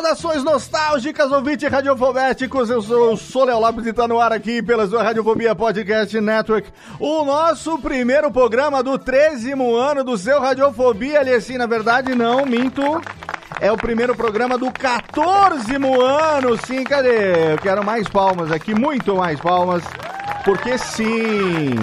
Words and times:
Saudações 0.00 0.42
nostálgicas, 0.42 1.30
ouvinte 1.30 1.68
radiofobéticos. 1.68 2.70
Eu 2.70 2.80
sou 2.80 3.12
o 3.12 3.16
Sou 3.18 3.44
Lopes 3.44 3.84
e 3.84 3.92
tá 3.92 4.08
no 4.08 4.18
ar 4.18 4.32
aqui 4.32 4.62
pela 4.62 4.86
sua 4.86 5.02
Radiofobia 5.02 5.54
Podcast 5.54 6.18
Network. 6.18 6.72
O 6.98 7.22
nosso 7.22 7.78
primeiro 7.78 8.30
programa 8.30 8.82
do 8.82 8.98
13 8.98 9.52
ano 9.52 10.02
do 10.02 10.16
seu 10.16 10.40
Radiofobia. 10.40 11.20
Ali 11.20 11.34
assim, 11.34 11.58
na 11.58 11.66
verdade, 11.66 12.14
não, 12.14 12.46
minto. 12.46 12.82
É 13.60 13.70
o 13.70 13.76
primeiro 13.76 14.16
programa 14.16 14.56
do 14.56 14.72
14 14.72 15.74
ano. 15.74 16.56
Sim, 16.66 16.82
cadê? 16.82 17.52
Eu 17.52 17.58
quero 17.58 17.84
mais 17.84 18.08
palmas 18.08 18.50
aqui, 18.50 18.74
muito 18.74 19.16
mais 19.16 19.38
palmas. 19.38 19.82
Porque 20.44 20.78
sim, 20.78 21.74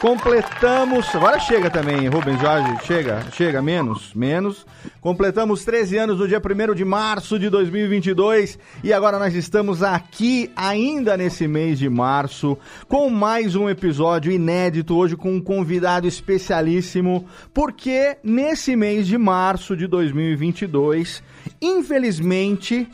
completamos. 0.00 1.12
Agora 1.14 1.38
chega 1.40 1.68
também, 1.68 2.08
Rubens 2.08 2.40
Jorge. 2.40 2.86
Chega, 2.86 3.22
chega, 3.32 3.60
menos, 3.60 4.14
menos. 4.14 4.64
Completamos 5.00 5.64
13 5.64 5.98
anos 5.98 6.18
no 6.20 6.28
dia 6.28 6.40
1 6.40 6.74
de 6.74 6.84
março 6.84 7.38
de 7.38 7.50
2022 7.50 8.58
e 8.84 8.92
agora 8.92 9.18
nós 9.18 9.34
estamos 9.34 9.82
aqui, 9.82 10.50
ainda 10.54 11.16
nesse 11.16 11.48
mês 11.48 11.78
de 11.78 11.88
março, 11.88 12.56
com 12.88 13.10
mais 13.10 13.56
um 13.56 13.68
episódio 13.68 14.30
inédito, 14.30 14.96
hoje 14.96 15.16
com 15.16 15.34
um 15.34 15.40
convidado 15.40 16.06
especialíssimo, 16.06 17.26
porque 17.52 18.16
nesse 18.22 18.76
mês 18.76 19.08
de 19.08 19.18
março 19.18 19.76
de 19.76 19.88
2022, 19.88 21.20
infelizmente, 21.60 22.88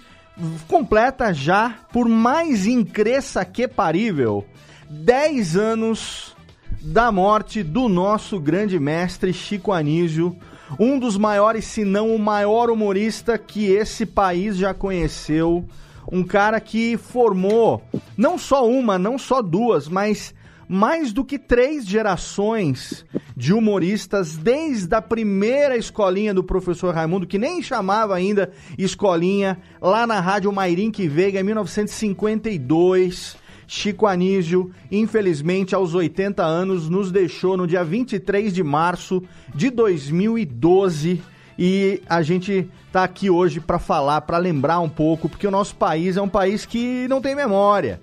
completa 0.66 1.32
já, 1.34 1.76
por 1.92 2.08
mais 2.08 2.66
incresça 2.66 3.44
que 3.44 3.68
parível, 3.68 4.46
10 4.92 5.56
anos 5.56 6.34
da 6.82 7.12
morte 7.12 7.62
do 7.62 7.88
nosso 7.88 8.40
grande 8.40 8.76
mestre 8.80 9.32
Chico 9.32 9.70
Anísio, 9.70 10.36
um 10.80 10.98
dos 10.98 11.16
maiores, 11.16 11.64
se 11.64 11.84
não 11.84 12.12
o 12.12 12.18
maior 12.18 12.68
humorista 12.70 13.38
que 13.38 13.66
esse 13.66 14.04
país 14.04 14.56
já 14.56 14.74
conheceu. 14.74 15.64
Um 16.10 16.24
cara 16.24 16.60
que 16.60 16.96
formou 16.96 17.84
não 18.16 18.36
só 18.36 18.68
uma, 18.68 18.98
não 18.98 19.16
só 19.16 19.40
duas, 19.40 19.86
mas 19.86 20.34
mais 20.68 21.12
do 21.12 21.24
que 21.24 21.38
três 21.38 21.86
gerações 21.86 23.06
de 23.36 23.52
humoristas, 23.52 24.36
desde 24.36 24.92
a 24.92 25.00
primeira 25.00 25.76
escolinha 25.76 26.34
do 26.34 26.42
professor 26.42 26.92
Raimundo, 26.92 27.28
que 27.28 27.38
nem 27.38 27.62
chamava 27.62 28.16
ainda 28.16 28.50
escolinha, 28.76 29.56
lá 29.80 30.04
na 30.04 30.18
Rádio 30.18 30.50
Mairink 30.50 31.06
Veiga, 31.06 31.38
em 31.38 31.44
1952. 31.44 33.38
Chico 33.72 34.04
Anísio, 34.04 34.72
infelizmente 34.90 35.76
aos 35.76 35.94
80 35.94 36.42
anos, 36.42 36.88
nos 36.90 37.12
deixou 37.12 37.56
no 37.56 37.68
dia 37.68 37.84
23 37.84 38.52
de 38.52 38.64
março 38.64 39.22
de 39.54 39.70
2012 39.70 41.22
e 41.56 42.02
a 42.08 42.20
gente 42.20 42.68
tá 42.90 43.04
aqui 43.04 43.30
hoje 43.30 43.60
para 43.60 43.78
falar, 43.78 44.22
para 44.22 44.38
lembrar 44.38 44.80
um 44.80 44.88
pouco, 44.88 45.28
porque 45.28 45.46
o 45.46 45.52
nosso 45.52 45.76
país 45.76 46.16
é 46.16 46.20
um 46.20 46.28
país 46.28 46.66
que 46.66 47.06
não 47.06 47.20
tem 47.20 47.36
memória. 47.36 48.00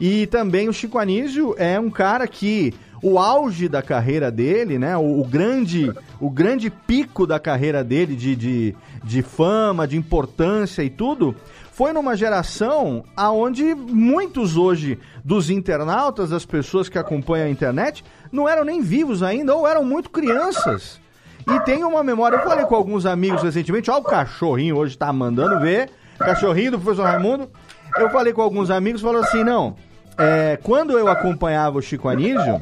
E 0.00 0.28
também 0.28 0.68
o 0.68 0.72
Chico 0.72 0.98
Anísio 0.98 1.52
é 1.58 1.80
um 1.80 1.90
cara 1.90 2.28
que 2.28 2.72
o 3.02 3.18
auge 3.18 3.68
da 3.68 3.82
carreira 3.82 4.30
dele, 4.30 4.78
né, 4.78 4.96
o, 4.96 5.20
o 5.20 5.24
grande 5.24 5.92
o 6.20 6.30
grande 6.30 6.70
pico 6.70 7.26
da 7.26 7.38
carreira 7.38 7.82
dele 7.82 8.14
de, 8.14 8.36
de, 8.36 8.76
de 9.04 9.22
fama, 9.22 9.86
de 9.86 9.96
importância 9.96 10.82
e 10.82 10.90
tudo, 10.90 11.34
foi 11.78 11.92
numa 11.92 12.16
geração 12.16 13.04
aonde 13.16 13.72
muitos 13.72 14.56
hoje 14.56 14.98
dos 15.24 15.48
internautas, 15.48 16.30
das 16.30 16.44
pessoas 16.44 16.88
que 16.88 16.98
acompanham 16.98 17.46
a 17.46 17.50
internet, 17.50 18.04
não 18.32 18.48
eram 18.48 18.64
nem 18.64 18.82
vivos 18.82 19.22
ainda 19.22 19.54
ou 19.54 19.64
eram 19.64 19.84
muito 19.84 20.10
crianças. 20.10 21.00
E 21.46 21.60
tem 21.60 21.84
uma 21.84 22.02
memória, 22.02 22.34
eu 22.34 22.42
falei 22.42 22.64
com 22.64 22.74
alguns 22.74 23.06
amigos 23.06 23.44
recentemente, 23.44 23.92
ó 23.92 23.98
o 23.98 24.02
cachorrinho 24.02 24.76
hoje 24.76 24.98
tá 24.98 25.12
mandando 25.12 25.60
ver, 25.60 25.88
cachorrinho 26.18 26.72
do 26.72 26.80
professor 26.80 27.04
Raimundo. 27.04 27.48
Eu 27.96 28.10
falei 28.10 28.32
com 28.32 28.42
alguns 28.42 28.70
amigos, 28.70 29.00
falou 29.00 29.22
assim, 29.22 29.44
não, 29.44 29.76
é, 30.18 30.58
quando 30.60 30.98
eu 30.98 31.06
acompanhava 31.06 31.78
o 31.78 31.82
Chico 31.82 32.08
Anísio, 32.08 32.60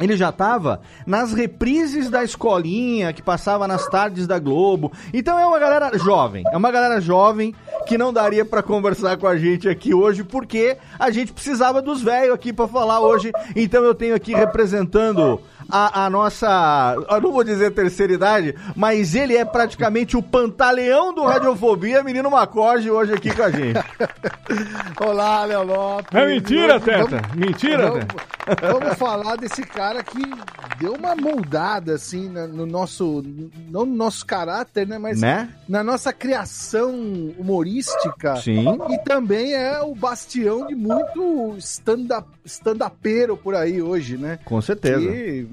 ele 0.00 0.16
já 0.16 0.30
estava 0.30 0.80
nas 1.06 1.32
reprises 1.32 2.08
da 2.08 2.24
escolinha 2.24 3.12
que 3.12 3.22
passava 3.22 3.68
nas 3.68 3.86
tardes 3.86 4.26
da 4.26 4.38
Globo. 4.38 4.92
Então 5.12 5.38
é 5.38 5.46
uma 5.46 5.58
galera 5.58 5.96
jovem, 5.98 6.42
é 6.50 6.56
uma 6.56 6.70
galera 6.70 7.00
jovem 7.00 7.54
que 7.86 7.98
não 7.98 8.12
daria 8.12 8.44
para 8.44 8.62
conversar 8.62 9.16
com 9.18 9.26
a 9.26 9.36
gente 9.36 9.68
aqui 9.68 9.94
hoje 9.94 10.24
porque 10.24 10.76
a 10.98 11.10
gente 11.10 11.32
precisava 11.32 11.82
dos 11.82 12.02
velhos 12.02 12.34
aqui 12.34 12.52
para 12.52 12.66
falar 12.66 13.00
hoje. 13.00 13.30
Então 13.54 13.84
eu 13.84 13.94
tenho 13.94 14.14
aqui 14.14 14.34
representando 14.34 15.40
a, 15.70 16.04
a, 16.06 16.10
nossa, 16.10 16.96
eu 17.10 17.20
não 17.20 17.32
vou 17.32 17.44
dizer 17.44 17.70
terceira 17.72 18.12
idade, 18.12 18.54
mas 18.76 19.14
ele 19.14 19.36
é 19.36 19.44
praticamente 19.44 20.16
o 20.16 20.22
pantaleão 20.22 21.12
do 21.14 21.22
Radiofobia, 21.24 22.02
menino 22.02 22.30
Macorde, 22.30 22.90
hoje 22.90 23.12
aqui 23.14 23.34
com 23.34 23.42
a 23.42 23.50
gente. 23.50 23.78
Olá, 25.04 25.44
Léo 25.44 25.64
Lopes. 25.64 26.06
É 26.14 26.26
mentira, 26.26 26.78
Vamos- 26.78 26.84
Teta, 26.84 27.20
vamos- 27.22 27.36
mentira, 27.36 27.90
vamos, 27.90 28.06
Vamos 28.60 28.98
falar 28.98 29.36
desse 29.36 29.62
cara 29.62 30.02
que 30.02 30.18
deu 30.78 30.94
uma 30.94 31.14
moldada, 31.14 31.94
assim, 31.94 32.28
no 32.28 32.66
nosso, 32.66 33.22
não 33.70 33.84
no 33.86 33.94
nosso 33.94 34.26
caráter, 34.26 34.86
né, 34.86 34.98
mas 34.98 35.20
Né? 35.20 35.48
na 35.68 35.84
nossa 35.84 36.12
criação 36.12 36.90
humorística. 37.38 38.36
Sim. 38.36 38.64
E 38.90 38.98
também 39.04 39.54
é 39.54 39.80
o 39.82 39.94
bastião 39.94 40.66
de 40.66 40.74
muito 40.74 41.54
stand-up- 41.58 42.28
stand-upero 42.44 43.36
por 43.36 43.54
aí 43.54 43.80
hoje, 43.80 44.16
né? 44.16 44.38
Com 44.44 44.60
certeza. 44.60 45.00
Que, 45.00 45.46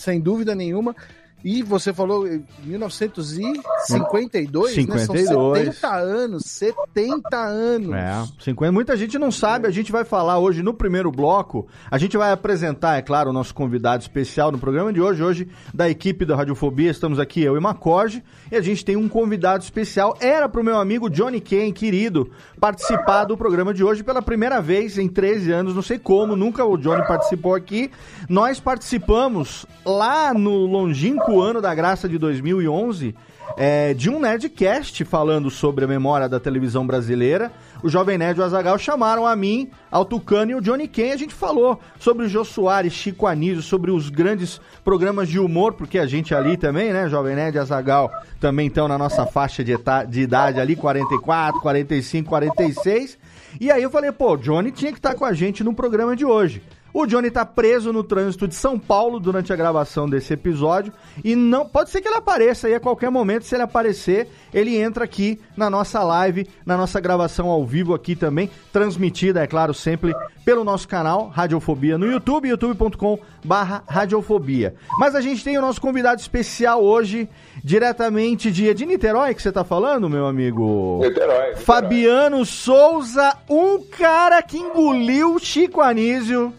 sem 0.00 0.20
dúvida 0.20 0.54
nenhuma. 0.54 0.96
E 1.42 1.62
você 1.62 1.92
falou 1.92 2.26
em 2.26 2.44
1952, 2.64 3.56
né? 3.56 3.62
São 3.86 3.98
52. 3.98 4.74
70 4.74 5.88
anos, 5.88 6.42
70 6.44 7.36
anos. 7.36 7.94
É, 7.94 8.24
50. 8.40 8.72
Muita 8.72 8.96
gente 8.96 9.18
não 9.18 9.30
sabe, 9.30 9.66
a 9.66 9.70
gente 9.70 9.90
vai 9.90 10.04
falar 10.04 10.38
hoje 10.38 10.62
no 10.62 10.74
primeiro 10.74 11.10
bloco. 11.10 11.66
A 11.90 11.96
gente 11.96 12.16
vai 12.16 12.30
apresentar, 12.30 12.98
é 12.98 13.02
claro, 13.02 13.30
o 13.30 13.32
nosso 13.32 13.54
convidado 13.54 14.02
especial 14.02 14.52
no 14.52 14.58
programa 14.58 14.92
de 14.92 15.00
hoje. 15.00 15.22
Hoje, 15.22 15.48
da 15.72 15.88
equipe 15.88 16.26
da 16.26 16.36
Radiofobia, 16.36 16.90
estamos 16.90 17.18
aqui 17.18 17.42
eu 17.42 17.56
e 17.56 17.60
Macorde. 17.60 18.22
E 18.52 18.56
a 18.56 18.60
gente 18.60 18.84
tem 18.84 18.96
um 18.96 19.08
convidado 19.08 19.64
especial. 19.64 20.16
Era 20.20 20.48
pro 20.48 20.62
meu 20.62 20.78
amigo 20.78 21.08
Johnny 21.08 21.40
Kane, 21.40 21.72
querido, 21.72 22.30
participar 22.60 23.24
do 23.24 23.36
programa 23.36 23.72
de 23.72 23.82
hoje 23.82 24.04
pela 24.04 24.20
primeira 24.20 24.60
vez 24.60 24.98
em 24.98 25.08
13 25.08 25.52
anos. 25.52 25.74
Não 25.74 25.82
sei 25.82 25.98
como, 25.98 26.36
nunca 26.36 26.64
o 26.64 26.76
Johnny 26.76 27.06
participou 27.06 27.54
aqui. 27.54 27.90
Nós 28.28 28.60
participamos 28.60 29.64
lá 29.86 30.34
no 30.34 30.66
longínquo 30.66 31.29
louco 31.30 31.40
ano 31.40 31.60
da 31.60 31.72
graça 31.74 32.08
de 32.08 32.18
2011 32.18 33.14
é, 33.56 33.94
de 33.94 34.10
um 34.10 34.18
Nerdcast 34.20 35.04
falando 35.04 35.50
sobre 35.50 35.84
a 35.84 35.88
memória 35.88 36.28
da 36.28 36.40
televisão 36.40 36.86
brasileira. 36.86 37.52
O 37.82 37.88
Jovem 37.88 38.18
Nerd 38.18 38.38
e 38.38 38.42
o 38.42 38.44
Azagal 38.44 38.78
chamaram 38.78 39.26
a 39.26 39.34
mim, 39.36 39.70
ao 39.90 40.04
Tucano 40.04 40.50
e 40.50 40.54
o 40.54 40.60
Johnny 40.60 40.88
Ken. 40.88 41.12
A 41.12 41.16
gente 41.16 41.34
falou 41.34 41.80
sobre 41.98 42.26
o 42.26 42.28
Jô 42.28 42.44
Soares, 42.44 42.92
Chico 42.92 43.26
Anísio, 43.26 43.62
sobre 43.62 43.90
os 43.90 44.08
grandes 44.08 44.60
programas 44.84 45.28
de 45.28 45.38
humor, 45.38 45.74
porque 45.74 45.98
a 45.98 46.06
gente 46.06 46.34
ali 46.34 46.56
também, 46.56 46.92
né, 46.92 47.08
Jovem 47.08 47.36
Nerd 47.36 47.56
e 47.56 47.60
Azagal, 47.60 48.10
também 48.40 48.66
estão 48.66 48.88
na 48.88 48.98
nossa 48.98 49.26
faixa 49.26 49.62
de, 49.64 49.74
de 50.08 50.20
idade 50.20 50.60
ali, 50.60 50.74
44, 50.74 51.60
45, 51.60 52.28
46. 52.28 53.18
E 53.60 53.70
aí 53.70 53.82
eu 53.82 53.90
falei, 53.90 54.12
pô, 54.12 54.34
o 54.34 54.36
Johnny 54.36 54.70
tinha 54.70 54.92
que 54.92 54.98
estar 54.98 55.14
com 55.14 55.24
a 55.24 55.32
gente 55.32 55.64
no 55.64 55.74
programa 55.74 56.14
de 56.14 56.24
hoje. 56.24 56.62
O 56.92 57.06
Johnny 57.06 57.28
está 57.28 57.46
preso 57.46 57.92
no 57.92 58.02
trânsito 58.02 58.48
de 58.48 58.54
São 58.54 58.78
Paulo 58.78 59.20
durante 59.20 59.52
a 59.52 59.56
gravação 59.56 60.08
desse 60.08 60.32
episódio 60.32 60.90
e 61.22 61.36
não 61.36 61.66
pode 61.66 61.90
ser 61.90 62.00
que 62.00 62.08
ele 62.08 62.16
apareça 62.16 62.66
aí 62.66 62.74
a 62.74 62.80
qualquer 62.80 63.10
momento. 63.10 63.44
Se 63.44 63.54
ele 63.54 63.62
aparecer, 63.62 64.26
ele 64.52 64.76
entra 64.76 65.04
aqui 65.04 65.38
na 65.56 65.70
nossa 65.70 66.02
live, 66.02 66.48
na 66.66 66.76
nossa 66.76 66.98
gravação 67.00 67.48
ao 67.48 67.64
vivo 67.64 67.94
aqui 67.94 68.16
também, 68.16 68.50
transmitida, 68.72 69.40
é 69.42 69.46
claro, 69.46 69.72
sempre 69.72 70.12
pelo 70.44 70.64
nosso 70.64 70.88
canal 70.88 71.28
Radiofobia 71.28 71.96
no 71.96 72.10
YouTube, 72.10 72.48
youtube.com/radiofobia. 72.48 74.74
Mas 74.98 75.14
a 75.14 75.20
gente 75.20 75.44
tem 75.44 75.56
o 75.56 75.60
nosso 75.60 75.80
convidado 75.80 76.20
especial 76.20 76.82
hoje, 76.82 77.28
diretamente 77.62 78.50
de, 78.50 78.74
de 78.74 78.84
Niterói, 78.84 79.32
que 79.34 79.42
você 79.42 79.50
está 79.50 79.62
falando, 79.62 80.10
meu 80.10 80.26
amigo? 80.26 80.98
Niterói, 81.02 81.50
Niterói. 81.50 81.64
Fabiano 81.64 82.44
Souza, 82.44 83.36
um 83.48 83.80
cara 83.80 84.42
que 84.42 84.58
engoliu 84.58 85.38
Chico 85.38 85.80
Anísio 85.80 86.52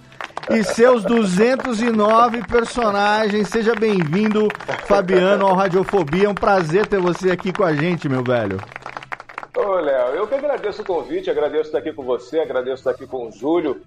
e 0.49 0.63
seus 0.63 1.03
209 1.03 2.43
personagens. 2.47 3.47
Seja 3.49 3.73
bem-vindo, 3.75 4.47
Fabiano, 4.85 5.45
ao 5.45 5.55
Radiofobia. 5.55 6.25
É 6.25 6.29
um 6.29 6.35
prazer 6.35 6.87
ter 6.87 6.99
você 6.99 7.31
aqui 7.31 7.53
com 7.53 7.63
a 7.63 7.73
gente, 7.73 8.09
meu 8.09 8.23
velho. 8.23 8.59
Ô, 9.55 9.75
Léo, 9.75 10.15
eu 10.15 10.27
que 10.27 10.35
agradeço 10.35 10.81
o 10.81 10.85
convite, 10.85 11.29
agradeço 11.29 11.65
estar 11.65 11.79
aqui 11.79 11.93
com 11.93 12.03
você, 12.03 12.39
agradeço 12.39 12.77
estar 12.77 12.91
aqui 12.91 13.05
com 13.05 13.27
o 13.27 13.31
Júlio. 13.31 13.81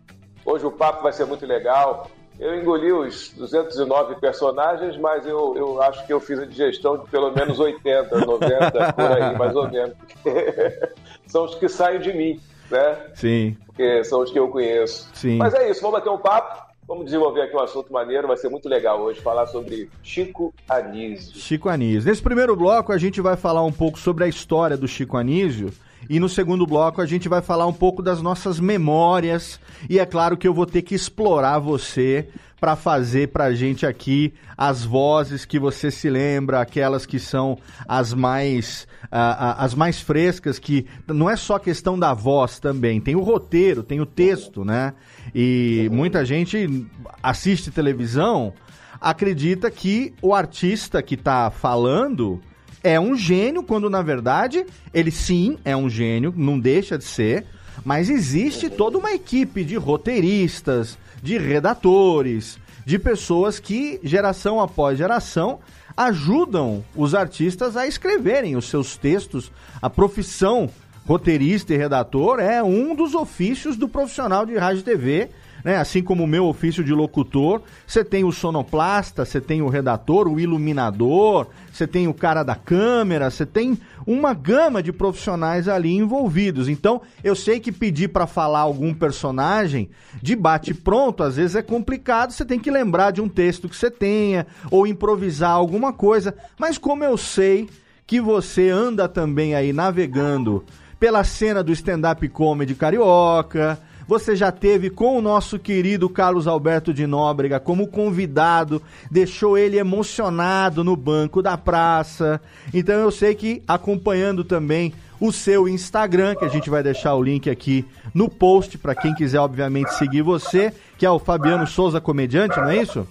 Hoje 0.45 0.65
o 0.67 0.71
papo 0.71 1.03
vai 1.03 1.13
ser 1.13 1.25
muito 1.25 1.47
legal. 1.47 2.11
Eu 2.39 2.55
engoli 2.57 2.93
os 2.93 3.33
209 3.37 4.17
personagens, 4.17 4.97
mas 4.99 5.25
eu, 5.27 5.55
eu 5.57 5.81
acho 5.81 6.05
que 6.07 6.13
eu 6.13 6.21
fiz 6.21 6.39
a 6.39 6.45
digestão 6.45 6.99
de 6.99 7.09
pelo 7.09 7.33
menos 7.33 7.59
80, 7.61 8.27
90, 8.27 8.93
por 8.93 9.13
aí, 9.13 9.39
mais 9.39 9.55
ou 9.55 9.71
menos. 9.71 9.95
São 11.27 11.45
os 11.45 11.55
que 11.55 11.69
saem 11.69 12.01
de 12.01 12.13
mim 12.13 12.41
né? 12.71 12.99
Sim. 13.15 13.57
Porque 13.67 14.05
são 14.05 14.23
os 14.23 14.31
que 14.31 14.39
eu 14.39 14.49
conheço. 14.49 15.11
Sim. 15.15 15.37
Mas 15.37 15.55
é 15.55 15.71
isso, 15.71 15.81
vamos 15.81 15.99
bater 15.99 16.11
um 16.11 16.19
papo. 16.19 16.65
Vamos 16.87 17.07
desenvolver 17.07 17.41
aqui 17.41 17.57
um 17.57 17.61
assunto 17.61 17.91
maneiro, 17.91 18.29
vai 18.29 18.37
ser 18.37 18.51
muito 18.51 18.69
legal 18.69 19.01
hoje 19.01 19.19
falar 19.19 19.47
sobre 19.47 19.91
Chico 20.03 20.53
Anísio. 20.69 21.35
Chico 21.35 21.71
Anísio. 21.71 22.07
Nesse 22.09 22.21
primeiro 22.21 22.55
bloco 22.55 22.93
a 22.93 22.99
gente 22.99 23.23
vai 23.23 23.37
falar 23.37 23.65
um 23.65 23.73
pouco 23.73 23.99
sobre 23.99 24.25
a 24.25 24.29
história 24.29 24.77
do 24.77 24.87
Chico 24.87 25.17
Anísio 25.17 25.73
e 26.09 26.21
no 26.21 26.29
segundo 26.29 26.67
bloco 26.67 27.01
a 27.01 27.07
gente 27.07 27.29
vai 27.29 27.43
falar 27.43 27.67
um 27.67 27.73
pouco 27.73 28.03
das 28.03 28.21
nossas 28.21 28.61
memórias 28.61 29.61
e 29.89 29.99
é 29.99 30.07
claro 30.07 30.37
que 30.37 30.47
eu 30.47 30.55
vou 30.55 30.67
ter 30.67 30.83
que 30.83 30.95
explorar 30.95 31.59
você 31.59 32.29
para 32.65 32.77
fazer 32.77 33.29
para 33.29 33.45
a 33.45 33.55
gente 33.55 33.85
aqui 33.85 34.33
as 34.57 34.85
vozes 34.85 35.45
que 35.45 35.59
você 35.59 35.91
se 35.91 36.09
lembra, 36.09 36.63
aquelas 36.63 37.05
que 37.05 37.19
são 37.19 37.59
as 37.87 38.15
mais 38.15 38.87
uh, 39.05 39.59
as 39.59 39.75
mais 39.75 40.01
frescas, 40.01 40.59
que 40.59 40.87
não 41.07 41.29
é 41.29 41.37
só 41.37 41.59
questão 41.59 41.99
da 41.99 42.15
voz 42.15 42.59
também, 42.59 43.03
tem 43.03 43.15
o 43.17 43.21
roteiro, 43.21 43.83
tem 43.83 44.01
o 44.01 44.07
texto, 44.07 44.65
né? 44.65 44.95
E 45.35 45.91
muita 45.93 46.25
gente 46.25 46.87
assiste 47.23 47.71
televisão, 47.71 48.55
acredita 48.99 49.71
que 49.71 50.15
o 50.23 50.33
artista 50.35 51.03
que 51.03 51.17
está 51.17 51.51
falando 51.51 52.41
é 52.85 53.01
um 53.01 53.17
gênio, 53.17 53.63
quando 53.63 53.89
na 53.89 54.03
verdade 54.03 54.67
ele 54.93 55.11
sim 55.11 55.59
é 55.65 55.75
um 55.75 55.89
gênio, 55.89 56.33
não 56.37 56.61
deixa 56.61 56.99
de 56.99 57.05
ser, 57.05 57.47
mas 57.83 58.11
existe 58.11 58.69
toda 58.69 58.99
uma 58.99 59.13
equipe 59.13 59.65
de 59.65 59.75
roteiristas, 59.77 60.99
de 61.23 61.39
redatores, 61.39 62.59
de 62.85 62.99
pessoas 62.99 63.59
que, 63.59 63.99
geração 64.05 64.61
após 64.61 64.99
geração, 64.99 65.59
ajudam 65.97 66.85
os 66.95 67.15
artistas 67.15 67.77
a 67.77 67.87
escreverem 67.87 68.57
os 68.57 68.69
seus 68.69 68.97
textos. 68.97 69.51
A 69.81 69.89
profissão 69.89 70.69
roteirista 71.07 71.73
e 71.73 71.77
redator 71.79 72.39
é 72.39 72.63
um 72.63 72.95
dos 72.95 73.15
ofícios 73.15 73.77
do 73.77 73.89
profissional 73.89 74.45
de 74.45 74.57
rádio 74.57 74.81
e 74.81 74.85
TV 74.85 75.31
né? 75.65 75.79
Assim 75.79 76.03
como 76.03 76.23
o 76.23 76.27
meu 76.27 76.45
ofício 76.45 76.85
de 76.85 76.93
locutor, 76.93 77.63
você 77.87 78.05
tem 78.05 78.23
o 78.23 78.31
sonoplasta, 78.31 79.25
você 79.25 79.41
tem 79.41 79.63
o 79.63 79.69
redator, 79.69 80.29
o 80.29 80.39
iluminador, 80.39 81.47
você 81.73 81.87
tem 81.87 82.07
o 82.07 82.13
cara 82.13 82.43
da 82.43 82.55
câmera, 82.55 83.31
você 83.31 83.47
tem 83.47 83.79
uma 84.07 84.35
gama 84.35 84.83
de 84.83 84.93
profissionais 84.93 85.67
ali 85.67 85.97
envolvidos. 85.97 86.69
Então, 86.69 87.01
eu 87.25 87.35
sei 87.35 87.59
que 87.59 87.73
pedir 87.73 88.09
para 88.09 88.27
falar 88.27 88.61
algum 88.61 88.93
personagem 88.93 89.89
de 90.23 90.37
bate 90.37 90.75
pronto, 90.75 91.23
às 91.23 91.37
vezes 91.37 91.57
é 91.57 91.63
complicado, 91.63 92.33
você 92.33 92.45
tem 92.45 92.61
que 92.61 92.71
lembrar 92.71 93.11
de 93.11 93.23
um 93.23 93.29
texto 93.29 93.69
que 93.69 93.77
você 93.77 93.91
tenha 93.91 94.47
ou 94.71 94.87
improvisar 94.87 95.53
alguma 95.53 95.93
coisa, 95.93 96.35
mas 96.59 96.77
como 96.77 97.03
eu 97.03 97.17
sei 97.17 97.69
que 98.07 98.21
você 98.21 98.69
anda 98.69 99.09
também 99.09 99.55
aí 99.55 99.73
navegando 99.73 100.63
pela 101.01 101.25
cena 101.25 101.63
do 101.63 101.73
stand-up 101.73 102.27
comedy 102.29 102.75
carioca, 102.75 103.79
você 104.07 104.37
já 104.37 104.53
teve 104.53 104.91
com 104.91 105.19
o 105.19 105.23
nosso 105.23 105.59
querido 105.59 106.09
Carlos 106.09 106.47
Alberto 106.47 106.93
de 106.93 107.07
Nóbrega 107.07 107.59
como 107.59 107.87
convidado, 107.87 108.83
deixou 109.11 109.57
ele 109.57 109.79
emocionado 109.79 110.85
no 110.85 110.97
banco 110.97 111.43
da 111.43 111.57
praça. 111.57 112.41
Então 112.73 112.95
eu 112.97 113.11
sei 113.11 113.35
que 113.35 113.63
acompanhando 113.67 114.45
também 114.45 114.93
o 115.21 115.33
seu 115.33 115.69
Instagram, 115.69 116.35
que 116.35 116.45
a 116.45 116.49
gente 116.49 116.69
vai 116.69 116.83
deixar 116.83 117.15
o 117.15 117.23
link 117.23 117.49
aqui 117.49 117.85
no 118.13 118.29
post 118.29 118.77
para 118.77 118.95
quem 118.95 119.15
quiser 119.15 119.41
obviamente 119.41 119.95
seguir 119.95 120.23
você, 120.23 120.73
que 120.99 121.07
é 121.07 121.11
o 121.11 121.19
Fabiano 121.19 121.67
Souza 121.67 122.01
Comediante, 122.01 122.59
não 122.59 122.69
é 122.69 122.83
isso? 122.83 123.07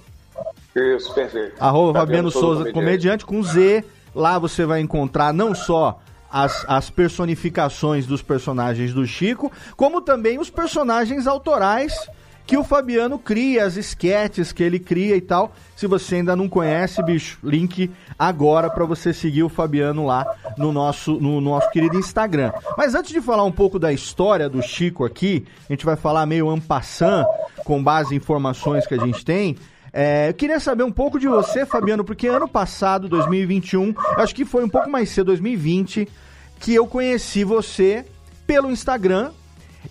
Isso, 0.75 1.13
perfeito. 1.13 1.54
Arroba 1.60 2.00
Fabiano, 2.00 2.30
Fabiano 2.30 2.31
Souza, 2.31 2.56
Souza 2.56 2.72
Comediante 2.72 3.25
com 3.25 3.42
Z. 3.44 3.84
Lá 4.13 4.38
você 4.38 4.66
vai 4.66 4.80
encontrar 4.80 5.34
não 5.34 5.56
só 5.56 6.00
as, 6.33 6.65
as 6.68 6.89
personificações 6.89 8.07
dos 8.07 8.24
personagens 8.24 8.91
do 8.91 9.06
Chico, 9.06 9.51
como 9.77 10.01
também 10.01 10.39
os 10.39 10.50
personagens 10.50 11.27
autorais 11.27 11.94
que 12.45 12.57
o 12.57 12.63
Fabiano 12.63 13.18
cria, 13.18 13.65
as 13.65 13.77
esquetes 13.77 14.51
que 14.51 14.63
ele 14.63 14.80
cria 14.80 15.15
e 15.15 15.21
tal. 15.21 15.53
Se 15.75 15.88
você 15.88 16.15
ainda 16.15 16.35
não 16.35 16.50
conhece, 16.50 17.01
bicho, 17.03 17.38
link 17.44 17.89
agora 18.18 18.69
para 18.69 18.83
você 18.83 19.13
seguir 19.13 19.44
o 19.44 19.50
Fabiano 19.50 20.06
lá 20.06 20.25
no 20.57 20.74
nosso, 20.74 21.13
no 21.19 21.39
nosso 21.39 21.69
querido 21.69 21.97
Instagram. 21.97 22.51
Mas 22.77 22.95
antes 22.95 23.12
de 23.12 23.21
falar 23.21 23.44
um 23.44 23.51
pouco 23.51 23.80
da 23.80 23.94
história 23.94 24.50
do 24.50 24.62
Chico 24.62 25.06
aqui, 25.06 25.45
a 25.69 25.74
gente 25.74 25.85
vai 25.85 25.95
falar 25.95 26.25
meio 26.25 26.50
ampassant, 26.50 27.25
com 27.63 27.81
base 27.81 28.13
em 28.13 28.18
informações 28.18 28.85
que 28.85 28.94
a 28.94 29.00
gente 29.00 29.24
tem. 29.24 29.56
É, 29.94 30.30
eu 30.30 30.34
queria 30.34 30.59
saber 30.59 30.83
um 30.83 30.92
pouco 30.92 31.19
de 31.19 31.28
você, 31.28 31.68
Fabiano, 31.68 32.04
porque 32.04 32.28
ano 32.28 32.47
passado, 32.47 33.07
2021, 33.07 33.94
acho 34.18 34.33
que 34.33 34.44
foi 34.44 34.64
um 34.64 34.69
pouco 34.69 34.90
mais 34.90 35.09
cedo, 35.09 35.28
2020, 35.28 36.09
que 36.59 36.73
eu 36.73 36.88
conheci 36.88 37.44
você 37.44 38.04
pelo 38.47 38.71
Instagram. 38.71 39.31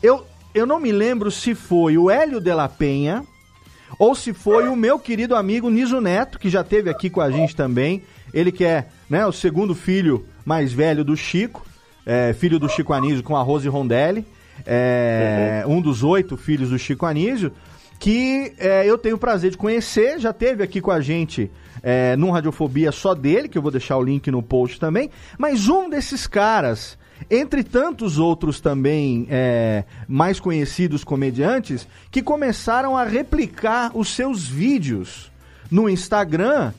Eu, 0.02 0.26
eu 0.52 0.66
não 0.66 0.80
me 0.80 0.90
lembro 0.90 1.30
se 1.30 1.54
foi 1.54 1.97
o 1.97 2.11
Hélio 2.11 2.40
de 2.40 2.52
la 2.52 2.68
Penha 2.68 3.23
ou 3.97 4.14
se 4.14 4.32
foi 4.32 4.68
o 4.68 4.75
meu 4.75 4.99
querido 4.99 5.37
amigo 5.37 5.71
Niso 5.71 6.00
Neto, 6.00 6.38
que 6.38 6.50
já 6.50 6.64
teve 6.64 6.90
aqui 6.90 7.09
com 7.09 7.21
a 7.21 7.30
gente 7.30 7.54
também. 7.54 8.02
Ele 8.35 8.50
que 8.50 8.64
é 8.64 8.87
né, 9.09 9.25
o 9.25 9.32
segundo 9.32 9.75
filho 9.75 10.26
mais 10.44 10.73
velho 10.73 11.04
do 11.04 11.16
Chico, 11.16 11.64
é, 12.04 12.32
filho 12.32 12.59
do 12.59 12.68
Chico 12.68 12.92
Anísio 12.92 13.23
com 13.23 13.37
a 13.37 13.42
Rose 13.42 13.68
Rondelli, 13.68 14.26
é, 14.66 15.62
uhum. 15.66 15.76
um 15.76 15.80
dos 15.80 16.02
oito 16.02 16.37
filhos 16.37 16.71
do 16.71 16.78
Chico 16.78 17.06
Anísio, 17.06 17.52
que 18.02 18.52
é, 18.59 18.85
eu 18.85 18.99
tenho 18.99 19.14
o 19.14 19.18
prazer 19.18 19.52
de 19.52 19.56
conhecer, 19.56 20.18
já 20.18 20.32
teve 20.32 20.61
aqui 20.61 20.80
com 20.80 20.90
a 20.90 21.00
gente 21.00 21.49
é, 21.80 22.16
num 22.16 22.32
Radiofobia 22.32 22.90
só 22.90 23.14
dele, 23.14 23.49
que 23.49 23.56
eu 23.56 23.62
vou 23.62 23.71
deixar 23.71 23.97
o 23.97 24.02
link 24.02 24.28
no 24.28 24.42
post 24.42 24.80
também. 24.80 25.09
Mas 25.38 25.68
um 25.68 25.88
desses 25.88 26.26
caras, 26.26 26.99
entre 27.30 27.62
tantos 27.62 28.18
outros 28.18 28.61
também 28.61 29.28
é, 29.30 29.85
mais 30.09 30.40
conhecidos 30.40 31.04
comediantes, 31.04 31.87
que 32.11 32.21
começaram 32.21 32.97
a 32.97 33.04
replicar 33.04 33.97
os 33.97 34.09
seus 34.09 34.49
vídeos 34.49 35.30
no 35.71 35.88
Instagram, 35.88 36.73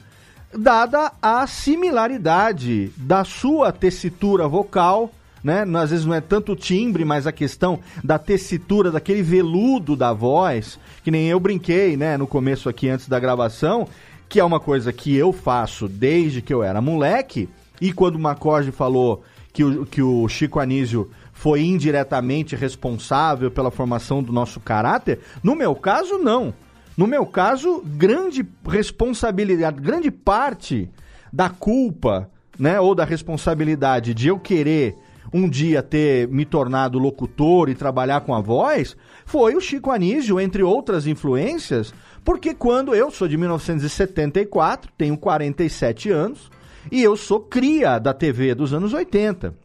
dada 0.53 1.09
a 1.21 1.47
similaridade 1.47 2.91
da 2.97 3.23
sua 3.23 3.71
tessitura 3.71 4.45
vocal. 4.45 5.09
Né? 5.43 5.65
Às 5.75 5.89
vezes 5.89 6.05
não 6.05 6.13
é 6.13 6.21
tanto 6.21 6.53
o 6.53 6.55
timbre, 6.55 7.03
mas 7.03 7.27
a 7.27 7.31
questão 7.31 7.79
da 8.03 8.17
tessitura, 8.17 8.89
daquele 8.89 9.21
veludo 9.21 9.95
da 9.95 10.13
voz, 10.13 10.79
que 11.03 11.11
nem 11.11 11.27
eu 11.27 11.39
brinquei, 11.39 11.97
né, 11.97 12.15
no 12.15 12.25
começo 12.25 12.69
aqui 12.69 12.87
antes 12.87 13.09
da 13.09 13.19
gravação, 13.19 13.87
que 14.29 14.39
é 14.39 14.43
uma 14.43 14.59
coisa 14.59 14.93
que 14.93 15.13
eu 15.13 15.33
faço 15.33 15.87
desde 15.87 16.41
que 16.41 16.53
eu 16.53 16.63
era 16.63 16.81
moleque, 16.81 17.49
e 17.81 17.91
quando 17.91 18.15
o 18.15 18.19
Macorde 18.19 18.71
falou 18.71 19.23
que 19.51 19.63
o, 19.63 19.85
que 19.85 20.01
o 20.01 20.27
Chico 20.29 20.59
Anísio 20.59 21.11
foi 21.33 21.61
indiretamente 21.61 22.55
responsável 22.55 23.51
pela 23.51 23.69
formação 23.69 24.23
do 24.23 24.31
nosso 24.31 24.61
caráter, 24.61 25.19
no 25.43 25.55
meu 25.55 25.75
caso, 25.75 26.17
não. 26.17 26.53
No 26.95 27.05
meu 27.05 27.25
caso, 27.25 27.83
grande 27.85 28.45
responsabilidade, 28.65 29.81
grande 29.81 30.09
parte 30.09 30.89
da 31.31 31.49
culpa, 31.49 32.29
né, 32.57 32.79
ou 32.79 32.95
da 32.95 33.03
responsabilidade 33.03 34.13
de 34.13 34.27
eu 34.27 34.39
querer 34.39 34.95
um 35.33 35.49
dia 35.49 35.81
ter 35.81 36.27
me 36.27 36.45
tornado 36.45 36.99
locutor 36.99 37.69
e 37.69 37.75
trabalhar 37.75 38.21
com 38.21 38.35
a 38.35 38.41
voz, 38.41 38.95
foi 39.25 39.55
o 39.55 39.61
Chico 39.61 39.89
Anísio, 39.89 40.39
entre 40.39 40.61
outras 40.61 41.07
influências, 41.07 41.93
porque 42.23 42.53
quando 42.53 42.93
eu 42.93 43.09
sou 43.09 43.27
de 43.27 43.37
1974, 43.37 44.91
tenho 44.97 45.17
47 45.17 46.11
anos, 46.11 46.51
e 46.91 47.01
eu 47.01 47.15
sou 47.15 47.39
cria 47.39 47.97
da 47.97 48.13
TV 48.13 48.53
dos 48.53 48.73
anos 48.73 48.93
80. 48.93 49.62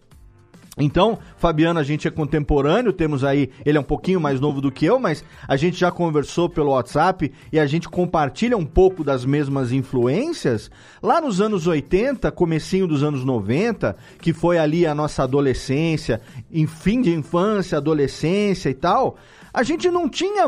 Então, 0.80 1.18
Fabiano, 1.36 1.80
a 1.80 1.82
gente 1.82 2.06
é 2.06 2.10
contemporâneo, 2.10 2.92
temos 2.92 3.24
aí, 3.24 3.50
ele 3.64 3.76
é 3.76 3.80
um 3.80 3.84
pouquinho 3.84 4.20
mais 4.20 4.40
novo 4.40 4.60
do 4.60 4.70
que 4.70 4.86
eu, 4.86 4.98
mas 4.98 5.24
a 5.46 5.56
gente 5.56 5.78
já 5.78 5.90
conversou 5.90 6.48
pelo 6.48 6.70
WhatsApp 6.70 7.32
e 7.52 7.58
a 7.58 7.66
gente 7.66 7.88
compartilha 7.88 8.56
um 8.56 8.64
pouco 8.64 9.02
das 9.02 9.24
mesmas 9.24 9.72
influências. 9.72 10.70
Lá 11.02 11.20
nos 11.20 11.40
anos 11.40 11.66
80, 11.66 12.30
comecinho 12.30 12.86
dos 12.86 13.02
anos 13.02 13.24
90, 13.24 13.96
que 14.20 14.32
foi 14.32 14.58
ali 14.58 14.86
a 14.86 14.94
nossa 14.94 15.24
adolescência, 15.24 16.20
em 16.50 16.66
fim 16.66 17.00
de 17.00 17.12
infância, 17.12 17.78
adolescência 17.78 18.70
e 18.70 18.74
tal, 18.74 19.16
a 19.52 19.62
gente 19.62 19.90
não 19.90 20.08
tinha 20.08 20.46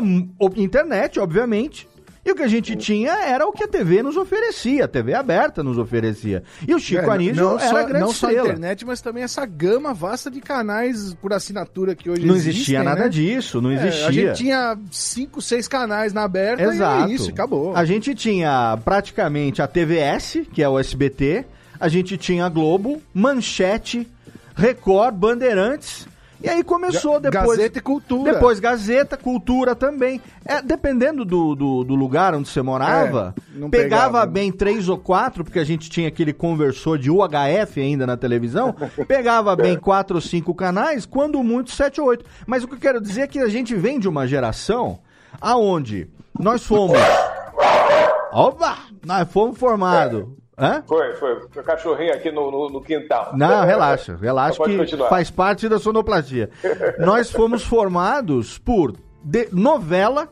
internet, 0.55 1.19
obviamente, 1.19 1.89
e 2.23 2.31
o 2.31 2.35
que 2.35 2.43
a 2.43 2.47
gente 2.47 2.75
tinha 2.75 3.11
era 3.25 3.47
o 3.47 3.51
que 3.51 3.63
a 3.63 3.67
TV 3.67 4.03
nos 4.03 4.15
oferecia, 4.15 4.85
a 4.85 4.87
TV 4.87 5.13
aberta 5.13 5.63
nos 5.63 5.77
oferecia. 5.77 6.43
E 6.67 6.73
o 6.75 6.79
Chico 6.79 7.09
é, 7.09 7.13
Anísio 7.15 7.35
não 7.43 7.59
era 7.59 7.67
só, 7.69 7.83
grande 7.83 7.99
Não 7.99 8.11
estrela. 8.11 8.33
só 8.35 8.41
a 8.41 8.43
internet, 8.49 8.85
mas 8.85 9.01
também 9.01 9.23
essa 9.23 9.45
gama 9.45 9.93
vasta 9.93 10.29
de 10.29 10.39
canais 10.39 11.13
por 11.15 11.33
assinatura 11.33 11.95
que 11.95 12.09
hoje 12.09 12.23
Não 12.25 12.35
existem, 12.35 12.53
existia 12.53 12.83
nada 12.83 13.01
né? 13.03 13.09
disso, 13.09 13.59
não 13.59 13.71
É, 13.71 13.75
existia. 13.75 14.07
a 14.07 14.11
gente 14.11 14.37
tinha 14.37 14.77
cinco, 14.91 15.41
seis 15.41 15.67
canais 15.67 16.13
na 16.13 16.23
aberta 16.23 16.63
Exato. 16.63 17.09
e 17.09 17.11
é 17.11 17.15
isso, 17.15 17.29
acabou. 17.31 17.75
A 17.75 17.83
gente 17.85 18.13
tinha 18.13 18.77
praticamente 18.85 19.61
a 19.61 19.67
TVS, 19.67 20.41
que 20.53 20.61
é 20.61 20.69
o 20.69 20.77
SBT, 20.77 21.45
a 21.79 21.87
gente 21.87 22.17
tinha 22.17 22.45
a 22.45 22.49
Globo, 22.49 23.01
Manchete, 23.13 24.07
Record, 24.55 25.15
Bandeirantes. 25.15 26.05
E 26.43 26.49
aí 26.49 26.63
começou 26.63 27.19
depois. 27.19 27.57
Gazeta 27.57 27.77
e 27.79 27.81
Cultura. 27.81 28.33
Depois 28.33 28.59
Gazeta, 28.59 29.15
Cultura 29.17 29.75
também. 29.75 30.19
É, 30.45 30.61
dependendo 30.61 31.23
do, 31.23 31.53
do, 31.55 31.83
do 31.83 31.95
lugar 31.95 32.33
onde 32.33 32.49
você 32.49 32.61
morava, 32.61 33.35
É, 33.37 33.59
pegava, 33.59 33.69
pegava. 33.69 34.25
bem 34.25 34.51
três 34.51 34.89
ou 34.89 34.97
quatro, 34.97 35.43
porque 35.43 35.59
a 35.59 35.63
gente 35.63 35.89
tinha 35.89 36.07
aquele 36.07 36.33
conversor 36.33 36.97
de 36.97 37.11
UHF 37.11 37.79
ainda 37.79 38.07
na 38.07 38.17
televisão, 38.17 38.75
pegava 39.07 39.55
bem 39.55 39.77
quatro 39.77 40.15
ou 40.15 40.21
cinco 40.21 40.55
canais, 40.55 41.05
quando 41.05 41.41
muito 41.43 41.71
sete 41.71 42.01
ou 42.01 42.07
oito. 42.07 42.25
Mas 42.47 42.63
o 42.63 42.67
que 42.67 42.73
eu 42.75 42.79
quero 42.79 42.99
dizer 42.99 43.21
é 43.21 43.27
que 43.27 43.39
a 43.39 43.47
gente 43.49 43.75
vem 43.75 43.99
de 43.99 44.07
uma 44.09 44.25
geração 44.25 44.99
aonde 45.39 46.09
nós 46.39 46.63
fomos. 46.65 46.97
Opa! 48.33 48.77
Nós 49.05 49.29
fomos 49.31 49.57
formados. 49.57 50.25
Hã? 50.57 50.83
Foi, 50.87 51.13
foi. 51.15 51.47
Foi 51.49 51.63
cachorrinho 51.63 52.13
aqui 52.13 52.31
no, 52.31 52.51
no, 52.51 52.69
no 52.69 52.81
quintal. 52.81 53.31
Não, 53.35 53.65
relaxa, 53.65 54.15
relaxa 54.19 54.57
Pode 54.57 54.73
que 54.73 54.77
continuar. 54.77 55.09
faz 55.09 55.29
parte 55.31 55.67
da 55.69 55.79
sonoplastia. 55.79 56.49
Nós 56.99 57.31
fomos 57.31 57.63
formados 57.63 58.57
por 58.59 58.93
de- 59.23 59.47
novela, 59.51 60.27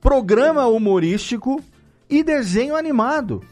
programa 0.00 0.66
humorístico 0.66 1.60
e 2.08 2.22
desenho 2.22 2.74
animado. 2.76 3.42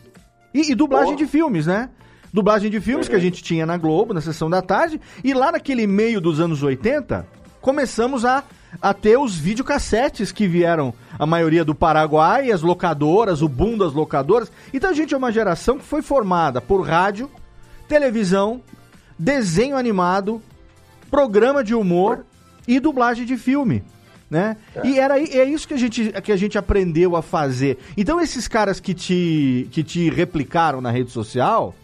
E, 0.55 0.73
e 0.73 0.75
dublagem 0.75 1.15
Oh. 1.15 1.17
de 1.17 1.27
filmes, 1.27 1.67
né? 1.67 1.91
Dublagem 2.33 2.71
de 2.71 2.81
filmes 2.81 3.09
que 3.09 3.15
a 3.15 3.19
gente 3.19 3.43
tinha 3.43 3.65
na 3.67 3.77
Globo, 3.77 4.13
na 4.15 4.21
sessão 4.21 4.49
da 4.49 4.61
tarde. 4.63 5.01
E 5.25 5.33
lá 5.35 5.51
naquele 5.53 5.87
meio 5.87 6.21
dos 6.21 6.41
anos 6.41 6.63
80, 6.63 7.27
começamos 7.61 8.25
a, 8.25 8.43
a 8.81 8.93
ter 8.93 9.19
os 9.19 9.37
videocassetes 9.37 10.31
que 10.31 10.47
vieram, 10.47 10.93
a 11.19 11.27
maioria 11.27 11.65
do 11.65 11.75
Paraguai, 11.75 12.51
as 12.51 12.63
locadoras, 12.63 13.43
o 13.43 13.49
boom 13.49 13.77
das 13.77 13.93
locadoras. 13.93 14.51
Então 14.73 14.91
a 14.91 14.93
gente 14.93 15.15
é 15.15 15.17
uma 15.17 15.33
geração 15.33 15.79
que 15.79 15.85
foi 15.85 16.03
formada 16.03 16.61
por 16.61 16.87
rádio, 16.87 17.31
televisão, 17.89 18.63
desenho 19.19 19.77
animado, 19.77 20.41
programa 21.11 21.65
de 21.65 21.75
humor 21.75 22.25
e 22.67 22.79
dublagem 22.79 23.25
de 23.25 23.37
filme. 23.37 23.83
Né? 24.31 24.59
E 24.85 24.99
era, 24.99 25.19
é 25.19 25.45
isso 25.45 25.67
que 25.67 25.73
a, 25.73 25.79
gente, 25.79 26.13
que 26.23 26.31
a 26.31 26.37
gente 26.37 26.59
aprendeu 26.59 27.17
a 27.17 27.23
fazer. 27.23 27.79
Então, 27.97 28.21
esses 28.21 28.47
caras 28.47 28.79
que 28.79 28.93
te, 28.93 29.67
que 29.73 29.83
te 29.83 30.11
replicaram 30.11 30.83
na 30.83 30.91
rede 30.91 31.11
social 31.11 31.75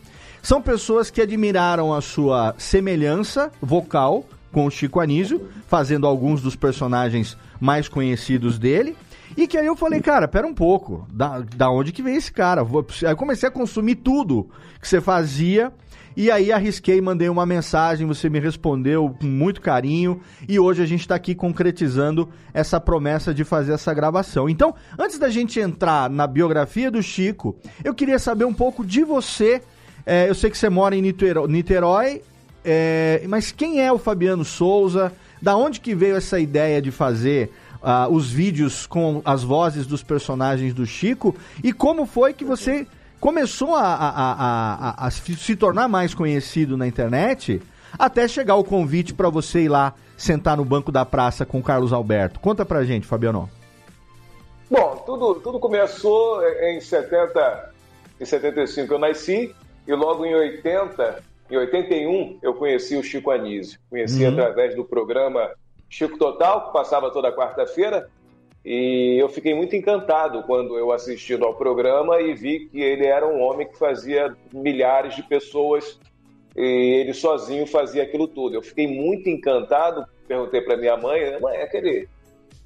são 0.43 0.61
pessoas 0.61 1.11
que 1.11 1.23
admiraram 1.23 1.95
a 1.95 2.03
sua 2.03 2.55
semelhança 2.59 3.51
vocal 3.63 4.27
com 4.55 4.67
o 4.67 4.71
Chico 4.71 5.01
Anísio, 5.01 5.49
fazendo 5.67 6.07
alguns 6.07 6.41
dos 6.41 6.55
personagens 6.55 7.37
mais 7.61 7.89
conhecidos 7.89 8.57
dele. 8.57 8.97
E 9.37 9.49
que 9.49 9.59
aí 9.59 9.67
eu 9.67 9.75
falei, 9.75 10.01
cara, 10.01 10.29
pera 10.29 10.47
um 10.47 10.55
pouco, 10.55 11.07
da, 11.13 11.41
da 11.41 11.69
onde 11.69 11.91
que 11.91 12.03
vem 12.03 12.15
esse 12.15 12.33
cara? 12.33 12.65
Aí 13.07 13.17
comecei 13.17 13.49
a 13.49 13.53
consumir 13.53 13.97
tudo 13.97 14.49
que 14.81 14.87
você 14.87 15.01
fazia. 15.01 15.73
E 16.17 16.31
aí 16.31 16.53
arrisquei, 16.53 17.01
mandei 17.01 17.29
uma 17.29 17.45
mensagem, 17.45 18.07
você 18.07 18.31
me 18.31 18.39
respondeu 18.39 19.17
com 19.21 19.27
muito 19.27 19.61
carinho. 19.61 20.21
E 20.49 20.61
hoje 20.61 20.81
a 20.81 20.87
gente 20.87 21.01
está 21.01 21.17
aqui 21.17 21.35
concretizando 21.35 22.29
essa 22.53 22.79
promessa 22.79 23.35
de 23.35 23.43
fazer 23.43 23.73
essa 23.73 23.93
gravação. 23.93 24.49
Então, 24.49 24.73
antes 24.97 25.19
da 25.19 25.29
gente 25.29 25.59
entrar 25.59 26.09
na 26.09 26.29
biografia 26.29 26.89
do 26.89 27.03
Chico, 27.03 27.57
eu 27.83 27.93
queria 27.93 28.21
saber 28.21 28.45
um 28.45 28.55
pouco 28.55 28.87
de 28.87 29.03
você. 29.03 29.61
É, 30.07 30.29
eu 30.29 30.35
sei 30.37 30.49
que 30.49 30.59
você 30.59 30.69
mora 30.69 30.95
em 30.95 31.03
Niterói, 31.03 32.23
é, 32.65 33.23
mas 33.29 33.53
quem 33.53 33.81
é 33.81 33.93
o 33.93 33.99
Fabiano 33.99 34.45
Souza? 34.45 35.13
Da 35.43 35.57
onde 35.57 35.81
que 35.81 35.95
veio 35.95 36.17
essa 36.17 36.41
ideia 36.41 36.81
de 36.81 36.91
fazer 36.91 37.53
ah, 37.83 38.09
os 38.09 38.31
vídeos 38.31 38.87
com 38.87 39.21
as 39.25 39.43
vozes 39.45 39.87
dos 39.87 40.03
personagens 40.03 40.73
do 40.73 40.87
Chico? 40.87 41.35
E 41.63 41.73
como 41.73 42.07
foi 42.07 42.33
que 42.33 42.45
você 42.45 42.87
começou 43.21 43.75
a, 43.75 43.83
a- 43.83 44.97
a- 44.99 45.07
a- 45.07 45.11
se 45.11 45.55
tornar 45.57 45.87
mais 45.89 46.15
conhecido 46.15 46.77
na 46.77 46.87
internet 46.87 47.61
até 47.99 48.27
chegar 48.27 48.55
o 48.57 48.65
convite 48.65 49.13
para 49.15 49.29
você 49.29 49.65
ir 49.65 49.69
lá 49.69 49.95
sentar 50.17 50.57
no 50.57 50.65
banco 50.65 50.91
da 50.91 51.05
praça 51.05 51.45
com 51.45 51.59
o 51.59 51.63
Carlos 51.63 51.93
Alberto? 51.93 52.41
Conta 52.41 52.65
pra 52.65 52.85
gente, 52.85 53.07
Fabiano. 53.07 53.51
Bom, 54.71 55.03
tudo, 55.05 55.35
tudo 55.41 55.59
começou 55.61 56.43
em 56.61 56.81
70 56.81 57.71
e 58.19 58.25
75 58.27 58.95
eu 58.95 58.99
nasci 58.99 59.55
e 59.87 59.95
logo 59.95 60.25
em 60.25 60.35
80, 60.35 61.23
em 61.51 61.57
81 61.57 62.39
eu 62.43 62.55
conheci 62.55 62.97
o 62.97 63.03
Chico 63.03 63.31
Anísio. 63.31 63.79
Conheci 63.91 64.25
Uhum. 64.25 64.31
através 64.33 64.75
do 64.75 64.85
programa 64.85 65.51
Chico 65.89 66.19
Total, 66.19 66.67
que 66.67 66.73
passava 66.73 67.11
toda 67.11 67.31
quarta-feira, 67.33 68.09
e 68.65 69.17
eu 69.21 69.29
fiquei 69.29 69.55
muito 69.55 69.77
encantado 69.77 70.43
quando 70.45 70.79
eu 70.79 70.91
assisti 70.91 71.35
ao 71.35 71.55
programa 71.55 72.21
e 72.21 72.33
vi 72.33 72.67
que 72.67 72.81
ele 72.81 73.07
era 73.07 73.27
um 73.27 73.41
homem 73.41 73.69
que 73.69 73.79
fazia 73.79 74.35
milhares 74.53 75.15
de 75.15 75.23
pessoas 75.23 76.01
e 76.57 77.01
ele 77.01 77.13
sozinho 77.13 77.67
fazia 77.67 78.03
aquilo 78.03 78.27
tudo. 78.27 78.55
Eu 78.55 78.63
fiquei 78.63 78.87
muito 78.87 79.29
encantado, 79.29 80.07
perguntei 80.27 80.63
para 80.63 80.79
minha 80.79 80.97
mãe, 80.97 81.39
mãe, 81.41 81.59
aquele 81.59 82.09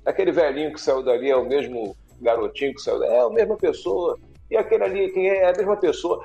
aquele 0.07 0.31
velhinho 0.31 0.73
que 0.73 0.81
saiu 0.81 1.03
dali 1.03 1.29
é 1.31 1.37
o 1.37 1.45
mesmo 1.45 1.97
garotinho 2.21 2.75
que 2.75 2.81
saiu 2.81 3.01
dali, 3.01 3.13
é 3.13 3.21
a 3.21 3.31
mesma 3.31 3.57
pessoa. 3.57 4.17
E 4.51 4.57
aquele 4.57 4.85
ali, 4.85 5.11
quem 5.11 5.29
é? 5.29 5.39
É 5.39 5.49
a 5.51 5.57
mesma 5.57 5.77
pessoa. 5.77 6.25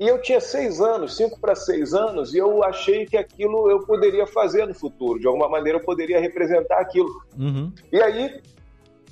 E 0.00 0.08
eu 0.08 0.20
tinha 0.22 0.40
seis 0.40 0.80
anos, 0.80 1.14
cinco 1.14 1.38
para 1.38 1.54
seis 1.54 1.92
anos, 1.92 2.32
e 2.32 2.38
eu 2.38 2.64
achei 2.64 3.04
que 3.04 3.18
aquilo 3.18 3.70
eu 3.70 3.80
poderia 3.84 4.26
fazer 4.26 4.66
no 4.66 4.72
futuro. 4.74 5.20
De 5.20 5.26
alguma 5.26 5.46
maneira 5.48 5.78
eu 5.78 5.84
poderia 5.84 6.18
representar 6.18 6.78
aquilo. 6.80 7.10
Uhum. 7.38 7.70
E 7.92 8.00
aí 8.00 8.40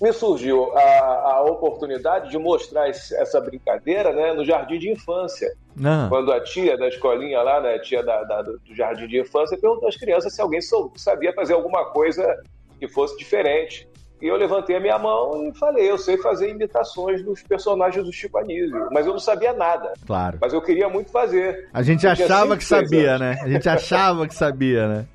me 0.00 0.12
surgiu 0.12 0.72
a, 0.78 1.32
a 1.34 1.42
oportunidade 1.42 2.30
de 2.30 2.38
mostrar 2.38 2.88
esse- 2.88 3.14
essa 3.16 3.40
brincadeira 3.40 4.12
né, 4.12 4.32
no 4.32 4.44
jardim 4.44 4.78
de 4.78 4.90
infância. 4.90 5.52
Ah, 5.84 6.06
Quando 6.08 6.32
a 6.32 6.40
tia 6.40 6.78
da 6.78 6.86
escolinha 6.88 7.42
lá, 7.42 7.60
né, 7.60 7.74
a 7.74 7.80
tia 7.82 8.02
da, 8.02 8.22
da- 8.22 8.42
do 8.42 8.60
jardim 8.74 9.08
de 9.08 9.20
infância, 9.20 9.58
perguntou 9.58 9.88
às 9.88 9.96
crianças 9.96 10.32
se 10.32 10.40
alguém 10.40 10.60
sabia 10.96 11.32
fazer 11.34 11.52
alguma 11.54 11.84
coisa 11.90 12.40
que 12.78 12.86
fosse 12.86 13.18
diferente. 13.18 13.87
E 14.20 14.26
eu 14.26 14.36
levantei 14.36 14.74
a 14.76 14.80
minha 14.80 14.98
mão 14.98 15.48
e 15.48 15.56
falei, 15.56 15.88
eu 15.88 15.96
sei 15.96 16.16
fazer 16.18 16.50
imitações 16.50 17.22
dos 17.22 17.42
personagens 17.42 18.04
do 18.04 18.12
Chico 18.12 18.38
Anísio, 18.38 18.88
mas 18.90 19.06
eu 19.06 19.12
não 19.12 19.20
sabia 19.20 19.52
nada. 19.52 19.92
claro. 20.06 20.38
Mas 20.40 20.52
eu 20.52 20.60
queria 20.60 20.88
muito 20.88 21.10
fazer. 21.10 21.68
A 21.72 21.82
gente 21.82 22.06
achava 22.06 22.42
cinco, 22.46 22.56
que 22.58 22.64
sabia, 22.64 23.10
anos. 23.10 23.20
né? 23.20 23.38
A 23.42 23.48
gente 23.48 23.68
achava 23.68 24.26
que 24.26 24.34
sabia, 24.34 24.88
né? 24.88 25.06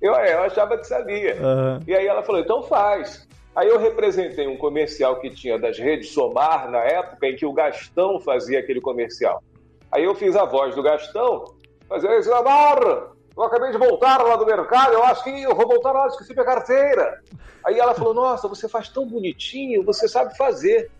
Eu, 0.00 0.14
é, 0.14 0.34
eu 0.34 0.42
achava 0.42 0.78
que 0.78 0.86
sabia. 0.86 1.36
Aham. 1.40 1.80
E 1.86 1.94
aí 1.94 2.06
ela 2.06 2.22
falou, 2.22 2.40
então 2.40 2.62
faz. 2.62 3.26
Aí 3.56 3.68
eu 3.68 3.78
representei 3.78 4.46
um 4.46 4.56
comercial 4.56 5.16
que 5.20 5.30
tinha 5.30 5.58
das 5.58 5.78
redes 5.78 6.10
Somar, 6.12 6.70
na 6.70 6.78
época 6.80 7.26
em 7.26 7.36
que 7.36 7.46
o 7.46 7.52
Gastão 7.52 8.20
fazia 8.20 8.58
aquele 8.60 8.80
comercial. 8.80 9.42
Aí 9.90 10.04
eu 10.04 10.14
fiz 10.14 10.34
a 10.36 10.44
voz 10.44 10.74
do 10.74 10.82
Gastão, 10.82 11.44
fazia, 11.88 12.10
"Ei, 12.10 12.22
Somar, 12.22 13.12
eu 13.36 13.42
acabei 13.42 13.72
de 13.72 13.78
voltar 13.78 14.22
lá 14.22 14.36
do 14.36 14.46
mercado, 14.46 14.92
eu 14.92 15.02
acho 15.04 15.24
que 15.24 15.42
eu 15.42 15.54
vou 15.54 15.66
voltar 15.66 15.92
lá, 15.92 16.06
esqueci 16.06 16.32
minha 16.32 16.44
carteira. 16.44 17.20
Aí 17.64 17.78
ela 17.78 17.94
falou, 17.94 18.14
nossa, 18.14 18.46
você 18.46 18.68
faz 18.68 18.88
tão 18.88 19.06
bonitinho, 19.06 19.82
você 19.84 20.06
sabe 20.06 20.36
fazer. 20.36 20.90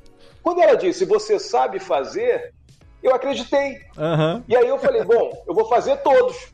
Quando 0.42 0.60
ela 0.60 0.76
disse, 0.76 1.04
você 1.04 1.38
sabe 1.38 1.78
fazer, 1.78 2.52
eu 3.02 3.14
acreditei. 3.14 3.78
Aham. 3.96 4.42
E 4.48 4.56
aí 4.56 4.66
eu 4.66 4.78
falei, 4.78 5.04
bom, 5.04 5.30
eu 5.46 5.54
vou 5.54 5.66
fazer 5.66 5.98
todos. 5.98 6.52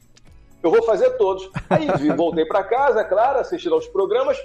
Eu 0.63 0.71
vou 0.71 0.83
fazer 0.83 1.11
todos. 1.17 1.49
Aí 1.71 1.87
voltei 2.15 2.45
para 2.45 2.63
casa, 2.65 3.03
claro, 3.05 3.39
assistindo 3.39 3.75
aos 3.75 3.87
programas. 3.87 4.37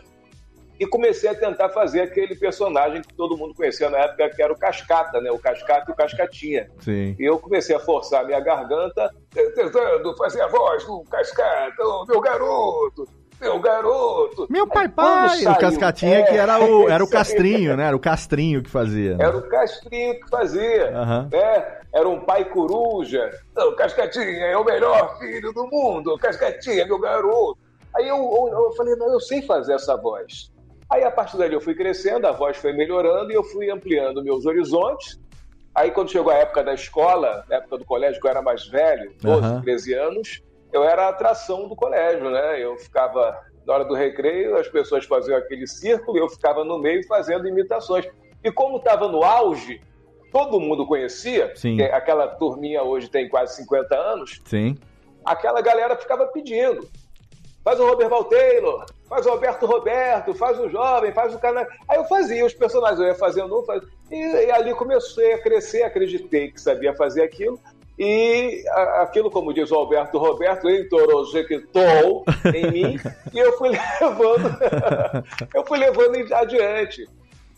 E 0.80 0.86
comecei 0.88 1.30
a 1.30 1.36
tentar 1.36 1.70
fazer 1.70 2.02
aquele 2.02 2.36
personagem 2.36 3.02
que 3.02 3.14
todo 3.14 3.38
mundo 3.38 3.54
conhecia 3.56 3.90
na 3.90 3.98
época, 4.00 4.30
que 4.30 4.42
era 4.42 4.52
o 4.52 4.58
Cascata, 4.58 5.20
né? 5.22 5.32
O 5.32 5.40
Cascata 5.40 5.86
e 5.90 5.94
o 5.94 5.96
Cascatinha. 5.96 6.70
Sim. 6.80 7.16
E 7.20 7.24
eu 7.24 7.40
comecei 7.40 7.76
a 7.76 7.80
forçar 7.80 8.22
a 8.22 8.26
minha 8.26 8.40
garganta, 8.40 9.10
tentando 9.54 10.16
fazer 10.18 10.42
a 10.42 10.48
voz 10.48 10.84
do 10.86 11.04
Cascata, 11.10 11.84
"Ô, 11.84 12.06
meu 12.08 12.20
garoto, 12.22 13.08
meu 13.40 13.60
garoto. 13.60 14.48
Meu 14.50 14.66
pai, 14.68 14.88
pai! 14.88 15.30
saiu- 15.38 15.52
o 15.52 15.58
Cascatinha 15.60 16.20
É, 16.20 16.24
que 16.24 16.36
era 16.38 16.60
o, 16.60 16.88
era 16.90 17.04
o 17.04 17.10
castrinho, 17.10 17.76
né? 17.76 17.88
Era 17.88 17.96
o 17.96 18.00
castrinho 18.00 18.64
que 18.64 18.70
fazia. 18.70 19.16
né? 19.18 19.26
Era 19.26 19.38
o 19.38 19.42
Castrinho 19.42 20.20
que 20.20 20.30
fazia, 20.30 20.90
Aham. 20.98 21.30
né? 21.32 21.78
Era 21.94 22.08
um 22.10 22.20
pai 22.22 22.46
coruja. 22.46 23.30
Não, 23.56 23.76
Cascatinha 23.76 24.24
é 24.48 24.58
o 24.58 24.64
melhor 24.66 25.18
filho 25.20 25.52
do 25.54 25.68
mundo. 25.68 26.18
Cascatinha, 26.18 26.86
meu 26.86 27.00
garoto. 27.00 27.58
Aí 27.96 28.08
eu, 28.08 28.18
eu, 28.18 28.64
eu 28.66 28.72
falei, 28.74 28.96
não, 28.96 29.12
eu 29.14 29.20
sei 29.22 29.42
fazer 29.42 29.74
essa 29.74 29.96
voz. 29.96 30.52
Aí 30.90 31.04
a 31.04 31.12
partir 31.12 31.38
dali 31.38 31.54
eu 31.54 31.62
fui 31.62 31.74
crescendo, 31.74 32.28
a 32.28 32.32
voz 32.32 32.58
foi 32.58 32.74
melhorando 32.74 33.32
e 33.32 33.36
eu 33.36 33.44
fui 33.44 33.70
ampliando 33.70 34.24
meus 34.24 34.46
horizontes. 34.46 35.20
Aí 35.74 35.92
quando 35.92 36.12
chegou 36.12 36.32
a 36.32 36.36
época 36.36 36.64
da 36.64 36.74
escola, 36.74 37.44
na 37.50 37.58
época 37.58 37.78
do 37.80 37.86
colégio, 37.86 38.22
que 38.22 38.28
eu 38.28 38.32
era 38.32 38.42
mais 38.42 38.68
velho, 38.68 39.14
12, 39.22 39.40
Aham. 39.46 39.62
13 39.62 39.94
anos, 39.94 40.42
eu 40.72 40.84
era 40.84 41.06
a 41.06 41.10
atração 41.10 41.68
do 41.68 41.76
colégio, 41.76 42.30
né? 42.30 42.64
Eu 42.64 42.78
ficava, 42.78 43.38
na 43.66 43.74
hora 43.74 43.86
do 43.86 43.94
recreio, 43.94 44.56
as 44.58 44.68
pessoas 44.68 45.06
faziam 45.06 45.38
aquele 45.38 45.68
círculo 45.68 46.18
e 46.18 46.22
eu 46.22 46.30
ficava 46.30 46.64
no 46.64 46.78
meio 46.78 47.06
fazendo 47.08 47.48
imitações. 47.48 48.06
E 48.44 48.52
como 48.52 48.78
estava 48.78 49.08
no 49.08 49.24
auge, 49.24 49.82
todo 50.32 50.60
mundo 50.60 50.86
conhecia, 50.86 51.54
aquela 51.94 52.28
turminha 52.28 52.84
hoje 52.84 53.10
tem 53.10 53.28
quase 53.28 53.56
50 53.56 53.96
anos, 53.96 54.42
Sim. 54.46 54.78
aquela 55.26 55.62
galera 55.62 55.96
ficava 55.98 56.28
pedindo. 56.28 56.88
Faz 57.66 57.80
o 57.80 57.88
Robert 57.88 58.10
Val 58.10 58.24
Taylor, 58.26 58.86
faz 59.10 59.26
o 59.26 59.32
Roberto 59.32 59.66
Roberto, 59.66 60.34
faz 60.36 60.60
o 60.60 60.70
jovem, 60.70 61.12
faz 61.12 61.34
o 61.34 61.40
cara. 61.40 61.68
Aí 61.90 61.98
eu 61.98 62.06
fazia 62.06 62.46
os 62.46 62.54
personagens, 62.54 63.00
eu 63.00 63.08
ia 63.08 63.16
fazendo 63.16 63.60
um, 63.60 63.64
faz... 63.66 63.82
e, 64.12 64.16
e 64.46 64.52
ali 64.52 64.72
comecei 64.76 65.34
a 65.34 65.42
crescer, 65.42 65.82
acreditei 65.82 66.52
que 66.52 66.62
sabia 66.62 66.94
fazer 66.94 67.24
aquilo. 67.24 67.60
E 67.98 68.64
a- 68.70 69.02
aquilo, 69.02 69.32
como 69.32 69.52
diz 69.54 69.72
o 69.72 69.76
Alberto 69.76 70.18
Roberto, 70.20 70.70
entorojectou 70.70 72.24
em 72.54 72.70
mim 72.72 73.00
e 73.34 73.40
eu 73.40 73.52
fui 73.58 73.70
levando, 73.70 74.58
eu 75.56 75.66
fui 75.66 75.80
levando 75.80 76.34
adiante. 76.36 77.08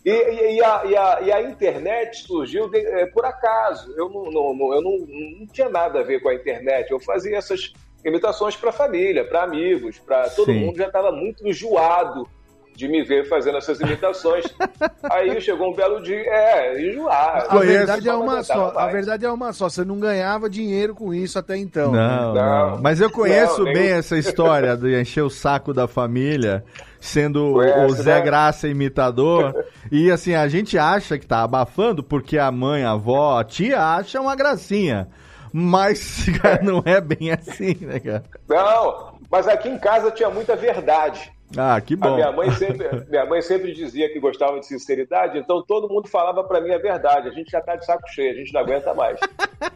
E, 0.04 0.10
e- 0.10 0.54
e 0.56 0.64
a, 0.64 0.82
e 0.86 0.96
a- 0.96 1.18
e 1.22 1.32
a 1.32 1.42
internet 1.42 2.16
surgiu 2.26 2.70
de- 2.70 2.78
eh, 2.78 3.06
por 3.12 3.24
acaso. 3.26 3.92
Eu, 3.96 4.08
não, 4.08 4.24
não- 4.30 4.54
não- 4.54 4.72
eu 4.74 4.80
não, 4.80 4.96
não 5.40 5.46
tinha 5.48 5.68
nada 5.68 6.00
a 6.00 6.02
ver 6.02 6.20
com 6.20 6.28
a 6.30 6.34
internet. 6.34 6.90
Eu 6.90 7.00
fazia 7.00 7.36
essas 7.36 7.72
imitações 8.04 8.56
para 8.56 8.72
família, 8.72 9.24
para 9.24 9.42
amigos, 9.42 9.98
para 9.98 10.28
todo 10.30 10.46
Sim. 10.52 10.60
mundo 10.66 10.76
já 10.78 10.86
estava 10.86 11.10
muito 11.12 11.46
enjoado 11.46 12.26
de 12.74 12.86
me 12.86 13.02
ver 13.02 13.28
fazendo 13.28 13.58
essas 13.58 13.80
imitações. 13.80 14.44
Aí 15.10 15.40
chegou 15.40 15.72
um 15.72 15.74
belo 15.74 16.00
dia, 16.00 16.16
é, 16.16 16.80
enjoar. 16.80 17.46
A 17.50 17.58
verdade 17.58 18.08
é 18.08 18.12
Não 18.12 18.22
uma 18.22 18.40
só. 18.44 18.72
A 18.78 18.86
verdade 18.86 19.26
é 19.26 19.30
uma 19.32 19.52
só. 19.52 19.68
Você 19.68 19.84
não 19.84 19.98
ganhava 19.98 20.48
dinheiro 20.48 20.94
com 20.94 21.12
isso 21.12 21.36
até 21.40 21.56
então. 21.56 21.90
Não, 21.90 22.34
Não. 22.34 22.70
não. 22.76 22.80
Mas 22.80 23.00
eu 23.00 23.10
conheço 23.10 23.64
Não, 23.64 23.72
bem 23.72 23.88
essa 23.90 24.16
história 24.16 24.76
de 24.76 24.96
encher 25.00 25.22
o 25.22 25.28
saco 25.30 25.74
da 25.74 25.88
família, 25.88 26.64
sendo 27.00 27.46
o- 27.46 27.50
o 27.50 27.54
Conhece, 27.54 28.02
Zé 28.02 28.14
né? 28.14 28.20
Graça 28.20 28.68
imitador. 28.68 29.64
e 29.90 30.08
assim, 30.08 30.36
a 30.36 30.46
gente 30.46 30.78
acha 30.78 31.18
que 31.18 31.26
tá 31.26 31.42
abafando 31.42 32.00
porque 32.04 32.38
a 32.38 32.52
mãe, 32.52 32.84
a 32.84 32.92
avó, 32.92 33.40
a 33.40 33.44
tia 33.44 33.82
acha 33.82 34.20
uma 34.20 34.36
gracinha. 34.36 35.08
Mas, 35.52 36.26
cara, 36.40 36.62
não 36.62 36.82
é 36.84 37.00
bem 37.00 37.30
assim, 37.30 37.76
né, 37.80 38.00
cara? 38.00 38.24
Não, 38.48 39.14
mas 39.30 39.48
aqui 39.48 39.68
em 39.68 39.78
casa 39.78 40.10
tinha 40.10 40.30
muita 40.30 40.56
verdade. 40.56 41.32
Ah, 41.56 41.80
que 41.80 41.94
A 41.94 41.96
bom. 41.96 42.14
minha 42.14 42.30
mãe 42.30 42.50
sempre, 42.50 42.88
minha 43.08 43.24
mãe 43.24 43.40
sempre 43.40 43.72
dizia 43.72 44.12
que 44.12 44.20
gostava 44.20 44.60
de 44.60 44.66
sinceridade, 44.66 45.38
então 45.38 45.62
todo 45.62 45.88
mundo 45.88 46.06
falava 46.08 46.44
para 46.44 46.60
mim 46.60 46.72
a 46.72 46.78
verdade. 46.78 47.28
A 47.28 47.32
gente 47.32 47.50
já 47.50 47.60
tá 47.60 47.76
de 47.76 47.86
saco 47.86 48.06
cheio, 48.08 48.32
a 48.32 48.34
gente 48.34 48.52
não 48.52 48.60
aguenta 48.60 48.92
mais. 48.92 49.18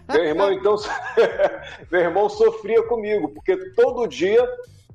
meu 0.09 0.25
irmão 0.25 0.53
então, 0.53 0.75
meu 1.91 2.01
irmão 2.01 2.29
sofria 2.29 2.83
comigo, 2.83 3.29
porque 3.31 3.57
todo 3.75 4.07
dia 4.07 4.47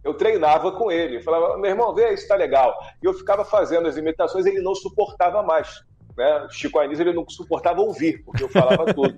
eu 0.03 0.13
treinava 0.13 0.72
com 0.72 0.91
ele. 0.91 1.22
Falava, 1.22 1.57
meu 1.57 1.72
irmão, 1.72 1.93
vê 1.93 2.13
isso 2.13 2.27
tá 2.27 2.36
legal. 2.36 2.77
E 3.01 3.05
eu 3.05 3.13
ficava 3.13 3.43
fazendo 3.43 3.88
as 3.88 3.98
imitações, 3.98 4.46
ele 4.46 4.62
não 4.62 4.75
suportava 4.75 5.41
mais. 5.41 5.84
Né? 6.17 6.47
Chico 6.50 6.79
Anísio 6.79 7.03
ele 7.03 7.13
não 7.13 7.29
suportava 7.29 7.79
ouvir, 7.79 8.24
porque 8.24 8.43
eu 8.43 8.50
falava 8.50 8.91
tudo. 8.91 9.13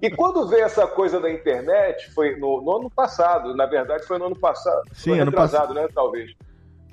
E 0.00 0.08
quando 0.08 0.46
veio 0.46 0.64
essa 0.64 0.86
coisa 0.86 1.18
da 1.18 1.28
internet, 1.28 2.10
foi 2.12 2.36
no, 2.36 2.62
no 2.62 2.76
ano 2.76 2.90
passado, 2.90 3.56
na 3.56 3.66
verdade 3.66 4.06
foi 4.06 4.18
no 4.18 4.26
ano 4.26 4.38
passado, 4.38 4.82
Sim, 4.92 5.10
foi 5.10 5.20
ano 5.20 5.30
retrasado, 5.32 5.74
né, 5.74 5.88
talvez. 5.92 6.32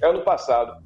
É 0.02 0.08
ano 0.08 0.22
passado. 0.22 0.84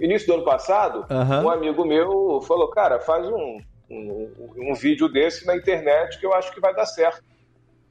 Início 0.00 0.26
do 0.26 0.34
ano 0.34 0.44
passado, 0.44 1.04
Aham. 1.10 1.44
um 1.44 1.50
amigo 1.50 1.84
meu 1.84 2.40
falou, 2.48 2.68
cara, 2.68 2.98
faz 2.98 3.26
um, 3.28 3.60
um, 3.90 4.30
um 4.56 4.74
vídeo 4.74 5.08
desse 5.08 5.46
na 5.46 5.54
internet 5.54 6.18
que 6.18 6.24
eu 6.24 6.32
acho 6.32 6.52
que 6.52 6.60
vai 6.60 6.74
dar 6.74 6.86
certo. 6.86 7.22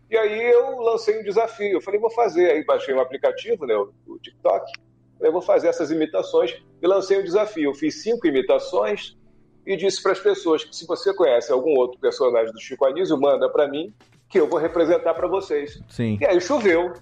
E 0.09 0.17
aí 0.17 0.51
eu 0.51 0.79
lancei 0.79 1.19
um 1.19 1.23
desafio. 1.23 1.73
Eu 1.73 1.81
falei, 1.81 1.99
vou 1.99 2.11
fazer. 2.11 2.51
Aí 2.51 2.63
baixei 2.63 2.93
um 2.93 2.99
aplicativo, 2.99 3.65
né, 3.65 3.75
o, 3.75 4.19
TikTok. 4.19 4.71
Falei, 5.17 5.31
vou 5.31 5.41
fazer 5.41 5.67
essas 5.67 5.89
imitações. 5.89 6.55
E 6.79 6.87
lancei 6.87 7.19
um 7.19 7.23
desafio. 7.23 7.71
Eu 7.71 7.73
fiz 7.73 8.03
cinco 8.03 8.27
imitações 8.27 9.17
e 9.65 9.75
disse 9.75 10.01
para 10.01 10.11
as 10.11 10.19
pessoas 10.19 10.63
que 10.63 10.75
se 10.75 10.85
você 10.85 11.13
conhece 11.13 11.51
algum 11.51 11.71
outro 11.77 11.99
personagem 11.99 12.51
do 12.53 12.59
Chico 12.59 12.85
Anísio, 12.85 13.19
manda 13.19 13.49
para 13.49 13.67
mim 13.67 13.93
que 14.29 14.39
eu 14.39 14.47
vou 14.47 14.59
representar 14.59 15.13
para 15.13 15.27
vocês. 15.27 15.79
Sim. 15.89 16.17
E 16.21 16.25
aí 16.25 16.39
choveu. 16.41 16.93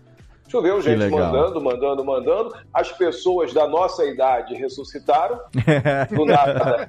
Choveu 0.47 0.81
gente 0.81 0.99
legal. 0.99 1.19
mandando, 1.19 1.61
mandando, 1.61 2.05
mandando. 2.05 2.55
As 2.73 2.91
pessoas 2.91 3.53
da 3.53 3.67
nossa 3.67 4.05
idade 4.05 4.53
ressuscitaram. 4.53 5.39
Do 6.11 6.25
nada. 6.25 6.87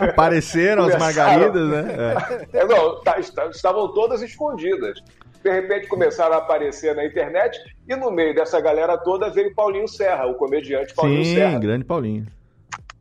Apareceram 0.00 0.84
as 0.84 0.98
margaridas, 0.98 1.68
né? 1.68 2.46
É. 2.52 2.60
É, 2.60 2.64
não, 2.64 3.00
tá- 3.02 3.18
estavam 3.18 3.92
todas 3.92 4.22
escondidas. 4.22 4.98
De 5.42 5.50
repente 5.50 5.88
começaram 5.88 6.34
a 6.34 6.38
aparecer 6.38 6.94
na 6.94 7.04
internet 7.04 7.58
e 7.88 7.96
no 7.96 8.10
meio 8.12 8.34
dessa 8.34 8.60
galera 8.60 8.96
toda 8.96 9.28
veio 9.28 9.52
Paulinho 9.54 9.88
Serra, 9.88 10.26
o 10.26 10.34
comediante 10.34 10.94
Paulinho 10.94 11.24
Sim, 11.24 11.34
Serra. 11.34 11.58
grande 11.58 11.84
Paulinho. 11.84 12.26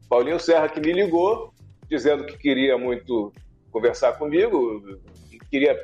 Paulinho 0.10 0.40
Serra 0.40 0.68
que 0.68 0.80
me 0.82 0.92
ligou, 0.92 1.54
dizendo 1.92 2.24
que 2.26 2.38
queria 2.38 2.78
muito 2.78 3.34
conversar 3.70 4.14
comigo, 4.14 4.82
que 5.30 5.38
queria 5.52 5.78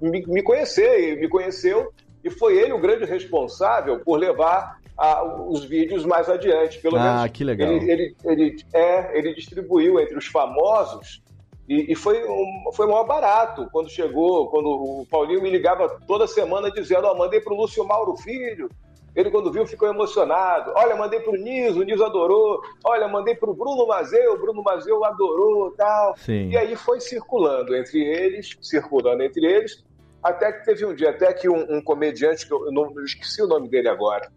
me, 0.00 0.42
conhecer, 0.42 1.12
e 1.12 1.20
me 1.20 1.28
conheceu, 1.28 1.92
e 2.24 2.30
foi 2.30 2.56
ele 2.56 2.72
o 2.72 2.80
grande 2.80 3.04
responsável 3.04 4.00
por 4.00 4.16
levar 4.18 4.80
a- 4.96 5.22
os 5.46 5.62
vídeos 5.66 6.06
mais 6.06 6.26
adiante. 6.30 6.78
Pelo 6.80 6.96
Ah, 6.96 7.02
menos 7.18 7.30
que 7.32 7.44
legal. 7.44 7.70
Ele, 7.70 7.90
ele, 7.92 8.16
ele- 8.24 8.56
é, 8.72 9.18
ele 9.18 9.34
distribuiu 9.34 10.00
entre 10.00 10.16
os 10.16 10.26
famosos 10.26 11.22
e, 11.68 11.92
e 11.92 11.94
foi, 11.94 12.26
um, 12.26 12.70
foi 12.72 12.86
maior 12.86 13.04
barato 13.04 13.68
quando 13.70 13.90
chegou, 13.90 14.48
quando 14.48 14.68
o 14.68 15.06
Paulinho 15.10 15.42
me 15.42 15.50
ligava 15.50 16.00
toda 16.06 16.26
semana 16.26 16.70
dizendo, 16.70 17.06
ó, 17.06 17.14
mandei 17.14 17.40
pro 17.42 17.54
Lúcio 17.54 17.84
Mauro 17.86 18.16
Filho, 18.16 18.70
ele, 19.14 19.30
quando 19.30 19.50
viu, 19.50 19.66
ficou 19.66 19.88
emocionado. 19.88 20.72
Olha, 20.76 20.94
mandei 20.94 21.20
pro 21.20 21.32
Niso, 21.32 21.80
o 21.80 21.82
Niso 21.82 22.04
adorou. 22.04 22.62
Olha, 22.84 23.08
mandei 23.08 23.34
pro 23.34 23.54
Bruno 23.54 23.86
Mazeu, 23.86 24.34
o 24.34 24.38
Bruno 24.38 24.62
Mazeu 24.62 25.04
adorou 25.04 25.72
tal. 25.72 26.16
Sim. 26.16 26.50
E 26.50 26.56
aí 26.56 26.76
foi 26.76 27.00
circulando 27.00 27.74
entre 27.74 28.00
eles, 28.00 28.56
circulando 28.62 29.22
entre 29.22 29.44
eles, 29.44 29.84
até 30.22 30.52
que 30.52 30.64
teve 30.64 30.86
um 30.86 30.94
dia, 30.94 31.10
até 31.10 31.32
que 31.32 31.48
um, 31.48 31.76
um 31.76 31.82
comediante, 31.82 32.46
que 32.46 32.52
eu, 32.52 32.70
não 32.70 32.92
eu 32.94 33.04
esqueci 33.04 33.42
o 33.42 33.48
nome 33.48 33.68
dele 33.68 33.88
agora, 33.88 34.30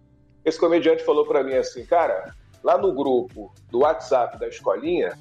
esse 0.43 0.59
comediante 0.59 1.03
falou 1.03 1.25
para 1.25 1.43
mim 1.43 1.53
assim, 1.53 1.85
cara, 1.85 2.33
lá 2.63 2.77
no 2.77 2.93
grupo 2.93 3.53
do 3.69 3.79
WhatsApp 3.79 4.39
da 4.39 4.47
escolinha, 4.47 5.17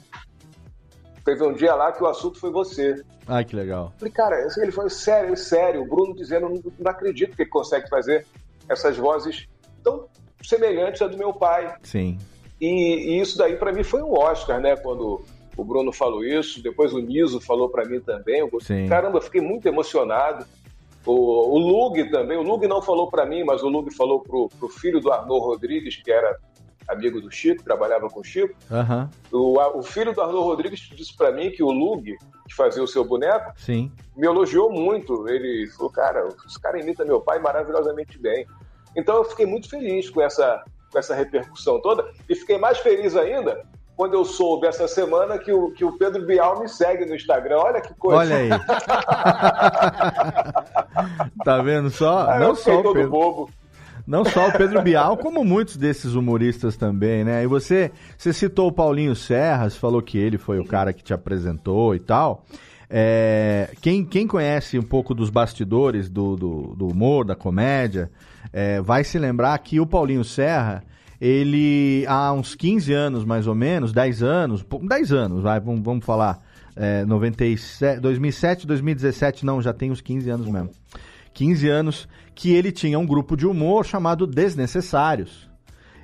teve 1.24 1.44
um 1.44 1.52
dia 1.52 1.74
lá 1.74 1.92
que 1.92 2.02
o 2.02 2.06
assunto 2.06 2.38
foi 2.40 2.50
você. 2.50 3.02
Ah, 3.26 3.44
que 3.44 3.54
legal. 3.54 3.92
Falei, 3.98 4.12
cara, 4.12 4.48
ele 4.56 4.72
falou, 4.72 4.90
sério, 4.90 5.36
sério, 5.36 5.82
o 5.82 5.86
Bruno 5.86 6.14
dizendo, 6.14 6.48
não, 6.48 6.62
não 6.78 6.90
acredito 6.90 7.36
que 7.36 7.42
ele 7.42 7.50
consegue 7.50 7.88
fazer 7.88 8.26
essas 8.68 8.96
vozes 8.96 9.48
tão 9.82 10.06
semelhantes 10.42 11.02
à 11.02 11.06
do 11.06 11.16
meu 11.16 11.32
pai. 11.32 11.74
Sim. 11.82 12.18
E, 12.60 12.66
e 12.66 13.20
isso 13.20 13.36
daí 13.36 13.56
para 13.56 13.72
mim 13.72 13.82
foi 13.82 14.02
um 14.02 14.12
Oscar, 14.12 14.60
né? 14.60 14.76
Quando 14.76 15.24
o 15.56 15.64
Bruno 15.64 15.92
falou 15.92 16.24
isso, 16.24 16.62
depois 16.62 16.92
o 16.92 17.00
Niso 17.00 17.40
falou 17.40 17.68
para 17.68 17.84
mim 17.84 18.00
também. 18.00 18.40
Eu, 18.40 18.50
Sim. 18.60 18.86
Caramba, 18.88 19.18
eu 19.18 19.22
fiquei 19.22 19.40
muito 19.40 19.66
emocionado. 19.66 20.46
O, 21.04 21.12
o 21.12 21.58
Lug 21.58 22.10
também, 22.10 22.38
o 22.38 22.42
Lug 22.42 22.66
não 22.68 22.80
falou 22.80 23.10
para 23.10 23.26
mim, 23.26 23.42
mas 23.42 23.62
o 23.62 23.68
Lug 23.68 23.92
falou 23.94 24.20
pro, 24.20 24.48
pro 24.58 24.68
filho 24.68 25.00
do 25.00 25.10
Arnaud 25.10 25.44
Rodrigues, 25.44 25.96
que 25.96 26.12
era 26.12 26.38
amigo 26.88 27.20
do 27.20 27.30
Chico, 27.30 27.62
trabalhava 27.62 28.08
com 28.08 28.20
o 28.20 28.24
Chico. 28.24 28.54
Aham. 28.70 29.10
O, 29.30 29.58
o 29.78 29.82
filho 29.82 30.14
do 30.14 30.20
Arnaud 30.20 30.44
Rodrigues 30.44 30.80
disse 30.94 31.16
para 31.16 31.32
mim 31.32 31.50
que 31.50 31.62
o 31.62 31.70
Lug, 31.70 32.16
que 32.48 32.54
fazia 32.54 32.82
o 32.82 32.88
seu 32.88 33.04
boneco, 33.04 33.52
Sim. 33.56 33.90
me 34.16 34.26
elogiou 34.26 34.70
muito. 34.70 35.28
Ele 35.28 35.68
falou, 35.76 35.90
cara, 35.90 36.28
esse 36.46 36.60
cara 36.60 36.80
imita 36.80 37.04
meu 37.04 37.20
pai 37.20 37.38
maravilhosamente 37.38 38.18
bem. 38.18 38.46
Então 38.96 39.16
eu 39.16 39.24
fiquei 39.24 39.46
muito 39.46 39.68
feliz 39.68 40.10
com 40.10 40.20
essa, 40.20 40.62
com 40.90 40.98
essa 40.98 41.14
repercussão 41.14 41.80
toda 41.80 42.04
e 42.28 42.34
fiquei 42.34 42.58
mais 42.58 42.78
feliz 42.78 43.16
ainda 43.16 43.62
quando 43.96 44.14
eu 44.14 44.24
soube 44.24 44.66
essa 44.66 44.88
semana 44.88 45.38
que 45.38 45.52
o, 45.52 45.70
que 45.70 45.84
o 45.84 45.92
Pedro 45.92 46.24
Bial 46.24 46.60
me 46.60 46.68
segue 46.68 47.04
no 47.04 47.14
Instagram. 47.14 47.58
Olha 47.58 47.80
que 47.80 47.94
coisa. 47.94 48.18
Olha 48.18 48.36
aí. 48.36 48.48
tá 51.44 51.58
vendo 51.62 51.90
só? 51.90 52.30
Ah, 52.30 52.38
Não 52.38 52.48
eu 52.48 52.56
só 52.56 52.80
o 52.80 52.82
todo 52.82 52.94
Pedro. 52.94 53.10
bobo. 53.10 53.50
Não 54.06 54.24
só 54.24 54.48
o 54.48 54.52
Pedro 54.52 54.82
Bial, 54.82 55.16
como 55.16 55.44
muitos 55.44 55.76
desses 55.76 56.14
humoristas 56.14 56.76
também, 56.76 57.24
né? 57.24 57.44
E 57.44 57.46
você, 57.46 57.92
você 58.16 58.32
citou 58.32 58.68
o 58.68 58.72
Paulinho 58.72 59.14
Serras, 59.14 59.76
falou 59.76 60.02
que 60.02 60.18
ele 60.18 60.38
foi 60.38 60.58
o 60.58 60.64
cara 60.64 60.92
que 60.92 61.04
te 61.04 61.14
apresentou 61.14 61.94
e 61.94 62.00
tal. 62.00 62.44
É, 62.90 63.70
quem, 63.80 64.04
quem 64.04 64.26
conhece 64.26 64.78
um 64.78 64.82
pouco 64.82 65.14
dos 65.14 65.30
bastidores 65.30 66.10
do, 66.10 66.36
do, 66.36 66.74
do 66.76 66.88
humor, 66.88 67.24
da 67.24 67.34
comédia, 67.34 68.10
é, 68.52 68.82
vai 68.82 69.02
se 69.02 69.18
lembrar 69.18 69.56
que 69.60 69.80
o 69.80 69.86
Paulinho 69.86 70.24
Serra, 70.24 70.84
ele 71.20 72.04
há 72.06 72.32
uns 72.32 72.54
15 72.54 72.92
anos 72.92 73.24
mais 73.24 73.46
ou 73.46 73.54
menos, 73.54 73.92
10 73.92 74.22
anos, 74.22 74.66
10 74.82 75.12
anos, 75.12 75.42
vai, 75.42 75.58
vamos, 75.58 75.82
vamos 75.82 76.04
falar, 76.04 76.42
é, 76.76 77.04
97, 77.06 78.00
2007, 78.00 78.66
2017, 78.66 79.46
não, 79.46 79.62
já 79.62 79.72
tem 79.72 79.90
uns 79.90 80.02
15 80.02 80.28
anos 80.28 80.46
mesmo. 80.48 80.70
15 81.32 81.68
anos 81.68 82.08
que 82.34 82.52
ele 82.52 82.72
tinha 82.72 82.98
um 82.98 83.06
grupo 83.06 83.36
de 83.36 83.46
humor 83.46 83.84
chamado 83.84 84.26
Desnecessários. 84.26 85.50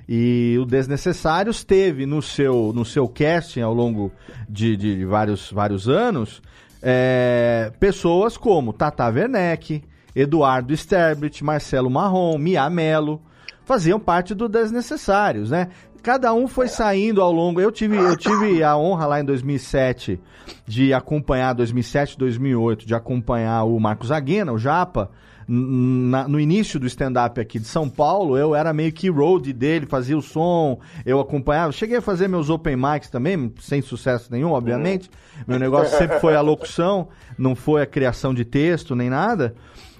E 0.07 0.57
o 0.59 0.65
Desnecessários 0.65 1.63
teve 1.63 2.05
no 2.05 2.21
seu, 2.21 2.71
no 2.73 2.83
seu 2.83 3.07
casting 3.07 3.61
ao 3.61 3.73
longo 3.73 4.11
de, 4.49 4.75
de 4.75 5.05
vários, 5.05 5.51
vários 5.51 5.87
anos 5.87 6.41
é, 6.81 7.71
pessoas 7.79 8.37
como 8.37 8.73
Tata 8.73 9.07
Werneck, 9.07 9.83
Eduardo 10.15 10.75
Sterblit, 10.75 11.43
Marcelo 11.43 11.89
Marrom, 11.89 12.37
Mia 12.37 12.69
Mello, 12.69 13.21
faziam 13.65 13.99
parte 13.99 14.33
do 14.33 14.49
Desnecessários, 14.49 15.51
né? 15.51 15.69
Cada 16.01 16.33
um 16.33 16.47
foi 16.47 16.69
saindo 16.69 17.21
ao 17.21 17.31
longo. 17.31 17.59
Eu 17.59 17.71
tive, 17.71 17.97
eu 17.97 18.15
tive 18.15 18.63
a 18.63 18.77
honra 18.77 19.05
lá 19.05 19.19
em 19.19 19.25
2007 19.25 20.19
de 20.65 20.93
acompanhar, 20.93 21.53
2007, 21.53 22.17
2008, 22.17 22.85
de 22.85 22.95
acompanhar 22.95 23.65
o 23.65 23.77
Marcos 23.79 24.09
Aguena, 24.09 24.53
o 24.53 24.57
Japa, 24.57 25.11
na, 25.51 26.27
no 26.27 26.39
início 26.39 26.79
do 26.79 26.85
stand-up 26.85 27.41
aqui 27.41 27.57
de 27.57 27.65
São 27.65 27.89
Paulo, 27.89 28.37
eu 28.37 28.53
era 28.53 28.71
meio 28.71 28.91
que 28.91 29.09
road 29.09 29.51
dele, 29.51 29.87
fazia 29.87 30.15
o 30.15 30.21
som, 30.21 30.79
eu 31.03 31.19
acompanhava. 31.19 31.71
Cheguei 31.71 31.97
a 31.97 32.01
fazer 32.01 32.27
meus 32.27 32.51
open 32.51 32.75
mics 32.75 33.09
também, 33.09 33.51
sem 33.59 33.81
sucesso 33.81 34.31
nenhum, 34.31 34.51
obviamente. 34.51 35.09
Meu 35.47 35.57
negócio 35.57 35.97
sempre 35.97 36.19
foi 36.19 36.35
a 36.35 36.41
locução, 36.41 37.07
não 37.35 37.55
foi 37.55 37.81
a 37.81 37.87
criação 37.87 38.31
de 38.31 38.45
texto 38.45 38.95
nem 38.95 39.09
nada. 39.09 39.55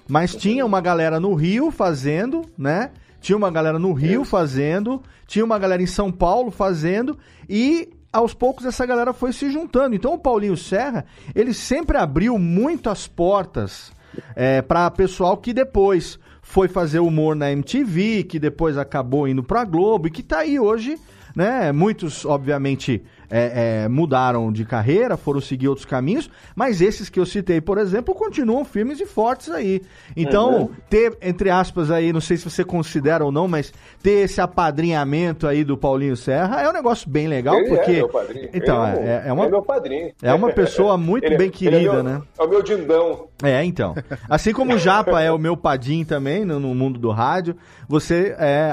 Mas 0.07 0.35
tinha 0.35 0.63
uma 0.63 0.79
galera 0.79 1.19
no 1.19 1.33
Rio 1.33 1.71
fazendo, 1.71 2.43
né? 2.55 2.91
Tinha 3.19 3.35
uma 3.35 3.49
galera 3.49 3.79
no 3.79 3.91
Rio 3.91 4.23
fazendo, 4.23 5.01
tinha 5.25 5.43
uma 5.43 5.57
galera 5.57 5.81
em 5.81 5.87
São 5.87 6.11
Paulo 6.11 6.51
fazendo 6.51 7.17
e 7.49 7.89
aos 8.13 8.35
poucos 8.35 8.65
essa 8.65 8.85
galera 8.85 9.13
foi 9.13 9.33
se 9.33 9.49
juntando. 9.49 9.95
Então 9.95 10.13
o 10.13 10.19
Paulinho 10.19 10.55
Serra, 10.55 11.05
ele 11.33 11.55
sempre 11.55 11.97
abriu 11.97 12.37
muito 12.37 12.87
as 12.87 13.07
portas 13.07 13.91
é, 14.35 14.61
para 14.61 14.89
pessoal 14.91 15.37
que 15.37 15.53
depois 15.53 16.19
foi 16.41 16.67
fazer 16.67 16.99
humor 16.99 17.35
na 17.35 17.51
MTV, 17.51 18.23
que 18.23 18.39
depois 18.39 18.77
acabou 18.77 19.27
indo 19.27 19.43
pra 19.43 19.63
Globo 19.63 20.07
e 20.07 20.11
que 20.11 20.23
tá 20.23 20.39
aí 20.39 20.59
hoje, 20.59 20.97
né? 21.35 21.71
Muitos, 21.71 22.25
obviamente, 22.25 23.03
é, 23.29 23.83
é, 23.83 23.87
mudaram 23.87 24.51
de 24.51 24.65
carreira, 24.65 25.15
foram 25.15 25.39
seguir 25.39 25.67
outros 25.67 25.85
caminhos, 25.85 26.29
mas 26.55 26.81
esses 26.81 27.09
que 27.09 27.19
eu 27.19 27.25
citei, 27.25 27.61
por 27.61 27.77
exemplo, 27.77 28.13
continuam 28.15 28.65
firmes 28.65 28.99
e 28.99 29.05
fortes 29.05 29.49
aí. 29.49 29.81
Então, 30.15 30.61
uhum. 30.61 30.69
ter, 30.89 31.17
entre 31.21 31.49
aspas, 31.49 31.91
aí, 31.91 32.11
não 32.11 32.21
sei 32.21 32.37
se 32.37 32.49
você 32.49 32.63
considera 32.63 33.23
ou 33.23 33.31
não, 33.31 33.47
mas 33.47 33.71
ter 34.01 34.23
esse 34.23 34.41
apadrinhamento 34.41 35.47
aí 35.47 35.63
do 35.63 35.77
Paulinho 35.77 36.17
Serra 36.17 36.61
é 36.61 36.69
um 36.69 36.73
negócio 36.73 37.09
bem 37.09 37.27
legal, 37.27 37.55
ele 37.55 37.69
porque. 37.69 37.91
É 37.91 37.95
meu 37.95 38.09
padrinho. 38.09 38.49
Então, 38.53 38.85
é, 38.85 38.91
é, 38.91 39.23
é, 39.27 39.33
uma, 39.33 39.45
é 39.45 39.49
meu 39.49 39.61
padrinho. 39.61 40.11
É 40.21 40.33
uma 40.33 40.51
pessoa 40.51 40.97
muito 40.97 41.25
ele, 41.25 41.35
é- 41.35 41.37
bem 41.37 41.49
querida, 41.49 41.77
é 41.77 41.93
meu, 41.93 42.03
né? 42.03 42.21
É 42.37 42.43
o 42.43 42.49
meu 42.49 42.63
dindão. 42.63 43.27
É, 43.43 43.63
então. 43.63 43.95
Assim 44.27 44.51
como 44.51 44.73
o 44.73 44.77
Japa 44.77 45.21
é 45.21 45.31
o 45.31 45.37
meu 45.37 45.55
padim 45.55 46.03
também 46.03 46.43
no, 46.43 46.59
no 46.59 46.73
mundo 46.75 46.99
do 46.99 47.11
rádio, 47.11 47.55
você 47.87 48.35
é 48.37 48.71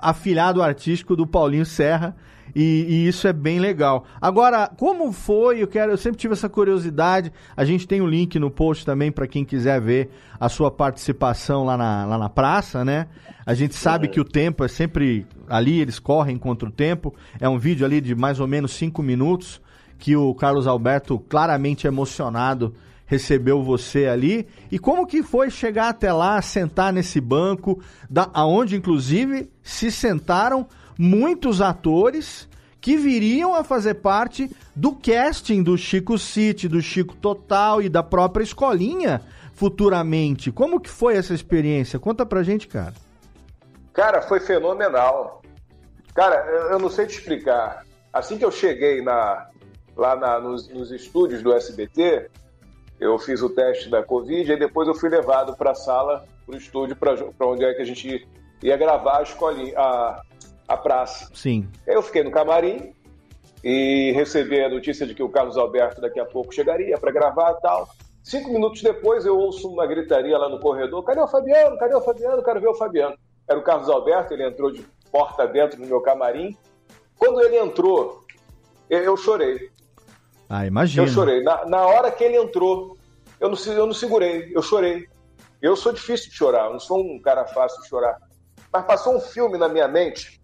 afilhado 0.00 0.62
artístico 0.62 1.14
do 1.14 1.26
Paulinho 1.26 1.66
Serra. 1.66 2.16
E, 2.60 2.86
e, 2.88 3.06
isso 3.06 3.28
é 3.28 3.32
bem 3.32 3.60
legal. 3.60 4.04
Agora, 4.20 4.68
como 4.76 5.12
foi? 5.12 5.62
Eu 5.62 5.68
quero, 5.68 5.92
eu 5.92 5.96
sempre 5.96 6.18
tive 6.18 6.32
essa 6.34 6.48
curiosidade. 6.48 7.32
A 7.56 7.64
gente 7.64 7.86
tem 7.86 8.00
o 8.00 8.04
um 8.04 8.08
link 8.08 8.36
no 8.36 8.50
post 8.50 8.84
também 8.84 9.12
para 9.12 9.28
quem 9.28 9.44
quiser 9.44 9.80
ver 9.80 10.10
a 10.40 10.48
sua 10.48 10.68
participação 10.68 11.62
lá 11.62 11.76
na, 11.76 12.04
lá 12.04 12.18
na 12.18 12.28
praça, 12.28 12.84
né? 12.84 13.06
A 13.46 13.54
gente 13.54 13.76
sabe 13.76 14.08
que 14.08 14.18
o 14.18 14.24
tempo 14.24 14.64
é 14.64 14.68
sempre 14.68 15.24
ali, 15.48 15.78
eles 15.78 16.00
correm 16.00 16.36
contra 16.36 16.68
o 16.68 16.72
tempo. 16.72 17.14
É 17.38 17.48
um 17.48 17.60
vídeo 17.60 17.86
ali 17.86 18.00
de 18.00 18.16
mais 18.16 18.40
ou 18.40 18.48
menos 18.48 18.72
cinco 18.72 19.04
minutos 19.04 19.60
que 19.96 20.16
o 20.16 20.34
Carlos 20.34 20.66
Alberto, 20.66 21.16
claramente 21.28 21.86
emocionado, 21.86 22.74
recebeu 23.06 23.62
você 23.62 24.06
ali. 24.06 24.48
E 24.68 24.80
como 24.80 25.06
que 25.06 25.22
foi 25.22 25.48
chegar 25.48 25.90
até 25.90 26.12
lá, 26.12 26.42
sentar 26.42 26.92
nesse 26.92 27.20
banco, 27.20 27.80
da, 28.10 28.28
aonde 28.34 28.74
inclusive 28.74 29.48
se 29.62 29.92
sentaram 29.92 30.66
muitos 30.98 31.60
atores 31.60 32.47
que 32.88 32.96
viriam 32.96 33.54
a 33.54 33.62
fazer 33.62 33.96
parte 33.96 34.50
do 34.74 34.94
casting 34.94 35.62
do 35.62 35.76
Chico 35.76 36.16
City, 36.16 36.66
do 36.66 36.80
Chico 36.80 37.14
Total 37.14 37.82
e 37.82 37.88
da 37.90 38.02
própria 38.02 38.42
escolinha 38.42 39.20
futuramente. 39.52 40.50
Como 40.50 40.80
que 40.80 40.88
foi 40.88 41.14
essa 41.14 41.34
experiência? 41.34 41.98
Conta 41.98 42.24
pra 42.24 42.42
gente, 42.42 42.66
cara. 42.66 42.94
Cara, 43.92 44.22
foi 44.22 44.40
fenomenal. 44.40 45.42
Cara, 46.14 46.36
eu 46.70 46.78
não 46.78 46.88
sei 46.88 47.04
te 47.04 47.18
explicar. 47.18 47.84
Assim 48.10 48.38
que 48.38 48.44
eu 48.46 48.50
cheguei 48.50 49.02
na, 49.02 49.48
lá 49.94 50.16
na, 50.16 50.40
nos, 50.40 50.66
nos 50.70 50.90
estúdios 50.90 51.42
do 51.42 51.52
SBT, 51.52 52.30
eu 52.98 53.18
fiz 53.18 53.42
o 53.42 53.50
teste 53.50 53.90
da 53.90 54.02
Covid 54.02 54.50
e 54.50 54.58
depois 54.58 54.88
eu 54.88 54.94
fui 54.94 55.10
levado 55.10 55.54
para 55.58 55.72
a 55.72 55.74
sala, 55.74 56.24
para 56.46 56.54
o 56.54 56.58
estúdio, 56.58 56.96
para 56.96 57.46
onde 57.46 57.66
é 57.66 57.74
que 57.74 57.82
a 57.82 57.84
gente 57.84 58.26
ia 58.62 58.78
gravar 58.78 59.18
a 59.18 59.22
escolinha, 59.24 59.78
a, 59.78 60.22
a 60.68 60.76
praça. 60.76 61.30
Sim. 61.34 61.66
Eu 61.86 62.02
fiquei 62.02 62.22
no 62.22 62.30
camarim 62.30 62.92
e 63.64 64.12
recebi 64.12 64.62
a 64.62 64.68
notícia 64.68 65.06
de 65.06 65.14
que 65.14 65.22
o 65.22 65.28
Carlos 65.28 65.56
Alberto 65.56 66.00
daqui 66.00 66.20
a 66.20 66.26
pouco 66.26 66.54
chegaria 66.54 66.98
para 66.98 67.10
gravar 67.10 67.52
e 67.52 67.60
tal. 67.62 67.88
Cinco 68.22 68.52
minutos 68.52 68.82
depois 68.82 69.24
eu 69.24 69.36
ouço 69.38 69.68
uma 69.68 69.86
gritaria 69.86 70.36
lá 70.36 70.48
no 70.48 70.60
corredor: 70.60 71.02
cadê 71.02 71.20
o 71.20 71.26
Fabiano? 71.26 71.78
Cadê 71.78 71.94
o 71.94 72.00
Fabiano? 72.02 72.44
Quero 72.44 72.60
ver 72.60 72.68
o 72.68 72.74
Fabiano. 72.74 73.16
Era 73.48 73.58
o 73.58 73.62
Carlos 73.62 73.88
Alberto, 73.88 74.34
ele 74.34 74.46
entrou 74.46 74.70
de 74.70 74.84
porta 75.10 75.46
dentro 75.46 75.80
no 75.80 75.86
meu 75.86 76.02
camarim. 76.02 76.54
Quando 77.16 77.40
ele 77.40 77.56
entrou, 77.56 78.22
eu 78.90 79.16
chorei. 79.16 79.70
Ah, 80.50 80.66
imagina. 80.66 81.06
Eu 81.06 81.08
chorei. 81.10 81.42
Na, 81.42 81.64
na 81.64 81.86
hora 81.86 82.10
que 82.10 82.22
ele 82.22 82.36
entrou, 82.36 82.96
eu 83.40 83.48
não, 83.48 83.56
eu 83.72 83.86
não 83.86 83.94
segurei, 83.94 84.52
eu 84.54 84.60
chorei. 84.60 85.08
Eu 85.60 85.74
sou 85.74 85.92
difícil 85.92 86.30
de 86.30 86.36
chorar, 86.36 86.66
eu 86.66 86.72
não 86.74 86.80
sou 86.80 87.00
um 87.00 87.20
cara 87.20 87.44
fácil 87.46 87.82
de 87.82 87.88
chorar. 87.88 88.18
Mas 88.70 88.84
passou 88.84 89.16
um 89.16 89.20
filme 89.20 89.56
na 89.56 89.68
minha 89.68 89.88
mente 89.88 90.37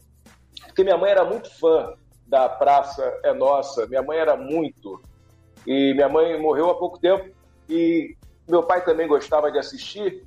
porque 0.67 0.85
minha 0.85 0.97
mãe 0.97 1.11
era 1.11 1.25
muito 1.25 1.51
fã 1.59 1.95
da 2.27 2.49
Praça 2.49 3.19
é 3.23 3.33
Nossa, 3.33 3.87
minha 3.87 4.03
mãe 4.03 4.19
era 4.19 4.37
muito. 4.37 5.01
E 5.67 5.95
minha 5.95 6.09
mãe 6.09 6.41
morreu 6.41 6.71
há 6.71 6.75
pouco 6.75 6.99
tempo 6.99 7.35
e 7.69 8.17
meu 8.49 8.63
pai 8.63 8.85
também 8.85 9.09
gostava 9.09 9.51
de 9.51 9.59
assistir. 9.59 10.27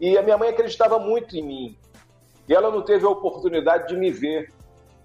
E 0.00 0.16
a 0.16 0.22
minha 0.22 0.38
mãe 0.38 0.48
acreditava 0.48 0.98
muito 0.98 1.36
em 1.36 1.42
mim. 1.42 1.78
E 2.48 2.54
ela 2.54 2.70
não 2.70 2.82
teve 2.82 3.04
a 3.04 3.10
oportunidade 3.10 3.88
de 3.88 3.96
me 3.96 4.10
ver 4.10 4.52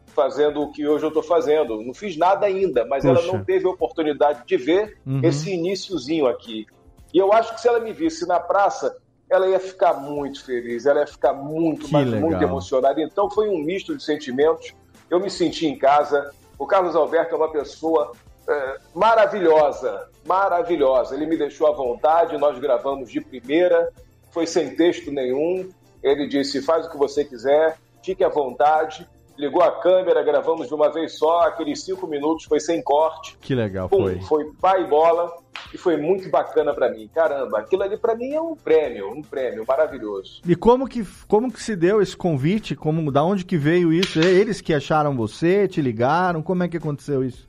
fazendo 0.07 0.61
o 0.61 0.71
que 0.71 0.87
hoje 0.87 1.03
eu 1.03 1.09
estou 1.09 1.23
fazendo. 1.23 1.81
Não 1.81 1.93
fiz 1.93 2.15
nada 2.15 2.45
ainda, 2.45 2.85
mas 2.85 3.03
Poxa. 3.03 3.19
ela 3.19 3.33
não 3.33 3.43
teve 3.43 3.65
a 3.65 3.69
oportunidade 3.69 4.43
de 4.45 4.57
ver 4.57 4.97
uhum. 5.05 5.21
esse 5.23 5.51
iníciozinho 5.51 6.27
aqui. 6.27 6.65
E 7.13 7.17
eu 7.17 7.33
acho 7.33 7.53
que 7.53 7.61
se 7.61 7.67
ela 7.67 7.79
me 7.79 7.91
visse 7.91 8.27
na 8.27 8.39
praça, 8.39 8.95
ela 9.33 9.47
ia 9.47 9.59
ficar 9.59 9.93
muito 9.93 10.43
feliz, 10.43 10.85
ela 10.85 11.01
ia 11.01 11.07
ficar 11.07 11.33
muito, 11.33 11.91
mas 11.91 12.07
muito 12.07 12.41
emocionada. 12.41 13.01
Então 13.01 13.29
foi 13.29 13.49
um 13.49 13.57
misto 13.57 13.95
de 13.95 14.03
sentimentos. 14.03 14.73
Eu 15.09 15.19
me 15.19 15.29
senti 15.29 15.67
em 15.67 15.77
casa. 15.77 16.31
O 16.57 16.65
Carlos 16.65 16.95
Alberto 16.95 17.33
é 17.33 17.37
uma 17.37 17.51
pessoa 17.51 18.13
é, 18.47 18.77
maravilhosa, 18.93 20.07
maravilhosa. 20.25 21.15
Ele 21.15 21.25
me 21.25 21.37
deixou 21.37 21.67
à 21.67 21.71
vontade, 21.71 22.37
nós 22.37 22.57
gravamos 22.59 23.11
de 23.11 23.21
primeira, 23.21 23.91
foi 24.31 24.45
sem 24.45 24.75
texto 24.75 25.11
nenhum. 25.11 25.69
Ele 26.01 26.27
disse: 26.27 26.61
faz 26.61 26.85
o 26.85 26.89
que 26.89 26.97
você 26.97 27.25
quiser, 27.25 27.77
fique 28.03 28.23
à 28.23 28.29
vontade 28.29 29.07
ligou 29.37 29.63
a 29.63 29.71
câmera, 29.79 30.21
gravamos 30.21 30.67
de 30.67 30.73
uma 30.73 30.91
vez 30.91 31.17
só, 31.17 31.41
aqueles 31.41 31.83
cinco 31.83 32.05
minutos 32.07 32.45
foi 32.45 32.59
sem 32.59 32.81
corte. 32.81 33.37
Que 33.41 33.55
legal, 33.55 33.89
Pum, 33.89 34.03
foi. 34.03 34.21
Foi 34.21 34.53
pai 34.61 34.85
bola 34.85 35.42
e 35.73 35.77
foi 35.77 35.97
muito 35.97 36.29
bacana 36.29 36.73
para 36.73 36.89
mim. 36.91 37.09
Caramba, 37.13 37.59
aquilo 37.59 37.83
ali 37.83 37.97
para 37.97 38.15
mim 38.15 38.33
é 38.33 38.41
um 38.41 38.55
prêmio, 38.55 39.09
um 39.09 39.21
prêmio 39.21 39.65
maravilhoso. 39.67 40.41
E 40.47 40.55
como 40.55 40.87
que, 40.87 41.05
como 41.27 41.51
que 41.51 41.61
se 41.61 41.75
deu 41.75 42.01
esse 42.01 42.15
convite? 42.15 42.75
Como, 42.75 43.11
da 43.11 43.23
onde 43.23 43.45
que 43.45 43.57
veio 43.57 43.91
isso? 43.91 44.19
Eles 44.19 44.61
que 44.61 44.73
acharam 44.73 45.15
você, 45.15 45.67
te 45.67 45.81
ligaram? 45.81 46.41
Como 46.41 46.63
é 46.63 46.67
que 46.67 46.77
aconteceu 46.77 47.23
isso? 47.23 47.47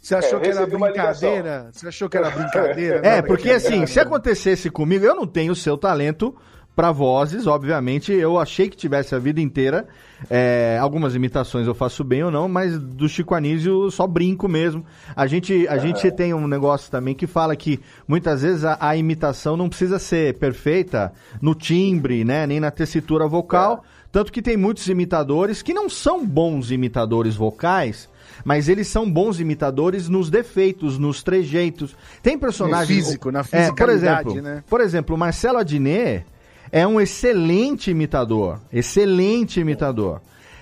Você 0.00 0.14
achou 0.14 0.38
é, 0.38 0.42
que 0.42 0.48
era 0.48 0.66
brincadeira? 0.66 1.68
Você 1.72 1.88
achou 1.88 2.08
que 2.08 2.16
era 2.16 2.30
brincadeira? 2.30 3.06
É, 3.06 3.20
porque 3.20 3.50
assim, 3.50 3.86
se 3.86 4.00
acontecesse 4.00 4.70
comigo, 4.70 5.04
eu 5.04 5.14
não 5.14 5.26
tenho 5.26 5.52
o 5.52 5.56
seu 5.56 5.76
talento 5.76 6.34
para 6.80 6.92
vozes, 6.92 7.46
obviamente, 7.46 8.10
eu 8.10 8.38
achei 8.38 8.66
que 8.66 8.74
tivesse 8.74 9.14
a 9.14 9.18
vida 9.18 9.38
inteira. 9.38 9.86
É, 10.30 10.78
algumas 10.80 11.14
imitações 11.14 11.66
eu 11.66 11.74
faço 11.74 12.02
bem 12.02 12.24
ou 12.24 12.30
não, 12.30 12.48
mas 12.48 12.78
do 12.78 13.06
Chico 13.06 13.34
Anísio 13.34 13.90
só 13.90 14.06
brinco 14.06 14.48
mesmo. 14.48 14.82
A 15.14 15.26
gente, 15.26 15.68
a 15.68 15.76
gente 15.76 16.10
tem 16.10 16.32
um 16.32 16.48
negócio 16.48 16.90
também 16.90 17.14
que 17.14 17.26
fala 17.26 17.54
que 17.54 17.80
muitas 18.08 18.40
vezes 18.40 18.64
a, 18.64 18.78
a 18.80 18.96
imitação 18.96 19.58
não 19.58 19.68
precisa 19.68 19.98
ser 19.98 20.38
perfeita 20.38 21.12
no 21.38 21.54
timbre, 21.54 22.24
né, 22.24 22.46
nem 22.46 22.58
na 22.58 22.70
tessitura 22.70 23.28
vocal. 23.28 23.84
Tanto 24.10 24.32
que 24.32 24.40
tem 24.40 24.56
muitos 24.56 24.88
imitadores 24.88 25.60
que 25.60 25.74
não 25.74 25.86
são 25.86 26.26
bons 26.26 26.70
imitadores 26.70 27.36
vocais, 27.36 28.08
mas 28.42 28.70
eles 28.70 28.88
são 28.88 29.10
bons 29.10 29.38
imitadores 29.38 30.08
nos 30.08 30.30
defeitos, 30.30 30.98
nos 30.98 31.22
trejeitos. 31.22 31.94
Tem 32.22 32.38
personagens. 32.38 32.88
No 32.88 33.04
físico, 33.04 33.30
na 33.30 33.44
É, 33.52 33.70
por 33.70 33.90
exemplo, 33.90 34.40
né? 34.40 34.64
por 34.66 34.80
exemplo, 34.80 35.18
Marcelo 35.18 35.58
Adnet 35.58 36.24
é 36.72 36.86
um 36.86 37.00
excelente 37.00 37.90
imitador. 37.90 38.58
Excelente 38.72 39.60
imitador. 39.60 40.20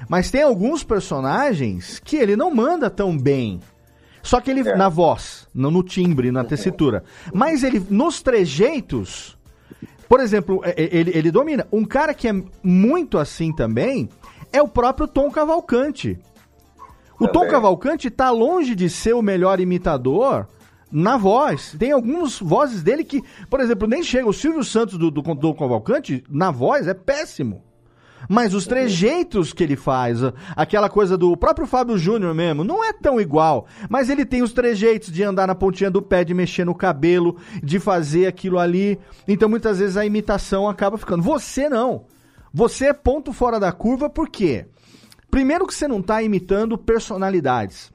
Mas 0.09 0.31
tem 0.31 0.43
alguns 0.43 0.85
personagens 0.85 2.01
que 2.05 2.17
ele 2.17 2.37
não 2.37 2.55
manda 2.55 2.89
tão 2.89 3.17
bem. 3.17 3.61
Só 4.23 4.41
que 4.41 4.51
ele, 4.51 4.63
na 4.63 4.89
voz, 4.89 5.49
no, 5.55 5.71
no 5.71 5.83
timbre, 5.83 6.31
na 6.31 6.45
tessitura. 6.45 7.03
Mas 7.33 7.63
ele, 7.63 7.85
nos 7.91 8.21
trejeitos, 8.23 9.37
por 10.09 10.21
exemplo, 10.21 10.61
é- 10.65 10.71
é- 10.77 10.97
ele, 10.97 11.11
ele 11.15 11.31
domina. 11.31 11.67
Um 11.73 11.85
cara 11.85 12.15
que 12.15 12.29
é 12.29 12.43
muito 12.63 13.19
assim 13.19 13.53
também 13.53 14.09
é 14.53 14.63
o 14.63 14.69
próprio 14.69 15.07
Tom 15.07 15.31
Cavalcante. 15.31 16.19
O 17.21 17.27
Tom. 17.27 17.49
Cavalcante 17.49 18.11
tá 18.11 18.31
longe 18.31 18.75
de 18.75 18.89
ser 18.89 19.13
o 19.15 19.23
melhor 19.23 19.59
imitador 19.61 20.47
na 20.91 21.17
voz. 21.17 21.77
Tem 21.79 21.93
algumas 21.93 22.39
vozes 22.39 22.83
dele 22.83 23.05
que, 23.05 23.23
por 23.49 23.61
exemplo, 23.61 23.87
nem 23.87 24.03
chega. 24.03 24.29
O 24.29 24.33
Silvio 24.33 24.65
Santos 24.65 24.99
do, 24.99 25.11
do, 25.11 25.23
do 25.23 25.57
na 26.31 26.51
voz, 26.51 26.89
é 26.89 26.95
péssimo. 26.95 27.63
Mas 28.29 28.55
os 28.55 28.67
trejeitos 28.67 29.53
que 29.53 29.63
ele 29.63 29.77
faz, 29.77 30.19
aquela 30.57 30.89
coisa 30.89 31.17
do 31.17 31.37
próprio 31.37 31.67
Fábio 31.67 31.97
Júnior 31.97 32.35
mesmo, 32.35 32.65
não 32.65 32.85
é 32.85 32.93
tão 32.93 33.21
igual. 33.21 33.67
Mas 33.89 34.11
ele 34.11 34.25
tem 34.25 34.43
os 34.43 34.53
trejeitos 34.53 35.13
de 35.13 35.23
andar 35.23 35.47
na 35.47 35.55
pontinha 35.55 35.91
do 35.91 36.03
pé, 36.03 36.25
de 36.25 36.35
mexer 36.35 36.65
no 36.65 36.75
cabelo, 36.75 37.37
de 37.63 37.79
fazer 37.79 38.27
aquilo 38.27 38.59
ali. 38.59 38.99
Então 39.27 39.49
muitas 39.49 39.79
vezes 39.79 39.97
a 39.97 40.07
imitação 40.07 40.69
acaba 40.69 40.99
ficando. 40.99 41.23
Você 41.23 41.69
não. 41.69 42.07
Você 42.53 42.87
é 42.87 42.93
ponto 42.93 43.33
fora 43.33 43.61
da 43.61 43.71
curva, 43.71 44.09
por 44.09 44.29
quê? 44.29 44.67
Primeiro 45.31 45.67
que 45.67 45.75
você 45.75 45.87
não 45.87 46.01
está 46.01 46.23
imitando 46.23 46.79
personalidades. 46.79 47.93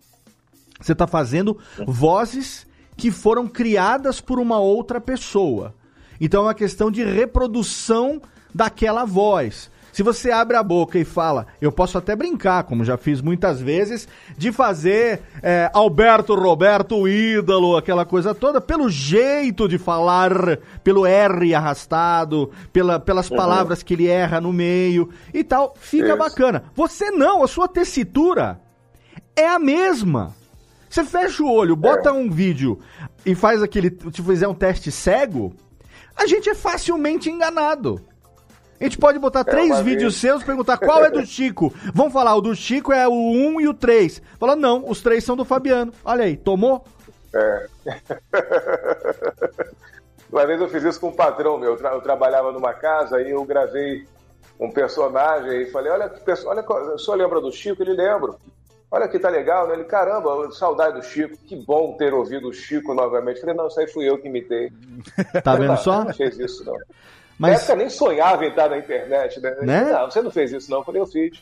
Você 0.79 0.91
está 0.93 1.08
fazendo 1.08 1.58
vozes 1.88 2.67
que 2.95 3.12
foram 3.12 3.47
criadas 3.47 4.21
por 4.21 4.39
uma 4.39 4.60
outra 4.60 4.99
pessoa. 5.01 5.73
Então 6.19 6.43
é 6.43 6.47
uma 6.47 6.53
questão 6.53 6.91
de 6.91 7.03
reprodução 7.03 8.21
daquela 8.53 9.06
voz. 9.06 9.71
Se 9.93 10.01
você 10.01 10.32
abre 10.32 10.58
a 10.58 10.63
boca 10.63 10.97
e 10.97 11.06
fala, 11.06 11.45
eu 11.62 11.71
posso 11.71 11.99
até 11.99 12.15
brincar, 12.15 12.63
como 12.63 12.84
já 12.84 12.97
fiz 12.97 13.21
muitas 13.21 13.62
vezes, 13.62 14.08
de 14.36 14.51
fazer 14.51 15.21
é, 15.43 15.69
Alberto 15.71 16.34
Roberto 16.34 17.08
ídolo, 17.08 17.77
aquela 17.77 18.03
coisa 18.03 18.34
toda, 18.34 18.60
pelo 18.60 18.89
jeito 18.89 19.67
de 19.67 19.77
falar, 19.77 20.58
pelo 20.84 21.06
R 21.06 21.53
arrastado, 21.53 22.49
pela, 22.71 22.99
pelas 22.99 23.29
palavras 23.29 23.84
que 23.84 23.93
ele 23.93 24.08
erra 24.08 24.41
no 24.41 24.51
meio 24.51 25.10
e 25.32 25.43
tal, 25.43 25.75
fica 25.77 26.08
Isso. 26.08 26.17
bacana. 26.17 26.63
Você 26.73 27.12
não, 27.12 27.43
a 27.43 27.47
sua 27.47 27.67
tessitura 27.67 28.60
é 29.36 29.47
a 29.47 29.60
mesma. 29.60 30.34
Você 30.93 31.03
fecha 31.03 31.41
o 31.41 31.51
olho, 31.51 31.75
bota 31.75 32.13
um 32.13 32.29
vídeo 32.29 32.79
e 33.25 33.34
faz 33.34 33.63
aquele. 33.63 33.89
Se 34.13 34.21
fizer 34.21 34.47
um 34.47 34.53
teste 34.53 34.91
cego, 34.91 35.51
a 36.15 36.27
gente 36.27 36.47
é 36.51 36.53
facilmente 36.53 37.32
enganado. 37.32 37.99
A 38.79 38.84
gente 38.84 38.99
pode 38.99 39.17
botar 39.17 39.43
três 39.43 39.71
uma 39.71 39.82
vídeos 39.82 40.13
vez. 40.13 40.17
seus 40.17 40.43
e 40.43 40.45
perguntar 40.45 40.77
qual 40.77 41.03
é 41.03 41.10
do 41.10 41.21
Chico. 41.25 41.73
Vamos 41.95 42.13
falar, 42.13 42.36
o 42.36 42.41
do 42.41 42.56
Chico 42.56 42.93
é 42.93 43.08
o 43.08 43.12
1 43.12 43.62
e 43.62 43.67
o 43.67 43.73
3. 43.73 44.21
Fala, 44.39 44.56
não, 44.56 44.88
os 44.88 45.01
três 45.01 45.23
são 45.23 45.36
do 45.36 45.43
Fabiano. 45.43 45.91
Olha 46.06 46.25
aí, 46.25 46.38
tomou? 46.38 46.86
É. 47.34 47.67
Uma 50.32 50.45
vez 50.45 50.62
eu 50.62 50.69
fiz 50.69 50.84
isso 50.84 50.99
com 50.99 51.08
um 51.08 51.15
patrão 51.15 51.58
meu. 51.58 51.71
Eu, 51.71 51.77
tra- 51.77 51.93
eu 51.93 52.01
trabalhava 52.01 52.51
numa 52.51 52.71
casa 52.73 53.19
e 53.19 53.32
eu 53.32 53.43
gravei 53.45 54.06
um 54.60 54.69
personagem 54.69 55.63
e 55.63 55.71
falei: 55.71 55.91
Olha, 55.91 56.13
olha, 56.45 56.97
senhor 56.99 57.17
lembra 57.17 57.41
do 57.41 57.51
Chico? 57.51 57.82
Ele 57.82 57.93
lembra. 57.93 58.34
Olha 58.93 59.08
que 59.08 59.17
tá 59.17 59.27
legal, 59.27 59.67
né? 59.67 59.73
Ele, 59.73 59.86
caramba, 59.86 60.51
saudade 60.51 60.99
do 60.99 61.03
Chico, 61.03 61.36
que 61.47 61.56
bom 61.56 61.97
ter 61.97 62.13
ouvido 62.13 62.49
o 62.49 62.53
Chico 62.53 62.93
novamente. 62.93 63.41
Falei, 63.41 63.56
não, 63.56 63.65
isso 63.65 63.79
aí 63.79 63.88
fui 63.88 64.08
eu 64.08 64.19
que 64.19 64.27
imitei. 64.27 64.71
Tá 65.43 65.56
vendo 65.56 65.69
Não, 65.69 65.77
só? 65.77 66.01
Você 66.01 66.06
não 66.06 66.13
fez 66.13 66.39
isso, 66.39 66.63
não. 66.63 66.73
Na 66.73 66.79
Mas 67.39 67.58
época 67.58 67.75
nem 67.77 67.89
sonhava 67.89 68.45
em 68.45 68.49
estar 68.49 68.69
na 68.69 68.77
internet, 68.77 69.41
né? 69.41 69.56
Né? 69.63 69.91
Não, 69.91 70.12
você 70.12 70.21
não 70.21 70.29
fez 70.29 70.51
isso, 70.51 70.69
não. 70.69 70.77
Eu 70.77 70.84
falei, 70.84 71.01
eu 71.01 71.08
fiz. 71.08 71.41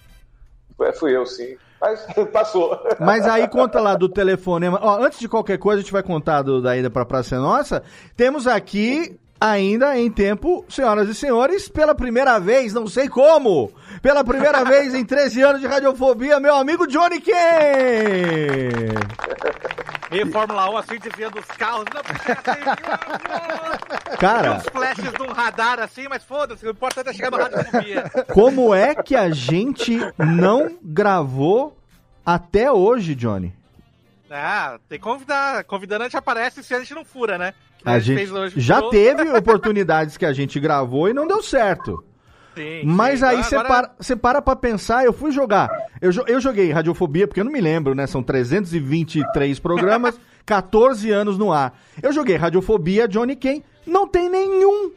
Fui 0.98 1.14
eu, 1.14 1.26
sim. 1.26 1.58
Mas 1.82 2.06
passou. 2.32 2.80
Mas 2.98 3.28
aí 3.28 3.46
conta 3.50 3.82
lá 3.82 3.96
do 3.96 4.08
telefonema. 4.08 4.80
Ó, 4.82 5.04
antes 5.04 5.20
de 5.20 5.28
qualquer 5.28 5.58
coisa, 5.58 5.82
a 5.82 5.84
gente 5.84 5.92
vai 5.92 6.04
contar 6.04 6.44
do, 6.44 6.62
da 6.62 6.78
ida 6.78 6.90
pra 6.90 7.04
Praça 7.04 7.38
Nossa. 7.38 7.84
Temos 8.16 8.48
aqui, 8.48 9.20
ainda 9.42 9.98
em 9.98 10.12
tempo, 10.12 10.64
senhoras 10.70 11.10
e 11.10 11.16
senhores, 11.16 11.68
pela 11.68 11.96
primeira 11.96 12.40
vez, 12.40 12.74
não 12.74 12.86
sei 12.86 13.10
como, 13.10 13.72
pela 14.00 14.24
primeira 14.24 14.64
vez 14.70 14.94
em 14.94 15.04
13 15.04 15.42
anos 15.42 15.62
de 15.62 15.66
radiofobia, 15.66 16.40
meu 16.40 16.54
amigo 16.54 16.86
Johnny 16.86 17.20
Ken! 17.20 17.34
E 20.12 20.26
Fórmula 20.30 20.70
1 20.70 20.78
assim 20.78 21.00
desviando 21.00 21.40
os 21.40 21.46
carros. 21.58 21.86
Não, 21.94 22.04
porque 22.04 22.32
assim, 22.34 22.62
Tem 24.10 24.18
Cara, 24.20 24.58
uns 24.58 24.66
flashes 24.66 25.12
de 25.12 25.22
um 25.24 25.32
radar 25.32 25.80
assim, 25.80 26.08
mas 26.08 26.24
foda-se, 26.24 26.68
o 26.68 26.72
importante 26.72 27.10
é 27.10 27.14
chegar 27.14 27.32
no 27.32 27.38
radiofobia. 27.38 28.12
como 28.32 28.76
é 28.76 28.94
que 28.94 29.16
a 29.16 29.30
gente 29.30 30.00
não 30.18 30.78
gravou 30.84 31.78
até 32.26 32.70
hoje, 32.72 33.16
Johnny? 33.16 33.56
Ah, 34.30 34.78
tem 34.88 35.00
que 35.00 35.04
convidar. 35.04 35.64
Convidando 35.64 36.04
a 36.04 36.08
gente 36.08 36.18
aparece 36.18 36.62
se 36.62 36.74
a 36.74 36.80
gente 36.80 36.94
não 36.94 37.04
fura, 37.06 37.38
né? 37.38 37.54
A 37.84 38.00
gente 38.00 38.30
já 38.58 38.82
teve 38.90 39.30
oportunidades 39.32 40.18
que 40.18 40.26
a 40.26 40.34
gente 40.34 40.60
gravou 40.60 41.10
e 41.10 41.14
não 41.14 41.28
deu 41.28 41.42
certo. 41.42 42.04
Sim, 42.54 42.82
Mas 42.84 43.20
sim. 43.20 43.26
aí 43.26 43.38
Agora- 43.38 43.44
você 43.50 43.64
para, 43.64 43.92
você 43.98 44.16
para 44.16 44.42
pra 44.42 44.56
pensar, 44.58 45.06
eu 45.06 45.14
fui 45.14 45.32
jogar. 45.32 45.70
Eu, 46.02 46.12
eu 46.28 46.42
joguei 46.42 46.70
Radiofobia, 46.70 47.26
porque 47.26 47.40
eu 47.40 47.46
não 47.46 47.52
me 47.52 47.62
lembro, 47.62 47.96
né? 47.96 48.06
São 48.06 48.22
323 48.22 49.58
programas, 49.60 50.20
14 50.46 51.10
anos 51.12 51.38
no 51.38 51.54
ar. 51.54 51.80
Eu 52.04 52.12
joguei 52.12 52.36
Radiofobia, 52.36 53.08
Johnny 53.08 53.38
Ken, 53.38 53.62
não 53.88 54.06
tem 54.06 54.30
nenhum. 54.30 54.92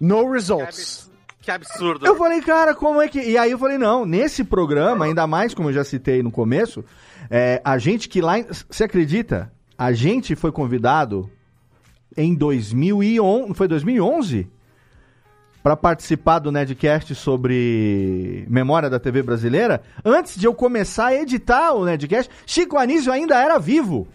No 0.00 0.30
results. 0.32 1.10
Que 1.42 1.50
absurdo. 1.50 2.06
Eu 2.06 2.16
falei, 2.16 2.40
cara, 2.40 2.74
como 2.74 3.02
é 3.02 3.06
que. 3.08 3.20
E 3.20 3.36
aí 3.36 3.50
eu 3.50 3.58
falei, 3.58 3.76
não, 3.76 4.06
nesse 4.06 4.42
programa, 4.42 5.04
ainda 5.04 5.26
mais 5.26 5.52
como 5.52 5.68
eu 5.68 5.74
já 5.74 5.84
citei 5.84 6.22
no 6.22 6.30
começo, 6.30 6.82
é, 7.30 7.60
a 7.62 7.76
gente 7.76 8.08
que 8.08 8.22
lá. 8.22 8.36
Você 8.70 8.84
acredita? 8.84 9.52
A 9.76 9.92
gente 9.92 10.34
foi 10.34 10.50
convidado 10.50 11.30
em 12.16 12.34
2011. 12.34 13.48
Não 13.48 13.54
foi 13.54 13.68
2011? 13.68 14.48
Pra 15.62 15.76
participar 15.76 16.40
do 16.40 16.52
Nedcast 16.52 17.14
sobre 17.14 18.44
memória 18.50 18.90
da 18.90 19.00
TV 19.00 19.22
brasileira. 19.22 19.80
Antes 20.04 20.36
de 20.36 20.46
eu 20.46 20.52
começar 20.54 21.06
a 21.06 21.14
editar 21.14 21.72
o 21.72 21.84
Nedcast, 21.86 22.30
Chico 22.44 22.76
Anísio 22.76 23.10
ainda 23.12 23.40
era 23.42 23.58
vivo. 23.58 24.06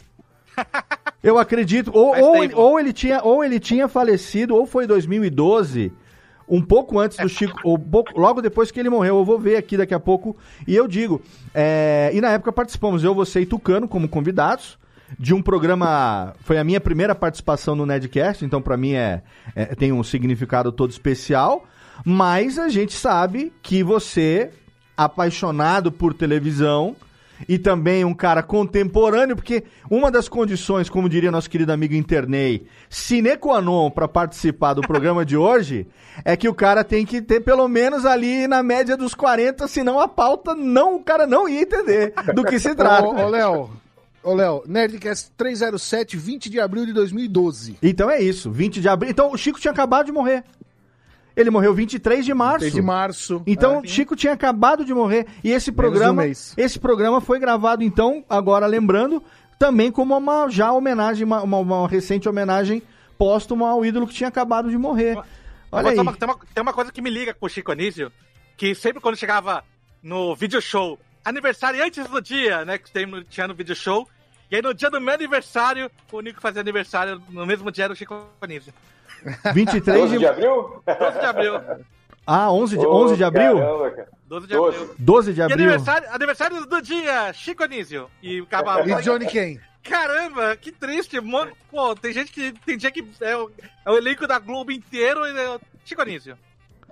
Eu 1.23 1.37
acredito. 1.37 1.91
Ou, 1.93 2.17
ou, 2.17 2.33
tempo. 2.39 2.59
ou 2.59 2.79
ele 2.79 2.93
tinha, 2.93 3.21
ou 3.23 3.43
ele 3.43 3.59
tinha 3.59 3.87
falecido, 3.87 4.55
ou 4.55 4.65
foi 4.65 4.87
2012. 4.87 5.91
Um 6.47 6.61
pouco 6.61 6.97
antes 6.97 7.17
do 7.17 7.29
Chico, 7.29 7.59
ou 7.63 7.77
pouco- 7.77 8.19
logo 8.19 8.41
depois 8.41 8.71
que 8.71 8.79
ele 8.79 8.89
morreu, 8.89 9.17
eu 9.17 9.25
vou 9.25 9.37
ver 9.37 9.57
aqui 9.57 9.75
daqui 9.77 9.93
a 9.93 9.99
pouco. 9.99 10.35
E 10.67 10.75
eu 10.75 10.87
digo, 10.87 11.21
é, 11.53 12.09
e 12.13 12.21
na 12.21 12.31
época 12.31 12.51
participamos, 12.51 13.03
eu, 13.03 13.13
você 13.13 13.41
e 13.41 13.45
Tucano 13.45 13.87
como 13.87 14.07
convidados, 14.09 14.78
de 15.17 15.33
um 15.33 15.41
programa, 15.41 16.33
foi 16.41 16.57
a 16.57 16.63
minha 16.63 16.79
primeira 16.79 17.15
participação 17.15 17.75
no 17.75 17.85
Nedcast, 17.85 18.43
então 18.45 18.61
pra 18.61 18.77
mim 18.77 18.93
é, 18.93 19.21
é- 19.55 19.65
tem 19.75 19.91
um 19.91 20.03
significado 20.03 20.71
todo 20.71 20.91
especial, 20.91 21.65
mas 22.05 22.59
a 22.59 22.69
gente 22.69 22.93
sabe 22.93 23.51
que 23.61 23.83
você, 23.83 24.51
apaixonado 24.95 25.91
por 25.91 26.13
televisão, 26.13 26.95
e 27.47 27.57
também 27.57 28.03
um 28.03 28.13
cara 28.13 28.43
contemporâneo, 28.43 29.35
porque 29.35 29.63
uma 29.89 30.11
das 30.11 30.27
condições, 30.27 30.89
como 30.89 31.07
diria 31.07 31.31
nosso 31.31 31.49
querido 31.49 31.71
amigo 31.71 31.93
Internei, 31.93 32.67
sine 32.89 33.37
qua 33.37 33.61
non 33.61 33.89
para 33.89 34.07
participar 34.09 34.73
do 34.73 34.81
programa 34.81 35.25
de 35.25 35.37
hoje, 35.37 35.87
é 36.25 36.35
que 36.35 36.49
o 36.49 36.53
cara 36.53 36.83
tem 36.83 37.05
que 37.05 37.21
ter 37.21 37.39
pelo 37.39 37.65
menos 37.69 38.05
ali 38.05 38.45
na 38.45 38.61
média 38.61 38.97
dos 38.97 39.13
40, 39.15 39.67
senão 39.69 39.99
a 40.01 40.07
pauta 40.07 40.53
não, 40.53 40.95
o 40.95 41.03
cara 41.03 41.25
não 41.25 41.47
ia 41.47 41.61
entender 41.61 42.13
do 42.35 42.43
que 42.43 42.59
se 42.59 42.75
trata. 42.75 43.07
Ô, 43.07 43.15
ô, 43.15 43.29
Léo. 43.29 43.69
Ô, 44.29 44.35
Léo, 44.35 44.63
Nerdcast 44.67 45.31
307, 45.35 46.15
20 46.15 46.49
de 46.49 46.59
abril 46.59 46.85
de 46.85 46.93
2012. 46.93 47.77
Então 47.81 48.09
é 48.11 48.21
isso, 48.21 48.51
20 48.51 48.79
de 48.79 48.87
abril. 48.87 49.09
Então 49.09 49.31
o 49.31 49.37
Chico 49.37 49.59
tinha 49.59 49.71
acabado 49.71 50.05
de 50.05 50.11
morrer. 50.11 50.43
Ele 51.35 51.49
morreu 51.49 51.73
23 51.73 52.25
de 52.25 52.33
março. 52.33 52.59
3 52.59 52.73
de 52.73 52.81
março. 52.81 53.41
Então, 53.47 53.81
É. 53.83 53.87
Chico 53.87 54.15
tinha 54.15 54.33
acabado 54.33 54.83
de 54.85 54.93
morrer. 54.93 55.25
E 55.43 55.51
esse 55.51 55.71
programa, 55.71 56.23
um 56.23 56.25
esse 56.57 56.77
programa 56.77 57.21
foi 57.21 57.39
gravado, 57.39 57.81
então, 57.83 58.23
agora 58.29 58.65
lembrando, 58.67 59.23
também 59.57 59.91
como 59.91 60.15
uma 60.17 60.49
já 60.49 60.71
homenagem, 60.71 61.23
uma, 61.25 61.41
uma- 61.41 61.57
uma 61.59 61.87
recente 61.87 62.27
homenagem 62.27 62.83
póstuma 63.17 63.69
ao 63.69 63.85
ídolo 63.85 64.05
que 64.07 64.13
tinha 64.13 64.27
acabado 64.29 64.69
de 64.69 64.77
morrer. 64.77 65.17
Olha 65.71 65.89
aí. 65.89 65.93
tem 65.95 66.01
uma- 66.01 66.13
Tem, 66.15 66.27
uma, 66.29 66.37
tem 66.53 66.61
uma 66.61 66.73
coisa 66.73 66.91
que 66.91 67.01
me 67.01 67.09
liga 67.09 67.33
com 67.33 67.45
o 67.45 67.49
Chico 67.49 67.71
Anísio, 67.71 68.11
que 68.57 68.75
sempre 68.75 68.99
quando 69.01 69.15
chegava 69.17 69.63
no 70.03 70.35
video 70.35 70.61
show, 70.61 70.99
aniversário 71.23 71.83
antes 71.83 72.05
do 72.07 72.21
dia, 72.21 72.65
né, 72.65 72.77
que 72.77 72.91
tem, 72.91 73.05
tinha 73.29 73.47
no 73.47 73.53
video 73.53 73.75
show, 73.75 74.07
e 74.51 74.55
aí 74.55 74.61
no 74.61 74.73
dia 74.73 74.89
do 74.89 74.99
meu 74.99 75.13
aniversário, 75.13 75.89
o 76.11 76.21
Nico 76.21 76.41
fazia 76.41 76.61
aniversário, 76.61 77.21
no 77.29 77.45
mesmo 77.45 77.71
dia 77.71 77.85
era 77.85 77.93
o 77.93 77.95
Chico 77.95 78.27
Anísio. 78.41 78.73
23 79.53 79.99
12 80.01 80.13
de... 80.13 80.19
de 80.19 80.27
abril? 80.27 80.81
12 80.85 81.19
de 81.19 81.25
abril. 81.25 81.53
Ah, 82.25 82.51
11 82.51 82.77
de, 82.77 82.85
Ô, 82.85 82.93
11 83.05 83.17
de 83.17 83.23
abril? 83.23 83.57
Caramba, 83.57 83.91
cara. 83.91 84.07
12 84.27 84.47
de 84.47 84.53
12. 84.53 84.77
abril. 84.77 84.95
12 84.99 85.33
de 85.33 85.39
E 85.39 85.43
abril. 85.43 85.57
aniversário, 85.57 86.09
aniversário 86.13 86.65
do 86.65 86.81
dia, 86.81 87.33
Chico 87.33 87.63
Anísio. 87.63 88.09
E 88.21 88.39
acabava. 88.41 88.87
E 88.87 89.01
Johnny 89.01 89.25
Ken? 89.25 89.59
Caramba, 89.83 90.55
que 90.55 90.71
triste. 90.71 91.19
Mano, 91.19 91.51
pô, 91.71 91.95
tem 91.95 92.13
gente 92.13 92.31
que. 92.31 92.51
Tem 92.65 92.77
dia 92.77 92.91
que 92.91 93.03
é 93.21 93.35
o, 93.35 93.49
é 93.85 93.91
o 93.91 93.97
elenco 93.97 94.27
da 94.27 94.37
Globo 94.37 94.71
inteiro 94.71 95.25
e 95.25 95.37
é 95.37 95.49
o 95.55 95.59
Chico 95.83 96.01
Anísio. 96.01 96.37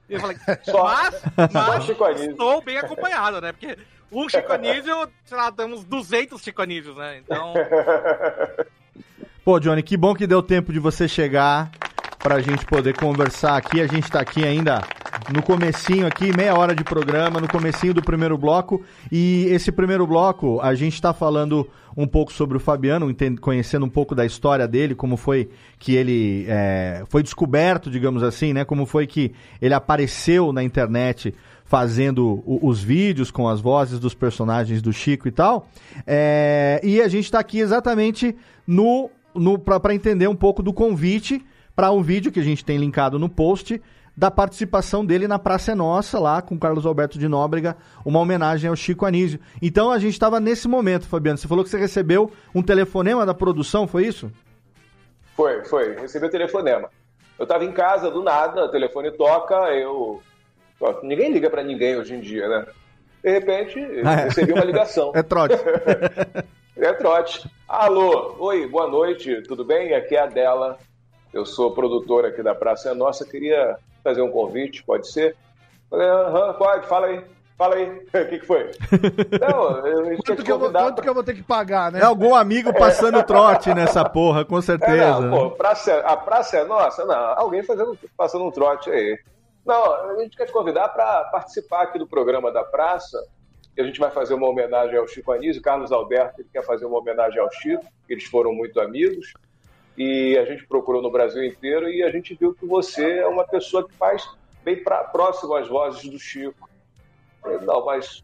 E 0.09 0.13
eu 0.15 0.19
falei, 0.19 0.37
Só- 0.63 0.83
mas, 0.85 1.15
Só 1.51 1.67
mas 1.67 1.83
Chico 1.83 2.03
Anísio. 2.03 2.31
estou 2.31 2.61
bem 2.61 2.77
acompanhado, 2.77 3.39
né? 3.41 3.51
Porque 3.51 3.77
um 4.11 4.29
Chico 4.29 4.51
Anísio, 4.51 5.09
sei 5.25 5.37
lá, 5.37 5.51
temos 5.51 5.83
200 5.83 6.41
Chico 6.41 6.61
Anísios, 6.61 6.95
né? 6.95 7.19
Então, 7.23 7.53
Pô, 9.47 9.61
Johnny, 9.61 9.81
que 9.81 9.95
bom 9.95 10.13
que 10.13 10.27
deu 10.27 10.43
tempo 10.43 10.73
de 10.73 10.79
você 10.79 11.07
chegar 11.07 11.71
pra 12.19 12.41
gente 12.41 12.65
poder 12.65 12.97
conversar 12.97 13.55
aqui. 13.55 13.79
A 13.79 13.87
gente 13.87 14.11
tá 14.11 14.19
aqui 14.19 14.43
ainda 14.43 14.81
no 15.31 15.41
comecinho 15.41 16.05
aqui, 16.05 16.35
meia 16.35 16.53
hora 16.53 16.75
de 16.75 16.83
programa, 16.83 17.39
no 17.39 17.47
comecinho 17.47 17.93
do 17.93 18.01
primeiro 18.01 18.37
bloco. 18.37 18.83
E 19.09 19.45
esse 19.45 19.71
primeiro 19.71 20.05
bloco, 20.05 20.59
a 20.59 20.75
gente 20.75 21.01
tá 21.01 21.13
falando 21.13 21.65
um 21.95 22.05
pouco 22.05 22.33
sobre 22.33 22.57
o 22.57 22.59
Fabiano, 22.59 23.15
conhecendo 23.39 23.85
um 23.85 23.89
pouco 23.89 24.13
da 24.13 24.25
história 24.25 24.67
dele, 24.67 24.93
como 24.93 25.15
foi 25.15 25.49
que 25.79 25.95
ele 25.95 26.45
é, 26.49 27.03
foi 27.07 27.23
descoberto, 27.23 27.89
digamos 27.89 28.23
assim, 28.23 28.51
né? 28.51 28.65
Como 28.65 28.85
foi 28.85 29.07
que 29.07 29.33
ele 29.61 29.73
apareceu 29.73 30.51
na 30.51 30.61
internet 30.61 31.33
fazendo 31.67 32.41
o- 32.45 32.59
os 32.67 32.81
vídeos 32.81 33.29
com 33.29 33.47
as 33.47 33.59
vozes 33.61 33.99
dos 33.99 34.13
personagens 34.15 34.81
do 34.81 34.91
Chico 34.93 35.27
e 35.27 35.31
tal. 35.31 35.67
É, 36.05 36.79
e 36.81 37.01
a 37.01 37.07
gente 37.09 37.25
está 37.25 37.39
aqui 37.39 37.59
exatamente 37.59 38.35
no, 38.65 39.09
no 39.35 39.59
para 39.59 39.93
entender 39.93 40.27
um 40.27 40.35
pouco 40.35 40.63
do 40.63 40.71
convite 40.73 41.45
para 41.75 41.91
um 41.91 42.01
vídeo 42.01 42.31
que 42.31 42.39
a 42.39 42.43
gente 42.43 42.63
tem 42.65 42.77
linkado 42.77 43.19
no 43.19 43.27
post 43.29 43.81
da 44.15 44.31
participação 44.31 45.05
dele 45.05 45.27
na 45.27 45.37
Praça 45.37 45.73
é 45.73 45.75
Nossa, 45.75 46.17
lá 46.17 46.41
com 46.41 46.57
Carlos 46.57 46.87
Alberto 46.87 47.19
de 47.19 47.27
Nóbrega, 47.27 47.77
uma 48.03 48.17
homenagem 48.19 48.67
ao 48.67 48.75
Chico 48.75 49.05
Anísio. 49.05 49.39
Então 49.61 49.91
a 49.91 49.99
gente 49.99 50.13
estava 50.13 50.39
nesse 50.39 50.67
momento, 50.67 51.05
Fabiano. 51.05 51.37
Você 51.37 51.47
falou 51.47 51.63
que 51.63 51.69
você 51.69 51.77
recebeu 51.77 52.31
um 52.55 52.63
telefonema 52.63 53.27
da 53.27 53.33
produção, 53.35 53.85
foi 53.87 54.07
isso? 54.07 54.31
Foi, 55.35 55.63
foi. 55.65 55.95
Recebi 55.99 56.25
o 56.25 56.31
telefonema. 56.31 56.89
Eu 57.37 57.45
tava 57.45 57.63
em 57.63 57.71
casa, 57.71 58.09
do 58.09 58.23
nada, 58.23 58.65
o 58.65 58.71
telefone 58.71 59.11
toca, 59.11 59.53
eu. 59.75 60.19
Ninguém 61.03 61.31
liga 61.31 61.49
pra 61.49 61.63
ninguém 61.63 61.97
hoje 61.97 62.13
em 62.15 62.19
dia, 62.21 62.47
né? 62.47 62.65
De 63.23 63.31
repente, 63.31 63.79
eu 63.79 64.07
Ah, 64.07 64.13
é. 64.13 64.23
recebi 64.25 64.53
uma 64.53 64.63
ligação. 64.65 65.11
É 65.15 65.23
trote. 65.23 65.55
É 66.79 66.93
trote. 66.93 67.49
Alô, 67.67 68.35
oi, 68.37 68.67
boa 68.67 68.87
noite, 68.87 69.41
tudo 69.47 69.65
bem? 69.65 69.95
Aqui 69.95 70.15
é 70.15 70.19
a 70.19 70.25
Dela. 70.27 70.77
Eu 71.33 71.43
sou 71.43 71.71
produtora 71.73 72.27
aqui 72.27 72.43
da 72.43 72.53
Praça 72.53 72.91
é 72.91 72.93
Nossa. 72.93 73.25
Queria 73.25 73.77
fazer 74.03 74.21
um 74.21 74.29
convite, 74.29 74.83
pode 74.83 75.11
ser? 75.11 75.35
Falei, 75.89 76.07
aham, 76.07 76.53
pode, 76.53 76.85
fala 76.85 77.07
aí. 77.07 77.23
Fala 77.57 77.73
aí, 77.77 77.89
o 78.13 78.29
que, 78.29 78.37
que 78.37 78.45
foi? 78.45 78.69
Não, 79.41 79.87
eu 79.87 80.17
Quanto 80.23 80.43
que, 80.43 80.51
eu 80.51 80.59
vou, 80.59 80.71
quanto 80.71 81.01
que 81.01 81.09
eu 81.09 81.13
vou 81.15 81.23
ter 81.23 81.33
que 81.33 81.41
pagar, 81.41 81.91
né? 81.91 81.99
É 81.99 82.03
algum 82.03 82.35
amigo 82.35 82.71
passando 82.77 83.23
trote 83.23 83.73
nessa 83.73 84.07
porra, 84.07 84.45
com 84.45 84.59
É, 84.59 84.61
certeza. 84.61 85.19
não, 85.21 85.31
pô, 85.49 85.55
praça, 85.55 85.97
a 86.01 86.15
praça 86.15 86.57
é 86.57 86.63
nossa? 86.63 87.03
Não, 87.05 87.15
alguém 87.39 87.63
fazendo, 87.63 87.97
passando 88.15 88.45
um 88.45 88.51
trote 88.51 88.91
aí. 88.91 89.17
Não, 89.67 90.11
a 90.11 90.21
gente 90.21 90.37
quer 90.37 90.45
te 90.45 90.53
convidar 90.53 90.87
para 90.87 91.25
participar 91.25 91.81
aqui 91.81 91.99
do 91.99 92.07
programa 92.07 92.49
da 92.53 92.63
praça. 92.63 93.21
A 93.77 93.83
gente 93.83 93.99
vai 93.99 94.09
fazer 94.09 94.33
uma 94.33 94.47
homenagem 94.47 94.97
ao 94.97 95.05
Chico 95.05 95.33
Anísio. 95.33 95.61
Carlos 95.61 95.91
Alberto 95.91 96.39
ele 96.39 96.49
quer 96.51 96.63
fazer 96.63 96.85
uma 96.85 96.97
homenagem 96.97 97.37
ao 97.37 97.51
Chico, 97.51 97.83
eles 98.07 98.23
foram 98.23 98.53
muito 98.53 98.79
amigos. 98.79 99.33
E 99.97 100.37
a 100.37 100.45
gente 100.45 100.65
procurou 100.65 101.01
no 101.01 101.11
Brasil 101.11 101.43
inteiro 101.43 101.89
e 101.89 102.01
a 102.01 102.09
gente 102.09 102.33
viu 102.33 102.53
que 102.53 102.65
você 102.65 103.19
é 103.19 103.27
uma 103.27 103.45
pessoa 103.45 103.85
que 103.85 103.93
faz 103.95 104.25
bem 104.63 104.81
pra, 104.81 105.03
próximo 105.03 105.53
às 105.53 105.67
vozes 105.67 106.09
do 106.09 106.17
Chico. 106.17 106.69
Falei, 107.41 107.59
não, 107.59 107.83
mas 107.83 108.23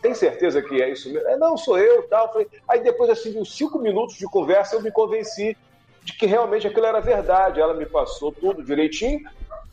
tem 0.00 0.14
certeza 0.14 0.62
que 0.62 0.80
é 0.80 0.90
isso 0.90 1.12
mesmo? 1.12 1.28
É, 1.28 1.36
não, 1.36 1.58
sou 1.58 1.78
eu 1.78 2.08
tal. 2.08 2.32
Falei, 2.32 2.48
aí 2.66 2.82
depois, 2.82 3.10
assim, 3.10 3.38
uns 3.38 3.54
cinco 3.54 3.78
minutos 3.78 4.16
de 4.16 4.24
conversa, 4.24 4.76
eu 4.76 4.82
me 4.82 4.90
convenci 4.90 5.54
de 6.02 6.14
que 6.14 6.24
realmente 6.24 6.66
aquilo 6.66 6.86
era 6.86 7.00
verdade. 7.00 7.60
Ela 7.60 7.74
me 7.74 7.84
passou 7.84 8.32
tudo 8.32 8.64
direitinho. 8.64 9.20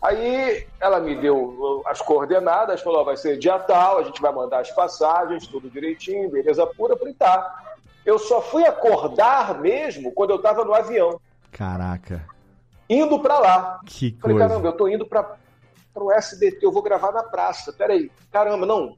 Aí 0.08 0.66
ela 0.80 1.02
me 1.02 1.16
deu 1.16 1.84
as 1.86 2.02
coordenadas, 2.02 2.82
falou: 2.82 3.02
ó, 3.02 3.04
vai 3.04 3.18
ser 3.18 3.38
dia 3.38 3.60
tal, 3.60 4.00
a 4.00 4.04
gente 4.04 4.22
vai 4.22 4.32
mandar 4.32 4.62
as 4.62 4.72
passagens, 4.72 5.46
tudo 5.48 5.70
direitinho, 5.70 6.30
beleza 6.30 6.66
pura. 6.66 6.94
Eu 6.94 6.98
falei, 6.98 7.14
tá. 7.14 7.76
Eu 8.06 8.18
só 8.18 8.42
fui 8.42 8.66
acordar 8.66 9.60
mesmo 9.60 10.14
quando 10.14 10.30
eu 10.30 10.38
estava 10.38 10.64
no 10.64 10.74
avião, 10.74 11.20
Caraca, 11.52 12.26
indo 12.90 13.20
para 13.20 13.38
lá. 13.38 13.82
que 13.86 14.16
Falei, 14.22 14.38
coisa. 14.38 14.48
caramba, 14.48 14.68
eu 14.70 14.78
tô 14.78 14.88
indo 14.88 15.06
para 15.06 15.36
o 15.94 16.10
SBT, 16.14 16.66
eu 16.66 16.72
vou 16.72 16.82
gravar 16.82 17.12
na 17.12 17.24
praça. 17.24 17.74
Peraí, 17.74 18.10
caramba, 18.32 18.66
não. 18.66 18.96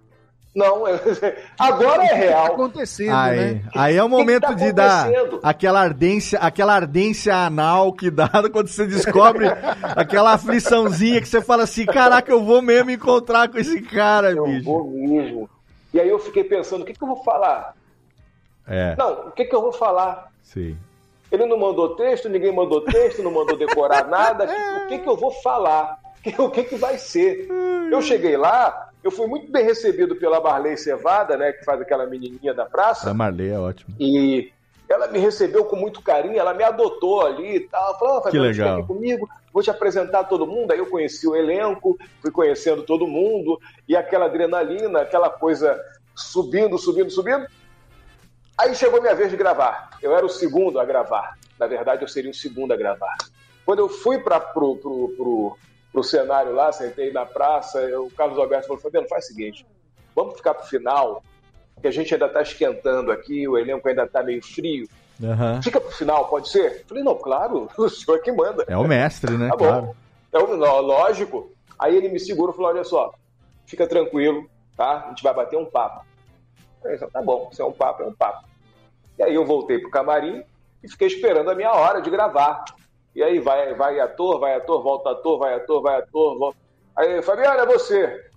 Não, 0.55 0.83
agora 1.59 2.03
é 2.03 2.07
Tá 2.09 2.15
real. 2.15 2.45
acontecendo, 2.47 3.13
Aí, 3.15 3.37
né? 3.55 3.61
aí 3.75 3.95
é 3.95 4.03
o 4.03 4.07
que 4.07 4.11
momento 4.11 4.41
tá 4.41 4.53
de 4.53 4.73
dar 4.73 5.07
aquela 5.43 5.79
ardência, 5.79 6.39
aquela 6.39 6.73
ardência 6.75 7.35
anal 7.35 7.93
que 7.93 8.09
dá 8.09 8.29
quando 8.51 8.67
você 8.67 8.85
descobre 8.87 9.45
aquela 9.95 10.33
afliçãozinha 10.33 11.21
que 11.21 11.27
você 11.27 11.39
fala 11.41 11.63
assim, 11.63 11.85
caraca, 11.85 12.31
eu 12.31 12.43
vou 12.43 12.61
mesmo 12.61 12.89
encontrar 12.89 13.47
com 13.47 13.57
esse 13.59 13.79
cara, 13.81 14.31
Eu 14.31 14.43
bicho. 14.45 14.65
vou 14.65 14.85
mesmo. 14.89 15.49
E 15.93 15.99
aí 15.99 16.09
eu 16.09 16.19
fiquei 16.19 16.43
pensando, 16.43 16.81
o 16.81 16.85
que, 16.85 16.93
que 16.93 17.03
eu 17.03 17.07
vou 17.07 17.23
falar? 17.23 17.73
É, 18.67 18.95
Não, 18.97 19.27
o 19.27 19.31
que, 19.31 19.45
que 19.45 19.55
eu 19.55 19.61
vou 19.61 19.71
falar? 19.71 20.29
sim. 20.43 20.75
Ele 21.31 21.45
não 21.45 21.59
mandou 21.59 21.95
texto, 21.95 22.27
ninguém 22.27 22.51
mandou 22.51 22.81
texto, 22.81 23.21
não 23.21 23.29
mandou 23.31 23.55
decorar 23.55 24.05
nada. 24.09 24.45
O 24.83 24.87
que, 24.87 24.97
que 24.97 25.07
eu 25.07 25.15
vou 25.15 25.29
falar? 25.29 25.99
O 26.37 26.49
que, 26.49 26.63
que 26.63 26.75
vai 26.75 26.97
ser? 26.97 27.47
Eu 27.91 28.01
cheguei 28.01 28.35
lá, 28.35 28.89
eu 29.03 29.11
fui 29.11 29.27
muito 29.27 29.51
bem 29.51 29.63
recebido 29.63 30.15
pela 30.15 30.41
Marley 30.41 30.77
Cevada, 30.77 31.37
né, 31.37 31.53
que 31.53 31.63
faz 31.63 31.79
aquela 31.81 32.05
menininha 32.05 32.53
da 32.53 32.65
praça. 32.65 33.09
A 33.09 33.13
Marley 33.13 33.49
é 33.49 33.57
ótimo. 33.57 33.95
E 33.99 34.51
ela 34.89 35.07
me 35.07 35.19
recebeu 35.19 35.63
com 35.65 35.75
muito 35.75 36.01
carinho, 36.01 36.39
ela 36.39 36.53
me 36.53 36.63
adotou 36.63 37.25
ali 37.25 37.57
e 37.57 37.59
tal. 37.61 37.97
Falou, 37.99 38.21
Fabiano, 38.23 38.31
Que 38.47 38.51
legal. 38.51 38.79
aqui 38.79 38.87
comigo, 38.87 39.29
vou 39.53 39.61
te 39.61 39.69
apresentar 39.69 40.23
todo 40.23 40.47
mundo. 40.47 40.71
Aí 40.71 40.79
eu 40.79 40.87
conheci 40.87 41.27
o 41.27 41.35
elenco, 41.35 41.97
fui 42.21 42.31
conhecendo 42.31 42.83
todo 42.83 43.07
mundo, 43.07 43.59
e 43.87 43.95
aquela 43.95 44.25
adrenalina, 44.25 45.01
aquela 45.01 45.29
coisa 45.29 45.79
subindo, 46.15 46.77
subindo, 46.77 47.09
subindo. 47.09 47.45
Aí 48.57 48.75
chegou 48.75 48.99
minha 48.99 49.15
vez 49.15 49.29
de 49.29 49.37
gravar. 49.37 49.91
Eu 50.01 50.15
era 50.15 50.25
o 50.25 50.29
segundo 50.29 50.79
a 50.79 50.85
gravar. 50.85 51.37
Na 51.57 51.67
verdade, 51.67 52.01
eu 52.01 52.07
seria 52.07 52.31
o 52.31 52.33
segundo 52.33 52.73
a 52.73 52.77
gravar. 52.77 53.15
Quando 53.65 53.79
eu 53.79 53.87
fui 53.87 54.17
para 54.19 54.39
pro, 54.39 54.75
pro, 54.77 55.09
pro, 55.15 55.57
pro 55.91 56.03
cenário 56.03 56.53
lá, 56.53 56.71
sentei 56.71 57.11
na 57.11 57.25
praça, 57.25 57.79
eu- 57.81 58.05
o 58.05 58.11
Carlos 58.11 58.37
Alberto 58.37 58.67
falou, 58.67 58.81
Fabiano, 58.81 59.07
faz 59.07 59.25
o 59.25 59.27
seguinte, 59.29 59.65
vamos 60.15 60.35
ficar 60.35 60.53
pro 60.53 60.67
final, 60.67 61.23
que 61.81 61.87
a 61.87 61.91
gente 61.91 62.13
ainda 62.13 62.25
está 62.27 62.41
esquentando 62.41 63.11
aqui, 63.11 63.47
o 63.47 63.57
elenco 63.57 63.87
ainda 63.87 64.03
está 64.03 64.21
meio 64.23 64.43
frio. 64.43 64.87
Aham. 65.23 65.61
Fica 65.61 65.81
pro 65.81 65.91
final, 65.91 66.27
pode 66.27 66.49
ser? 66.49 66.85
Falei, 66.87 67.03
não, 67.03 67.15
claro, 67.15 67.67
o 67.77 67.89
senhor 67.89 68.17
é 68.17 68.21
que 68.21 68.31
manda. 68.31 68.63
É 68.67 68.77
o 68.77 68.87
mestre, 68.87 69.37
né? 69.37 69.49
Tá 69.49 69.55
bom. 69.57 69.65
Claro. 69.65 69.95
É 70.31 70.37
o- 70.39 70.81
lógico. 70.81 71.51
Aí 71.77 71.95
ele 71.95 72.09
me 72.09 72.19
segura 72.19 72.51
e 72.51 72.55
falou: 72.55 72.69
olha 72.71 72.83
só, 72.83 73.13
fica 73.65 73.87
tranquilo, 73.87 74.49
tá? 74.77 75.05
A 75.05 75.09
gente 75.09 75.23
vai 75.23 75.33
bater 75.33 75.57
um 75.57 75.65
papo. 75.65 76.05
Falei, 76.81 76.97
tá 76.97 77.21
bom, 77.21 77.49
se 77.51 77.61
é 77.61 77.65
um 77.65 77.71
papo, 77.71 78.03
é 78.03 78.05
um 78.05 78.13
papo. 78.13 78.47
E 79.17 79.23
aí 79.23 79.33
eu 79.35 79.45
voltei 79.45 79.79
pro 79.79 79.89
camarim 79.89 80.43
e 80.83 80.89
fiquei 80.89 81.07
esperando 81.07 81.49
a 81.49 81.55
minha 81.55 81.71
hora 81.71 82.01
de 82.01 82.09
gravar. 82.09 82.63
E 83.15 83.23
aí 83.23 83.39
vai, 83.39 83.73
vai 83.73 83.99
ator, 83.99 84.39
vai 84.39 84.55
ator, 84.55 84.81
volta 84.81 85.11
ator, 85.11 85.39
vai 85.39 85.55
ator, 85.55 85.81
vai 85.81 85.99
ator, 85.99 86.37
volta. 86.37 86.57
Aí, 86.95 87.21
Fabiano, 87.21 87.59
é 87.59 87.65
você. 87.65 88.29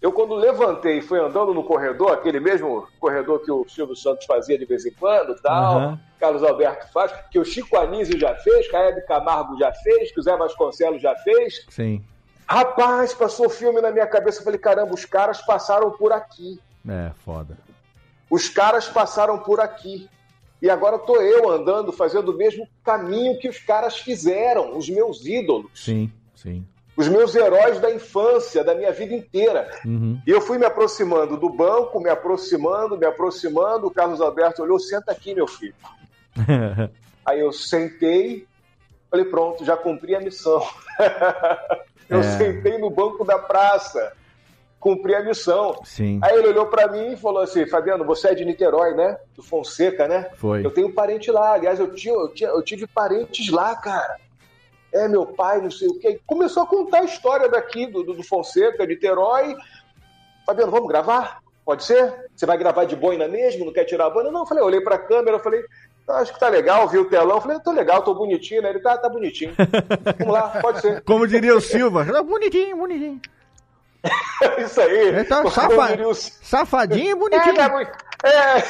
Eu, 0.00 0.12
quando 0.12 0.34
levantei 0.34 0.98
e 0.98 1.02
fui 1.02 1.18
andando 1.20 1.52
no 1.52 1.62
corredor, 1.62 2.12
aquele 2.12 2.40
mesmo 2.40 2.88
corredor 2.98 3.40
que 3.40 3.52
o 3.52 3.68
Silvio 3.68 3.94
Santos 3.94 4.24
fazia 4.24 4.58
de 4.58 4.64
vez 4.64 4.86
em 4.86 4.92
quando, 4.92 5.34
tal, 5.42 5.76
Aham. 5.76 6.00
Carlos 6.18 6.42
Alberto 6.42 6.90
faz, 6.90 7.12
que 7.30 7.38
o 7.38 7.44
Chico 7.44 7.76
Anísio 7.76 8.18
já 8.18 8.34
fez, 8.36 8.68
que 8.68 8.76
a 8.76 8.80
Hebe 8.80 9.02
Camargo 9.02 9.58
já 9.58 9.72
fez, 9.72 10.10
que 10.10 10.18
o 10.18 10.22
Zé 10.22 10.36
Vasconcelos 10.36 11.02
já 11.02 11.14
fez. 11.16 11.66
Sim. 11.68 12.02
Rapaz, 12.46 13.12
passou 13.14 13.46
o 13.46 13.50
filme 13.50 13.80
na 13.80 13.90
minha 13.90 14.06
cabeça. 14.06 14.40
Eu 14.40 14.44
falei, 14.44 14.58
caramba, 14.58 14.94
os 14.94 15.04
caras 15.04 15.40
passaram 15.42 15.90
por 15.92 16.12
aqui. 16.12 16.58
É, 16.88 17.12
foda. 17.24 17.56
Os 18.28 18.48
caras 18.48 18.88
passaram 18.88 19.38
por 19.38 19.60
aqui. 19.60 20.08
E 20.62 20.68
agora 20.68 20.98
tô 20.98 21.16
eu 21.20 21.48
andando, 21.50 21.92
fazendo 21.92 22.30
o 22.32 22.36
mesmo 22.36 22.66
caminho 22.84 23.38
que 23.38 23.48
os 23.48 23.58
caras 23.58 23.98
fizeram, 23.98 24.76
os 24.76 24.88
meus 24.88 25.24
ídolos, 25.24 25.70
Sim, 25.74 26.12
sim. 26.34 26.64
os 26.96 27.08
meus 27.08 27.34
heróis 27.34 27.80
da 27.80 27.90
infância, 27.90 28.62
da 28.62 28.74
minha 28.74 28.92
vida 28.92 29.14
inteira. 29.14 29.70
Uhum. 29.84 30.20
E 30.26 30.30
eu 30.30 30.40
fui 30.40 30.58
me 30.58 30.66
aproximando 30.66 31.36
do 31.36 31.48
banco, 31.48 31.98
me 32.00 32.10
aproximando, 32.10 32.96
me 32.98 33.06
aproximando. 33.06 33.86
O 33.86 33.90
Carlos 33.90 34.20
Alberto 34.20 34.62
olhou, 34.62 34.78
senta 34.78 35.12
aqui, 35.12 35.34
meu 35.34 35.46
filho. 35.46 35.74
Aí 37.24 37.40
eu 37.40 37.52
sentei 37.52 38.46
Falei, 39.10 39.24
pronto, 39.24 39.64
já 39.64 39.76
cumpri 39.76 40.14
a 40.14 40.20
missão. 40.20 40.62
eu 42.08 42.20
É. 42.20 42.38
sentei 42.38 42.78
no 42.78 42.88
banco 42.90 43.24
da 43.24 43.38
praça, 43.38 44.12
cumpri 44.80 45.14
a 45.14 45.22
missão. 45.22 45.78
Sim. 45.84 46.18
Aí 46.22 46.36
ele 46.38 46.48
olhou 46.48 46.66
pra 46.66 46.88
mim 46.88 47.12
e 47.12 47.16
falou 47.16 47.42
assim, 47.42 47.66
Fabiano, 47.66 48.04
você 48.04 48.28
é 48.28 48.34
de 48.34 48.44
Niterói, 48.44 48.94
né? 48.94 49.18
Do 49.36 49.42
Fonseca, 49.42 50.08
né? 50.08 50.30
Foi. 50.36 50.64
Eu 50.64 50.70
tenho 50.70 50.92
parente 50.92 51.30
lá. 51.30 51.52
Aliás, 51.52 51.78
eu, 51.78 51.94
tinha, 51.94 52.14
eu, 52.14 52.28
tinha, 52.32 52.48
eu 52.48 52.62
tive 52.62 52.86
parentes 52.86 53.50
lá, 53.50 53.76
cara. 53.76 54.16
É, 54.92 55.06
meu 55.06 55.26
pai, 55.26 55.60
não 55.60 55.70
sei 55.70 55.86
o 55.86 55.98
quê. 56.00 56.18
Começou 56.26 56.62
a 56.62 56.66
contar 56.66 57.00
a 57.00 57.04
história 57.04 57.48
daqui, 57.48 57.86
do, 57.86 58.02
do, 58.02 58.14
do 58.14 58.22
Fonseca, 58.24 58.86
Niterói. 58.86 59.54
Fabiano, 60.46 60.72
vamos 60.72 60.88
gravar? 60.88 61.40
Pode 61.64 61.84
ser? 61.84 62.12
Você 62.34 62.46
vai 62.46 62.56
gravar 62.56 62.84
de 62.86 62.96
boina 62.96 63.28
mesmo? 63.28 63.66
Não 63.66 63.72
quer 63.72 63.84
tirar 63.84 64.06
a 64.06 64.10
boina? 64.10 64.30
Não, 64.32 64.40
eu 64.40 64.46
falei, 64.46 64.62
eu 64.62 64.66
olhei 64.66 64.80
pra 64.80 64.98
câmera, 64.98 65.36
eu 65.36 65.40
falei, 65.40 65.62
"Ah, 66.08 66.16
acho 66.18 66.32
que 66.32 66.40
tá 66.40 66.48
legal, 66.48 66.88
vi 66.88 66.98
o 66.98 67.04
telão. 67.04 67.36
Eu 67.36 67.40
falei, 67.40 67.60
tô 67.60 67.70
legal, 67.70 68.02
tô 68.02 68.14
bonitinho, 68.14 68.62
né? 68.62 68.70
Ele 68.70 68.80
tá, 68.80 68.96
tá 68.96 69.08
bonitinho. 69.08 69.52
Vamos 70.18 70.32
lá, 70.34 70.48
pode 70.60 70.80
ser. 70.80 71.02
Como 71.04 71.28
diria 71.28 71.54
o 71.54 71.60
Silva, 71.60 72.04
"Ah, 72.16 72.22
bonitinho, 72.22 72.76
bonitinho. 72.78 73.20
Isso 74.64 74.80
aí. 74.80 75.08
Ele 75.08 75.24
tá 75.24 75.44
safa- 75.50 76.06
o- 76.06 76.14
Safadinho 76.14 77.06
e 77.06 77.10
É, 77.10 77.14
bonitinho. 77.14 77.70
muito- 77.72 77.92
é. 78.24 78.62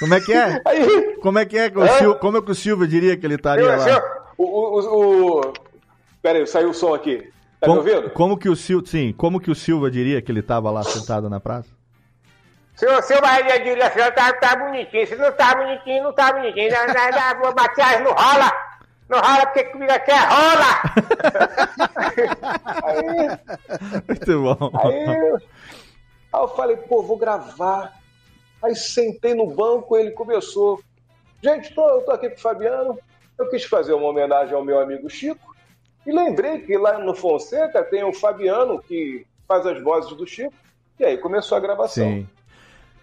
Como 0.00 0.14
é 0.14 0.20
que 0.20 0.32
é? 0.32 0.60
Aí, 0.66 1.16
Como 1.22 1.38
é 1.38 1.44
que 1.46 1.56
é 1.58 1.70
que 1.70 1.78
o, 1.78 1.82
Hã? 1.82 1.88
Sil... 1.98 2.14
Como 2.16 2.36
é 2.38 2.42
que 2.42 2.50
o 2.50 2.54
Silva 2.54 2.86
diria 2.86 3.16
que 3.16 3.24
ele 3.24 3.36
estaria 3.36 3.64
eu, 3.64 3.76
lá? 3.78 4.02
o, 4.36 4.44
o, 4.44 4.80
o, 4.80 5.40
o... 5.40 5.52
Pera 6.20 6.38
aí, 6.38 6.46
saiu 6.46 6.70
o 6.70 6.74
som 6.74 6.94
aqui. 6.94 7.30
Tá 7.60 7.66
Como, 7.68 7.82
me 7.82 7.90
ouvindo? 7.92 8.10
como 8.10 8.36
que 8.38 8.48
o 8.48 8.56
Silva, 8.56 8.86
sim, 8.86 9.12
como 9.16 9.40
que 9.40 9.50
o 9.50 9.54
Silva 9.54 9.90
diria 9.90 10.20
que 10.20 10.32
ele 10.32 10.40
estava 10.40 10.70
lá 10.70 10.82
sentado 10.82 11.30
na 11.30 11.38
praça? 11.38 11.68
Seu, 12.74 13.00
seu 13.02 13.20
Maria 13.22 13.60
diria 13.60 13.86
assim, 13.86 14.00
tá, 14.14 14.32
tá 14.32 14.56
bonitinho. 14.56 15.06
Se 15.06 15.14
não 15.16 15.30
tá 15.32 15.54
bonitinho, 15.54 16.02
não 16.02 16.12
tá 16.12 16.32
bonitinho. 16.32 16.70
Não, 16.72 16.86
não, 16.88 17.40
não, 17.44 17.54
Matias, 17.54 18.00
não 18.02 18.10
rola. 18.12 18.52
Não 19.08 19.18
rola 19.20 19.46
porque 19.46 19.64
comigo 19.64 19.92
aqui 19.92 20.10
é 20.10 20.18
rola. 20.18 20.82
Aí, 22.84 24.02
Muito 24.08 24.42
bom. 24.42 24.70
aí, 24.78 25.06
aí 26.32 26.40
eu 26.42 26.48
falei, 26.48 26.76
pô, 26.76 27.02
vou 27.02 27.16
gravar. 27.16 27.92
Aí 28.62 28.74
sentei 28.74 29.34
no 29.34 29.46
banco, 29.46 29.96
ele 29.96 30.10
começou. 30.12 30.80
Gente, 31.42 31.74
tô, 31.74 31.86
eu 31.88 32.02
tô 32.02 32.12
aqui 32.12 32.30
com 32.30 32.36
o 32.36 32.40
Fabiano. 32.40 32.98
Eu 33.38 33.48
quis 33.50 33.64
fazer 33.64 33.92
uma 33.92 34.08
homenagem 34.08 34.54
ao 34.54 34.64
meu 34.64 34.80
amigo 34.80 35.10
Chico. 35.10 35.54
E 36.06 36.12
lembrei 36.12 36.60
que 36.60 36.76
lá 36.76 36.98
no 36.98 37.14
Fonseca 37.14 37.82
tem 37.82 38.04
o 38.04 38.12
Fabiano, 38.12 38.80
que 38.82 39.26
faz 39.46 39.66
as 39.66 39.82
vozes 39.82 40.14
do 40.16 40.26
Chico. 40.26 40.54
E 40.98 41.04
aí 41.04 41.18
começou 41.18 41.58
a 41.58 41.60
gravação. 41.60 42.04
Sim. 42.04 42.28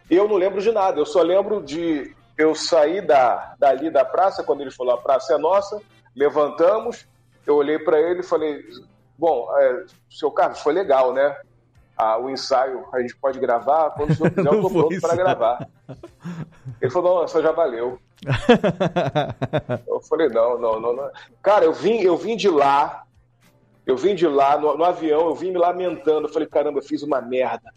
Eu 0.10 0.28
não 0.28 0.36
lembro 0.36 0.62
de 0.62 0.72
nada, 0.72 1.00
eu 1.00 1.06
só 1.06 1.22
lembro 1.22 1.62
de 1.62 2.16
eu 2.42 2.56
sair 2.56 3.06
da, 3.06 3.56
dali 3.60 3.90
da 3.90 4.04
praça, 4.04 4.44
quando 4.44 4.62
ele 4.62 4.72
falou 4.72 4.94
a 4.94 4.98
praça 4.98 5.34
é 5.34 5.38
nossa, 5.38 5.82
levantamos, 6.16 7.08
eu 7.46 7.56
olhei 7.56 7.80
para 7.80 8.00
ele 8.00 8.22
e 8.22 8.24
falei, 8.24 8.64
bom, 9.18 9.48
é, 9.58 9.86
seu 10.10 10.32
Carlos, 10.32 10.60
foi 10.60 10.74
legal, 10.74 11.14
né? 11.14 11.36
Ah, 11.98 12.18
o 12.18 12.30
ensaio, 12.30 12.88
a 12.92 13.00
gente 13.00 13.16
pode 13.16 13.40
gravar, 13.40 13.92
quando 13.92 14.12
o 14.12 14.16
senhor 14.16 14.32
quiser, 14.32 14.54
eu 14.54 14.62
tô 14.62 14.70
pronto 14.70 15.02
para 15.02 15.16
gravar. 15.16 15.68
Ele 16.82 16.92
falou, 16.92 17.20
não, 17.20 17.26
isso 17.26 17.42
já 17.42 17.52
valeu. 17.52 18.00
Eu 19.88 20.00
falei, 20.02 20.30
não, 20.30 20.60
não, 20.60 20.80
não, 20.80 20.96
não. 20.96 21.12
Cara, 21.42 21.66
eu 21.66 21.74
vim, 21.74 22.02
eu 22.02 22.16
vim 22.16 22.36
de 22.36 22.50
lá, 22.50 23.04
eu 23.86 23.98
vim 23.98 24.14
de 24.14 24.28
lá, 24.28 24.58
no, 24.58 24.78
no 24.78 24.84
avião, 24.84 25.22
eu 25.22 25.36
vim 25.36 25.52
me 25.52 25.58
lamentando. 25.58 26.28
Eu 26.28 26.32
falei, 26.32 26.48
caramba, 26.48 26.80
eu 26.80 26.84
fiz 26.84 27.02
uma 27.02 27.20
merda. 27.22 27.74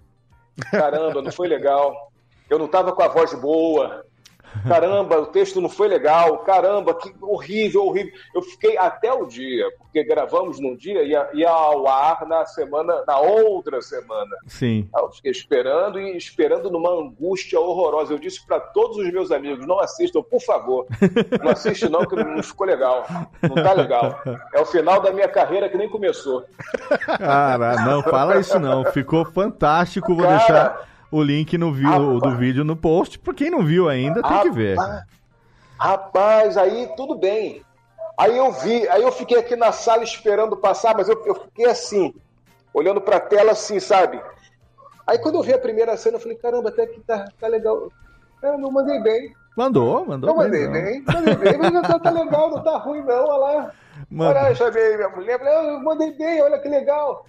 Caramba, 0.71 1.23
não 1.23 1.33
foi 1.33 1.49
legal. 1.49 2.13
Eu 2.49 2.59
não 2.59 2.69
tava 2.69 2.93
com 2.93 3.03
a 3.03 3.09
voz 3.09 3.33
boa. 3.35 4.05
Caramba, 4.67 5.21
o 5.21 5.27
texto 5.27 5.61
não 5.61 5.69
foi 5.69 5.89
legal. 5.89 6.39
Caramba, 6.39 6.95
que 6.95 7.13
horrível, 7.21 7.87
horrível. 7.87 8.13
Eu 8.35 8.43
fiquei 8.43 8.77
até 8.79 9.13
o 9.13 9.27
dia, 9.27 9.67
porque 9.79 10.05
gravamos 10.05 10.61
num 10.61 10.77
dia 10.77 11.03
e 11.03 11.11
ia, 11.11 11.29
ia 11.35 11.51
ao 11.51 11.87
ar 11.89 12.27
na 12.27 12.45
semana, 12.47 13.03
na 13.07 13.19
outra 13.19 13.81
semana. 13.83 14.37
Sim. 14.47 14.89
Eu 14.97 15.11
fiquei 15.13 15.31
esperando 15.31 15.99
e 16.01 16.17
esperando 16.17 16.71
numa 16.71 16.91
angústia 16.91 17.59
horrorosa. 17.59 18.13
Eu 18.13 18.19
disse 18.19 18.45
para 18.47 18.61
todos 18.61 18.97
os 18.97 19.13
meus 19.13 19.31
amigos: 19.31 19.67
não 19.67 19.81
assistam, 19.81 20.23
por 20.23 20.41
favor. 20.41 20.87
Não 21.43 21.51
assiste, 21.51 21.89
não, 21.89 22.05
que 22.07 22.17
não 22.17 22.43
ficou 22.43 22.67
legal. 22.67 23.07
Não 23.43 23.55
tá 23.63 23.73
legal. 23.73 24.21
É 24.53 24.61
o 24.61 24.67
final 24.67 25.01
da 25.01 25.13
minha 25.13 25.29
carreira 25.29 25.69
que 25.69 25.77
nem 25.77 25.89
começou. 25.89 26.45
Cara, 27.19 27.85
não 27.85 28.03
fala 28.03 28.39
isso 28.39 28.59
não. 28.59 28.85
Ficou 28.87 29.25
fantástico. 29.25 30.15
Vou 30.15 30.25
Cara. 30.25 30.37
deixar 30.39 30.94
o 31.17 31.23
link 31.23 31.57
no 31.59 31.73
vi- 31.73 31.85
Rapaz. 31.85 32.21
do 32.21 32.37
vídeo 32.37 32.65
no 32.65 32.77
post. 32.77 33.19
Pra 33.19 33.33
quem 33.35 33.51
não 33.51 33.65
viu 33.65 33.89
ainda, 33.89 34.23
tem 34.23 34.41
que 34.43 34.51
ver. 34.51 34.77
Rapaz, 35.79 36.57
aí 36.57 36.89
tudo 36.97 37.15
bem. 37.17 37.63
Aí 38.17 38.37
eu 38.37 38.53
vi, 38.53 38.89
aí 38.89 39.03
eu 39.03 39.11
fiquei 39.11 39.39
aqui 39.39 39.57
na 39.57 39.73
sala 39.73 40.05
esperando 40.05 40.57
passar, 40.57 40.95
mas 40.97 41.09
eu, 41.09 41.21
eu 41.27 41.35
fiquei 41.35 41.67
assim, 41.67 42.15
olhando 42.73 43.01
pra 43.01 43.19
tela 43.19 43.53
assim, 43.53 43.81
sabe? 43.81 44.21
Aí 45.07 45.19
quando 45.19 45.35
eu 45.37 45.43
vi 45.43 45.53
a 45.53 45.59
primeira 45.59 45.97
cena, 45.97 46.17
eu 46.17 46.21
falei, 46.21 46.37
caramba, 46.37 46.69
até 46.69 46.87
que 46.87 47.01
tá, 47.01 47.27
tá 47.41 47.49
legal. 47.49 47.89
É, 48.43 48.57
não 48.57 48.71
mandei 48.71 49.01
bem. 49.03 49.35
Mandou, 49.57 50.05
mandou 50.07 50.31
Não 50.31 50.37
mandei 50.37 50.69
bem. 50.69 51.03
bem, 51.03 51.05
mandei 51.07 51.37
bem, 51.37 51.71
mas 51.73 51.87
tá, 51.89 51.99
tá 51.99 52.11
legal, 52.11 52.51
não 52.51 52.63
tá 52.63 52.77
ruim 52.79 53.03
não, 53.03 53.25
olha 53.27 53.37
lá. 53.59 53.73
Manda. 54.11 54.41
Olha, 54.41 54.49
eu 54.51 54.55
chamei 54.57 54.97
minha 54.97 55.09
mulher, 55.09 55.39
falei, 55.39 55.55
"Ah, 55.55 55.63
eu 55.65 55.81
mandei 55.81 56.13
bem, 56.13 56.43
olha 56.43 56.59
que 56.59 56.69
legal. 56.69 57.25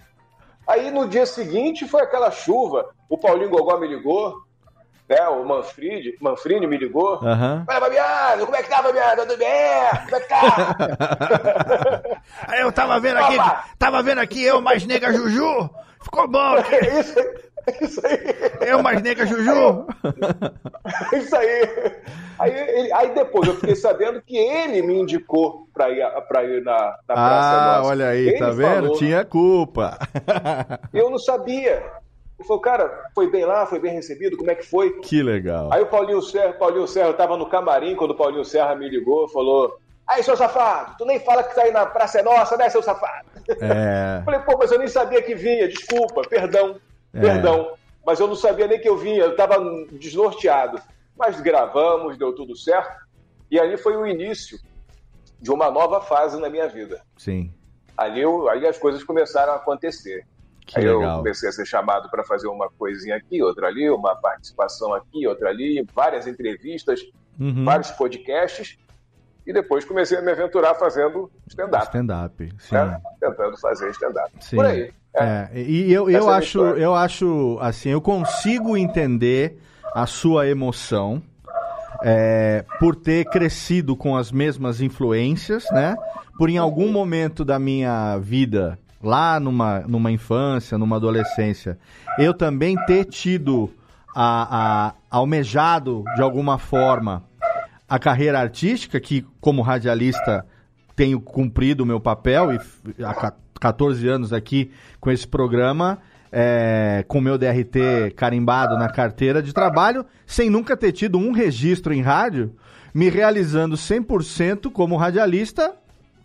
Aí 0.66 0.90
no 0.90 1.08
dia 1.08 1.24
seguinte 1.26 1.86
foi 1.86 2.02
aquela 2.02 2.30
chuva, 2.30 2.86
o 3.08 3.16
Paulinho 3.16 3.50
Gogó 3.50 3.78
me 3.78 3.86
ligou, 3.86 4.34
né, 5.08 5.28
o 5.28 5.44
Manfred, 5.44 6.16
Manfrini 6.20 6.66
me 6.66 6.76
ligou. 6.76 7.20
Aham. 7.24 7.64
Olha, 7.68 7.80
Fabiano, 7.80 8.44
como 8.44 8.56
é 8.56 8.62
que 8.62 8.68
tá, 8.68 8.82
Fabiano? 8.82 9.22
Tudo 9.22 9.38
bem? 9.38 9.48
Como 10.04 10.16
é 10.16 10.20
que 10.20 10.28
tá? 10.28 12.00
Aí 12.48 12.60
eu 12.62 12.72
tava 12.72 12.98
vendo 12.98 13.18
aqui, 13.18 13.36
Opa! 13.36 13.64
tava 13.78 14.02
vendo 14.02 14.18
aqui 14.18 14.42
eu 14.42 14.60
mais 14.60 14.84
nega 14.84 15.12
Juju. 15.12 15.70
Ficou 16.02 16.28
bom. 16.28 16.56
isso, 17.00 17.14
isso 17.80 18.00
aí, 18.06 18.18
Eu 18.68 18.82
mais 18.82 19.02
nega 19.02 19.26
Juju. 19.26 19.86
isso 21.12 21.36
aí. 21.36 21.68
Aí, 22.38 22.52
ele- 22.52 22.92
aí 22.92 23.14
depois 23.14 23.48
eu 23.48 23.54
fiquei 23.54 23.74
sabendo 23.74 24.20
que 24.22 24.36
ele 24.36 24.82
me 24.82 24.94
indicou 25.00 25.66
pra 25.72 25.88
ir, 25.90 26.04
pra 26.28 26.44
ir 26.44 26.62
na, 26.62 26.96
na 27.08 27.14
Praça 27.14 27.56
Ah, 27.56 27.76
Nossa. 27.78 27.90
olha 27.90 28.08
aí, 28.08 28.28
Ele 28.28 28.38
tá 28.38 28.50
vendo? 28.50 28.74
falou. 28.84 28.98
Tinha 28.98 29.24
culpa. 29.24 29.98
Eu 30.92 31.10
não 31.10 31.18
sabia. 31.18 31.82
Ele 32.38 32.46
falou, 32.46 32.60
cara, 32.60 32.90
foi 33.14 33.30
bem 33.30 33.46
lá, 33.46 33.64
foi 33.64 33.78
bem 33.80 33.94
recebido, 33.94 34.36
como 34.36 34.50
é 34.50 34.54
que 34.54 34.66
foi? 34.66 34.98
que 35.00 35.22
legal. 35.22 35.72
Aí 35.72 35.80
o 35.82 35.86
Paulinho 35.86 36.20
Serra, 36.20 36.52
Paulinho 36.52 36.86
Serra, 36.86 37.08
eu 37.08 37.14
tava 37.16 37.36
no 37.38 37.48
camarim 37.48 37.96
quando 37.96 38.10
o 38.10 38.16
Paulinho 38.16 38.44
Serra 38.44 38.74
me 38.74 38.86
ligou, 38.90 39.26
falou: 39.28 39.74
Aí, 40.06 40.22
seu 40.22 40.36
safado, 40.36 40.94
tu 40.98 41.06
nem 41.06 41.18
fala 41.18 41.42
que 41.42 41.54
tá 41.54 41.62
aí 41.62 41.72
na 41.72 41.86
Praça 41.86 42.20
é 42.20 42.22
Nossa, 42.22 42.56
né, 42.58 42.68
seu 42.68 42.82
safado? 42.82 43.26
É. 43.62 44.20
Falei, 44.26 44.40
pô, 44.40 44.56
mas 44.58 44.70
eu 44.70 44.78
nem 44.78 44.86
sabia 44.86 45.22
que 45.22 45.34
vinha, 45.34 45.66
desculpa, 45.66 46.20
perdão, 46.28 46.76
É. 47.16 47.20
perdão. 47.20 47.72
Mas 48.04 48.20
eu 48.20 48.28
não 48.28 48.36
sabia 48.36 48.66
nem 48.68 48.78
que 48.80 48.88
eu 48.88 48.96
vinha, 48.96 49.18
eu 49.24 49.34
tava 49.36 49.56
desnorteado. 49.92 50.80
Mas 51.18 51.40
gravamos, 51.40 52.16
deu 52.16 52.32
tudo 52.34 52.54
certo. 52.56 53.04
E 53.50 53.58
ali 53.58 53.76
foi 53.76 53.96
o 53.96 54.06
início 54.06 54.58
de 55.40 55.50
uma 55.50 55.70
nova 55.70 56.00
fase 56.00 56.38
na 56.40 56.48
minha 56.48 56.68
vida. 56.68 57.02
Sim. 57.16 57.52
Ali, 57.96 58.20
eu, 58.20 58.48
aí 58.48 58.66
as 58.66 58.78
coisas 58.78 59.02
começaram 59.02 59.52
a 59.52 59.56
acontecer. 59.56 60.24
Que 60.66 60.78
Aí 60.80 60.84
eu 60.84 60.98
legal. 60.98 61.18
comecei 61.18 61.48
a 61.48 61.52
ser 61.52 61.64
chamado 61.64 62.10
para 62.10 62.24
fazer 62.24 62.48
uma 62.48 62.68
coisinha 62.68 63.16
aqui, 63.16 63.40
outra 63.42 63.68
ali, 63.68 63.88
uma 63.88 64.16
participação 64.16 64.92
aqui, 64.92 65.26
outra 65.26 65.48
ali, 65.48 65.84
várias 65.94 66.26
entrevistas, 66.26 67.00
Uhum. 67.38 67.64
vários 67.64 67.90
podcasts. 67.92 68.76
E 69.46 69.52
depois 69.52 69.84
comecei 69.84 70.18
a 70.18 70.22
me 70.22 70.32
aventurar 70.32 70.74
fazendo 70.74 71.30
stand-up, 71.46 71.84
Stand-up. 71.84 72.54
Sim. 72.58 72.74
né? 72.74 73.00
tentando 73.20 73.56
fazer 73.58 73.90
stand-up. 73.90 74.32
Por 74.50 74.66
aí. 74.66 74.92
É, 75.14 75.48
e 75.54 75.90
eu, 75.92 76.10
eu 76.10 76.30
é 76.30 76.34
acho, 76.34 76.58
história. 76.58 76.82
eu 76.82 76.94
acho 76.94 77.58
assim, 77.62 77.88
eu 77.88 78.00
consigo 78.02 78.76
entender 78.76 79.58
a 79.94 80.04
sua 80.04 80.46
emoção 80.46 81.22
é, 82.02 82.64
por 82.78 82.94
ter 82.94 83.24
crescido 83.26 83.96
com 83.96 84.16
as 84.16 84.30
mesmas 84.30 84.80
influências, 84.80 85.64
né? 85.70 85.96
Por 86.36 86.50
em 86.50 86.58
algum 86.58 86.92
momento 86.92 87.44
da 87.44 87.58
minha 87.58 88.18
vida, 88.18 88.78
lá 89.02 89.40
numa, 89.40 89.80
numa 89.80 90.10
infância, 90.10 90.76
numa 90.76 90.96
adolescência, 90.96 91.78
eu 92.18 92.34
também 92.34 92.76
ter 92.84 93.06
tido 93.06 93.72
a, 94.14 94.88
a 94.88 94.94
almejado 95.10 96.04
de 96.14 96.20
alguma 96.22 96.58
forma 96.58 97.24
a 97.88 97.98
carreira 97.98 98.40
artística, 98.40 98.98
que 99.00 99.24
como 99.40 99.62
radialista 99.62 100.44
tenho 100.94 101.20
cumprido 101.20 101.82
o 101.84 101.86
meu 101.86 102.00
papel 102.00 102.52
e 102.52 103.04
há 103.04 103.14
ca- 103.14 103.34
14 103.60 104.06
anos 104.08 104.32
aqui 104.32 104.70
com 105.00 105.10
esse 105.10 105.26
programa, 105.26 105.98
é, 106.30 107.04
com 107.08 107.20
meu 107.20 107.38
DRT 107.38 108.10
carimbado 108.16 108.76
na 108.76 108.88
carteira 108.88 109.42
de 109.42 109.52
trabalho, 109.52 110.04
sem 110.26 110.50
nunca 110.50 110.76
ter 110.76 110.92
tido 110.92 111.16
um 111.18 111.32
registro 111.32 111.94
em 111.94 112.02
rádio, 112.02 112.52
me 112.92 113.08
realizando 113.08 113.76
100% 113.76 114.70
como 114.70 114.96
radialista, 114.96 115.72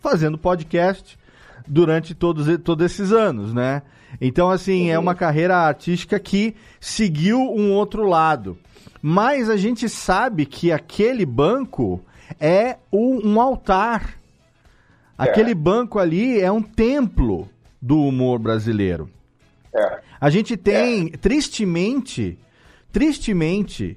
fazendo 0.00 0.36
podcast 0.36 1.18
durante 1.66 2.14
todos, 2.14 2.46
todos 2.58 2.84
esses 2.84 3.12
anos, 3.12 3.54
né? 3.54 3.82
Então, 4.20 4.50
assim, 4.50 4.90
é 4.90 4.98
uma 4.98 5.14
carreira 5.14 5.56
artística 5.56 6.18
que 6.18 6.54
seguiu 6.80 7.38
um 7.40 7.72
outro 7.72 8.06
lado. 8.06 8.58
Mas 9.02 9.50
a 9.50 9.56
gente 9.56 9.88
sabe 9.88 10.46
que 10.46 10.70
aquele 10.70 11.26
banco 11.26 12.00
é 12.40 12.78
um, 12.92 13.40
altar 13.40 14.22
Aquele 15.22 15.54
banco 15.54 15.98
ali 15.98 16.40
é 16.40 16.50
um 16.50 16.62
templo 16.62 17.48
do 17.80 18.00
humor 18.02 18.38
brasileiro. 18.38 19.08
É. 19.74 20.00
A 20.20 20.30
gente 20.30 20.56
tem, 20.56 21.08
tristemente, 21.10 22.38
tristemente, 22.90 23.96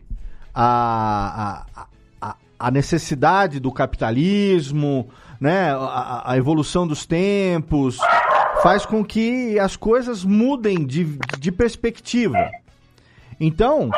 a, 0.54 1.66
a, 1.76 1.88
a, 2.22 2.36
a 2.60 2.72
necessidade 2.72 3.60
do 3.60 3.72
capitalismo, 3.72 5.10
né, 5.40 5.72
a, 5.72 6.32
a 6.32 6.38
evolução 6.38 6.88
dos 6.88 7.06
tempos, 7.06 7.98
faz 8.62 8.86
com 8.86 9.04
que 9.04 9.60
as 9.60 9.76
coisas 9.76 10.24
mudem 10.24 10.86
de, 10.86 11.18
de 11.40 11.52
perspectiva. 11.52 12.52
Então, 13.40 13.90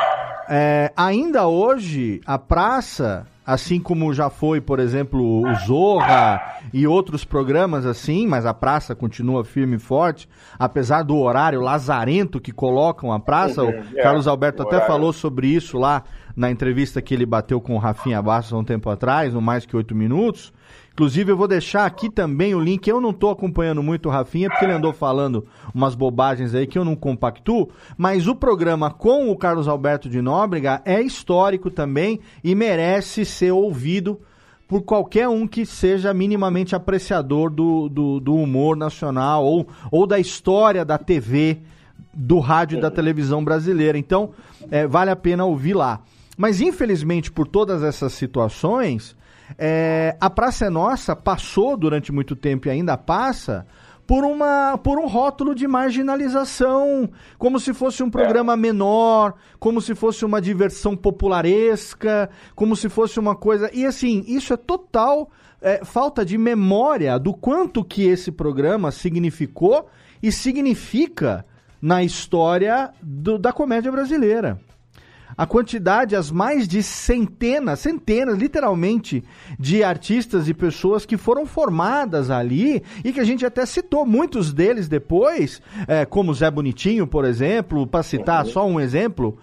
é, 0.48 0.92
ainda 0.96 1.46
hoje, 1.46 2.20
a 2.24 2.38
praça, 2.38 3.26
assim 3.44 3.78
como 3.78 4.12
já 4.12 4.30
foi, 4.30 4.60
por 4.60 4.78
exemplo, 4.80 5.42
o 5.42 5.54
Zorra 5.66 6.40
e 6.72 6.86
outros 6.86 7.24
programas 7.24 7.84
assim, 7.84 8.26
mas 8.26 8.46
a 8.46 8.54
praça 8.54 8.94
continua 8.94 9.44
firme 9.44 9.76
e 9.76 9.78
forte, 9.78 10.28
apesar 10.58 11.02
do 11.02 11.16
horário 11.16 11.60
lazarento 11.60 12.40
que 12.40 12.52
colocam 12.52 13.12
a 13.12 13.20
praça. 13.20 13.62
Uhum, 13.62 13.70
o 13.70 13.98
é, 13.98 14.02
Carlos 14.02 14.26
Alberto 14.26 14.62
até 14.62 14.80
falou 14.86 15.12
sobre 15.12 15.48
isso 15.48 15.76
lá 15.76 16.02
na 16.34 16.50
entrevista 16.50 17.02
que 17.02 17.12
ele 17.12 17.26
bateu 17.26 17.60
com 17.60 17.74
o 17.74 17.78
Rafinha 17.78 18.22
Bastos 18.22 18.52
há 18.52 18.56
um 18.56 18.64
tempo 18.64 18.88
atrás, 18.88 19.34
no 19.34 19.42
Mais 19.42 19.66
Que 19.66 19.76
Oito 19.76 19.94
Minutos. 19.94 20.52
Inclusive, 20.98 21.30
eu 21.30 21.36
vou 21.36 21.46
deixar 21.46 21.86
aqui 21.86 22.10
também 22.10 22.56
o 22.56 22.60
link. 22.60 22.88
Eu 22.88 23.00
não 23.00 23.10
estou 23.10 23.30
acompanhando 23.30 23.80
muito 23.84 24.08
o 24.08 24.10
Rafinha, 24.10 24.50
porque 24.50 24.64
ele 24.64 24.72
andou 24.72 24.92
falando 24.92 25.46
umas 25.72 25.94
bobagens 25.94 26.56
aí 26.56 26.66
que 26.66 26.76
eu 26.76 26.84
não 26.84 26.96
compactuo. 26.96 27.68
Mas 27.96 28.26
o 28.26 28.34
programa 28.34 28.90
com 28.90 29.30
o 29.30 29.36
Carlos 29.36 29.68
Alberto 29.68 30.08
de 30.08 30.20
Nóbrega 30.20 30.82
é 30.84 31.00
histórico 31.00 31.70
também 31.70 32.18
e 32.42 32.52
merece 32.52 33.24
ser 33.24 33.52
ouvido 33.52 34.20
por 34.66 34.82
qualquer 34.82 35.28
um 35.28 35.46
que 35.46 35.64
seja 35.64 36.12
minimamente 36.12 36.74
apreciador 36.74 37.48
do, 37.48 37.88
do, 37.88 38.18
do 38.18 38.34
humor 38.34 38.76
nacional 38.76 39.44
ou, 39.44 39.68
ou 39.92 40.04
da 40.04 40.18
história 40.18 40.84
da 40.84 40.98
TV, 40.98 41.58
do 42.12 42.40
rádio 42.40 42.76
e 42.76 42.80
da 42.80 42.90
televisão 42.90 43.44
brasileira. 43.44 43.96
Então, 43.96 44.30
é, 44.68 44.84
vale 44.84 45.12
a 45.12 45.16
pena 45.16 45.44
ouvir 45.44 45.74
lá. 45.74 46.00
Mas, 46.36 46.60
infelizmente, 46.60 47.30
por 47.30 47.46
todas 47.46 47.84
essas 47.84 48.12
situações, 48.14 49.16
é, 49.56 50.16
a 50.20 50.28
Praça 50.28 50.66
é 50.66 50.70
Nossa 50.70 51.14
passou 51.14 51.76
durante 51.76 52.10
muito 52.12 52.34
tempo 52.36 52.68
e 52.68 52.70
ainda 52.70 52.96
passa 52.96 53.66
por, 54.06 54.24
uma, 54.24 54.78
por 54.78 54.98
um 54.98 55.06
rótulo 55.06 55.54
de 55.54 55.68
marginalização, 55.68 57.10
como 57.38 57.60
se 57.60 57.72
fosse 57.74 58.02
um 58.02 58.10
programa 58.10 58.56
menor, 58.56 59.34
como 59.58 59.80
se 59.80 59.94
fosse 59.94 60.24
uma 60.24 60.40
diversão 60.40 60.96
popularesca, 60.96 62.30
como 62.54 62.74
se 62.74 62.88
fosse 62.88 63.18
uma 63.20 63.36
coisa. 63.36 63.70
E 63.72 63.84
assim, 63.84 64.24
isso 64.26 64.52
é 64.52 64.56
total 64.56 65.30
é, 65.60 65.84
falta 65.84 66.24
de 66.24 66.38
memória 66.38 67.18
do 67.18 67.34
quanto 67.34 67.84
que 67.84 68.04
esse 68.06 68.30
programa 68.32 68.90
significou 68.90 69.88
e 70.22 70.32
significa 70.32 71.44
na 71.80 72.02
história 72.02 72.90
do- 73.02 73.38
da 73.38 73.52
comédia 73.52 73.92
brasileira 73.92 74.58
a 75.38 75.46
quantidade, 75.46 76.16
as 76.16 76.32
mais 76.32 76.66
de 76.66 76.82
centenas, 76.82 77.78
centenas, 77.78 78.36
literalmente, 78.36 79.22
de 79.56 79.84
artistas 79.84 80.48
e 80.48 80.52
pessoas 80.52 81.06
que 81.06 81.16
foram 81.16 81.46
formadas 81.46 82.28
ali 82.28 82.82
e 83.04 83.12
que 83.12 83.20
a 83.20 83.24
gente 83.24 83.46
até 83.46 83.64
citou 83.64 84.04
muitos 84.04 84.52
deles 84.52 84.88
depois, 84.88 85.62
é, 85.86 86.04
como 86.04 86.34
Zé 86.34 86.50
Bonitinho, 86.50 87.06
por 87.06 87.24
exemplo, 87.24 87.86
para 87.86 88.02
citar 88.02 88.44
só 88.46 88.66
um 88.66 88.80
exemplo, 88.80 89.38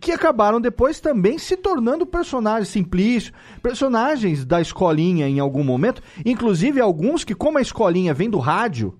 que 0.00 0.10
acabaram 0.10 0.60
depois 0.60 0.98
também 0.98 1.38
se 1.38 1.56
tornando 1.56 2.04
personagens 2.04 2.68
simplícios, 2.68 3.32
personagens 3.62 4.44
da 4.44 4.60
escolinha 4.60 5.28
em 5.28 5.38
algum 5.38 5.62
momento, 5.62 6.02
inclusive 6.24 6.80
alguns 6.80 7.22
que, 7.22 7.36
como 7.36 7.58
a 7.58 7.62
escolinha 7.62 8.12
vem 8.12 8.28
do 8.28 8.38
rádio, 8.38 8.98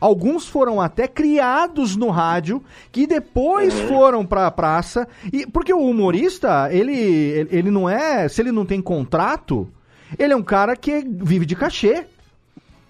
Alguns 0.00 0.46
foram 0.48 0.80
até 0.80 1.06
criados 1.08 1.96
no 1.96 2.08
rádio, 2.10 2.62
que 2.92 3.06
depois 3.06 3.74
foram 3.80 4.24
pra 4.24 4.50
praça. 4.50 5.06
E, 5.32 5.46
porque 5.46 5.72
o 5.72 5.80
humorista, 5.80 6.68
ele, 6.72 6.92
ele 6.96 7.48
ele 7.50 7.70
não 7.70 7.88
é. 7.88 8.28
Se 8.28 8.40
ele 8.42 8.52
não 8.52 8.64
tem 8.64 8.80
contrato, 8.80 9.68
ele 10.18 10.32
é 10.32 10.36
um 10.36 10.42
cara 10.42 10.76
que 10.76 11.00
vive 11.06 11.44
de 11.46 11.56
cachê. 11.56 12.04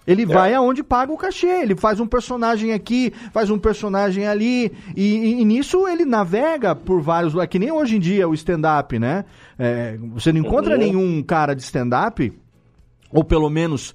Ele 0.07 0.25
vai 0.25 0.55
aonde 0.55 0.81
paga 0.81 1.11
o 1.11 1.17
cachê. 1.17 1.61
Ele 1.61 1.75
faz 1.75 1.99
um 1.99 2.07
personagem 2.07 2.73
aqui, 2.73 3.13
faz 3.31 3.51
um 3.51 3.59
personagem 3.59 4.25
ali. 4.25 4.71
E, 4.95 5.03
e- 5.03 5.41
e 5.41 5.45
nisso 5.45 5.87
ele 5.87 6.03
navega 6.03 6.73
por 6.73 6.99
vários. 6.99 7.35
É 7.35 7.45
que 7.45 7.59
nem 7.59 7.71
hoje 7.71 7.97
em 7.97 7.99
dia 7.99 8.27
o 8.27 8.33
stand-up, 8.33 8.97
né? 8.97 9.23
É, 9.59 9.97
você 10.13 10.31
não 10.33 10.39
encontra 10.39 10.73
Uhum. 10.73 10.79
nenhum 10.79 11.21
cara 11.21 11.53
de 11.55 11.61
stand-up, 11.61 12.33
ou 13.11 13.23
pelo 13.23 13.51
menos 13.51 13.93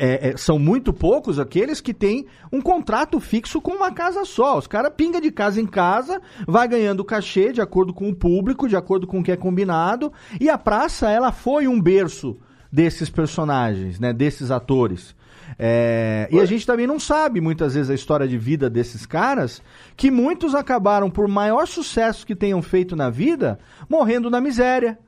é, 0.00 0.30
é, 0.30 0.36
são 0.38 0.58
muito 0.58 0.94
poucos 0.94 1.38
aqueles 1.38 1.78
que 1.78 1.92
têm 1.92 2.26
um 2.50 2.62
contrato 2.62 3.20
fixo 3.20 3.60
com 3.60 3.72
uma 3.72 3.92
casa 3.92 4.24
só. 4.24 4.56
Os 4.56 4.66
caras 4.66 4.94
pinga 4.96 5.20
de 5.20 5.30
casa 5.30 5.60
em 5.60 5.66
casa, 5.66 6.22
vai 6.48 6.66
ganhando 6.66 7.04
cachê 7.04 7.52
de 7.52 7.60
acordo 7.60 7.92
com 7.92 8.08
o 8.08 8.14
público, 8.14 8.66
de 8.66 8.76
acordo 8.76 9.06
com 9.06 9.20
o 9.20 9.22
que 9.22 9.30
é 9.30 9.36
combinado. 9.36 10.10
E 10.40 10.48
a 10.48 10.56
praça, 10.56 11.10
ela 11.10 11.30
foi 11.32 11.68
um 11.68 11.78
berço 11.78 12.38
desses 12.72 13.10
personagens, 13.10 14.00
né? 14.00 14.10
Desses 14.10 14.50
atores. 14.50 15.14
É, 15.58 16.28
e 16.30 16.40
a 16.40 16.46
gente 16.46 16.64
também 16.64 16.86
não 16.86 16.98
sabe 16.98 17.38
muitas 17.38 17.74
vezes 17.74 17.90
a 17.90 17.94
história 17.94 18.26
de 18.26 18.38
vida 18.38 18.70
desses 18.70 19.04
caras, 19.04 19.60
que 19.96 20.10
muitos 20.10 20.54
acabaram, 20.54 21.10
por 21.10 21.28
maior 21.28 21.66
sucesso 21.66 22.26
que 22.26 22.34
tenham 22.34 22.62
feito 22.62 22.96
na 22.96 23.10
vida, 23.10 23.58
morrendo 23.86 24.30
na 24.30 24.40
miséria 24.40 24.98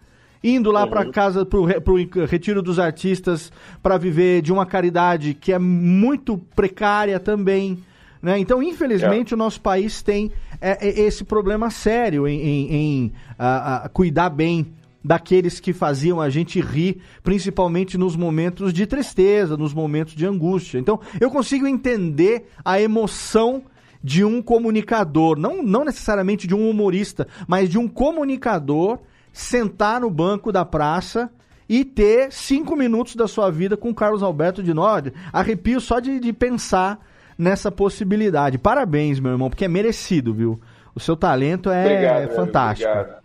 indo 0.43 0.71
lá 0.71 0.87
pra 0.87 1.05
casa 1.13 1.45
pro, 1.47 1.65
re- 1.65 1.81
pro 1.81 1.97
retiro 2.27 2.63
dos 2.63 2.79
artistas 2.79 3.53
para 3.83 3.97
viver 3.99 4.43
de 4.43 4.53
uma 4.53 4.67
caridade 4.67 5.35
que 5.35 5.53
é 5.53 5.59
muito 5.59 6.37
precária 6.57 7.21
também. 7.21 7.79
Né? 8.21 8.39
Então, 8.39 8.63
infelizmente, 8.63 9.35
o 9.35 9.37
nosso 9.37 9.61
país 9.61 10.03
tem 10.03 10.31
é, 10.61 10.87
é, 10.87 11.01
esse 11.03 11.25
problema 11.25 11.71
sério 11.71 12.27
em, 12.29 12.41
em- 12.41 12.73
em, 12.75 13.13
ah, 13.39 13.83
ah, 13.85 13.89
cuidar 13.89 14.31
bem 14.31 14.73
daqueles 15.05 15.59
que 15.59 15.73
faziam 15.73 16.21
a 16.21 16.31
gente 16.31 16.61
rir, 16.61 16.99
principalmente 17.25 17.99
nos 17.99 18.15
momentos 18.15 18.73
de 18.73 18.87
tristeza, 18.87 19.57
nos 19.57 19.75
momentos 19.75 20.15
de 20.15 20.25
angústia. 20.25 20.79
Então, 20.79 21.01
eu 21.21 21.29
consigo 21.31 21.67
entender 21.67 22.47
a 22.65 22.81
emoção 22.81 23.65
de 24.05 24.25
um 24.25 24.41
comunicador, 24.41 25.37
não, 25.39 25.61
não 25.63 25.85
necessariamente 25.85 26.47
de 26.47 26.55
um 26.55 26.71
humorista, 26.71 27.27
mas 27.49 27.69
de 27.69 27.79
um 27.79 27.89
comunicador 27.89 28.99
sentar 29.33 30.01
no 30.01 30.11
banco 30.11 30.53
da 30.53 30.65
praça 30.65 31.31
e 31.69 31.85
ter 31.85 32.31
cinco 32.33 32.77
minutos 32.77 33.17
da 33.17 33.27
sua 33.27 33.51
vida 33.51 33.77
com 33.77 33.95
Carlos 33.95 34.23
Alberto 34.23 34.63
de 34.63 34.75
Nord. 34.75 35.13
Arrepio 35.33 35.81
só 35.81 36.01
de, 36.01 36.21
de 36.21 36.33
pensar 36.33 36.99
nessa 37.39 37.71
possibilidade. 37.71 38.59
Parabéns, 38.59 39.19
meu 39.19 39.33
irmão, 39.33 39.49
porque 39.49 39.65
é 39.65 39.69
merecido, 39.69 40.35
viu? 40.35 40.61
O 40.95 41.01
seu 41.01 41.17
talento 41.17 41.71
é 41.71 41.85
Obrigado, 41.85 42.35
fantástico. 42.35 42.91
Obrigado. 42.91 43.23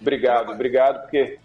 Obrigado, 0.00 0.52
obrigado, 0.52 1.00
porque. 1.02 1.38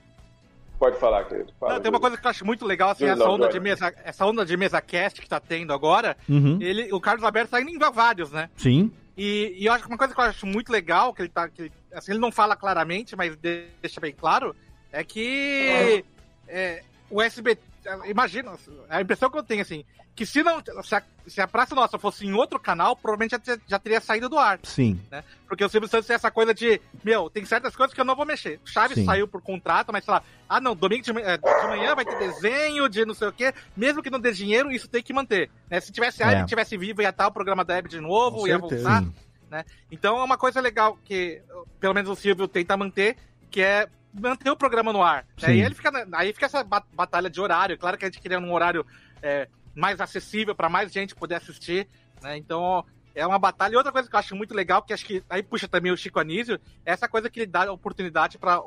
Pode 0.79 0.97
falar, 0.97 1.25
querido. 1.25 1.51
Fala, 1.59 1.73
Não, 1.73 1.81
tem 1.81 1.91
uma 1.91 1.99
coisa 1.99 2.15
que 2.17 2.25
eu 2.25 2.29
acho 2.29 2.45
muito 2.45 2.65
legal, 2.65 2.91
assim, 2.91 3.03
essa 3.03 3.17
não, 3.17 3.33
onda, 3.33 3.49
de 3.49 3.59
mesa, 3.59 3.93
essa 4.05 4.25
onda 4.25 4.45
de 4.45 4.55
mesa 4.55 4.79
cast 4.79 5.21
que 5.21 5.27
tá 5.27 5.37
tendo 5.37 5.73
agora, 5.73 6.15
Uhum. 6.29 6.57
ele, 6.61 6.87
o 6.93 7.01
Carlos 7.01 7.25
Alberto 7.25 7.51
tá 7.51 7.59
indo 7.61 7.69
em 7.69 7.77
vários, 7.77 8.31
né? 8.31 8.49
Sim. 8.55 8.89
E, 9.21 9.53
e 9.57 9.65
eu 9.65 9.73
acho 9.73 9.83
que 9.83 9.89
uma 9.89 9.97
coisa 9.97 10.13
que 10.13 10.19
eu 10.21 10.23
acho 10.23 10.45
muito 10.45 10.71
legal, 10.71 11.13
que 11.13 11.21
ele 11.21 11.29
tá. 11.29 11.49
Que 11.49 11.63
ele, 11.63 11.71
assim, 11.91 12.13
ele 12.13 12.21
não 12.21 12.31
fala 12.31 12.55
claramente, 12.55 13.17
mas 13.17 13.35
deixa 13.35 13.99
bem 13.99 14.13
claro, 14.13 14.55
é 14.93 15.03
que 15.03 16.05
é, 16.47 16.83
o 17.09 17.21
SBT. 17.21 17.61
Imagina, 18.05 18.53
a 18.89 19.01
impressão 19.01 19.29
que 19.29 19.37
eu 19.37 19.43
tenho, 19.43 19.61
assim, 19.61 19.83
que 20.15 20.25
se 20.25 20.43
não. 20.43 20.61
Se 20.83 20.95
a, 20.95 21.03
se 21.27 21.39
a 21.41 21.47
Praça 21.47 21.73
Nossa 21.75 21.97
fosse 21.97 22.25
em 22.25 22.33
outro 22.33 22.59
canal, 22.59 22.95
provavelmente 22.95 23.39
já, 23.45 23.57
já 23.67 23.79
teria 23.79 24.01
saído 24.01 24.27
do 24.27 24.37
ar. 24.37 24.59
Sim. 24.63 24.99
né? 25.11 25.23
Porque 25.47 25.63
o 25.63 25.69
Silvio 25.69 25.87
Santos 25.87 26.07
tem 26.07 26.15
essa 26.15 26.29
coisa 26.31 26.53
de, 26.53 26.81
meu, 27.03 27.29
tem 27.29 27.45
certas 27.45 27.75
coisas 27.75 27.93
que 27.93 28.01
eu 28.01 28.05
não 28.05 28.15
vou 28.15 28.25
mexer. 28.25 28.59
Chaves 28.65 28.97
Sim. 28.97 29.05
saiu 29.05 29.27
por 29.27 29.41
contrato, 29.41 29.91
mas 29.91 30.03
sei 30.03 30.13
lá, 30.13 30.23
ah 30.47 30.59
não, 30.59 30.75
domingo 30.75 31.03
de, 31.03 31.11
eh, 31.11 31.37
de 31.37 31.67
manhã 31.67 31.95
vai 31.95 32.03
ter 32.05 32.17
desenho 32.17 32.89
de 32.89 33.05
não 33.05 33.13
sei 33.13 33.27
o 33.27 33.33
quê, 33.33 33.53
mesmo 33.77 34.01
que 34.03 34.09
não 34.09 34.19
dê 34.19 34.31
dinheiro, 34.31 34.71
isso 34.71 34.87
tem 34.87 35.01
que 35.03 35.13
manter. 35.13 35.49
Né? 35.69 35.79
Se 35.79 35.91
tivesse 35.91 36.21
É. 36.23 36.33
é. 36.33 36.45
tivesse 36.45 36.77
vivo, 36.77 37.01
ia 37.01 37.09
estar 37.09 37.27
o 37.27 37.31
programa 37.31 37.63
da 37.63 37.75
Hebe 37.77 37.89
de 37.89 37.99
novo, 38.01 38.39
Com 38.39 38.47
ia 38.47 38.59
certeza. 38.59 38.89
voltar. 38.89 39.13
Né? 39.49 39.65
Então 39.91 40.17
é 40.19 40.23
uma 40.23 40.37
coisa 40.37 40.59
legal 40.61 40.97
que, 41.05 41.41
pelo 41.79 41.93
menos 41.93 42.09
o 42.09 42.15
Silvio 42.15 42.47
tenta 42.47 42.75
manter, 42.77 43.15
que 43.49 43.61
é 43.61 43.87
manter 44.13 44.49
o 44.49 44.55
programa 44.55 44.91
no 44.93 45.01
ar. 45.03 45.25
né? 45.41 45.55
E 45.55 45.61
ele 45.61 45.75
fica, 45.75 46.07
aí 46.13 46.33
fica 46.33 46.45
essa 46.45 46.63
ba- 46.63 46.83
batalha 46.93 47.29
de 47.29 47.39
horário. 47.39 47.77
Claro 47.77 47.97
que 47.97 48.05
a 48.05 48.07
gente 48.07 48.21
queria 48.21 48.39
um 48.39 48.53
horário 48.53 48.85
é, 49.21 49.47
mais 49.75 49.99
acessível 50.01 50.55
para 50.55 50.69
mais 50.69 50.91
gente 50.91 51.15
poder 51.15 51.35
assistir. 51.35 51.87
Né? 52.21 52.37
Então 52.37 52.83
é 53.15 53.25
uma 53.25 53.39
batalha. 53.39 53.73
E 53.73 53.77
outra 53.77 53.91
coisa 53.91 54.09
que 54.09 54.15
eu 54.15 54.19
acho 54.19 54.35
muito 54.35 54.53
legal, 54.53 54.81
que 54.81 54.93
acho 54.93 55.05
que 55.05 55.23
aí 55.29 55.43
puxa 55.43 55.67
também 55.67 55.91
o 55.91 55.97
Chico 55.97 56.19
Anísio, 56.19 56.59
é 56.85 56.91
essa 56.91 57.07
coisa 57.07 57.29
que 57.29 57.39
ele 57.41 57.51
dá 57.51 57.71
oportunidade 57.71 58.37
para 58.37 58.61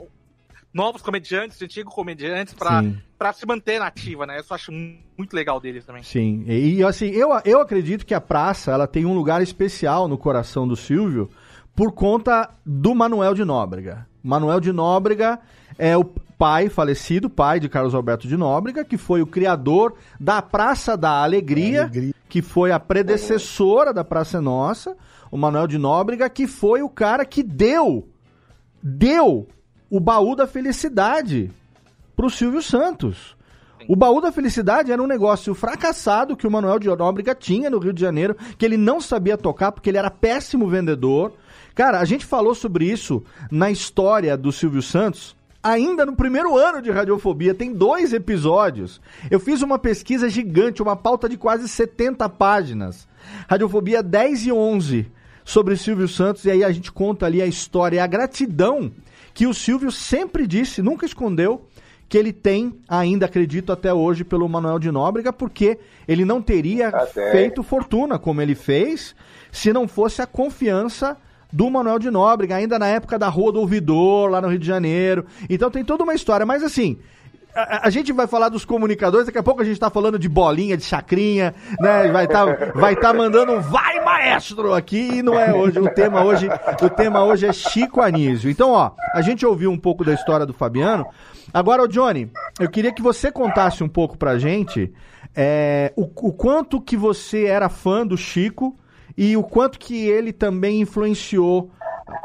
novos 0.72 1.03
comediantes, 1.03 1.61
antigos 1.61 1.93
comediantes, 1.95 2.55
para 2.55 3.32
se 3.34 3.45
manter 3.47 3.78
na 3.78 3.88
ativa, 3.88 4.24
né? 4.26 4.38
Isso 4.40 4.53
eu 4.53 4.55
acho 4.55 4.72
muito 4.72 5.34
legal 5.34 5.61
deles 5.61 5.84
também. 5.84 6.03
Sim, 6.03 6.45
e 6.47 6.76
e, 6.78 6.84
assim, 6.84 7.09
eu, 7.11 7.28
eu 7.45 7.61
acredito 7.61 8.07
que 8.07 8.14
a 8.14 8.20
praça 8.20 8.72
ela 8.72 8.86
tem 8.86 9.05
um 9.05 9.12
lugar 9.14 9.43
especial 9.43 10.09
no 10.09 10.16
coração 10.16 10.66
do 10.66 10.74
Silvio 10.76 11.28
por 11.76 11.93
conta 11.93 12.49
do 12.64 12.95
Manuel 12.95 13.34
de 13.34 13.45
Nóbrega. 13.45 14.07
Manuel 14.22 14.60
de 14.60 14.72
Nóbrega 14.72 15.38
é 15.78 15.96
o 15.96 16.04
pai 16.04 16.68
falecido, 16.68 17.30
pai 17.30 17.60
de 17.60 17.68
Carlos 17.68 17.94
Alberto 17.94 18.26
de 18.26 18.36
Nóbrega, 18.36 18.84
que 18.84 18.96
foi 18.96 19.22
o 19.22 19.26
criador 19.26 19.94
da 20.18 20.42
Praça 20.42 20.96
da 20.96 21.22
Alegria, 21.22 21.82
Alegria. 21.82 22.14
que 22.28 22.42
foi 22.42 22.72
a 22.72 22.80
predecessora 22.80 23.92
da 23.92 24.04
Praça 24.04 24.40
Nossa, 24.40 24.96
o 25.30 25.36
Manuel 25.36 25.66
de 25.66 25.78
Nóbrega, 25.78 26.28
que 26.28 26.46
foi 26.46 26.82
o 26.82 26.88
cara 26.88 27.24
que 27.24 27.42
deu, 27.42 28.08
deu 28.82 29.46
o 29.90 30.00
baú 30.00 30.34
da 30.34 30.46
felicidade 30.46 31.50
pro 32.16 32.30
Silvio 32.30 32.62
Santos. 32.62 33.36
O 33.88 33.96
baú 33.96 34.20
da 34.20 34.30
felicidade 34.30 34.92
era 34.92 35.02
um 35.02 35.06
negócio 35.06 35.54
fracassado 35.54 36.36
que 36.36 36.46
o 36.46 36.50
Manuel 36.50 36.78
de 36.78 36.88
Nóbrega 36.88 37.34
tinha 37.34 37.68
no 37.68 37.78
Rio 37.78 37.92
de 37.92 38.00
Janeiro, 38.00 38.36
que 38.56 38.64
ele 38.64 38.76
não 38.76 39.00
sabia 39.00 39.36
tocar 39.36 39.72
porque 39.72 39.90
ele 39.90 39.98
era 39.98 40.10
péssimo 40.10 40.68
vendedor. 40.68 41.32
Cara, 41.74 42.00
a 42.00 42.04
gente 42.04 42.24
falou 42.24 42.54
sobre 42.54 42.84
isso 42.84 43.22
na 43.50 43.70
história 43.70 44.36
do 44.36 44.52
Silvio 44.52 44.82
Santos. 44.82 45.36
Ainda 45.62 46.04
no 46.04 46.16
primeiro 46.16 46.56
ano 46.56 46.82
de 46.82 46.90
Radiofobia, 46.90 47.54
tem 47.54 47.72
dois 47.72 48.12
episódios. 48.12 49.00
Eu 49.30 49.38
fiz 49.38 49.62
uma 49.62 49.78
pesquisa 49.78 50.28
gigante, 50.28 50.82
uma 50.82 50.96
pauta 50.96 51.28
de 51.28 51.36
quase 51.36 51.68
70 51.68 52.28
páginas. 52.30 53.06
Radiofobia 53.48 54.02
10 54.02 54.46
e 54.46 54.52
11 54.52 55.06
sobre 55.44 55.76
Silvio 55.76 56.08
Santos, 56.08 56.44
e 56.44 56.50
aí 56.50 56.64
a 56.64 56.70
gente 56.70 56.90
conta 56.90 57.26
ali 57.26 57.40
a 57.40 57.46
história 57.46 57.96
e 57.96 58.00
a 58.00 58.06
gratidão 58.06 58.92
que 59.34 59.46
o 59.46 59.54
Silvio 59.54 59.90
sempre 59.90 60.46
disse, 60.46 60.82
nunca 60.82 61.06
escondeu, 61.06 61.66
que 62.08 62.18
ele 62.18 62.32
tem, 62.32 62.78
ainda 62.86 63.24
acredito 63.24 63.72
até 63.72 63.92
hoje, 63.92 64.22
pelo 64.22 64.48
Manuel 64.48 64.78
de 64.78 64.90
Nóbrega, 64.90 65.32
porque 65.32 65.78
ele 66.06 66.24
não 66.24 66.42
teria 66.42 66.88
Até. 66.88 67.32
feito 67.32 67.62
fortuna 67.62 68.18
como 68.18 68.42
ele 68.42 68.54
fez 68.54 69.14
se 69.50 69.72
não 69.72 69.88
fosse 69.88 70.20
a 70.20 70.26
confiança 70.26 71.16
do 71.53 71.70
Manuel 71.70 71.98
de 71.98 72.11
Nóbrega, 72.11 72.57
ainda 72.57 72.78
na 72.78 72.86
época 72.86 73.18
da 73.18 73.28
Rua 73.28 73.53
do 73.53 73.61
Ouvidor, 73.61 74.30
lá 74.30 74.40
no 74.40 74.48
Rio 74.48 74.59
de 74.59 74.66
Janeiro. 74.66 75.26
Então 75.48 75.70
tem 75.70 75.84
toda 75.84 76.03
uma 76.03 76.14
história, 76.14 76.46
mas 76.46 76.62
assim. 76.62 76.98
A, 77.55 77.88
a 77.88 77.90
gente 77.90 78.11
vai 78.14 78.26
falar 78.26 78.48
dos 78.48 78.64
comunicadores, 78.64 79.26
daqui 79.26 79.36
a 79.36 79.42
pouco 79.42 79.61
a 79.61 79.64
gente 79.64 79.78
tá 79.78 79.90
falando 79.90 80.18
de 80.18 80.26
bolinha, 80.26 80.74
de 80.74 80.84
chacrinha, 80.84 81.55
né? 81.78 82.11
Vai 82.11 82.26
tá, 82.26 82.46
vai 82.74 82.96
tá 82.96 83.12
mandando 83.12 83.53
um 83.53 83.61
vai 83.61 84.03
maestro 84.03 84.72
aqui 84.72 85.18
e 85.18 85.22
não 85.22 85.38
é 85.38 85.53
hoje. 85.53 85.78
O 85.78 85.90
tema 85.90 86.24
hoje, 86.24 86.48
o 86.80 86.88
tema 86.88 87.22
hoje 87.22 87.46
é 87.46 87.53
Chico 87.53 88.00
Anísio. 88.00 88.50
Então, 88.50 88.70
ó, 88.70 88.92
a 89.12 89.20
gente 89.20 89.44
ouviu 89.44 89.70
um 89.70 89.78
pouco 89.78 90.03
da 90.03 90.14
história 90.14 90.46
do 90.46 90.55
Fabiano. 90.55 91.07
Agora, 91.53 91.82
ô 91.82 91.86
Johnny, 91.86 92.30
eu 92.59 92.70
queria 92.70 92.90
que 92.90 93.03
você 93.03 93.30
contasse 93.30 93.84
um 93.84 93.88
pouco 93.88 94.16
pra 94.16 94.38
gente 94.38 94.90
é, 95.34 95.92
o, 95.96 96.05
o 96.05 96.32
quanto 96.32 96.80
que 96.80 96.96
você 96.96 97.44
era 97.44 97.68
fã 97.68 98.07
do 98.07 98.16
Chico 98.16 98.76
e 99.16 99.36
o 99.36 99.42
quanto 99.42 99.78
que 99.78 100.06
ele 100.06 100.32
também 100.32 100.80
influenciou 100.80 101.70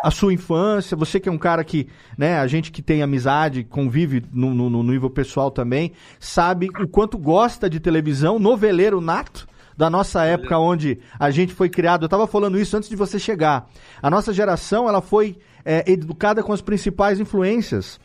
a 0.04 0.12
sua 0.12 0.34
infância, 0.34 0.98
você 0.98 1.20
que 1.20 1.30
é 1.30 1.32
um 1.32 1.38
cara 1.38 1.64
que, 1.64 1.88
né, 2.18 2.40
a 2.40 2.48
gente 2.48 2.72
que 2.72 2.82
tem 2.82 3.02
amizade, 3.02 3.64
convive 3.64 4.24
no, 4.32 4.54
no, 4.54 4.70
no 4.70 4.84
nível 4.84 5.10
pessoal 5.10 5.50
também, 5.50 5.94
sabe 6.20 6.68
o 6.80 6.88
quanto 6.88 7.18
gosta 7.18 7.70
de 7.70 7.80
televisão, 7.80 8.40
noveleiro 8.40 9.02
nato, 9.02 9.48
da 9.76 9.90
nossa 9.90 10.26
época 10.26 10.58
onde 10.58 11.00
a 11.20 11.30
gente 11.30 11.54
foi 11.54 11.70
criado. 11.70 12.04
Eu 12.04 12.10
tava 12.10 12.26
falando 12.26 12.60
isso 12.60 12.76
antes 12.76 12.90
de 12.90 12.96
você 12.96 13.20
chegar. 13.20 13.70
A 14.02 14.10
nossa 14.10 14.34
geração, 14.34 14.90
ela 14.90 15.02
foi 15.02 15.38
é, 15.64 15.90
educada 15.92 16.42
com 16.42 16.52
as 16.52 16.62
principais 16.62 17.20
influências, 17.20 18.00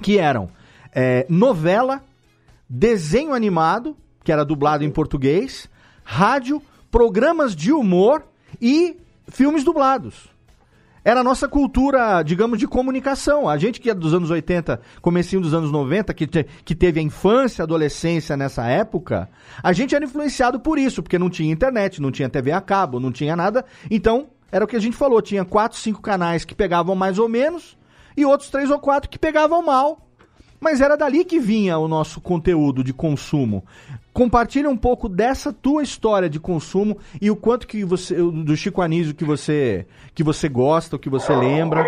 que 0.00 0.18
eram 0.18 0.48
é, 0.94 1.26
novela, 1.28 2.02
desenho 2.68 3.34
animado, 3.34 3.96
que 4.22 4.30
era 4.30 4.44
dublado 4.44 4.84
em 4.84 4.90
português, 4.90 5.68
rádio, 6.04 6.62
programas 6.92 7.56
de 7.56 7.72
humor 7.72 8.22
e 8.60 8.96
filmes 9.26 9.64
dublados. 9.64 10.30
Era 11.04 11.20
a 11.20 11.24
nossa 11.24 11.48
cultura, 11.48 12.22
digamos, 12.22 12.60
de 12.60 12.68
comunicação. 12.68 13.48
A 13.48 13.56
gente 13.56 13.80
que 13.80 13.90
é 13.90 13.94
dos 13.94 14.14
anos 14.14 14.30
80, 14.30 14.80
comecinho 15.00 15.42
dos 15.42 15.52
anos 15.52 15.72
90, 15.72 16.14
que, 16.14 16.28
te- 16.28 16.46
que 16.64 16.76
teve 16.76 17.00
a 17.00 17.02
infância, 17.02 17.64
adolescência 17.64 18.36
nessa 18.36 18.66
época, 18.68 19.28
a 19.60 19.72
gente 19.72 19.96
era 19.96 20.04
influenciado 20.04 20.60
por 20.60 20.78
isso, 20.78 21.02
porque 21.02 21.18
não 21.18 21.28
tinha 21.28 21.50
internet, 21.52 22.00
não 22.00 22.12
tinha 22.12 22.28
TV 22.28 22.52
a 22.52 22.60
cabo, 22.60 23.00
não 23.00 23.10
tinha 23.10 23.34
nada. 23.34 23.64
Então, 23.90 24.28
era 24.52 24.64
o 24.64 24.68
que 24.68 24.76
a 24.76 24.80
gente 24.80 24.96
falou, 24.96 25.20
tinha 25.20 25.44
quatro, 25.44 25.76
cinco 25.78 26.00
canais 26.00 26.44
que 26.44 26.54
pegavam 26.54 26.94
mais 26.94 27.18
ou 27.18 27.28
menos, 27.28 27.76
e 28.16 28.24
outros 28.24 28.50
três 28.50 28.70
ou 28.70 28.78
quatro 28.78 29.10
que 29.10 29.18
pegavam 29.18 29.60
mal. 29.64 30.06
Mas 30.60 30.80
era 30.80 30.94
dali 30.96 31.24
que 31.24 31.40
vinha 31.40 31.78
o 31.78 31.88
nosso 31.88 32.20
conteúdo 32.20 32.84
de 32.84 32.92
consumo. 32.92 33.64
Compartilha 34.12 34.68
um 34.68 34.76
pouco 34.76 35.08
dessa 35.08 35.52
tua 35.52 35.82
história 35.82 36.28
de 36.28 36.38
consumo 36.38 36.98
e 37.20 37.30
o 37.30 37.36
quanto 37.36 37.66
que 37.66 37.84
você 37.84 38.14
do 38.16 38.56
Chico 38.56 38.82
Anísio 38.82 39.14
que 39.14 39.24
você 39.24 39.86
que 40.14 40.22
você 40.22 40.48
gosta, 40.48 40.96
o 40.96 40.98
que 40.98 41.08
você 41.08 41.34
lembra. 41.34 41.84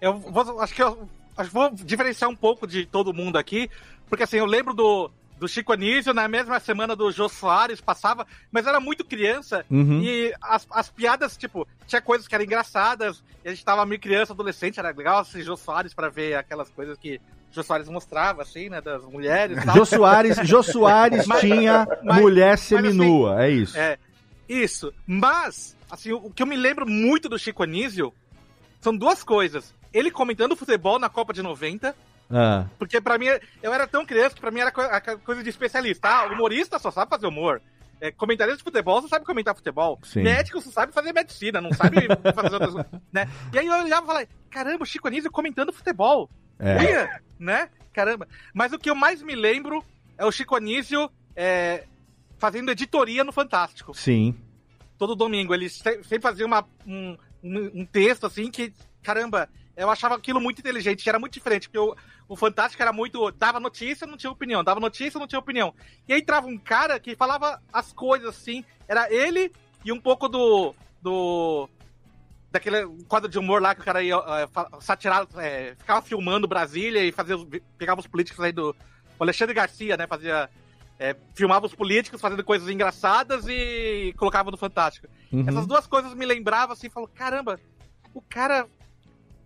Eu 0.00 0.18
vou, 0.18 0.60
acho 0.60 0.74
que 0.74 0.82
eu 0.82 1.08
acho 1.36 1.48
que 1.50 1.54
vou 1.54 1.70
diferenciar 1.70 2.28
um 2.30 2.36
pouco 2.36 2.66
de 2.66 2.84
todo 2.86 3.14
mundo 3.14 3.36
aqui, 3.36 3.70
porque 4.08 4.24
assim, 4.24 4.38
eu 4.38 4.46
lembro 4.46 4.74
do, 4.74 5.10
do 5.38 5.46
Chico 5.46 5.72
Anísio, 5.72 6.12
na 6.14 6.26
mesma 6.26 6.58
semana 6.58 6.96
do 6.96 7.10
Jô 7.12 7.28
Soares, 7.28 7.80
passava, 7.80 8.26
mas 8.50 8.66
era 8.66 8.80
muito 8.80 9.04
criança, 9.04 9.64
Uhum. 9.70 10.00
e 10.02 10.34
as, 10.40 10.66
as 10.70 10.90
piadas, 10.90 11.36
tipo, 11.36 11.66
tinha 11.86 12.00
coisas 12.00 12.26
que 12.26 12.34
eram 12.34 12.44
engraçadas, 12.44 13.22
e 13.44 13.48
a 13.48 13.50
gente 13.52 13.64
tava 13.64 13.84
meio 13.86 14.00
criança, 14.00 14.32
adolescente, 14.32 14.78
era 14.80 14.90
legal 14.90 15.18
assistir 15.18 15.42
Jô 15.42 15.56
Soares 15.56 15.92
pra 15.94 16.08
ver 16.08 16.34
aquelas 16.34 16.70
coisas 16.70 16.96
que 16.98 17.20
Jô 17.52 17.62
Soares 17.62 17.88
mostrava, 17.88 18.42
assim, 18.42 18.68
né, 18.68 18.80
das 18.80 19.02
mulheres 19.04 19.64
tal. 19.64 19.76
Jô 19.76 19.84
Soares, 19.86 20.36
Jô 20.44 20.62
Soares 20.62 21.26
Mas- 21.26 21.40
tinha 21.40 21.86
mas- 22.04 22.20
mulher 22.20 22.50
mas, 22.50 22.60
assim, 22.60 22.76
seminua, 22.76 23.44
é 23.44 23.50
isso. 23.50 23.78
É, 23.78 23.98
isso. 24.48 24.92
Mas, 25.06 25.76
assim, 25.90 26.12
o 26.12 26.30
que 26.30 26.42
eu 26.42 26.46
me 26.46 26.56
lembro 26.56 26.86
muito 26.86 27.28
do 27.28 27.38
Chico 27.38 27.62
Anísio 27.62 28.12
são 28.80 28.94
duas 28.96 29.22
coisas. 29.24 29.74
Ele 29.92 30.10
comentando 30.10 30.54
futebol 30.56 30.98
na 30.98 31.08
Copa 31.08 31.32
de 31.32 31.42
90, 31.42 31.94
Ah, 32.30 32.66
porque 32.78 33.00
pra 33.00 33.16
mim, 33.18 33.26
eu 33.62 33.72
era 33.72 33.86
tão 33.86 34.04
criança 34.04 34.34
que 34.34 34.40
pra 34.40 34.50
mim 34.50 34.58
era 34.60 34.72
coisa 34.72 35.42
de 35.42 35.48
especialista. 35.48 36.08
Ah, 36.08 36.26
humorista 36.26 36.78
só 36.78 36.90
sabe 36.90 37.08
fazer 37.08 37.26
humor. 37.26 37.62
É, 38.00 38.10
comentarista 38.10 38.58
de 38.58 38.64
futebol 38.64 39.00
só 39.00 39.08
sabe 39.08 39.24
comentar 39.24 39.54
futebol. 39.54 39.98
Sim. 40.02 40.22
Médico 40.22 40.60
só 40.60 40.70
sabe 40.70 40.92
fazer 40.92 41.12
medicina, 41.14 41.60
não 41.62 41.72
sabe 41.72 41.96
fazer 42.34 42.52
outras 42.52 42.72
coisas. 42.74 42.90
Né? 43.10 43.26
E 43.54 43.58
aí 43.58 43.66
eu 43.66 43.72
olhava 43.72 44.04
e 44.04 44.06
falava, 44.06 44.26
caramba, 44.50 44.82
o 44.82 44.86
Chico 44.86 45.06
Anísio 45.08 45.30
comentando 45.30 45.72
futebol. 45.72 46.28
É. 46.58 46.82
Ia, 46.82 47.20
né? 47.38 47.68
Caramba. 47.92 48.28
Mas 48.54 48.72
o 48.72 48.78
que 48.78 48.90
eu 48.90 48.94
mais 48.94 49.22
me 49.22 49.34
lembro 49.34 49.84
é 50.18 50.24
o 50.24 50.32
Chico 50.32 50.56
Anísio 50.56 51.10
é, 51.34 51.84
fazendo 52.38 52.70
editoria 52.70 53.24
no 53.24 53.32
Fantástico 53.32 53.94
sim. 53.94 54.34
todo 54.98 55.14
domingo. 55.14 55.54
Ele 55.54 55.68
se- 55.68 56.02
sempre 56.04 56.20
fazia 56.20 56.46
uma, 56.46 56.66
um, 56.86 57.16
um, 57.42 57.70
um 57.80 57.86
texto 57.86 58.26
assim 58.26 58.50
que, 58.50 58.72
caramba, 59.02 59.48
eu 59.76 59.90
achava 59.90 60.14
aquilo 60.14 60.40
muito 60.40 60.60
inteligente, 60.60 61.02
que 61.02 61.08
era 61.08 61.18
muito 61.18 61.34
diferente, 61.34 61.68
porque 61.68 61.78
o, 61.78 61.94
o 62.28 62.36
Fantástico 62.36 62.82
era 62.82 62.92
muito. 62.92 63.30
dava 63.32 63.60
notícia, 63.60 64.06
não 64.06 64.16
tinha 64.16 64.30
opinião, 64.30 64.64
dava 64.64 64.80
notícia, 64.80 65.18
não 65.20 65.26
tinha 65.26 65.38
opinião. 65.38 65.74
E 66.08 66.12
aí 66.14 66.20
entrava 66.20 66.46
um 66.46 66.58
cara 66.58 66.98
que 66.98 67.14
falava 67.14 67.62
as 67.72 67.92
coisas 67.92 68.28
assim, 68.28 68.64
era 68.88 69.12
ele 69.12 69.52
e 69.84 69.92
um 69.92 70.00
pouco 70.00 70.28
do. 70.28 70.74
do 71.02 71.68
daquele 72.56 72.86
quadro 73.08 73.28
de 73.28 73.38
humor 73.38 73.60
lá 73.62 73.74
que 73.74 73.80
o 73.80 73.84
cara 73.84 74.02
ia 74.02 74.16
fa- 74.52 74.68
satirar, 74.80 75.26
eh, 75.36 75.74
ficava 75.78 76.02
filmando 76.02 76.48
Brasília 76.48 77.04
e 77.04 77.12
fazia 77.12 77.36
pegava 77.78 78.00
os 78.00 78.06
políticos 78.06 78.42
aí 78.44 78.52
do. 78.52 78.74
O 79.18 79.22
Alexandre 79.22 79.54
Garcia, 79.54 79.96
né? 79.96 80.06
Fazia. 80.06 80.48
eh, 80.98 81.14
filmava 81.34 81.66
os 81.66 81.74
políticos 81.74 82.20
fazendo 82.20 82.42
coisas 82.42 82.68
engraçadas 82.68 83.46
e 83.48 84.14
colocava 84.16 84.50
no 84.50 84.56
Fantástico. 84.56 85.06
Uhum. 85.30 85.44
Essas 85.46 85.66
duas 85.66 85.86
coisas 85.86 86.14
me 86.14 86.24
lembravam 86.24 86.72
assim, 86.72 86.88
falou, 86.88 87.08
caramba, 87.14 87.60
o 88.14 88.22
cara 88.22 88.66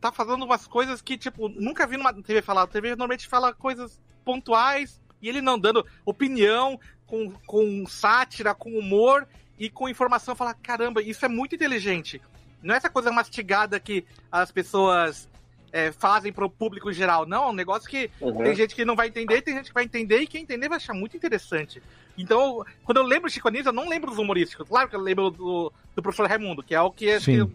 tá 0.00 0.12
fazendo 0.12 0.44
umas 0.44 0.66
coisas 0.66 1.02
que, 1.02 1.18
tipo, 1.18 1.48
nunca 1.48 1.86
vi 1.86 1.96
numa 1.96 2.12
TV 2.14 2.40
falar. 2.40 2.62
A 2.62 2.66
TV 2.66 2.90
normalmente 2.90 3.26
fala 3.28 3.52
coisas 3.52 4.00
pontuais 4.24 5.00
e 5.20 5.28
ele 5.28 5.40
não 5.42 5.58
dando 5.58 5.84
opinião, 6.04 6.78
com, 7.04 7.32
com 7.46 7.84
sátira, 7.86 8.54
com 8.54 8.70
humor 8.78 9.26
e 9.58 9.68
com 9.68 9.88
informação. 9.88 10.36
Fala, 10.36 10.54
caramba, 10.54 11.02
isso 11.02 11.24
é 11.24 11.28
muito 11.28 11.54
inteligente. 11.56 12.20
Não 12.62 12.74
é 12.74 12.76
essa 12.78 12.90
coisa 12.90 13.11
mastigada 13.11 13.78
que 13.80 14.04
as 14.30 14.50
pessoas 14.50 15.28
é, 15.72 15.92
fazem 15.92 16.32
pro 16.32 16.50
público 16.50 16.90
em 16.90 16.94
geral. 16.94 17.24
Não, 17.26 17.44
é 17.44 17.48
um 17.48 17.52
negócio 17.54 17.88
que 17.88 18.11
Uhum. 18.20 18.42
tem 18.42 18.54
gente 18.54 18.74
que 18.74 18.84
não 18.84 18.96
vai 18.96 19.08
entender, 19.08 19.40
tem 19.42 19.54
gente 19.54 19.68
que 19.68 19.74
vai 19.74 19.84
entender, 19.84 20.18
e 20.20 20.26
quem 20.26 20.42
entender 20.42 20.68
vai 20.68 20.76
achar 20.76 20.92
muito 20.94 21.16
interessante. 21.16 21.82
Então, 22.18 22.64
quando 22.84 22.98
eu 22.98 23.04
lembro 23.04 23.28
de 23.28 23.34
Chico 23.34 23.48
Anísio, 23.48 23.68
eu 23.68 23.72
não 23.72 23.88
lembro 23.88 24.11
dos 24.11 24.18
humorísticos. 24.18 24.68
Claro 24.68 24.88
que 24.88 24.96
eu 24.96 25.00
lembro 25.00 25.30
do, 25.30 25.72
do 25.94 26.02
professor 26.02 26.28
Raimundo, 26.28 26.62
que 26.62 26.74
é 26.74 26.80
o 26.80 26.90
que, 26.90 27.18
que 27.20 27.40
a 27.40 27.46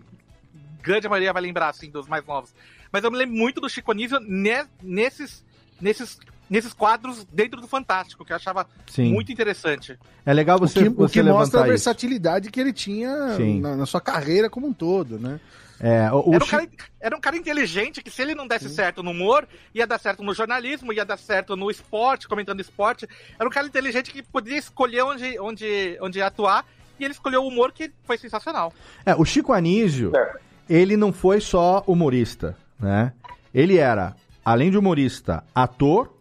grande 0.82 1.08
maioria 1.10 1.34
vai 1.34 1.42
lembrar, 1.42 1.70
assim, 1.70 1.90
dos 1.90 2.08
mais 2.08 2.26
novos. 2.26 2.54
Mas 2.92 3.04
eu 3.04 3.12
me 3.12 3.18
lembro 3.18 3.36
muito 3.36 3.60
do 3.60 3.70
Chico 3.70 3.92
Anísio 3.92 4.20
ne- 4.22 4.66
nesses, 4.82 5.44
nesses, 5.82 6.18
nesses 6.50 6.74
quadros 6.74 7.26
dentro 7.32 7.60
do 7.62 7.68
Fantástico, 7.68 8.24
que 8.26 8.32
eu 8.32 8.36
achava 8.36 8.68
Sim. 8.88 9.12
muito 9.14 9.32
interessante. 9.32 9.98
É 10.26 10.34
legal 10.34 10.58
O 10.58 10.60
você, 10.60 10.84
que, 10.84 10.88
o 10.90 10.94
você 10.94 11.14
que 11.14 11.24
mostra 11.24 11.62
a 11.62 11.64
isso. 11.64 11.70
versatilidade 11.70 12.50
que 12.52 12.60
ele 12.60 12.74
tinha 12.74 13.36
Sim. 13.36 13.60
na, 13.62 13.76
na 13.76 13.86
sua 13.86 14.02
carreira 14.02 14.50
como 14.50 14.68
um 14.68 14.74
todo, 14.74 15.18
né? 15.20 15.40
É, 15.80 16.10
o, 16.12 16.30
o 16.30 16.34
Era 16.34 16.44
um, 16.44 16.48
cara, 16.48 16.68
era 17.02 17.18
um 17.18 17.20
cara 17.20 17.36
inteligente 17.36 18.02
que, 18.02 18.10
se 18.10 18.22
ele 18.22 18.34
não 18.34 18.48
desse 18.48 18.70
certo 18.70 19.04
no 19.04 19.12
humor, 19.12 19.46
ia 19.74 19.86
dar 19.86 20.00
certo 20.00 20.24
no 20.24 20.34
jornalismo, 20.34 20.94
ia 20.94 21.04
dar 21.04 21.18
certo 21.18 21.56
no 21.58 21.70
esporte, 21.70 22.30
comentando 22.30 22.62
esporte. 22.62 23.06
Era 23.38 23.46
um 23.48 23.52
cara 23.52 23.68
inteligente 23.68 24.10
que 24.12 24.24
podia 24.24 24.58
escolher 24.58 25.02
onde, 25.04 25.38
onde, 25.40 25.98
onde 26.02 26.20
ia 26.20 26.28
atuar, 26.28 26.66
e 26.98 27.04
ele 27.04 27.14
escolheu 27.14 27.44
o 27.44 27.48
humor 27.50 27.74
que 27.74 27.92
foi 28.06 28.18
sensacional. 28.18 28.74
É, 29.06 29.14
o 29.16 29.26
Chico 29.26 29.52
Anísio, 29.52 30.14
É. 30.16 30.34
ele 30.70 30.96
não 30.96 31.12
foi 31.12 31.42
só 31.42 31.84
humorista, 31.86 32.56
né? 32.80 33.12
Ele 33.54 33.78
era 33.78 34.16
além 34.46 34.72
de 34.72 34.78
humorista, 34.78 35.44
ator. 35.54 36.15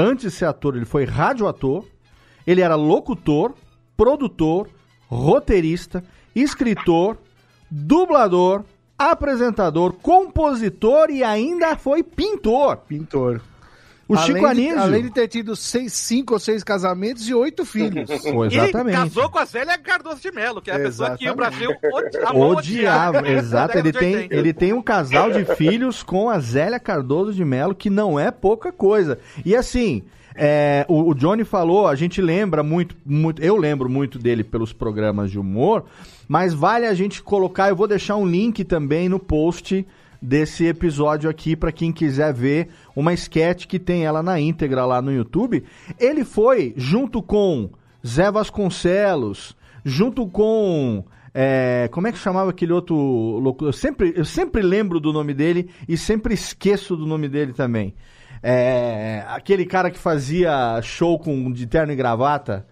Antes 0.00 0.30
de 0.30 0.30
ser 0.30 0.44
ator, 0.44 0.76
ele 0.76 0.84
foi 0.84 1.04
radioator. 1.04 1.84
Ele 2.46 2.60
era 2.60 2.76
locutor, 2.76 3.52
produtor, 3.96 4.70
roteirista, 5.08 6.04
escritor, 6.36 7.18
dublador, 7.68 8.64
apresentador, 8.96 9.94
compositor 9.94 11.10
e 11.10 11.24
ainda 11.24 11.76
foi 11.76 12.04
pintor. 12.04 12.76
Pintor. 12.76 13.40
O 14.08 14.16
Chico 14.16 14.46
além 14.46 14.64
de, 14.64 14.70
Anísio. 14.70 14.80
além 14.80 15.02
de 15.02 15.10
ter 15.10 15.28
tido 15.28 15.54
seis, 15.54 15.92
cinco 15.92 16.32
ou 16.32 16.40
seis 16.40 16.64
casamentos 16.64 17.28
e 17.28 17.34
oito 17.34 17.64
filhos. 17.66 18.08
Pô, 18.22 18.46
exatamente. 18.46 18.96
E 18.96 18.98
casou 18.98 19.28
com 19.28 19.38
a 19.38 19.44
Zélia 19.44 19.76
Cardoso 19.76 20.20
de 20.20 20.32
Mello, 20.32 20.62
que 20.62 20.70
é 20.70 20.76
a 20.76 20.78
pessoa 20.78 21.16
que 21.16 21.28
o 21.28 21.34
Brasil 21.34 21.70
Odiava, 22.34 23.18
odiar 23.18 23.26
exato. 23.26 23.76
Ele 23.78 23.92
de 23.92 23.98
tem, 23.98 24.16
80. 24.16 24.34
ele 24.34 24.52
tem 24.52 24.72
um 24.72 24.82
casal 24.82 25.30
de 25.30 25.44
filhos 25.56 26.02
com 26.02 26.30
a 26.30 26.38
Zélia 26.38 26.80
Cardoso 26.80 27.34
de 27.34 27.44
Mello, 27.44 27.74
que 27.74 27.90
não 27.90 28.18
é 28.18 28.30
pouca 28.30 28.72
coisa. 28.72 29.18
E 29.44 29.54
assim, 29.54 30.02
é, 30.34 30.86
o, 30.88 31.10
o 31.10 31.14
Johnny 31.14 31.44
falou, 31.44 31.86
a 31.86 31.94
gente 31.94 32.22
lembra 32.22 32.62
muito, 32.62 32.96
muito, 33.04 33.42
eu 33.42 33.56
lembro 33.56 33.90
muito 33.90 34.18
dele 34.18 34.44
pelos 34.44 34.72
programas 34.72 35.30
de 35.30 35.38
humor, 35.38 35.84
mas 36.26 36.54
vale 36.54 36.86
a 36.86 36.94
gente 36.94 37.22
colocar, 37.22 37.68
eu 37.68 37.76
vou 37.76 37.88
deixar 37.88 38.16
um 38.16 38.24
link 38.24 38.64
também 38.64 39.08
no 39.08 39.18
post 39.18 39.84
desse 40.20 40.66
episódio 40.66 41.30
aqui 41.30 41.54
para 41.54 41.72
quem 41.72 41.92
quiser 41.92 42.32
ver 42.32 42.68
uma 42.94 43.12
sketch 43.12 43.66
que 43.66 43.78
tem 43.78 44.04
ela 44.04 44.22
na 44.22 44.40
íntegra 44.40 44.84
lá 44.84 45.00
no 45.00 45.12
YouTube. 45.12 45.64
Ele 45.98 46.24
foi 46.24 46.74
junto 46.76 47.22
com 47.22 47.70
Zé 48.06 48.30
Vasconcelos, 48.30 49.56
junto 49.84 50.26
com 50.26 51.04
é, 51.34 51.88
como 51.92 52.08
é 52.08 52.12
que 52.12 52.18
chamava 52.18 52.50
aquele 52.50 52.72
outro 52.72 52.96
louco? 52.96 53.64
Eu 53.64 53.72
sempre, 53.72 54.12
eu 54.16 54.24
sempre 54.24 54.62
lembro 54.62 54.98
do 54.98 55.12
nome 55.12 55.32
dele 55.32 55.70
e 55.88 55.96
sempre 55.96 56.34
esqueço 56.34 56.96
do 56.96 57.06
nome 57.06 57.28
dele 57.28 57.52
também. 57.52 57.94
É, 58.42 59.24
aquele 59.28 59.64
cara 59.64 59.90
que 59.90 59.98
fazia 59.98 60.80
show 60.82 61.18
com 61.18 61.52
de 61.52 61.66
terno 61.66 61.92
e 61.92 61.96
gravata. 61.96 62.66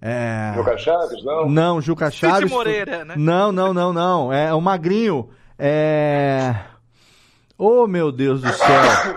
É... 0.00 0.52
Juca 0.54 0.76
Chaves, 0.76 1.24
não? 1.24 1.48
Não, 1.48 1.80
Juca 1.80 2.10
Cid 2.10 2.20
Chaves. 2.20 2.50
Moreira, 2.50 3.04
né? 3.04 3.14
Não, 3.16 3.50
não, 3.50 3.72
não, 3.72 3.92
não. 3.92 4.32
É 4.32 4.52
o 4.52 4.60
Magrinho. 4.60 5.28
É. 5.58 6.54
Oh, 7.58 7.86
meu 7.86 8.12
Deus 8.12 8.40
do 8.42 8.52
céu. 8.52 9.16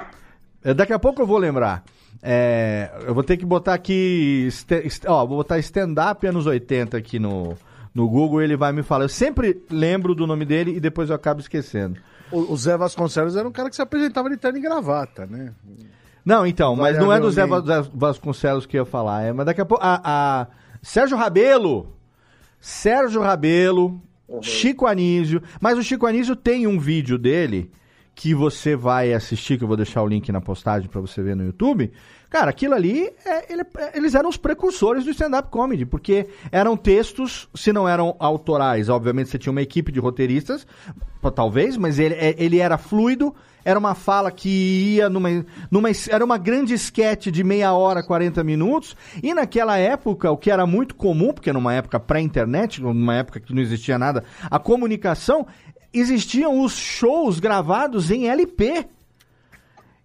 É, 0.63 0.73
daqui 0.73 0.93
a 0.93 0.99
pouco 0.99 1.21
eu 1.21 1.27
vou 1.27 1.37
lembrar. 1.37 1.83
É, 2.21 2.91
eu 3.05 3.13
vou 3.13 3.23
ter 3.23 3.37
que 3.37 3.45
botar 3.45 3.73
aqui. 3.73 4.49
Ó, 5.07 5.25
vou 5.25 5.37
botar 5.37 5.57
stand-up 5.59 6.25
anos 6.27 6.45
80 6.45 6.97
aqui 6.97 7.17
no, 7.19 7.55
no 7.93 8.07
Google 8.09 8.41
e 8.41 8.45
ele 8.45 8.57
vai 8.57 8.71
me 8.71 8.83
falar. 8.83 9.05
Eu 9.05 9.09
sempre 9.09 9.61
lembro 9.69 10.13
do 10.13 10.27
nome 10.27 10.45
dele 10.45 10.75
e 10.75 10.79
depois 10.79 11.09
eu 11.09 11.15
acabo 11.15 11.39
esquecendo. 11.39 11.99
O, 12.31 12.53
o 12.53 12.57
Zé 12.57 12.77
Vasconcelos 12.77 13.35
era 13.35 13.47
um 13.47 13.51
cara 13.51 13.69
que 13.69 13.75
se 13.75 13.81
apresentava 13.81 14.29
de 14.29 14.37
terno 14.37 14.57
e 14.57 14.61
gravata, 14.61 15.25
né? 15.25 15.53
Não, 16.25 16.45
então, 16.45 16.75
mas 16.75 16.97
não 16.97 17.11
é 17.11 17.19
do 17.19 17.31
Zé 17.31 17.43
Vasconcelos 17.93 18.65
que 18.65 18.77
eu 18.77 18.83
ia 18.83 18.85
falar. 18.85 19.23
É, 19.23 19.33
mas 19.33 19.45
daqui 19.45 19.61
a 19.61 19.65
pouco. 19.65 19.83
A, 19.83 20.01
a- 20.03 20.47
Sérgio 20.81 21.17
Rabelo. 21.17 21.93
Sérgio 22.59 23.21
Rabelo. 23.21 24.01
Chico 24.41 24.85
Anísio. 24.85 25.41
Mas 25.59 25.77
o 25.77 25.83
Chico 25.83 26.05
Anísio 26.05 26.35
tem 26.35 26.67
um 26.67 26.77
vídeo 26.79 27.17
dele 27.17 27.71
que 28.21 28.35
você 28.35 28.75
vai 28.75 29.13
assistir, 29.13 29.57
que 29.57 29.63
eu 29.63 29.67
vou 29.67 29.77
deixar 29.77 30.03
o 30.03 30.07
link 30.07 30.29
na 30.29 30.41
postagem 30.41 30.89
pra 30.89 30.99
você 30.99 31.23
ver 31.23 31.37
no 31.37 31.45
YouTube. 31.45 31.89
Cara, 32.29 32.49
aquilo 32.49 32.73
ali, 32.75 33.09
é- 33.25 33.53
ele- 33.53 33.61
é- 33.77 33.97
eles 33.97 34.13
eram 34.13 34.27
os 34.29 34.35
precursores 34.35 35.05
do 35.05 35.11
stand-up 35.11 35.49
comedy, 35.49 35.85
porque 35.85 36.27
eram 36.51 36.75
textos, 36.75 37.47
se 37.55 37.71
não 37.71 37.87
eram 37.87 38.17
autorais, 38.19 38.89
obviamente 38.89 39.29
você 39.29 39.37
tinha 39.39 39.51
uma 39.51 39.61
equipe 39.61 39.89
de 39.89 40.01
roteiristas, 40.01 40.67
talvez, 41.33 41.77
mas 41.77 41.97
ele, 41.97 42.13
é- 42.15 42.35
ele 42.37 42.59
era 42.59 42.77
fluido, 42.77 43.33
era 43.63 43.79
uma 43.79 43.95
fala 43.95 44.31
que 44.31 44.95
ia 44.95 45.09
numa, 45.09 45.29
numa. 45.69 45.89
Era 46.09 46.23
uma 46.23 46.37
grande 46.37 46.73
esquete 46.73 47.29
de 47.29 47.43
meia 47.43 47.73
hora, 47.73 48.01
40 48.01 48.43
minutos. 48.43 48.95
E 49.21 49.33
naquela 49.33 49.77
época, 49.77 50.31
o 50.31 50.37
que 50.37 50.49
era 50.49 50.65
muito 50.65 50.95
comum, 50.95 51.33
porque 51.33 51.51
numa 51.53 51.73
época 51.73 51.99
pré-internet, 51.99 52.81
numa 52.81 53.15
época 53.15 53.39
que 53.39 53.53
não 53.53 53.61
existia 53.61 53.97
nada, 53.99 54.23
a 54.49 54.57
comunicação, 54.57 55.45
existiam 55.93 56.61
os 56.61 56.73
shows 56.73 57.39
gravados 57.39 58.11
em 58.11 58.27
LP. 58.27 58.85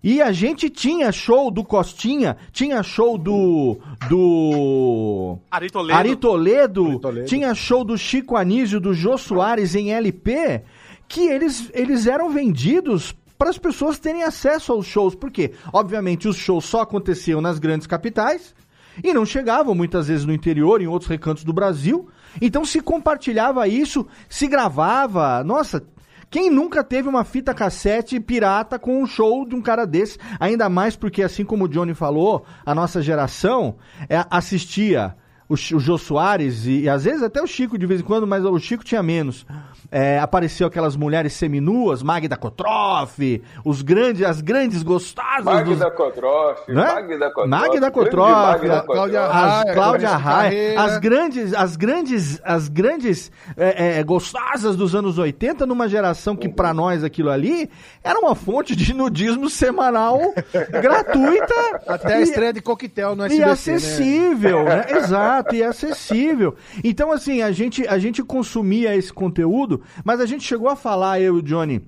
E 0.02 0.20
a 0.20 0.32
gente 0.32 0.68
tinha 0.68 1.10
show 1.10 1.50
do 1.50 1.64
Costinha, 1.64 2.36
tinha 2.52 2.82
show 2.82 3.16
do. 3.16 3.78
do. 4.06 5.38
Ari 5.50 5.70
Toledo. 5.70 5.98
Ari 5.98 6.16
Toledo, 6.16 6.86
Ari 6.86 7.00
Toledo. 7.00 7.26
tinha 7.26 7.54
show 7.54 7.82
do 7.82 7.96
Chico 7.96 8.36
Anísio, 8.36 8.78
do 8.78 8.92
Jô 8.92 9.16
Soares 9.16 9.74
em 9.74 9.92
LP, 9.94 10.62
que 11.08 11.22
eles, 11.22 11.70
eles 11.72 12.06
eram 12.06 12.28
vendidos 12.28 13.14
para 13.38 13.48
as 13.48 13.56
pessoas 13.56 13.98
terem 13.98 14.22
acesso 14.22 14.72
aos 14.72 14.86
shows. 14.86 15.14
Por 15.14 15.30
quê? 15.30 15.52
Obviamente 15.72 16.28
os 16.28 16.36
shows 16.36 16.66
só 16.66 16.82
aconteciam 16.82 17.40
nas 17.40 17.58
grandes 17.58 17.86
capitais 17.86 18.54
e 19.02 19.12
não 19.12 19.24
chegavam 19.24 19.74
muitas 19.74 20.08
vezes 20.08 20.26
no 20.26 20.34
interior, 20.34 20.82
em 20.82 20.86
outros 20.86 21.08
recantos 21.08 21.44
do 21.44 21.52
Brasil. 21.52 22.08
Então 22.40 22.64
se 22.64 22.80
compartilhava 22.80 23.66
isso, 23.68 24.06
se 24.28 24.46
gravava. 24.46 25.42
Nossa, 25.44 25.84
quem 26.30 26.50
nunca 26.50 26.82
teve 26.82 27.08
uma 27.08 27.22
fita 27.24 27.54
cassete 27.54 28.18
pirata 28.18 28.78
com 28.78 29.00
um 29.00 29.06
show 29.06 29.46
de 29.46 29.54
um 29.54 29.62
cara 29.62 29.86
desse? 29.86 30.18
Ainda 30.40 30.68
mais 30.68 30.96
porque, 30.96 31.22
assim 31.22 31.44
como 31.44 31.64
o 31.64 31.68
Johnny 31.68 31.94
falou, 31.94 32.44
a 32.66 32.74
nossa 32.74 33.00
geração 33.00 33.76
é, 34.08 34.24
assistia 34.28 35.16
o, 35.48 35.54
o 35.54 35.56
Jô 35.80 35.98
Soares 35.98 36.66
e, 36.66 36.82
e 36.82 36.88
às 36.88 37.04
vezes 37.04 37.22
até 37.22 37.40
o 37.42 37.46
Chico 37.46 37.76
de 37.78 37.86
vez 37.86 38.00
em 38.00 38.04
quando, 38.04 38.26
mas 38.26 38.44
o 38.44 38.58
Chico 38.58 38.84
tinha 38.84 39.02
menos. 39.02 39.46
É, 39.90 40.18
apareceu 40.18 40.66
aquelas 40.66 40.96
mulheres 40.96 41.34
seminuas, 41.34 42.02
Magda 42.02 42.36
Kotroff, 42.36 43.42
os 43.64 43.82
grandes, 43.82 44.22
as 44.24 44.40
grandes 44.40 44.82
gostosas 44.82 45.44
dos, 45.64 45.78
Magda 45.78 45.90
Kotroff, 45.90 46.72
Né? 46.72 46.82
Magda 46.82 47.30
Kotroff. 47.30 47.48
Magda 47.48 47.90
Kotroff, 47.90 48.32
Magda 48.32 48.78
a 48.78 48.82
Cláudia 48.82 49.20
Kotroff. 49.20 49.36
as 49.36 49.52
Raia, 49.62 49.74
Cláudia 49.74 50.16
Raia, 50.16 50.80
as 50.80 50.98
grandes, 50.98 51.54
as 51.54 51.76
grandes, 51.76 52.40
as 52.42 52.68
grandes 52.68 53.30
é, 53.56 53.98
é, 53.98 54.02
gostosas 54.02 54.74
dos 54.74 54.94
anos 54.94 55.18
80, 55.18 55.64
numa 55.66 55.86
geração 55.88 56.34
que 56.34 56.48
pra 56.48 56.74
nós 56.74 57.04
aquilo 57.04 57.30
ali 57.30 57.70
era 58.02 58.18
uma 58.18 58.34
fonte 58.34 58.74
de 58.74 58.92
nudismo 58.94 59.48
semanal 59.50 60.18
gratuita 60.82 61.54
Até 61.86 62.14
a 62.14 62.20
e- 62.20 62.22
estreia 62.24 62.52
de 62.52 62.60
coquetel 62.60 63.14
no 63.14 63.22
e 63.26 63.26
SBT, 63.26 63.44
né? 63.46 63.52
acessível, 63.52 64.64
né? 64.64 64.84
Exato, 64.90 65.33
e 65.52 65.62
acessível. 65.62 66.54
Então, 66.82 67.10
assim, 67.10 67.42
a 67.42 67.50
gente, 67.50 67.86
a 67.88 67.98
gente 67.98 68.22
consumia 68.22 68.94
esse 68.94 69.12
conteúdo, 69.12 69.80
mas 70.04 70.20
a 70.20 70.26
gente 70.26 70.44
chegou 70.44 70.68
a 70.68 70.76
falar, 70.76 71.20
eu 71.20 71.36
e 71.36 71.38
o 71.38 71.42
Johnny 71.42 71.82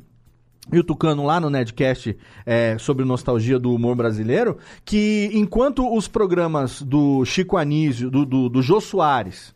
e 0.73 0.79
o 0.79 0.85
Tucano 0.85 1.25
lá 1.25 1.39
no 1.39 1.49
Nedcast 1.49 2.17
é, 2.45 2.77
sobre 2.79 3.05
nostalgia 3.05 3.59
do 3.59 3.73
humor 3.73 3.95
brasileiro, 3.95 4.59
que 4.85 5.31
enquanto 5.33 5.95
os 5.95 6.09
programas 6.09 6.83
do 6.83 7.25
Chico 7.25 7.57
Anísio, 7.57 8.11
do, 8.11 8.27
do, 8.27 8.49
do 8.49 8.63
Jô 8.63 8.81
Soares, 8.81 9.55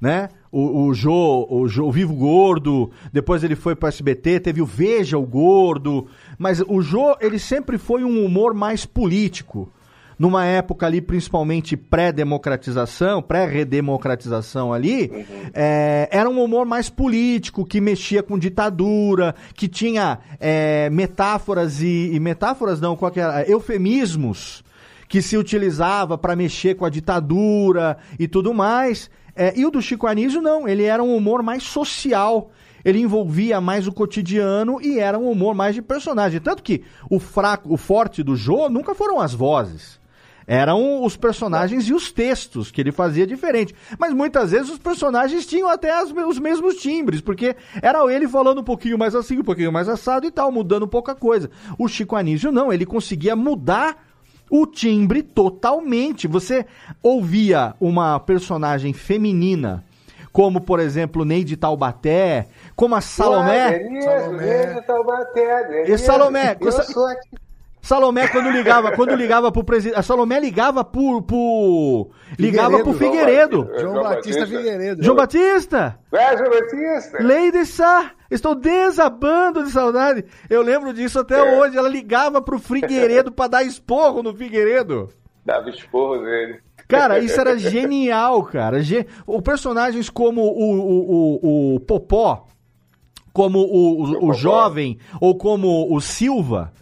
né? 0.00 0.28
O, 0.50 0.86
o 0.86 0.94
Jô, 0.94 1.46
o 1.48 1.66
Jô, 1.66 1.86
o 1.86 1.92
Vivo 1.92 2.14
Gordo, 2.14 2.90
depois 3.12 3.42
ele 3.42 3.56
foi 3.56 3.74
pro 3.74 3.88
SBT, 3.88 4.40
teve 4.40 4.60
o 4.60 4.66
Veja 4.66 5.16
o 5.16 5.26
Gordo, 5.26 6.06
mas 6.38 6.60
o 6.60 6.82
Jô, 6.82 7.16
ele 7.20 7.38
sempre 7.38 7.78
foi 7.78 8.04
um 8.04 8.24
humor 8.24 8.52
mais 8.52 8.84
político. 8.84 9.72
Numa 10.18 10.44
época 10.44 10.86
ali, 10.86 11.00
principalmente 11.00 11.76
pré-democratização, 11.76 13.22
pré-redemocratização 13.22 14.72
ali, 14.72 15.10
é, 15.54 16.08
era 16.10 16.28
um 16.28 16.42
humor 16.42 16.66
mais 16.66 16.88
político, 16.90 17.64
que 17.64 17.80
mexia 17.80 18.22
com 18.22 18.38
ditadura, 18.38 19.34
que 19.54 19.68
tinha 19.68 20.18
é, 20.38 20.90
metáforas 20.90 21.80
e, 21.80 22.10
e 22.12 22.20
metáforas 22.20 22.80
não, 22.80 22.96
qual 22.96 23.10
que 23.10 23.20
era? 23.20 23.48
eufemismos 23.48 24.62
que 25.08 25.20
se 25.20 25.36
utilizava 25.36 26.16
para 26.16 26.34
mexer 26.34 26.74
com 26.74 26.86
a 26.86 26.90
ditadura 26.90 27.98
e 28.18 28.26
tudo 28.26 28.54
mais. 28.54 29.10
É, 29.36 29.52
e 29.58 29.66
o 29.66 29.70
do 29.70 29.82
Chico 29.82 30.06
Anísio 30.06 30.40
não, 30.40 30.66
ele 30.66 30.84
era 30.84 31.02
um 31.02 31.14
humor 31.14 31.42
mais 31.42 31.62
social. 31.64 32.50
Ele 32.84 32.98
envolvia 32.98 33.60
mais 33.60 33.86
o 33.86 33.92
cotidiano 33.92 34.80
e 34.80 34.98
era 34.98 35.18
um 35.18 35.30
humor 35.30 35.54
mais 35.54 35.74
de 35.74 35.82
personagem. 35.82 36.40
Tanto 36.40 36.62
que 36.62 36.82
o 37.10 37.18
fraco, 37.18 37.72
o 37.72 37.76
forte 37.76 38.22
do 38.22 38.34
Jô 38.34 38.68
nunca 38.68 38.94
foram 38.94 39.20
as 39.20 39.34
vozes. 39.34 40.00
Eram 40.46 41.04
os 41.04 41.16
personagens 41.16 41.88
e 41.88 41.92
os 41.92 42.10
textos 42.10 42.70
que 42.70 42.80
ele 42.80 42.92
fazia 42.92 43.26
diferente. 43.26 43.74
Mas 43.98 44.12
muitas 44.12 44.50
vezes 44.50 44.70
os 44.70 44.78
personagens 44.78 45.46
tinham 45.46 45.68
até 45.68 45.90
as- 45.90 46.10
os 46.10 46.38
mesmos 46.38 46.76
timbres, 46.76 47.20
porque 47.20 47.54
era 47.80 48.04
ele 48.12 48.26
falando 48.28 48.60
um 48.60 48.64
pouquinho 48.64 48.98
mais 48.98 49.14
assim, 49.14 49.38
um 49.38 49.44
pouquinho 49.44 49.72
mais 49.72 49.88
assado 49.88 50.26
e 50.26 50.30
tal, 50.30 50.50
mudando 50.50 50.86
pouca 50.88 51.14
coisa. 51.14 51.50
O 51.78 51.86
Chico 51.88 52.16
Anísio 52.16 52.50
não, 52.52 52.72
ele 52.72 52.84
conseguia 52.86 53.36
mudar 53.36 53.96
o 54.50 54.66
timbre 54.66 55.22
totalmente. 55.22 56.26
Você 56.26 56.66
ouvia 57.02 57.74
uma 57.80 58.20
personagem 58.20 58.92
feminina, 58.92 59.82
como 60.32 60.60
por 60.60 60.80
exemplo 60.80 61.24
Neide 61.24 61.56
Taubaté, 61.56 62.48
como 62.76 62.94
a 62.94 63.00
Salomé. 63.00 63.78
Denise. 63.78 64.06
E 65.92 65.98
Salomé, 65.98 66.56
Eu 66.60 66.72
sou 66.92 67.06
aqui. 67.06 67.28
Salomé 67.82 68.28
quando 68.28 68.48
ligava, 68.48 68.92
quando 68.92 69.14
ligava 69.16 69.50
pro 69.50 69.64
presidente, 69.64 69.98
a 69.98 70.02
Salomé 70.02 70.38
ligava 70.38 70.84
pro, 70.84 71.20
pro 71.20 72.10
ligava 72.38 72.78
pro 72.80 72.92
Figueiredo. 72.94 73.68
João 73.76 74.00
Batista 74.02 74.46
Figueiredo. 74.46 75.02
João 75.02 75.16
Batista. 75.16 75.98
É, 76.12 76.36
João 76.38 76.50
Batista. 76.50 77.18
Lady 77.20 77.66
Sá, 77.66 78.12
estou 78.30 78.54
desabando 78.54 79.64
de 79.64 79.72
saudade. 79.72 80.24
Eu 80.48 80.62
lembro 80.62 80.94
disso 80.94 81.18
até 81.18 81.36
É. 81.38 81.58
hoje. 81.58 81.76
Ela 81.76 81.88
ligava 81.88 82.40
pro 82.40 82.58
Figueiredo 82.60 83.32
pra 83.32 83.48
dar 83.48 83.64
esporro 83.64 84.22
no 84.22 84.32
Figueiredo. 84.32 85.08
Dava 85.44 85.68
esporro 85.68 86.22
nele. 86.22 86.60
Cara, 86.86 87.18
isso 87.18 87.40
era 87.40 87.58
genial, 87.58 88.44
cara. 88.44 88.80
Ge- 88.80 89.06
O 89.26 89.42
personagens 89.42 90.08
como 90.08 90.40
o, 90.42 90.72
o, 90.72 91.74
o, 91.74 91.74
o 91.76 91.80
Popó, 91.80 92.46
como 93.32 93.58
o, 93.58 94.02
o, 94.04 94.28
o 94.28 94.32
Jovem 94.34 94.98
ou 95.20 95.36
como 95.36 95.92
o 95.92 96.00
Silva, 96.00 96.72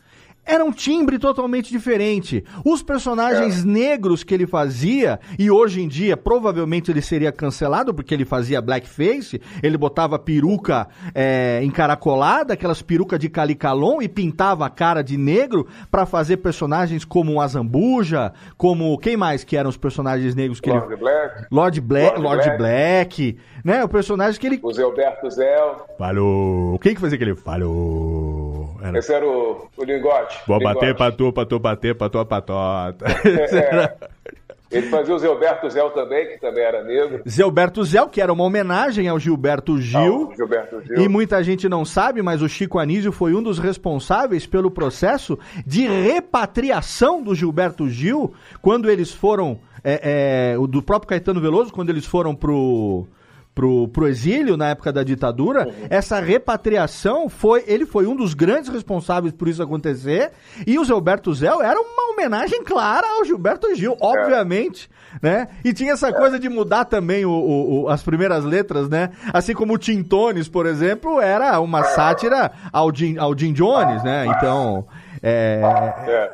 era 0.44 0.64
um 0.64 0.72
timbre 0.72 1.18
totalmente 1.18 1.70
diferente. 1.70 2.44
Os 2.64 2.82
personagens 2.82 3.64
negros 3.64 4.24
que 4.24 4.34
ele 4.34 4.46
fazia, 4.46 5.20
e 5.38 5.50
hoje 5.50 5.80
em 5.80 5.88
dia 5.88 6.16
provavelmente 6.16 6.90
ele 6.90 7.02
seria 7.02 7.30
cancelado 7.30 7.94
porque 7.94 8.14
ele 8.14 8.24
fazia 8.24 8.60
blackface, 8.60 9.40
ele 9.62 9.76
botava 9.76 10.18
peruca 10.18 10.88
é, 11.14 11.60
encaracolada, 11.62 12.54
aquelas 12.54 12.82
perucas 12.82 13.18
de 13.18 13.28
calicalon 13.28 14.00
e 14.02 14.08
pintava 14.08 14.66
a 14.66 14.70
cara 14.70 15.02
de 15.02 15.16
negro 15.16 15.66
pra 15.90 16.06
fazer 16.06 16.38
personagens 16.38 17.04
como 17.04 17.34
o 17.34 17.40
Azambuja, 17.40 18.32
como 18.56 18.98
quem 18.98 19.16
mais 19.16 19.44
que 19.44 19.56
eram 19.56 19.70
os 19.70 19.76
personagens 19.76 20.34
negros 20.34 20.60
que 20.60 20.70
Lord 20.70 20.86
ele 20.86 20.96
Black, 20.96 21.46
Lord 21.50 21.80
Black, 21.80 22.20
Lord 22.20 22.22
Lord 22.22 22.56
Black. 22.56 22.58
Black, 22.58 23.38
né? 23.64 23.84
O 23.84 23.88
personagem 23.88 24.40
que 24.40 24.46
ele 24.46 24.60
o 24.62 24.72
Zé 24.72 24.82
Alberto 24.82 25.30
Zéu. 25.30 25.86
falou. 25.98 26.78
Quem 26.78 26.94
que 26.94 27.00
fazia 27.00 27.16
aquele 27.16 27.34
falou? 27.34 28.29
Era 28.82 28.98
Esse 28.98 29.12
era 29.12 29.26
o, 29.26 29.68
o 29.76 29.84
lingote. 29.84 30.38
Vou 30.46 30.58
lingote. 30.58 30.74
bater 30.74 30.96
pra 30.96 31.12
tu, 31.12 31.32
pra 31.32 31.46
tu 31.46 31.58
bater, 31.58 31.94
pra 31.94 32.08
tua 32.08 32.24
patota. 32.24 33.06
É. 33.06 34.10
Ele 34.70 34.86
fazia 34.86 35.12
o 35.12 35.18
Zé 35.18 35.26
Alberto 35.26 35.68
Zéu 35.68 35.90
também, 35.90 36.28
que 36.28 36.38
também 36.38 36.62
era 36.62 36.84
negro. 36.84 37.22
Zé 37.28 37.42
Alberto 37.42 37.82
Zé, 37.82 38.06
que 38.06 38.20
era 38.20 38.32
uma 38.32 38.44
homenagem 38.44 39.08
ao 39.08 39.18
Gilberto 39.18 39.80
Gil. 39.80 40.28
Não, 40.28 40.36
Gilberto 40.36 40.80
Gil. 40.86 40.96
E 40.96 41.08
muita 41.08 41.42
gente 41.42 41.68
não 41.68 41.84
sabe, 41.84 42.22
mas 42.22 42.40
o 42.40 42.48
Chico 42.48 42.78
Anísio 42.78 43.10
foi 43.10 43.34
um 43.34 43.42
dos 43.42 43.58
responsáveis 43.58 44.46
pelo 44.46 44.70
processo 44.70 45.36
de 45.66 45.88
repatriação 45.88 47.20
do 47.20 47.34
Gilberto 47.34 47.88
Gil 47.88 48.32
quando 48.62 48.88
eles 48.88 49.12
foram. 49.12 49.58
é, 49.82 50.54
é, 50.54 50.66
do 50.68 50.80
próprio 50.80 51.08
Caetano 51.08 51.40
Veloso, 51.40 51.72
quando 51.72 51.90
eles 51.90 52.06
foram 52.06 52.32
pro. 52.32 53.08
Pro, 53.52 53.88
pro 53.88 54.06
exílio 54.06 54.56
na 54.56 54.68
época 54.68 54.92
da 54.92 55.02
ditadura, 55.02 55.68
essa 55.90 56.20
repatriação 56.20 57.28
foi. 57.28 57.64
Ele 57.66 57.84
foi 57.84 58.06
um 58.06 58.14
dos 58.14 58.32
grandes 58.32 58.70
responsáveis 58.70 59.34
por 59.34 59.48
isso 59.48 59.62
acontecer. 59.62 60.30
E 60.66 60.78
o 60.78 60.84
Zé 60.84 60.92
Alberto 60.92 61.34
Zé 61.34 61.48
era 61.48 61.78
uma 61.80 62.12
homenagem 62.12 62.62
clara 62.62 63.06
ao 63.06 63.24
Gilberto 63.24 63.74
Gil, 63.74 63.96
obviamente, 64.00 64.88
né? 65.20 65.48
E 65.64 65.72
tinha 65.72 65.92
essa 65.92 66.12
coisa 66.12 66.38
de 66.38 66.48
mudar 66.48 66.84
também 66.84 67.26
o- 67.26 67.30
o- 67.30 67.82
o- 67.82 67.88
as 67.88 68.02
primeiras 68.02 68.44
letras, 68.44 68.88
né? 68.88 69.10
Assim 69.32 69.52
como 69.52 69.74
o 69.74 69.78
Tintones, 69.78 70.48
por 70.48 70.64
exemplo, 70.64 71.20
era 71.20 71.58
uma 71.60 71.82
sátira 71.82 72.52
ao 72.72 72.94
Jim, 72.94 73.18
ao 73.18 73.36
Jim 73.36 73.52
Jones, 73.52 74.02
né? 74.04 74.26
Então. 74.26 74.86
é, 75.22 75.60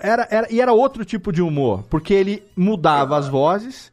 era, 0.01 0.29
era, 0.31 0.47
e 0.53 0.61
era 0.61 0.73
outro 0.73 1.05
tipo 1.05 1.33
de 1.33 1.43
humor, 1.43 1.83
porque 1.91 2.15
ele 2.15 2.43
mudava 2.57 3.17
as 3.19 3.27
vozes, 3.27 3.91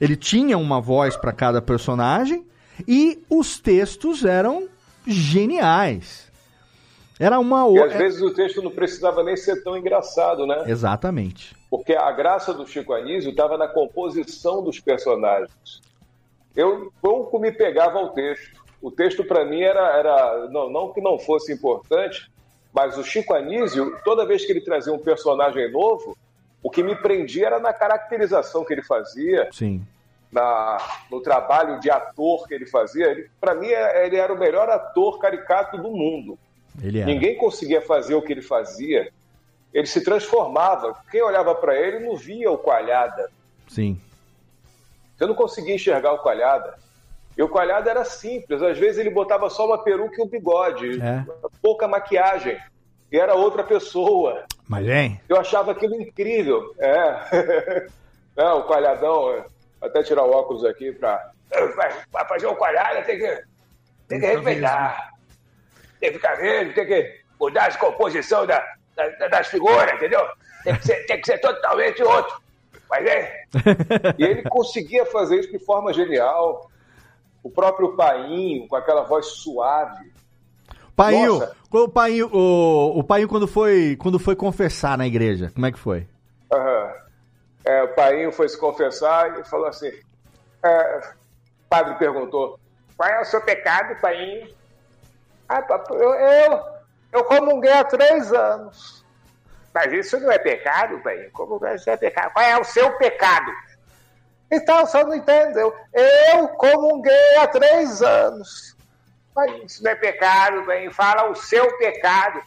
ele 0.00 0.14
tinha 0.16 0.58
uma 0.58 0.78
voz 0.80 1.16
para 1.16 1.32
cada 1.32 1.62
personagem 1.62 2.44
e 2.86 3.22
os 3.30 3.58
textos 3.58 4.24
eram 4.24 4.68
geniais. 5.06 6.26
Era 7.18 7.38
uma 7.38 7.66
E 7.70 7.82
às 7.82 7.94
vezes 7.94 8.20
o 8.20 8.34
texto 8.34 8.60
não 8.60 8.70
precisava 8.70 9.22
nem 9.22 9.36
ser 9.36 9.62
tão 9.62 9.76
engraçado, 9.76 10.46
né? 10.46 10.64
Exatamente. 10.66 11.56
Porque 11.70 11.94
a 11.94 12.12
graça 12.12 12.52
do 12.52 12.66
Chico 12.66 12.92
Anísio 12.92 13.30
estava 13.30 13.56
na 13.56 13.66
composição 13.66 14.62
dos 14.62 14.80
personagens. 14.80 15.80
Eu 16.54 16.92
pouco 17.00 17.38
me 17.38 17.50
pegava 17.50 17.98
ao 17.98 18.10
texto. 18.10 18.60
O 18.82 18.90
texto 18.90 19.24
para 19.24 19.44
mim 19.44 19.62
era, 19.62 19.96
era 19.96 20.48
não, 20.50 20.70
não 20.70 20.92
que 20.92 21.00
não 21.00 21.18
fosse 21.18 21.52
importante, 21.52 22.30
mas 22.72 22.98
o 22.98 23.02
Chico 23.02 23.32
Anísio, 23.32 23.96
toda 24.04 24.26
vez 24.26 24.44
que 24.44 24.52
ele 24.52 24.60
trazia 24.60 24.92
um 24.92 24.98
personagem 24.98 25.72
novo, 25.72 26.16
o 26.62 26.70
que 26.70 26.82
me 26.82 26.94
prendia 26.94 27.46
era 27.46 27.58
na 27.58 27.72
caracterização 27.72 28.64
que 28.64 28.74
ele 28.74 28.82
fazia, 28.82 29.48
Sim. 29.52 29.82
Na, 30.36 30.76
no 31.10 31.22
trabalho 31.22 31.80
de 31.80 31.90
ator 31.90 32.46
que 32.46 32.52
ele 32.52 32.66
fazia. 32.66 33.26
Para 33.40 33.54
mim, 33.54 33.68
é- 33.68 34.06
ele 34.06 34.16
era 34.16 34.32
o 34.32 34.38
melhor 34.38 34.68
ator 34.68 35.18
caricato 35.18 35.78
do 35.78 35.90
mundo. 35.90 36.38
Ele. 36.82 37.02
Ninguém 37.06 37.38
conseguia 37.38 37.80
fazer 37.80 38.14
o 38.14 38.20
que 38.20 38.34
ele 38.34 38.42
fazia. 38.42 39.10
Ele 39.72 39.86
se 39.86 40.04
transformava. 40.04 40.94
Quem 41.10 41.22
olhava 41.22 41.54
para 41.54 41.74
ele 41.74 42.00
não 42.00 42.16
via 42.16 42.50
o 42.50 42.58
Coalhada. 42.58 43.30
Sim. 43.66 43.98
Você 45.16 45.24
não 45.26 45.34
conseguia 45.34 45.74
enxergar 45.74 46.12
o 46.12 46.18
Coalhada. 46.18 46.78
E 47.36 47.42
o 47.42 47.48
Coalhada 47.48 47.90
era 47.90 48.04
simples. 48.04 48.60
Às 48.60 48.78
vezes 48.78 48.98
ele 48.98 49.10
botava 49.10 49.48
só 49.48 49.64
uma 49.66 49.82
peruca 49.82 50.16
e 50.18 50.22
um 50.22 50.28
bigode. 50.28 51.00
É. 51.00 51.24
Pouca 51.62 51.88
maquiagem. 51.88 52.58
E 53.10 53.18
era 53.18 53.34
outra 53.34 53.64
pessoa. 53.64 54.44
Mas, 54.68 54.86
hein? 54.86 55.18
Eu 55.28 55.38
achava 55.38 55.72
aquilo 55.72 55.94
incrível. 55.94 56.74
É. 56.78 57.86
Não, 58.36 58.60
o 58.60 58.64
Coalhadão... 58.64 59.46
Até 59.82 60.02
tirar 60.02 60.24
o 60.24 60.30
óculos 60.30 60.64
aqui 60.64 60.92
para... 60.92 61.30
Fazer 62.28 62.46
o 62.46 62.56
Coalhada 62.56 63.02
tem 63.02 63.18
que, 63.18 63.42
tem 64.08 64.20
que 64.20 64.26
respeitar. 64.26 65.10
Tem 66.00 66.10
que 66.10 66.16
ficar 66.16 66.34
vendo, 66.36 66.74
tem 66.74 66.86
que 66.86 67.20
mudar 67.40 67.66
a 67.66 67.78
composição 67.78 68.44
da, 68.46 68.62
da- 68.96 69.28
das 69.28 69.46
figuras, 69.48 69.92
entendeu? 69.94 70.20
Tem 70.64 70.74
que 70.76 70.86
ser, 70.86 71.06
tem 71.06 71.20
que 71.20 71.26
ser 71.26 71.38
totalmente 71.38 72.02
outro. 72.02 72.40
Mas 72.90 73.06
é. 73.06 73.44
E 74.18 74.24
ele 74.24 74.42
conseguia 74.42 75.06
fazer 75.06 75.40
isso 75.40 75.50
de 75.52 75.58
forma 75.58 75.92
genial. 75.92 76.70
O 77.42 77.50
próprio 77.50 77.94
Painho, 77.96 78.66
com 78.68 78.76
aquela 78.76 79.02
voz 79.04 79.26
suave. 79.26 80.12
Painho, 80.96 81.40
o 81.70 81.88
Painho, 81.88 82.30
o, 82.32 82.98
o 82.98 83.04
Painho 83.04 83.28
quando 83.28 83.46
foi, 83.46 83.96
quando 84.00 84.18
foi 84.18 84.34
confessar 84.34 84.96
na 84.98 85.06
igreja, 85.06 85.50
como 85.54 85.66
é 85.66 85.70
que 85.72 85.78
foi? 85.78 86.06
Aham. 86.52 86.92
É, 87.66 87.82
o 87.82 87.88
Painho 87.88 88.30
foi 88.30 88.48
se 88.48 88.56
confessar 88.56 89.40
e 89.40 89.44
falou 89.44 89.66
assim: 89.66 89.92
é, 90.62 90.98
o 90.98 91.68
padre 91.68 91.94
perguntou, 91.96 92.60
qual 92.96 93.08
é 93.08 93.20
o 93.20 93.24
seu 93.24 93.40
pecado, 93.40 94.00
Painho? 94.00 94.54
Ah, 95.48 95.60
papai, 95.62 95.96
eu, 95.98 96.14
eu, 96.14 96.64
eu 97.12 97.24
comunguei 97.24 97.72
há 97.72 97.84
três 97.84 98.32
anos. 98.32 99.04
Mas 99.74 99.92
isso 99.92 100.18
não 100.20 100.30
é 100.30 100.38
pecado, 100.38 101.00
Painho? 101.00 101.30
Como 101.32 101.60
isso 101.74 101.90
é 101.90 101.96
pecado? 101.96 102.32
Qual 102.32 102.44
é 102.44 102.58
o 102.58 102.64
seu 102.64 102.96
pecado? 102.96 103.52
Então, 104.50 104.84
o 104.84 104.86
senhor 104.86 105.06
não 105.06 105.14
entendeu. 105.14 105.74
Eu 105.92 106.48
comunguei 106.48 107.36
há 107.36 107.48
três 107.48 108.00
anos. 108.00 108.76
Mas 109.34 109.64
isso 109.64 109.84
não 109.84 109.90
é 109.90 109.94
pecado, 109.96 110.64
Painho. 110.64 110.94
Fala 110.94 111.28
o 111.28 111.34
seu 111.34 111.76
pecado. 111.78 112.40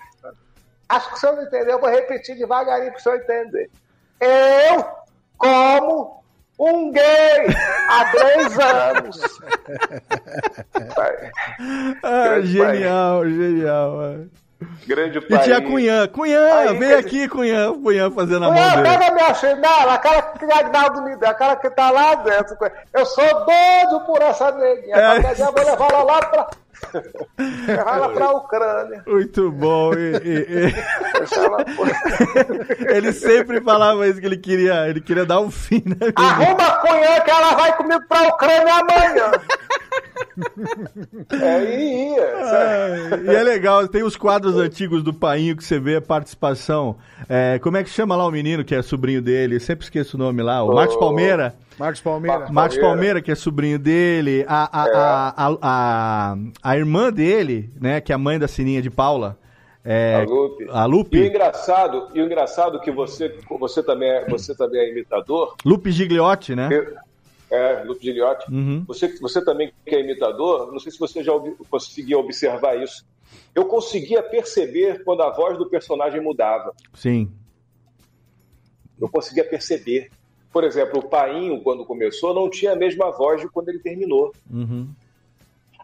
Acho 0.88 1.09
que 1.09 1.15
o 1.15 1.17
senhor 1.17 1.36
não 1.36 1.43
entendeu. 1.43 1.72
Eu 1.72 1.80
vou 1.80 1.89
repetir 1.89 2.36
devagarinho 2.36 2.91
para 2.91 2.99
o 2.99 3.03
senhor 3.03 3.17
entender. 3.17 3.70
Eu 4.20 4.99
como 5.39 6.19
um 6.59 6.91
gay 6.91 7.47
há 7.89 8.05
três 8.11 8.59
anos. 8.59 9.21
Ah, 12.03 12.41
genial, 12.41 13.25
genial. 13.25 14.01
é. 14.03 14.39
Grande 14.85 15.19
E 15.19 15.21
pai. 15.21 15.43
tinha 15.43 15.61
Cunhã. 15.61 16.05
Cunhã, 16.09 16.53
Aí, 16.53 16.77
vem 16.77 16.93
aqui, 16.93 17.29
Cunhã. 17.29 17.71
Cunhã 17.81 18.11
fazendo 18.11 18.43
a 18.45 18.51
mão 18.51 18.55
dele. 18.75 18.89
pega 18.89 19.11
minha 19.13 19.33
chinela, 19.33 19.93
aquela 19.93 20.21
que 20.21 20.43
o 20.45 20.53
Agnaldo 20.53 21.01
me 21.03 21.15
deu, 21.15 21.29
aquela 21.29 21.55
que 21.55 21.69
tá 21.69 21.89
lá 21.89 22.15
dentro. 22.15 22.57
Eu 22.93 23.05
sou 23.05 23.23
doido 23.45 24.05
por 24.05 24.21
essa 24.21 24.51
neguinha. 24.51 24.95
É. 24.97 25.11
Qualquer 25.21 25.35
dia 25.35 25.45
eu 25.45 25.53
vou 25.53 25.63
levar 25.63 25.91
ela 25.93 26.03
lá 26.03 26.19
pra. 26.25 26.47
Ela 27.67 28.09
pra 28.09 28.32
Ucrânia. 28.32 29.03
Muito 29.07 29.51
bom. 29.51 29.93
e- 29.93 30.17
e- 30.23 30.67
e- 30.67 30.73
ele 32.95 33.13
sempre 33.13 33.61
falava 33.61 34.07
isso, 34.07 34.19
que 34.19 34.25
ele 34.25 34.38
queria, 34.38 34.88
ele 34.89 35.01
queria 35.01 35.25
dar 35.25 35.39
um 35.39 35.51
fim 35.51 35.84
na 35.86 35.95
vida. 36.07 36.13
Arruma 36.15 36.63
a 36.63 36.75
Cunhã 36.77 37.19
que 37.23 37.32
ela 37.32 37.55
vai 37.55 37.77
comigo 37.77 38.01
pra 38.07 38.23
Ucrânia 38.30 38.73
amanhã. 38.75 39.32
é, 41.41 41.63
e 41.63 42.13
ia. 42.13 42.36
Ai, 42.43 43.21
e 43.25 43.36
é 43.36 43.43
legal, 43.43 43.88
tem 43.88 44.03
os 44.03 44.15
quadros 44.15 44.55
antigos 44.55 45.03
do 45.03 45.13
Painho 45.13 45.55
que 45.55 45.63
você 45.63 45.80
vê 45.80 45.95
a 45.97 46.01
participação. 46.01 46.97
É, 47.27 47.59
como 47.59 47.77
é 47.77 47.84
que 47.84 47.89
chama 47.89 48.15
lá 48.15 48.25
o 48.25 48.32
menino 48.32 48.63
que 48.63 48.73
é 48.75 48.82
sobrinho 48.82 49.21
dele? 49.21 49.55
Eu 49.55 49.59
sempre 49.59 49.84
esqueço 49.84 50.17
o 50.17 50.19
nome 50.19 50.41
lá, 50.41 50.63
o 50.63 50.67
Marcos 51.80 52.01
Palmeira. 52.01 52.38
Marcos 52.38 52.47
Palmeira. 52.47 52.53
Marcos 52.53 52.77
Palmeira, 52.80 53.21
que 53.21 53.32
é 53.32 53.36
sobrinho 53.36 53.80
dele, 53.80 54.45
a, 54.47 54.63
a, 54.82 54.84
a, 54.84 55.30
a, 55.47 55.57
a, 55.61 56.38
a 56.61 56.77
irmã 56.77 57.11
dele, 57.11 57.71
né, 57.80 58.01
que 58.01 58.11
é 58.11 58.15
a 58.15 58.17
mãe 58.17 58.38
da 58.38 58.47
Sininha 58.47 58.82
de 58.82 58.89
Paula. 58.89 59.38
É, 59.84 60.15
A 60.15 60.23
Lupe. 60.23 60.67
A 60.69 60.86
Lupe. 60.86 61.17
E 61.17 61.21
o 61.21 61.25
engraçado, 61.25 62.09
e 62.13 62.21
o 62.21 62.25
engraçado 62.25 62.77
é 62.77 62.82
que 62.82 62.91
você, 62.91 63.34
você, 63.57 63.82
também 63.82 64.09
é, 64.09 64.27
você 64.30 64.53
também 64.53 64.82
é 64.82 64.91
imitador. 64.91 65.55
Lupe 65.65 65.89
Gigliotti, 65.91 66.53
né? 66.53 66.67
Eu- 66.69 67.09
é, 67.51 67.84
Lupe 67.84 68.03
Giliotti. 68.05 68.51
Uhum. 68.51 68.84
Você, 68.88 69.07
você 69.19 69.43
também 69.43 69.71
que 69.86 69.95
é 69.95 70.01
imitador, 70.01 70.71
não 70.71 70.77
sei 70.80 70.91
se 70.91 70.99
você 70.99 71.23
já 71.23 71.32
conseguia 71.69 72.17
observar 72.19 72.77
isso. 72.77 73.03
Eu 73.55 73.65
conseguia 73.65 74.21
perceber 74.21 75.03
quando 75.03 75.23
a 75.23 75.32
voz 75.32 75.57
do 75.57 75.67
personagem 75.67 76.21
mudava. 76.21 76.73
Sim. 76.93 77.32
Eu 79.01 79.09
conseguia 79.09 79.43
perceber. 79.45 80.09
Por 80.52 80.64
exemplo, 80.64 81.00
o 81.00 81.08
Painho, 81.08 81.62
quando 81.62 81.86
começou, 81.86 82.34
não 82.34 82.50
tinha 82.50 82.74
a 82.74 82.76
mesma 82.76 83.12
voz 83.12 83.41
de 83.41 83.47
quando 83.47 83.70
ele 83.70 83.80
terminou. 83.80 84.34
Uhum. 84.50 84.89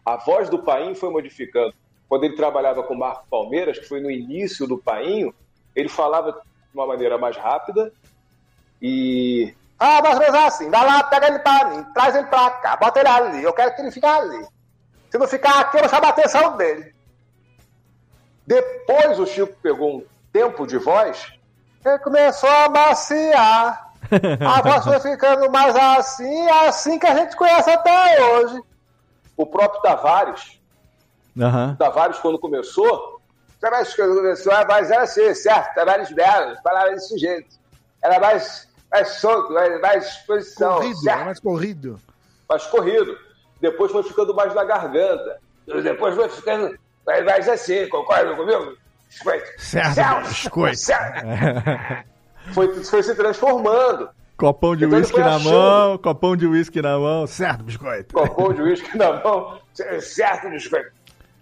A 0.04 0.16
voz 0.16 0.48
do 0.48 0.58
Painho 0.58 0.94
foi 0.94 1.10
modificando. 1.10 1.74
Quando 2.08 2.24
ele 2.24 2.36
trabalhava 2.36 2.82
com 2.82 2.94
o 2.94 2.98
Marco 2.98 3.26
Palmeiras, 3.28 3.78
que 3.78 3.88
foi 3.88 4.00
no 4.00 4.10
início 4.10 4.66
do 4.66 4.78
Painho, 4.78 5.34
ele 5.74 5.88
falava 5.88 6.32
de 6.32 6.38
uma 6.74 6.86
maneira 6.86 7.18
mais 7.18 7.36
rápida 7.36 7.92
e. 8.80 9.54
Ah, 9.78 10.00
mas 10.02 10.18
mas 10.18 10.34
assim, 10.34 10.70
vai 10.70 10.86
lá, 10.86 11.02
pega 11.04 11.26
ele 11.26 11.38
pra 11.40 11.68
mim, 11.68 11.84
traz 11.92 12.14
ele 12.14 12.26
pra 12.26 12.50
cá, 12.50 12.76
bota 12.76 13.00
ele 13.00 13.08
ali, 13.08 13.42
eu 13.42 13.52
quero 13.52 13.74
que 13.74 13.82
ele 13.82 13.90
fique 13.90 14.06
ali. 14.06 14.46
Se 15.10 15.18
não 15.18 15.28
ficar 15.28 15.60
aqui, 15.60 15.76
eu 15.76 15.80
vou 15.80 15.90
chamar 15.90 16.08
a 16.08 16.10
atenção 16.10 16.56
dele. 16.56 16.94
Depois 18.46 19.18
o 19.18 19.26
Chico 19.26 19.54
pegou 19.60 19.98
um 19.98 20.04
tempo 20.32 20.66
de 20.66 20.78
voz, 20.78 21.32
Ele 21.84 21.98
começou 21.98 22.48
a 22.48 22.68
maciar. 22.68 23.85
A 24.46 24.62
voz 24.62 24.84
foi 24.84 25.00
ficando 25.12 25.50
mais 25.50 25.74
assim, 25.76 26.48
assim 26.50 26.98
que 26.98 27.06
a 27.06 27.14
gente 27.14 27.36
conhece 27.36 27.70
até 27.70 28.22
hoje. 28.24 28.60
o 29.36 29.46
próprio 29.46 29.80
Tavares, 29.82 30.60
Aham. 31.40 31.76
Tavares 31.78 32.18
quando 32.18 32.38
começou, 32.38 33.20
Tavares 33.60 33.94
quando 33.94 34.14
começou, 34.16 34.52
a 34.52 34.64
voz 34.64 34.90
era 34.90 35.02
assim, 35.02 35.34
certo? 35.34 35.74
Tavares 35.74 36.10
Belo, 36.12 36.56
falava 36.62 36.90
desse 36.90 37.18
jeito. 37.18 37.56
Era 38.02 38.18
mais, 38.20 38.68
mais 38.90 39.08
solto, 39.20 39.52
mais, 39.52 39.80
mais 39.80 40.06
exposição, 40.06 40.76
Corrido, 40.76 40.96
é 40.98 41.02
certo? 41.02 41.24
mais 41.24 41.40
corrido. 41.40 42.00
mais 42.48 42.66
corrido. 42.66 43.18
Depois 43.60 43.90
foi 43.92 44.02
ficando 44.02 44.34
mais 44.34 44.54
na 44.54 44.64
garganta. 44.64 45.38
Depois 45.82 46.14
foi 46.14 46.28
ficando 46.28 46.78
mais, 47.06 47.24
mais 47.24 47.48
assim, 47.48 47.88
concorda 47.88 48.34
comigo? 48.36 48.76
Biscoito. 49.08 49.46
Certo, 49.58 49.94
Certo. 49.94 50.28
biscoito. 50.28 50.76
Certo. 50.76 51.26
Foi, 52.52 52.84
foi 52.84 53.02
se 53.02 53.14
transformando. 53.14 54.08
Copão 54.36 54.76
de 54.76 54.84
Então 54.84 54.98
uísque 54.98 55.18
na 55.18 55.36
achando. 55.36 55.50
mão, 55.50 55.98
copão 55.98 56.36
de 56.36 56.46
uísque 56.46 56.82
na 56.82 56.98
mão. 56.98 57.26
Certo, 57.26 57.64
biscoito. 57.64 58.14
Copão 58.14 58.52
de 58.52 58.60
uísque 58.62 58.96
na 58.96 59.12
mão. 59.22 59.58
Certo, 60.00 60.50
biscoito. 60.50 60.90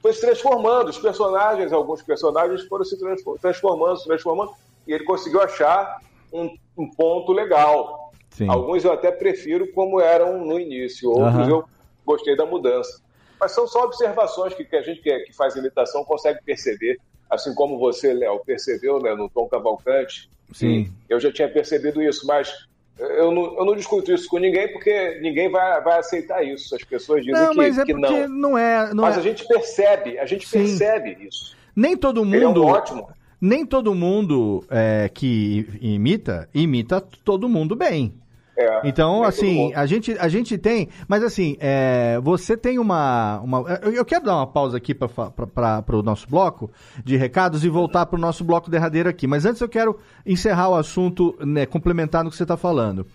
Foi 0.01 0.13
se 0.13 0.21
transformando. 0.21 0.91
Os 0.91 0.99
personagens, 0.99 1.73
alguns 1.73 2.03
personagens 2.03 2.63
foram 2.67 2.85
se 2.85 2.99
transfor- 2.99 3.39
transformando, 3.41 3.97
se 3.99 4.05
transformando. 4.07 4.53
E 4.87 4.93
ele 4.93 5.05
conseguiu 5.05 5.43
achar 5.43 5.99
um, 6.33 6.55
um 6.77 6.89
ponto 6.91 7.33
legal. 7.33 8.13
Sim. 8.31 8.49
Alguns 8.49 8.85
eu 8.85 8.93
até 8.93 9.11
prefiro 9.11 9.67
como 9.73 10.01
eram 10.01 10.45
no 10.45 10.59
início. 10.61 11.09
Outros 11.11 11.27
Aham. 11.35 11.49
eu 11.49 11.65
gostei 12.07 12.37
da 12.37 12.45
mudança. 12.47 13.01
Mas 13.41 13.53
são 13.53 13.67
só 13.67 13.85
observações 13.85 14.55
que, 14.55 14.65
que 14.65 14.77
a 14.77 14.83
gente 14.83 15.01
que, 15.01 15.19
que 15.21 15.33
faz 15.33 15.57
imitação 15.57 16.05
consegue 16.05 16.39
perceber. 16.45 16.99
Assim 17.29 17.53
como 17.55 17.79
você, 17.79 18.13
Léo, 18.13 18.41
percebeu 18.45 19.01
né, 19.01 19.15
no 19.15 19.29
Tom 19.29 19.49
Cavalcante. 19.49 20.31
Sim. 20.55 20.91
Eu 21.09 21.21
já 21.21 21.31
tinha 21.33 21.49
percebido 21.49 22.01
isso, 22.03 22.27
mas 22.27 22.51
eu 22.99 23.31
não, 23.33 23.59
eu 23.59 23.65
não 23.65 23.75
discuto 23.77 24.13
isso 24.13 24.29
com 24.29 24.39
ninguém 24.39 24.73
porque 24.73 25.19
ninguém 25.21 25.51
vai, 25.51 25.81
vai 25.83 25.99
aceitar 25.99 26.43
isso. 26.45 26.75
As 26.75 26.83
pessoas 26.85 27.25
dizem 27.25 27.41
Não, 27.41 27.51
que, 27.51 27.57
mas 27.57 27.79
é 27.79 27.85
que 27.85 27.93
não. 27.93 28.29
não 28.29 28.59
é. 28.59 28.95
Não 28.95 29.03
Mas 29.03 29.17
é- 29.17 29.21
a 29.21 29.23
gente 29.23 29.47
percebe, 29.47 30.19
a 30.19 30.25
gente 30.27 30.47
Sim. 30.47 30.59
percebe 30.61 31.19
isso. 31.27 31.55
Nem 31.75 31.97
todo 31.97 32.23
Ele 32.25 32.45
é 32.45 32.47
um 32.47 32.51
mundo. 32.51 32.65
ótimo. 32.67 33.09
Nem 33.41 33.67
todo 33.67 33.95
mundo 33.95 34.65
é, 34.71 35.11
que 35.13 35.69
imita, 35.81 36.49
imita 36.55 37.01
todo 37.25 37.49
mundo 37.49 37.75
bem. 37.77 38.15
É, 38.57 38.89
Então, 38.89 39.17
todo 39.17 39.27
assim, 39.27 39.73
a 39.75 39.85
gente, 39.87 40.17
a 40.19 40.29
gente 40.29 40.57
tem. 40.57 40.89
Mas, 41.09 41.23
assim, 41.23 41.57
é, 41.61 42.21
você 42.23 42.57
tem 42.57 42.79
uma. 42.79 43.41
uma 43.41 43.63
eu, 43.83 44.05
quero 44.05 44.25
dar 44.25 44.37
uma 44.37 44.47
pausa 44.47 44.77
aqui 44.77 44.95
para 44.95 45.85
o 45.93 46.03
nosso 46.03 46.29
bloco 46.29 46.71
de 47.05 47.17
recados 47.17 47.65
e 47.65 47.69
voltar 47.69 48.07
para 48.07 48.17
o 48.17 48.21
nosso 48.21 48.45
bloco 48.45 48.71
derradeiro 48.71 49.09
aqui. 49.09 49.27
Mas 49.27 49.45
antes 49.45 49.61
eu 49.61 49.69
quero 49.69 49.99
encerrar 50.25 50.69
o 50.69 50.75
assunto, 50.75 51.37
né, 51.41 51.67
complementar 51.67 52.23
no 52.23 52.31
que 52.31 52.37
você 52.37 52.45
está 52.45 52.57
falando. 52.57 53.07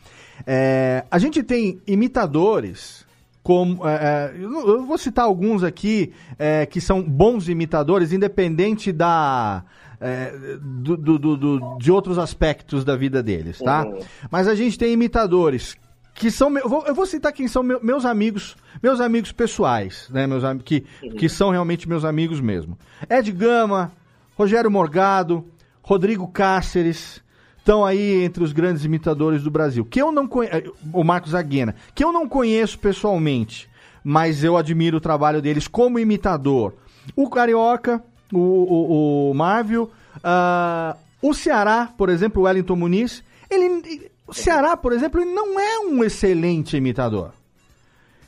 É, 0.46 1.06
a 1.10 1.18
gente 1.18 1.44
tem 1.44 1.82
imitadores. 1.88 3.08
Como, 3.42 3.88
é, 3.88 3.96
é, 3.96 4.44
eu 4.44 4.86
vou 4.86 4.98
citar 4.98 5.26
alguns 5.26 5.64
aqui 5.64 6.12
é, 6.38 6.66
que 6.66 6.80
são 6.80 7.02
bons 7.02 7.48
imitadores, 7.48 8.12
independente 8.12 8.92
da, 8.92 9.64
é, 10.02 10.58
do- 10.62 10.98
do- 10.98 11.38
do- 11.38 11.78
de 11.78 11.92
outros 11.92 12.18
aspectos 12.18 12.84
da 12.86 12.96
vida 12.96 13.22
deles, 13.22 13.60
tá? 13.60 13.86
Uhum. 13.86 14.00
Mas 14.32 14.48
a 14.48 14.56
gente 14.56 14.78
tem 14.78 14.94
imitadores 14.94 15.76
que 16.16 16.30
são. 16.32 16.56
Eu 16.58 16.68
vou, 16.70 16.86
eu 16.86 16.96
vou 16.96 17.06
citar 17.06 17.32
quem 17.34 17.48
são 17.48 17.62
meu- 17.64 17.80
meus 17.84 18.06
amigos, 18.06 18.56
meus 18.82 19.00
amigos 19.00 19.32
pessoais, 19.32 20.08
né? 20.10 20.26
Meus, 20.28 20.44
que, 20.64 20.82
que 21.18 21.28
são 21.30 21.50
realmente 21.50 21.88
meus 21.88 22.04
amigos 22.06 22.40
mesmo. 22.42 22.78
Ed 23.10 23.32
Gama, 23.32 23.92
Rogério 24.38 24.70
Morgado, 24.72 25.46
Rodrigo 25.82 26.28
Cáceres. 26.28 27.22
Estão 27.58 27.86
aí 27.86 28.24
entre 28.24 28.44
os 28.44 28.52
grandes 28.52 28.84
imitadores 28.84 29.44
do 29.44 29.52
Brasil. 29.52 29.86
Que 29.86 30.02
eu 30.02 30.12
não 30.12 30.28
conheço. 30.28 30.74
O 30.92 31.04
Marcos 31.04 31.36
Aguena. 31.36 31.76
Que 31.94 32.04
eu 32.04 32.12
não 32.12 32.28
conheço 32.28 32.80
pessoalmente, 32.80 33.70
mas 34.04 34.44
eu 34.44 34.58
admiro 34.58 34.98
o 34.98 35.02
trabalho 35.02 35.42
deles 35.42 35.68
como 35.68 36.00
imitador. 36.00 36.74
O 37.16 37.30
Carioca, 37.30 38.04
o, 38.34 38.38
o, 38.38 39.32
o 39.32 39.34
Marvel, 39.34 39.92
ah, 40.24 40.96
o 41.22 41.34
Ceará, 41.34 41.92
por 41.98 42.10
exemplo, 42.10 42.42
o 42.42 42.46
Wellington 42.46 42.76
Muniz. 42.76 43.24
Ele, 43.50 44.10
o 44.28 44.34
Ceará, 44.34 44.78
por 44.78 44.94
exemplo, 44.94 45.22
ele 45.22 45.32
não 45.32 45.60
é 45.60 45.80
um 45.80 46.04
excelente 46.04 46.78
imitador. 46.78 47.32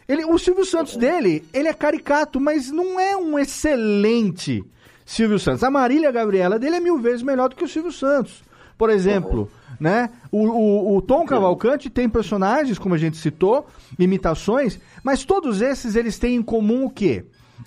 Ele, 0.08 0.26
o 0.26 0.38
Silvio 0.38 0.66
Santos 0.66 0.98
dele, 0.98 1.46
ele 1.54 1.68
é 1.68 1.74
caricato, 1.74 2.40
mas 2.40 2.70
não 2.70 3.00
é 3.00 3.16
um 3.16 3.40
excelente 3.40 4.64
Silvio 5.06 5.40
Santos. 5.40 5.64
A 5.64 5.72
Marília 5.72 6.12
Gabriela 6.12 6.60
dele 6.60 6.78
é 6.78 6.80
mil 6.80 6.98
vezes 6.98 7.24
melhor 7.24 7.50
do 7.50 7.56
que 7.56 7.64
o 7.64 7.68
Silvio 7.68 7.92
Santos. 7.92 8.44
Por 8.78 8.90
exemplo, 8.90 9.50
né? 9.80 10.10
O, 10.32 10.48
o, 10.48 10.98
o 10.98 11.02
Tom 11.02 11.26
Cavalcante 11.26 11.90
tem 11.90 12.10
personagens, 12.10 12.80
como 12.80 12.96
a 12.96 12.98
gente 12.98 13.16
citou, 13.18 13.68
imitações, 13.98 14.80
mas 15.04 15.24
todos 15.24 15.62
esses 15.62 15.96
eles 15.96 16.18
têm 16.18 16.36
em 16.36 16.42
comum 16.42 16.86
o 16.86 16.90
quê? 16.90 17.24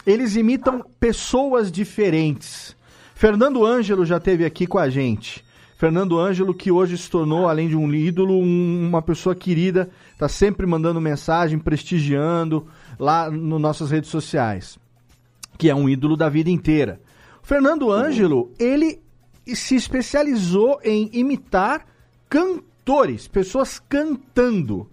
Eles 0.07 0.36
imitam 0.36 0.84
pessoas 0.99 1.70
diferentes. 1.70 2.76
Fernando 3.14 3.64
Ângelo 3.64 4.05
já 4.05 4.16
esteve 4.16 4.45
aqui 4.45 4.66
com 4.66 4.78
a 4.78 4.88
gente. 4.90 5.45
Fernando 5.76 6.18
Ângelo, 6.18 6.55
que 6.55 6.70
hoje 6.70 6.97
se 6.97 7.11
tornou, 7.11 7.49
além 7.49 7.68
de 7.68 7.76
um 7.76 7.92
ídolo, 7.92 8.34
um- 8.34 8.88
uma 8.88 9.03
pessoa 9.03 9.34
querida, 9.34 9.90
tá 10.18 10.28
sempre 10.28 10.66
mandando 10.66 11.01
mensagem, 11.01 11.59
prestigiando 11.59 12.66
lá 12.99 13.30
nas 13.30 13.61
nossas 13.61 13.90
redes 13.90 14.09
sociais, 14.11 14.78
que 15.59 15.68
é 15.68 15.74
um 15.74 15.88
ídolo 15.88 16.16
da 16.16 16.28
vida 16.28 16.49
inteira. 16.51 17.01
Fernando 17.42 17.90
Ângelo, 17.90 18.51
ele 18.59 19.01
se 19.47 19.74
especializou 19.74 20.78
em 20.82 21.11
imitar 21.12 21.84
cantores, 22.28 23.28
pessoas 23.28 23.78
cantando. 23.88 24.88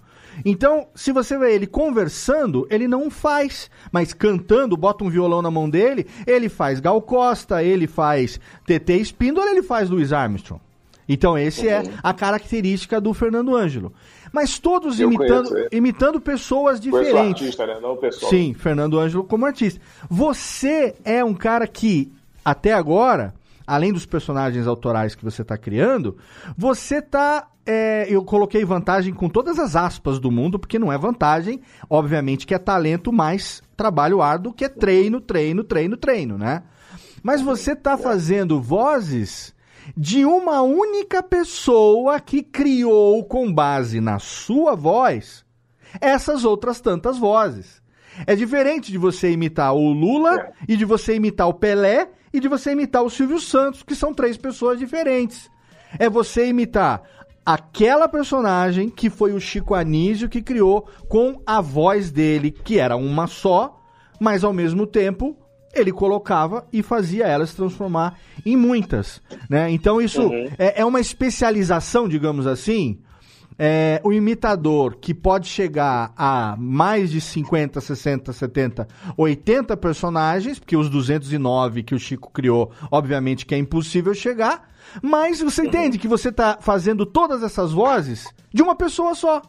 Então, 0.45 0.87
se 0.95 1.11
você 1.11 1.37
vê 1.37 1.53
ele 1.53 1.67
conversando, 1.67 2.67
ele 2.69 2.87
não 2.87 3.09
faz, 3.09 3.69
mas 3.91 4.13
cantando, 4.13 4.75
bota 4.77 5.03
um 5.03 5.09
violão 5.09 5.41
na 5.41 5.51
mão 5.51 5.69
dele, 5.69 6.07
ele 6.25 6.49
faz 6.49 6.79
Gal 6.79 7.01
Costa, 7.01 7.63
ele 7.63 7.87
faz 7.87 8.39
TT 8.65 8.93
Espíndola, 8.97 9.49
ele 9.51 9.63
faz 9.63 9.89
Louis 9.89 10.11
Armstrong. 10.13 10.61
Então, 11.07 11.37
esse 11.37 11.67
é 11.67 11.83
a 12.01 12.13
característica 12.13 13.01
do 13.01 13.13
Fernando 13.13 13.55
Ângelo. 13.55 13.91
Mas 14.31 14.59
todos 14.59 14.99
Eu 14.99 15.07
imitando, 15.11 15.49
conheço 15.49 15.69
imitando 15.71 16.21
pessoas 16.21 16.79
Conheço 16.79 17.03
diferentes. 17.03 17.41
artista, 17.43 17.67
né? 17.67 17.79
Não 17.81 17.97
pessoal. 17.97 18.29
Sim, 18.29 18.53
Fernando 18.53 18.97
Ângelo 18.97 19.23
como 19.25 19.45
artista. 19.45 19.81
Você 20.09 20.95
é 21.03 21.23
um 21.23 21.33
cara 21.33 21.67
que, 21.67 22.11
até 22.45 22.71
agora, 22.71 23.33
além 23.71 23.93
dos 23.93 24.05
personagens 24.05 24.67
autorais 24.67 25.15
que 25.15 25.23
você 25.23 25.43
está 25.43 25.57
criando, 25.57 26.17
você 26.57 27.01
tá. 27.01 27.47
é, 27.65 28.05
eu 28.09 28.21
coloquei 28.21 28.65
vantagem 28.65 29.13
com 29.13 29.29
todas 29.29 29.57
as 29.57 29.77
aspas 29.77 30.19
do 30.19 30.29
mundo, 30.29 30.59
porque 30.59 30.77
não 30.77 30.91
é 30.91 30.97
vantagem, 30.97 31.61
obviamente 31.89 32.45
que 32.45 32.53
é 32.53 32.57
talento 32.57 33.13
mais 33.13 33.63
trabalho 33.77 34.21
árduo, 34.21 34.51
que 34.51 34.65
é 34.65 34.69
treino, 34.69 35.21
treino, 35.21 35.63
treino, 35.63 35.95
treino, 35.95 36.37
né? 36.37 36.63
Mas 37.23 37.41
você 37.41 37.73
tá 37.73 37.97
fazendo 37.97 38.59
vozes 38.59 39.55
de 39.95 40.25
uma 40.25 40.61
única 40.61 41.23
pessoa 41.23 42.19
que 42.19 42.43
criou 42.43 43.23
com 43.23 43.53
base 43.53 44.01
na 44.01 44.19
sua 44.19 44.75
voz 44.75 45.45
essas 46.01 46.43
outras 46.43 46.81
tantas 46.81 47.17
vozes. 47.17 47.80
É 48.27 48.35
diferente 48.35 48.91
de 48.91 48.97
você 48.97 49.31
imitar 49.31 49.73
o 49.73 49.91
Lula 49.91 50.49
e 50.67 50.75
de 50.77 50.85
você 50.85 51.15
imitar 51.15 51.47
o 51.47 51.53
Pelé 51.53 52.09
e 52.33 52.39
de 52.39 52.47
você 52.47 52.71
imitar 52.71 53.03
o 53.03 53.09
Silvio 53.09 53.39
Santos, 53.39 53.83
que 53.83 53.95
são 53.95 54.13
três 54.13 54.37
pessoas 54.37 54.79
diferentes. 54.79 55.49
É 55.99 56.09
você 56.09 56.47
imitar 56.47 57.01
aquela 57.45 58.07
personagem 58.07 58.89
que 58.89 59.09
foi 59.09 59.33
o 59.33 59.39
Chico 59.39 59.73
Anísio 59.73 60.29
que 60.29 60.41
criou 60.41 60.87
com 61.09 61.41
a 61.45 61.59
voz 61.59 62.11
dele, 62.11 62.51
que 62.51 62.77
era 62.79 62.95
uma 62.95 63.27
só, 63.27 63.81
mas 64.19 64.43
ao 64.43 64.53
mesmo 64.53 64.85
tempo 64.85 65.35
ele 65.73 65.91
colocava 65.91 66.67
e 66.71 66.83
fazia 66.83 67.25
ela 67.25 67.45
se 67.45 67.55
transformar 67.55 68.19
em 68.45 68.57
muitas, 68.57 69.21
né? 69.49 69.71
Então 69.71 70.01
isso 70.01 70.21
Uhum. 70.23 70.49
é, 70.59 70.81
é 70.81 70.85
uma 70.85 70.99
especialização, 70.99 72.07
digamos 72.09 72.45
assim, 72.45 72.99
é, 73.57 74.01
o 74.03 74.11
imitador 74.11 74.95
que 74.95 75.13
pode 75.13 75.47
chegar 75.47 76.13
a 76.17 76.55
mais 76.57 77.11
de 77.11 77.21
50, 77.21 77.79
60, 77.79 78.33
70, 78.33 78.87
80 79.17 79.77
personagens, 79.77 80.59
porque 80.59 80.75
os 80.75 80.89
209 80.89 81.83
que 81.83 81.95
o 81.95 81.99
Chico 81.99 82.31
criou, 82.31 82.71
obviamente 82.89 83.45
que 83.45 83.55
é 83.55 83.57
impossível 83.57 84.13
chegar, 84.13 84.69
mas 85.01 85.39
você 85.39 85.63
entende 85.65 85.97
que 85.97 86.07
você 86.07 86.29
está 86.29 86.57
fazendo 86.59 87.05
todas 87.05 87.43
essas 87.43 87.71
vozes 87.71 88.27
de 88.53 88.61
uma 88.61 88.75
pessoa 88.75 89.15
só. 89.15 89.41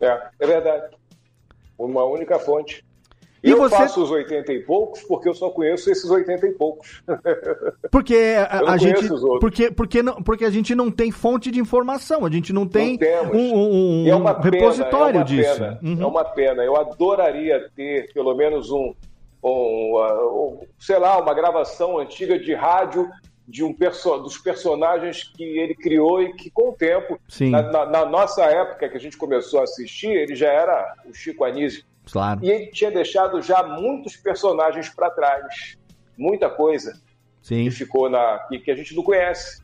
É, 0.00 0.30
é 0.40 0.46
verdade. 0.46 0.96
Uma 1.76 2.04
única 2.04 2.38
fonte. 2.38 2.84
E 3.42 3.50
eu 3.50 3.56
você- 3.58 3.76
faço 3.76 4.02
os 4.02 4.10
80 4.10 4.52
e 4.52 4.60
poucos 4.60 5.02
porque 5.02 5.28
eu 5.28 5.34
só 5.34 5.48
conheço 5.50 5.90
esses 5.90 6.10
80 6.10 6.46
e 6.46 6.52
poucos. 6.52 7.02
Porque 7.90 8.16
a, 8.36 8.72
a 8.72 8.76
gente, 8.76 9.08
porque, 9.40 9.70
porque, 9.70 10.02
não, 10.02 10.22
porque 10.22 10.44
a 10.44 10.50
gente 10.50 10.74
não 10.74 10.90
tem 10.90 11.10
fonte 11.10 11.50
de 11.50 11.58
informação, 11.60 12.24
a 12.24 12.30
gente 12.30 12.52
não 12.52 12.66
tem 12.66 12.98
Não 12.98 13.32
um, 13.32 14.02
um- 14.02 14.04
E 14.06 14.10
é 14.10 14.14
uma 14.14 14.34
pena, 14.34 14.56
repositório 14.56 15.16
é 15.16 15.18
uma 15.20 15.24
disso. 15.24 15.54
Pena, 15.54 15.78
Uhum. 15.82 16.02
É 16.02 16.06
uma 16.06 16.24
pena. 16.24 16.64
Eu 16.64 16.76
adoraria 16.76 17.68
ter 17.74 18.12
pelo 18.12 18.34
menos 18.34 18.70
um, 18.70 18.92
um, 19.42 19.96
um, 19.98 20.58
sei 20.78 20.98
lá, 20.98 21.18
uma 21.20 21.32
gravação 21.34 21.98
antiga 21.98 22.38
de 22.38 22.54
rádio 22.54 23.08
de 23.46 23.64
um 23.64 23.72
perso 23.72 24.18
dos 24.18 24.36
personagens 24.36 25.24
que 25.34 25.42
ele 25.42 25.74
criou 25.74 26.20
e 26.22 26.34
que 26.34 26.50
com 26.50 26.68
o 26.70 26.72
tempo, 26.74 27.18
Sim. 27.28 27.50
na, 27.50 27.62
na- 27.62 27.86
na 27.86 28.04
nossa 28.04 28.42
época 28.44 28.88
que 28.88 28.96
a 28.96 29.00
gente 29.00 29.16
começou 29.16 29.60
a 29.60 29.64
assistir, 29.64 30.08
ele 30.10 30.34
já 30.34 30.48
era 30.52 30.94
o 31.08 31.14
Chico 31.14 31.44
Anísio. 31.44 31.82
Claro. 32.12 32.40
E 32.44 32.50
ele 32.50 32.66
tinha 32.68 32.90
deixado 32.90 33.40
já 33.42 33.62
muitos 33.62 34.16
personagens 34.16 34.88
para 34.88 35.10
trás. 35.10 35.76
Muita 36.16 36.48
coisa 36.50 36.92
Sim. 37.42 37.64
que 37.64 37.70
ficou 37.70 38.08
na. 38.10 38.38
que, 38.48 38.58
que 38.58 38.70
a 38.70 38.74
gente 38.74 38.94
não 38.94 39.02
conhece. 39.02 39.62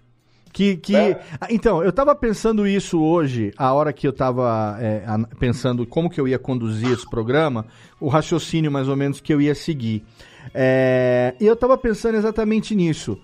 Que, 0.52 0.76
que... 0.76 0.92
Né? 0.92 1.18
Ah, 1.40 1.48
Então, 1.50 1.82
eu 1.82 1.92
tava 1.92 2.14
pensando 2.14 2.64
isso 2.64 3.02
hoje, 3.02 3.52
a 3.56 3.72
hora 3.72 3.92
que 3.92 4.06
eu 4.06 4.12
tava 4.12 4.76
é, 4.80 5.02
an- 5.04 5.24
pensando 5.40 5.84
como 5.84 6.08
que 6.08 6.20
eu 6.20 6.28
ia 6.28 6.38
conduzir 6.38 6.92
esse 6.92 7.10
programa, 7.10 7.66
o 8.00 8.06
raciocínio 8.06 8.70
mais 8.70 8.86
ou 8.88 8.94
menos 8.94 9.20
que 9.20 9.34
eu 9.34 9.40
ia 9.40 9.52
seguir. 9.52 10.04
É, 10.54 11.34
E 11.40 11.44
eu 11.46 11.56
tava 11.56 11.76
pensando 11.76 12.16
exatamente 12.16 12.72
nisso. 12.72 13.20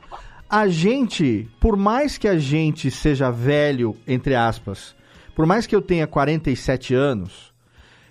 A 0.49 0.67
gente, 0.67 1.49
por 1.61 1.77
mais 1.77 2.19
que 2.19 2.27
a 2.27 2.37
gente 2.37 2.91
seja 2.91 3.31
velho, 3.31 3.97
entre 4.09 4.35
aspas, 4.35 4.97
por 5.33 5.47
mais 5.47 5.69
que 5.69 5.77
eu 5.77 5.81
tenha 5.81 6.09
47 6.09 6.93
anos, 6.95 7.50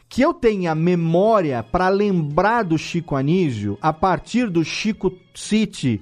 que 0.10 0.24
eu 0.24 0.34
tenha 0.34 0.74
memória 0.74 1.62
para 1.62 1.88
lembrar 1.88 2.64
do 2.64 2.78
Chico 2.78 3.16
Anísio 3.16 3.78
a 3.80 3.94
partir 3.94 4.50
do 4.50 4.66
Chico 4.66 5.16
City 5.36 6.02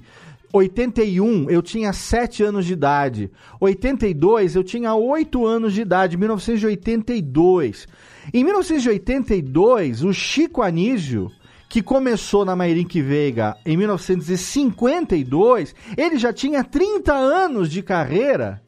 81, 0.52 1.50
eu 1.50 1.60
tinha 1.60 1.92
7 1.92 2.42
anos 2.42 2.64
de 2.64 2.72
idade. 2.72 3.30
82, 3.60 4.56
eu 4.56 4.64
tinha 4.64 4.94
8 4.94 5.46
anos 5.46 5.74
de 5.74 5.82
idade. 5.82 6.16
1982. 6.16 7.86
Em 8.32 8.42
1982, 8.44 10.04
o 10.04 10.12
Chico 10.12 10.62
Anísio, 10.62 11.30
que 11.68 11.82
começou 11.82 12.46
na 12.46 12.56
Mairink 12.56 13.02
Veiga 13.02 13.56
em 13.64 13.76
1952, 13.76 15.74
ele 15.96 16.16
já 16.16 16.32
tinha 16.32 16.64
30 16.64 17.12
anos 17.12 17.70
de 17.70 17.82
carreira. 17.82 18.62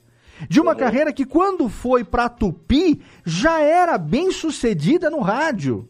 De 0.48 0.60
uma 0.60 0.74
carreira 0.74 1.12
que, 1.12 1.24
quando 1.24 1.68
foi 1.68 2.02
pra 2.04 2.28
Tupi, 2.28 3.00
já 3.24 3.60
era 3.60 3.98
bem 3.98 4.30
sucedida 4.32 5.10
no 5.10 5.20
rádio. 5.20 5.86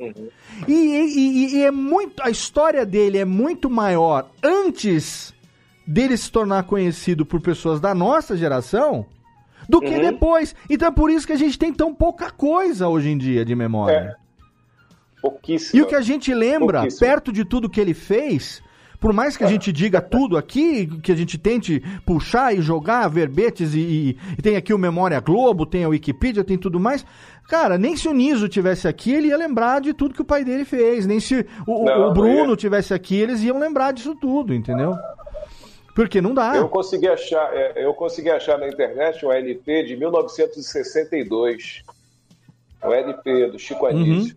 E, 0.67 0.73
e- 0.73 1.19
e- 1.19 1.57
e 1.57 1.63
é 1.63 1.71
muito. 1.71 2.23
A 2.23 2.31
história 2.31 2.85
dele 2.85 3.19
é 3.19 3.25
muito 3.25 3.71
maior 3.71 4.29
antes 4.43 5.33
dele 5.87 6.17
se 6.17 6.31
tornar 6.31 6.65
conhecido 6.65 7.25
por 7.27 7.41
pessoas 7.41 7.81
da 7.81 7.95
nossa 7.95 8.37
geração 8.37 9.07
do 9.69 9.81
que 9.81 9.89
Uhum. 9.95 10.01
depois. 10.01 10.55
Então 10.69 10.89
é 10.89 10.91
por 10.91 11.11
isso 11.11 11.27
que 11.27 11.33
a 11.33 11.37
gente 11.39 11.59
tem 11.59 11.73
tão 11.73 11.95
pouca 11.95 12.31
coisa 12.31 12.89
hoje 12.89 13.09
em 13.11 13.19
dia 13.19 13.45
de 13.45 13.55
memória. 13.55 14.17
Pouquíssimo. 15.23 15.79
E 15.79 15.83
o 15.83 15.87
que 15.87 15.95
a 15.95 16.01
gente 16.01 16.33
lembra, 16.33 16.87
perto 16.99 17.31
de 17.33 17.45
tudo 17.45 17.69
que 17.69 17.81
ele 17.81 17.93
fez, 17.95 18.63
por 19.01 19.13
mais 19.15 19.37
que 19.37 19.43
a 19.43 19.47
gente 19.47 19.73
diga 19.73 20.01
tudo 20.01 20.37
aqui, 20.37 20.87
que 21.03 21.11
a 21.11 21.17
gente 21.17 21.39
tente 21.39 21.81
puxar 22.05 22.55
e 22.55 22.61
jogar 22.61 23.09
verbetes, 23.09 23.75
e, 23.75 23.81
e- 23.81 24.17
e 24.39 24.43
tem 24.43 24.57
aqui 24.57 24.75
o 24.75 24.79
Memória 24.79 25.19
Globo, 25.21 25.65
tem 25.65 25.85
a 25.85 25.89
Wikipedia, 25.89 26.45
tem 26.45 26.59
tudo 26.59 26.79
mais. 26.79 27.05
Cara, 27.49 27.77
nem 27.79 27.97
se 27.97 28.07
o 28.07 28.13
Niso 28.13 28.49
tivesse 28.49 28.87
aqui, 28.87 29.13
ele 29.13 29.29
ia 29.29 29.37
lembrar 29.37 29.81
de 29.81 29.93
tudo 29.95 30.15
que 30.15 30.23
o 30.23 30.25
pai 30.25 30.45
dele 30.45 30.65
fez. 30.65 31.07
Nem 31.07 31.19
se 31.19 31.45
o, 31.67 31.83
o- 31.83 31.85
Não, 31.87 32.11
o 32.11 32.13
Bruno 32.13 32.55
tivesse 32.57 32.93
aqui, 32.95 33.17
eles 33.17 33.43
iam 33.43 33.59
lembrar 33.59 33.93
disso 33.93 34.15
tudo, 34.21 34.55
entendeu? 34.55 34.95
Porque 35.97 36.21
não 36.21 36.33
dá. 36.33 36.55
Eu 36.57 36.69
consegui 36.69 37.09
achar, 37.09 37.53
é, 37.53 37.85
eu 37.85 37.93
consegui 37.95 38.31
achar 38.31 38.57
na 38.59 38.69
internet 38.69 39.25
um 39.27 39.33
LP 39.33 39.83
de 39.85 39.97
1962. 39.97 41.83
Um 42.85 42.93
LP 42.93 43.47
do 43.51 43.59
Chico 43.59 43.87
Anísio. 43.87 44.37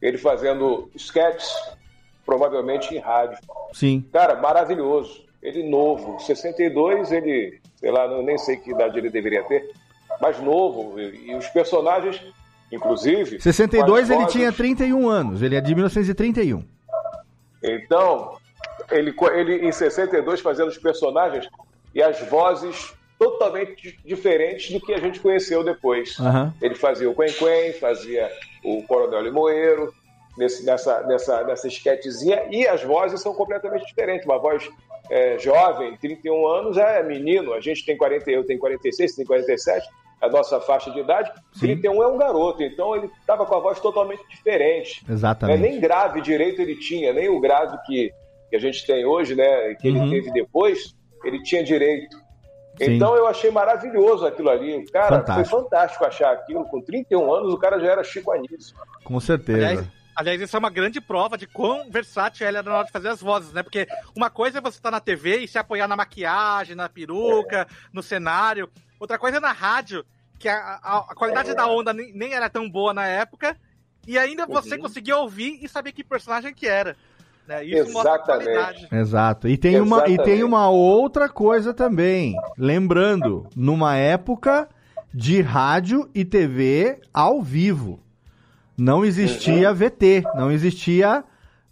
Ele 0.00 0.16
fazendo 0.16 0.88
sketches, 0.94 1.50
provavelmente 2.30 2.94
em 2.94 2.98
rádio. 3.00 3.36
Sim. 3.72 4.04
Cara, 4.12 4.36
maravilhoso. 4.36 5.24
Ele 5.42 5.68
novo. 5.68 6.20
62, 6.20 7.10
ele, 7.10 7.58
sei 7.74 7.90
lá, 7.90 8.06
não- 8.06 8.22
nem 8.22 8.38
sei 8.38 8.56
que 8.56 8.70
idade 8.70 8.96
ele 8.98 9.10
deveria 9.10 9.42
ter, 9.42 9.68
mas 10.20 10.38
novo. 10.40 11.00
E, 11.00 11.30
e 11.30 11.34
os 11.34 11.48
personagens, 11.48 12.22
inclusive. 12.70 13.40
62 13.40 14.06
com 14.06 14.14
as 14.14 14.20
ele 14.20 14.26
tinha 14.30 14.52
31 14.52 15.08
anos, 15.08 15.42
ele 15.42 15.56
é 15.56 15.60
de 15.60 15.74
1931. 15.74 16.62
Então, 17.64 18.36
ele, 18.92 19.12
ele 19.34 19.66
em 19.66 19.72
62 19.72 20.40
fazendo 20.40 20.68
os 20.68 20.78
personagens 20.78 21.48
e 21.92 22.00
as 22.00 22.20
vozes 22.28 22.94
totalmente 23.18 23.74
di- 23.82 23.98
diferentes 24.04 24.70
do 24.72 24.80
que 24.80 24.94
a 24.94 25.00
gente 25.00 25.18
conheceu 25.18 25.64
depois. 25.64 26.16
Aham. 26.20 26.54
Ele 26.62 26.76
fazia 26.76 27.10
o 27.10 27.14
Quen 27.14 27.32
Quen, 27.32 27.72
fazia 27.72 28.30
o 28.64 28.82
Coronel 28.84 29.22
Limoeiro, 29.22 29.92
nesse, 30.36 30.64
nessa, 30.64 31.02
nessa, 31.02 31.44
nessa 31.44 31.68
esquetezinha, 31.68 32.46
e 32.50 32.66
as 32.66 32.82
vozes 32.82 33.20
são 33.20 33.34
completamente 33.34 33.86
diferentes. 33.86 34.24
Uma 34.26 34.38
voz 34.38 34.68
é, 35.10 35.38
jovem, 35.38 35.96
31 35.96 36.46
anos, 36.46 36.76
é 36.78 37.02
menino, 37.02 37.52
a 37.52 37.60
gente 37.60 37.84
tem 37.84 37.96
40, 37.96 38.30
eu 38.30 38.44
tenho 38.44 38.58
46, 38.58 39.14
tem 39.16 39.24
47, 39.26 39.86
a 40.20 40.28
nossa 40.28 40.60
faixa 40.60 40.90
de 40.90 41.00
idade, 41.00 41.30
31 41.58 42.02
é 42.02 42.06
um 42.06 42.18
garoto, 42.18 42.62
então 42.62 42.94
ele 42.94 43.10
estava 43.20 43.46
com 43.46 43.54
a 43.54 43.58
voz 43.60 43.80
totalmente 43.80 44.22
diferente. 44.28 45.02
Exatamente. 45.08 45.58
Né? 45.60 45.68
Nem 45.70 45.80
grave 45.80 46.20
direito 46.20 46.60
ele 46.60 46.76
tinha, 46.76 47.12
nem 47.12 47.28
o 47.28 47.40
grave 47.40 47.76
que, 47.86 48.12
que 48.50 48.56
a 48.56 48.58
gente 48.60 48.86
tem 48.86 49.04
hoje, 49.04 49.34
né? 49.34 49.74
Que 49.80 49.88
Uhum. 49.88 50.02
ele 50.06 50.10
teve 50.10 50.32
depois, 50.32 50.94
ele 51.24 51.42
tinha 51.42 51.64
direito. 51.64 52.16
Sim. 52.76 52.94
Então 52.96 53.14
eu 53.16 53.26
achei 53.26 53.50
maravilhoso 53.50 54.26
aquilo 54.26 54.48
ali. 54.50 54.84
Cara, 54.90 55.18
Fantástico. 55.18 55.48
foi 55.50 55.62
fantástico 55.62 56.04
achar 56.04 56.32
aquilo. 56.32 56.64
Com 56.66 56.80
31 56.80 57.34
anos, 57.34 57.52
o 57.52 57.58
cara 57.58 57.78
já 57.80 57.90
era 57.92 58.04
Chico 58.04 58.30
Anísio. 58.30 58.76
Com 59.04 59.18
certeza. 59.20 59.58
Aliás, 59.66 59.88
aliás, 60.20 60.40
isso 60.40 60.54
é 60.54 60.58
uma 60.58 60.70
grande 60.70 61.00
prova 61.00 61.36
de 61.38 61.46
quão 61.46 61.90
versátil 61.90 62.46
ele 62.46 62.58
era 62.58 62.70
na 62.70 62.76
hora 62.76 62.86
de 62.86 62.92
fazer 62.92 63.08
as 63.08 63.20
vozes, 63.20 63.52
né? 63.52 63.62
Porque 63.62 63.88
uma 64.14 64.28
coisa 64.30 64.58
é 64.58 64.60
você 64.60 64.76
estar 64.78 64.90
na 64.90 65.00
TV 65.00 65.38
e 65.38 65.48
se 65.48 65.58
apoiar 65.58 65.88
na 65.88 65.96
maquiagem, 65.96 66.76
na 66.76 66.88
peruca, 66.88 67.66
no 67.92 68.02
cenário. 68.02 68.70
Outra 68.98 69.18
coisa 69.18 69.38
é 69.38 69.40
na 69.40 69.52
rádio, 69.52 70.04
que 70.38 70.48
a, 70.48 70.78
a- 70.82 71.06
a 71.10 71.14
qualidade 71.14 71.54
da 71.54 71.66
onda 71.66 71.92
nem, 71.92 72.12
nem 72.12 72.34
era 72.34 72.48
tão 72.50 72.68
boa 72.70 72.92
na 72.92 73.06
época, 73.06 73.56
e 74.06 74.18
ainda 74.18 74.46
você 74.46 74.74
Uhum. 74.74 74.82
conseguia 74.82 75.16
ouvir 75.16 75.58
e 75.62 75.68
saber 75.68 75.92
que 75.92 76.04
personagem 76.04 76.52
que 76.54 76.66
era. 76.66 76.96
Né? 77.46 77.64
Isso 77.64 77.90
mostra 77.92 78.12
a 78.12 78.14
Exatamente. 78.16 78.44
qualidade. 78.44 78.88
Exato. 78.92 79.48
E 79.48 79.56
tem, 79.56 79.80
uma, 79.80 80.06
e 80.08 80.16
tem 80.18 80.44
uma 80.44 80.68
outra 80.70 81.28
coisa 81.28 81.72
também. 81.74 82.36
Lembrando, 82.56 83.46
numa 83.56 83.96
época 83.96 84.68
de 85.12 85.40
rádio 85.40 86.08
e 86.14 86.24
TV 86.24 87.00
ao 87.12 87.42
vivo. 87.42 88.00
Não 88.80 89.04
existia 89.04 89.72
VT, 89.74 90.22
não 90.34 90.50
existia. 90.50 91.22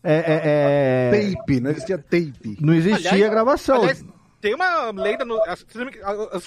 é, 0.05 0.15
é, 0.15 0.41
é, 0.45 1.35
Tape, 1.35 1.61
não 1.61 1.71
existia 1.71 1.99
tape. 1.99 2.57
não 2.61 2.75
existia 2.75 3.11
Aliás- 3.13 3.31
gravação. 3.33 3.77
aliás, 3.77 4.05
tem 4.41 4.55
uma 4.55 4.91
lenda 4.93 5.25
no. 5.25 5.41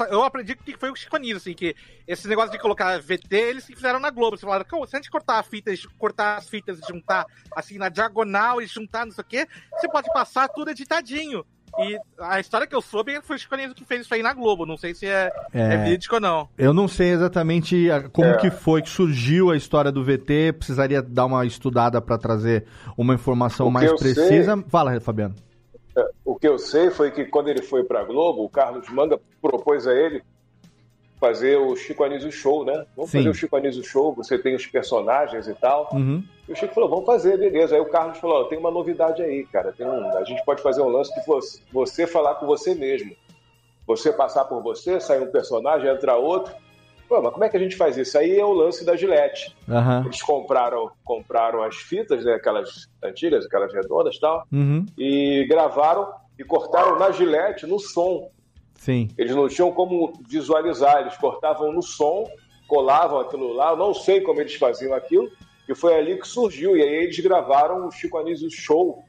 eu- 0.09 0.24
aprendi 0.24 0.55
que 0.55 0.78
foi 0.78 0.89
o 0.89 0.95
Chico 0.95 1.16
Anísio, 1.18 1.38
assim, 1.38 1.53
que 1.53 1.76
esse 2.07 2.28
negócio 2.28 2.51
de 2.51 2.57
colocar 2.59 2.97
VT, 3.01 3.36
eles 3.36 3.66
fizeram 3.66 3.99
na 3.99 4.09
Globo. 4.09 4.36
Eles 4.36 4.41
falaram, 4.41 4.66
"Como, 4.70 4.88
se 4.88 4.95
a 4.95 4.99
gente 4.99 5.12
cortar 5.12 5.39
a 5.39 5.43
fita, 5.43 5.72
cortar 5.97 6.38
as 6.38 6.47
fitas 6.47 6.80
e 6.80 6.88
juntar 6.88 7.26
assim 7.55 7.78
na 7.78 7.89
diagonal 7.89 8.62
e 8.62 8.66
juntar 8.68 9.05
não 9.05 9.12
sei 9.12 9.22
o 9.22 9.28
quê, 9.28 9.47
você 9.74 9.89
pode 9.89 10.07
passar 10.14 10.47
tudo 10.47 10.72
editadinho. 10.72 11.45
E 11.80 11.97
a 12.19 12.39
história 12.39 12.67
que 12.67 12.76
eu 12.76 12.82
soube 12.82 13.19
foi 13.22 13.36
o 13.36 13.39
Chico 13.39 13.53
Anísio 13.53 13.74
que 13.76 13.86
fez 13.86 14.01
isso 14.01 14.13
aí 14.13 14.22
na 14.22 14.34
Globo. 14.34 14.65
Não 14.65 14.78
sei 14.78 14.93
se 14.93 15.05
é, 15.07 15.32
É. 15.53 15.74
é 15.74 15.78
verídico 15.78 16.15
ou 16.15 16.22
não. 16.22 16.49
Eu 16.57 16.74
não 16.74 16.88
sei 16.88 17.09
exatamente 17.11 17.88
como 18.11 18.28
É. 18.28 18.38
que 18.38 18.51
foi 18.51 18.82
que 18.82 18.89
surgiu 18.89 19.49
a 19.51 19.55
história 19.57 19.91
do 19.91 20.03
VT. 20.03 20.53
Precisaria 20.53 21.01
dar 21.01 21.26
uma 21.26 21.45
estudada 21.45 22.01
para 22.01 22.17
trazer 22.17 22.65
uma 22.97 23.13
informação 23.13 23.68
O 23.68 23.72
mais 23.72 23.91
precisa. 23.93 24.61
Fala, 24.68 24.99
Fabiano. 24.99 25.34
É, 25.98 26.06
O 26.26 26.35
que 26.35 26.48
eu 26.48 26.57
sei 26.60 26.89
foi 26.91 27.11
que 27.11 27.26
quando 27.26 27.48
ele 27.49 27.61
foi 27.61 27.84
para 27.84 28.02
a 28.02 28.03
Globo, 28.03 28.43
o 28.43 28.49
Carlos 28.49 28.88
Manga 28.89 29.19
propôs 29.41 29.88
a 29.88 29.93
ele 29.93 30.22
fazer 31.19 31.56
o 31.57 31.76
Chico 31.76 32.03
Anísio 32.03 32.31
Show, 32.31 32.65
né? 32.65 32.85
Vamos 32.95 33.11
Sim. 33.11 33.19
fazer 33.19 33.30
o 33.30 33.34
Chico 33.34 33.56
Anísio 33.56 33.84
Show, 33.84 34.14
você 34.15 34.39
tem 34.39 34.56
os 34.56 34.65
personagens 34.65 35.48
e 35.48 35.53
tal. 35.53 35.88
Uhum. 35.93 36.23
E 36.52 36.53
o 36.53 36.56
Chico 36.57 36.73
falou, 36.73 36.90
vamos 36.90 37.06
fazer, 37.06 37.38
beleza. 37.38 37.76
Aí 37.76 37.82
o 37.82 37.86
Carlos 37.90 38.18
falou, 38.18 38.44
tem 38.45 38.57
uma 38.60 38.69
novidade 38.69 39.22
aí, 39.22 39.45
cara. 39.45 39.72
Tem 39.72 39.88
um- 39.88 40.18
a 40.18 40.23
gente 40.26 40.44
pode 40.44 40.61
fazer 40.61 40.82
um 40.82 40.90
lance 40.90 41.10
de 41.15 41.22
você, 41.72 42.06
falar 42.06 42.36
com 42.36 42.45
você 42.45 42.76
mesmo. 42.76 43.15
Você 43.88 44.11
passar 44.11 44.44
por 44.44 44.61
você, 44.61 44.99
sair 44.99 45.22
um 45.22 45.32
personagem, 45.32 45.90
entrar 45.90 46.18
outro. 46.18 46.53
Pô, 47.07 47.22
mas 47.22 47.32
como 47.32 47.45
é 47.45 47.49
que 47.49 47.56
a 47.56 47.60
gente 47.60 47.78
faz 47.78 47.98
isso? 47.98 48.18
Aí 48.18 48.38
é 48.38 48.44
o 48.45 48.52
lance 48.52 48.84
da 48.86 48.98
Gillette. 48.98 49.56
Aham. 49.69 50.03
Eles 50.06 50.22
compraram, 50.22 50.91
compraram 51.06 51.64
as 51.64 51.76
fitas, 51.78 52.26
né, 52.26 52.34
aquelas 52.34 52.90
antigas, 53.02 53.45
aquelas 53.45 53.73
redondas 53.73 54.15
e 54.15 54.19
tal, 54.19 54.44
Uhum. 54.52 54.86
e 54.98 55.45
gravaram 55.49 56.10
e 56.38 56.44
cortaram 56.44 56.99
na 56.99 57.11
Gillette 57.11 57.65
no 57.65 57.80
som. 57.80 58.30
Sim. 58.76 59.07
Eles 59.18 59.34
não 59.36 59.48
tinham 59.48 59.72
como 59.72 60.11
visualizar, 60.28 60.99
eles 61.02 61.15
cortavam 61.18 61.72
no 61.72 61.82
som, 61.82 62.30
colavam 62.68 63.19
aquilo 63.22 63.53
lá, 63.53 63.72
eu 63.72 63.78
não 63.78 63.94
sei 63.94 64.19
como 64.22 64.41
eles 64.41 64.56
faziam 64.56 64.94
aquilo, 64.94 65.30
e 65.68 65.76
foi 65.76 65.96
ali 65.96 66.18
que 66.20 66.28
surgiu. 66.28 66.76
E 66.76 66.82
aí 66.82 67.04
eles 67.04 67.20
gravaram 67.20 67.88
o 67.88 67.92
Chico 67.92 68.18
Anísio 68.18 68.50
Show 68.52 69.04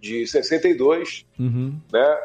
de 0.00 0.26
62, 0.26 1.26
Uhum. 1.38 1.78
né? 1.92 2.18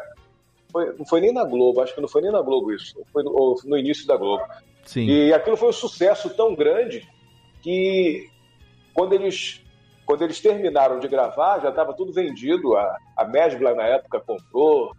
Foi- 0.72 0.94
não 0.98 1.06
foi 1.06 1.19
nem 1.22 1.34
na 1.34 1.44
Globo, 1.44 1.82
acho 1.82 1.94
que 1.94 2.02
não 2.02 2.07
foi 2.07 2.22
nem 2.22 2.32
na 2.32 2.41
Globo 2.41 2.72
isso, 2.73 3.02
foi 3.11 3.23
no, 3.23 3.60
no 3.65 3.78
início 3.78 4.07
da 4.07 4.15
Globo. 4.15 4.44
Sim. 4.86 5.06
E 5.06 5.34
aquilo 5.34 5.57
foi 5.57 5.69
um 5.69 5.73
sucesso 5.73 6.30
tão 6.32 6.56
grande 6.56 7.07
que 7.61 8.30
quando 8.94 9.14
eles, 9.14 9.61
quando 10.06 10.23
eles 10.23 10.40
terminaram 10.40 10.99
de 10.99 11.07
gravar, 11.07 11.60
já 11.61 11.69
estava 11.69 11.94
tudo 11.94 12.11
vendido. 12.14 12.76
A, 12.76 12.98
a 13.18 13.26
Mesbla 13.26 13.76
na 13.76 13.84
época 13.84 14.19
comprou, 14.22 14.95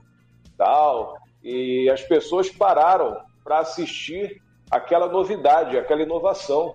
tal, 0.56 1.16
e 1.42 1.88
as 1.90 2.02
pessoas 2.02 2.48
pararam 2.50 3.18
para 3.42 3.58
assistir 3.60 4.40
aquela 4.70 5.08
novidade, 5.08 5.76
aquela 5.76 6.02
inovação. 6.02 6.74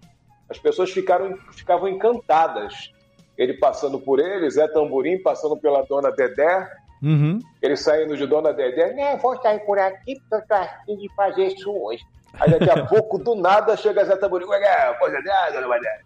As 0.49 0.57
pessoas 0.57 0.91
ficaram, 0.91 1.37
ficavam 1.51 1.87
encantadas. 1.87 2.91
Ele 3.37 3.53
passando 3.53 3.99
por 3.99 4.19
eles, 4.19 4.55
Zé 4.55 4.67
Tamborim 4.67 5.21
passando 5.21 5.55
pela 5.57 5.83
Dona 5.83 6.11
Dedé, 6.11 6.67
Uhum. 7.03 7.37
ele 7.61 7.75
saindo 7.77 8.17
de 8.17 8.25
Dona 8.25 8.51
Dedé, 8.51 8.93
Né, 8.93 9.15
vou 9.17 9.39
sair 9.41 9.59
por 9.59 9.77
aqui 9.77 10.19
porque 10.21 10.35
eu 10.35 10.47
tô 10.47 10.53
afim 10.55 10.97
de 10.97 11.07
fazer 11.15 11.47
isso 11.47 11.71
hoje. 11.71 12.03
Aí 12.39 12.49
daqui 12.49 12.69
a 12.69 12.85
pouco, 12.87 13.19
do 13.19 13.35
nada, 13.35 13.77
chega 13.77 14.03
Zé 14.05 14.15
Tamborim, 14.15 14.45
"Ué, 14.45 14.59
é, 14.63 14.93
coisa 14.95 15.21
dessa, 15.21 15.61
dona 15.61 15.75
Dedé. 15.75 16.01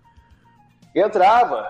Entrava. 0.95 1.69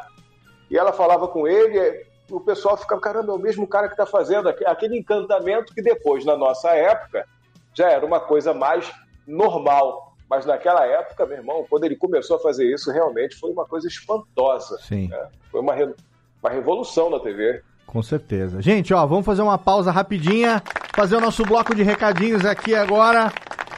E 0.70 0.78
ela 0.78 0.92
falava 0.94 1.28
com 1.28 1.48
ele, 1.48 2.04
o 2.30 2.40
pessoal 2.40 2.78
ficava, 2.78 3.00
caramba, 3.02 3.32
é 3.34 3.36
o 3.36 3.40
mesmo 3.40 3.68
cara 3.68 3.88
que 3.88 3.94
está 3.94 4.06
fazendo 4.06 4.50
aque- 4.50 4.66
aquele 4.66 4.98
encantamento 4.98 5.74
que 5.74 5.82
depois, 5.82 6.26
na 6.26 6.36
nossa 6.38 6.70
época, 6.72 7.28
já 7.74 7.90
era 7.92 8.06
uma 8.06 8.20
coisa 8.20 8.54
mais 8.54 8.92
normal. 9.28 10.11
Mas 10.32 10.46
naquela 10.46 10.86
época, 10.86 11.26
meu 11.26 11.40
irmão, 11.40 11.66
quando 11.70 11.84
ele 11.84 11.98
começou 11.98 12.38
a 12.38 12.40
fazer 12.40 12.66
isso, 12.74 12.90
realmente 12.90 13.36
foi 13.36 13.52
uma 13.52 13.66
coisa 13.66 13.86
espantosa. 13.86 14.78
Sim. 14.80 15.10
né? 15.10 15.28
Foi 15.52 15.60
uma, 15.60 15.74
re- 15.76 15.94
uma 16.42 16.50
revolução 16.50 17.10
na 17.10 17.20
TV. 17.20 17.62
Com 17.86 18.02
certeza. 18.02 18.62
Gente, 18.62 18.94
ó, 18.94 19.06
vamos 19.06 19.26
fazer 19.26 19.42
uma 19.42 19.58
pausa 19.58 19.92
rapidinha, 19.92 20.64
fazer 20.96 21.18
o 21.18 21.20
nosso 21.20 21.44
bloco 21.44 21.76
de 21.76 21.84
recadinhos 21.84 22.46
aqui 22.46 22.74
agora 22.74 23.30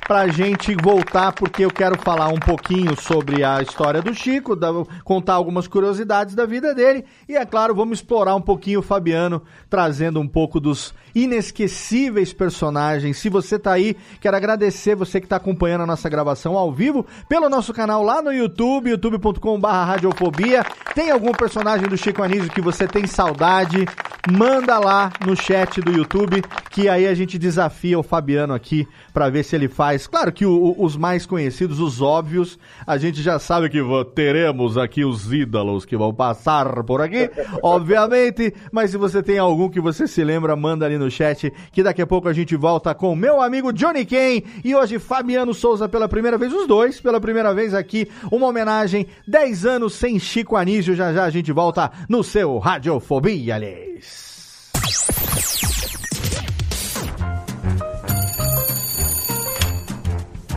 pra 0.07 0.27
gente 0.27 0.75
voltar, 0.75 1.31
porque 1.33 1.65
eu 1.65 1.71
quero 1.71 1.97
falar 1.97 2.27
um 2.27 2.37
pouquinho 2.37 2.95
sobre 3.01 3.43
a 3.43 3.59
história 3.63 3.99
do 3.99 4.13
Chico, 4.13 4.55
da- 4.55 4.69
contar 5.03 5.33
algumas 5.33 5.67
curiosidades 5.67 6.35
da 6.35 6.45
vida 6.45 6.75
dele 6.75 7.03
e, 7.27 7.35
é 7.35 7.43
claro, 7.47 7.73
vamos 7.73 7.97
explorar 7.97 8.35
um 8.35 8.41
pouquinho 8.41 8.81
o 8.81 8.83
Fabiano, 8.83 9.41
trazendo 9.71 10.19
um 10.19 10.27
pouco 10.27 10.59
dos 10.59 10.93
inesquecíveis 11.13 12.33
personagens. 12.33 13.17
Se 13.17 13.29
você 13.29 13.59
tá 13.59 13.71
aí, 13.73 13.95
quero 14.19 14.35
agradecer 14.37 14.95
você 14.95 15.21
que 15.21 15.27
tá 15.27 15.35
acompanhando 15.35 15.81
a 15.81 15.87
nossa 15.87 16.09
gravação 16.09 16.57
ao 16.57 16.71
vivo 16.71 17.05
pelo 17.29 17.49
nosso 17.49 17.73
canal 17.73 18.03
lá 18.03 18.21
no 18.21 18.31
YouTube, 18.33 18.89
youtube.com.br 18.89 19.67
radiofobia. 19.67 20.63
Tem 20.95 21.11
algum 21.11 21.31
personagem 21.31 21.87
do 21.87 21.97
Chico 21.97 22.23
Anísio 22.23 22.49
que 22.51 22.61
você 22.61 22.87
tem 22.87 23.05
saudade? 23.05 23.85
Manda 24.31 24.79
lá 24.79 25.11
no 25.25 25.35
chat 25.35 25.81
do 25.81 25.91
YouTube, 25.91 26.41
que 26.69 26.87
aí 26.87 27.05
a 27.07 27.13
gente 27.13 27.37
desafia 27.37 27.99
o 27.99 28.03
Fabiano 28.03 28.53
aqui 28.53 28.87
pra 29.13 29.29
ver 29.29 29.43
se 29.43 29.53
ele 29.55 29.67
faz. 29.67 30.07
Claro 30.07 30.31
que 30.31 30.45
o- 30.45 30.51
o- 30.77 30.85
os 30.85 30.95
mais 30.95 31.25
conhecidos, 31.25 31.79
os 31.79 32.01
óbvios, 32.01 32.57
a 32.87 32.97
gente 32.97 33.21
já 33.21 33.37
sabe 33.37 33.69
que 33.69 33.79
teremos 34.15 34.77
aqui 34.77 35.03
os 35.03 35.31
ídolos 35.33 35.83
que 35.83 35.97
vão 35.97 36.13
passar 36.13 36.83
por 36.83 37.01
aqui, 37.01 37.29
obviamente. 37.61 38.53
Mas 38.71 38.91
se 38.91 38.97
você 38.97 39.21
tem 39.21 39.37
algum 39.37 39.69
que 39.69 39.81
você 39.81 40.07
se 40.07 40.23
lembra, 40.23 40.55
manda 40.55 40.85
ali 40.85 40.97
no 40.97 41.02
chat, 41.09 41.51
que 41.71 41.83
daqui 41.83 42.01
a 42.01 42.07
pouco 42.07 42.27
a 42.27 42.33
gente 42.33 42.55
volta 42.55 42.93
com 42.93 43.15
meu 43.15 43.41
amigo 43.41 43.71
Johnny 43.73 44.05
Ken 44.05 44.41
e 44.63 44.75
hoje 44.75 44.99
Fabiano 44.99 45.53
Souza 45.53 45.87
pela 45.87 46.07
primeira 46.07 46.37
vez, 46.37 46.53
os 46.53 46.67
dois 46.67 46.99
pela 46.99 47.19
primeira 47.19 47.53
vez 47.53 47.73
aqui, 47.73 48.09
uma 48.31 48.47
homenagem 48.47 49.07
10 49.27 49.65
anos 49.65 49.93
sem 49.93 50.19
Chico 50.19 50.55
Anísio. 50.55 50.95
Já 50.95 51.13
já 51.13 51.23
a 51.23 51.29
gente 51.29 51.51
volta 51.51 51.91
no 52.07 52.23
seu 52.23 52.57
Radiofobia, 52.57 53.55
aliás. 53.55 54.33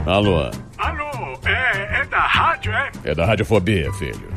Alô, 0.07 0.39
Alô, 0.79 1.39
é, 1.45 2.01
é 2.01 2.05
da 2.05 2.21
rádio, 2.21 2.71
é? 2.73 2.91
é 3.05 3.15
da 3.15 3.27
Radiofobia, 3.27 3.93
filho. 3.95 4.36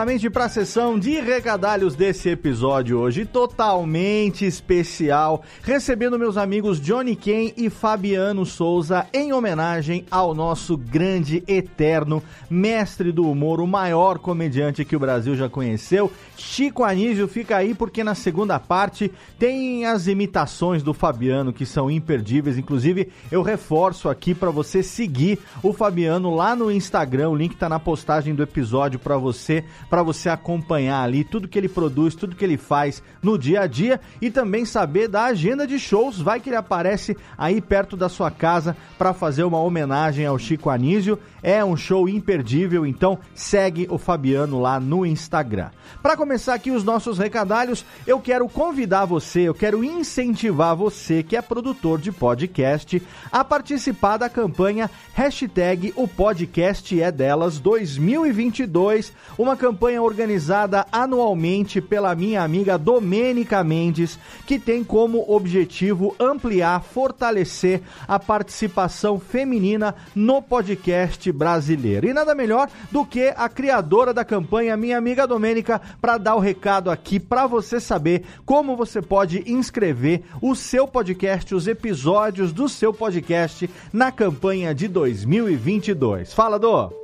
Rapidamente 0.00 0.30
para 0.30 0.46
a 0.46 0.48
sessão 0.48 0.98
de 0.98 1.20
recadalhos 1.20 1.94
desse 1.94 2.30
episódio 2.30 2.98
hoje, 2.98 3.26
totalmente 3.26 4.46
especial, 4.46 5.42
recebendo 5.62 6.18
meus 6.18 6.38
amigos 6.38 6.80
Johnny 6.80 7.14
Ken 7.14 7.52
e 7.54 7.68
Fabiano 7.68 8.46
Souza 8.46 9.06
em 9.12 9.30
homenagem 9.34 10.06
ao 10.10 10.34
nosso 10.34 10.74
grande, 10.74 11.44
eterno 11.46 12.22
mestre 12.48 13.12
do 13.12 13.28
humor, 13.28 13.60
o 13.60 13.66
maior 13.66 14.18
comediante 14.18 14.86
que 14.86 14.96
o 14.96 15.00
Brasil 15.00 15.36
já 15.36 15.50
conheceu. 15.50 16.10
Chico 16.34 16.82
Anísio 16.82 17.28
fica 17.28 17.58
aí 17.58 17.74
porque 17.74 18.02
na 18.02 18.14
segunda 18.14 18.58
parte 18.58 19.12
tem 19.38 19.84
as 19.84 20.06
imitações 20.06 20.82
do 20.82 20.94
Fabiano 20.94 21.52
que 21.52 21.66
são 21.66 21.90
imperdíveis. 21.90 22.56
Inclusive, 22.56 23.08
eu 23.30 23.42
reforço 23.42 24.08
aqui 24.08 24.34
para 24.34 24.50
você 24.50 24.82
seguir 24.82 25.38
o 25.62 25.74
Fabiano 25.74 26.34
lá 26.34 26.56
no 26.56 26.70
Instagram. 26.70 27.28
O 27.28 27.36
link 27.36 27.54
tá 27.56 27.68
na 27.68 27.78
postagem 27.78 28.34
do 28.34 28.42
episódio 28.42 28.98
para 28.98 29.18
você, 29.18 29.62
para 29.90 30.04
você 30.04 30.28
acompanhar 30.28 31.02
ali 31.02 31.24
tudo 31.24 31.48
que 31.48 31.58
ele 31.58 31.68
produz, 31.68 32.14
tudo 32.14 32.36
que 32.36 32.44
ele 32.44 32.56
faz 32.56 33.02
no 33.20 33.36
dia 33.36 33.62
a 33.62 33.66
dia 33.66 34.00
e 34.22 34.30
também 34.30 34.64
saber 34.64 35.08
da 35.08 35.24
agenda 35.24 35.66
de 35.66 35.78
shows. 35.80 36.20
Vai 36.20 36.38
que 36.38 36.48
ele 36.48 36.56
aparece 36.56 37.16
aí 37.36 37.60
perto 37.60 37.96
da 37.96 38.08
sua 38.08 38.30
casa 38.30 38.76
para 38.96 39.12
fazer 39.12 39.42
uma 39.42 39.60
homenagem 39.60 40.24
ao 40.24 40.38
Chico 40.38 40.70
Anísio. 40.70 41.18
É 41.42 41.64
um 41.64 41.76
show 41.76 42.08
imperdível, 42.08 42.86
então 42.86 43.18
segue 43.34 43.88
o 43.90 43.98
Fabiano 43.98 44.60
lá 44.60 44.78
no 44.78 45.04
Instagram. 45.04 45.70
Para 46.00 46.16
começar 46.16 46.54
aqui 46.54 46.70
os 46.70 46.84
nossos 46.84 47.18
recadalhos, 47.18 47.84
eu 48.06 48.20
quero 48.20 48.48
convidar 48.48 49.06
você, 49.06 49.40
eu 49.40 49.54
quero 49.54 49.82
incentivar 49.82 50.76
você 50.76 51.22
que 51.22 51.36
é 51.36 51.42
produtor 51.42 51.98
de 51.98 52.12
podcast 52.12 53.02
a 53.32 53.42
participar 53.42 54.18
da 54.18 54.28
campanha 54.28 54.88
hashtag 55.14 55.92
o 55.96 56.06
podcast 56.06 57.00
é 57.00 57.10
delas 57.10 57.58
2022, 57.58 59.12
uma 59.36 59.56
campanha 59.56 59.79
organizada 59.98 60.86
anualmente 60.92 61.80
pela 61.80 62.14
minha 62.14 62.42
amiga 62.42 62.76
Domênica 62.76 63.64
Mendes, 63.64 64.18
que 64.46 64.58
tem 64.58 64.84
como 64.84 65.24
objetivo 65.28 66.14
ampliar, 66.18 66.82
fortalecer 66.82 67.80
a 68.06 68.18
participação 68.18 69.18
feminina 69.18 69.94
no 70.14 70.42
podcast 70.42 71.30
brasileiro. 71.32 72.06
E 72.06 72.12
nada 72.12 72.34
melhor 72.34 72.68
do 72.90 73.04
que 73.04 73.32
a 73.36 73.48
criadora 73.48 74.12
da 74.12 74.24
campanha, 74.24 74.76
minha 74.76 74.98
amiga 74.98 75.26
Domênica, 75.26 75.80
para 76.00 76.18
dar 76.18 76.34
o 76.34 76.40
recado 76.40 76.90
aqui 76.90 77.18
para 77.18 77.46
você 77.46 77.80
saber 77.80 78.24
como 78.44 78.76
você 78.76 79.00
pode 79.00 79.42
inscrever 79.50 80.22
o 80.42 80.54
seu 80.54 80.86
podcast, 80.86 81.54
os 81.54 81.66
episódios 81.66 82.52
do 82.52 82.68
seu 82.68 82.92
podcast 82.92 83.70
na 83.92 84.12
campanha 84.12 84.74
de 84.74 84.88
2022. 84.88 86.32
Fala, 86.32 86.58
Dô! 86.58 86.99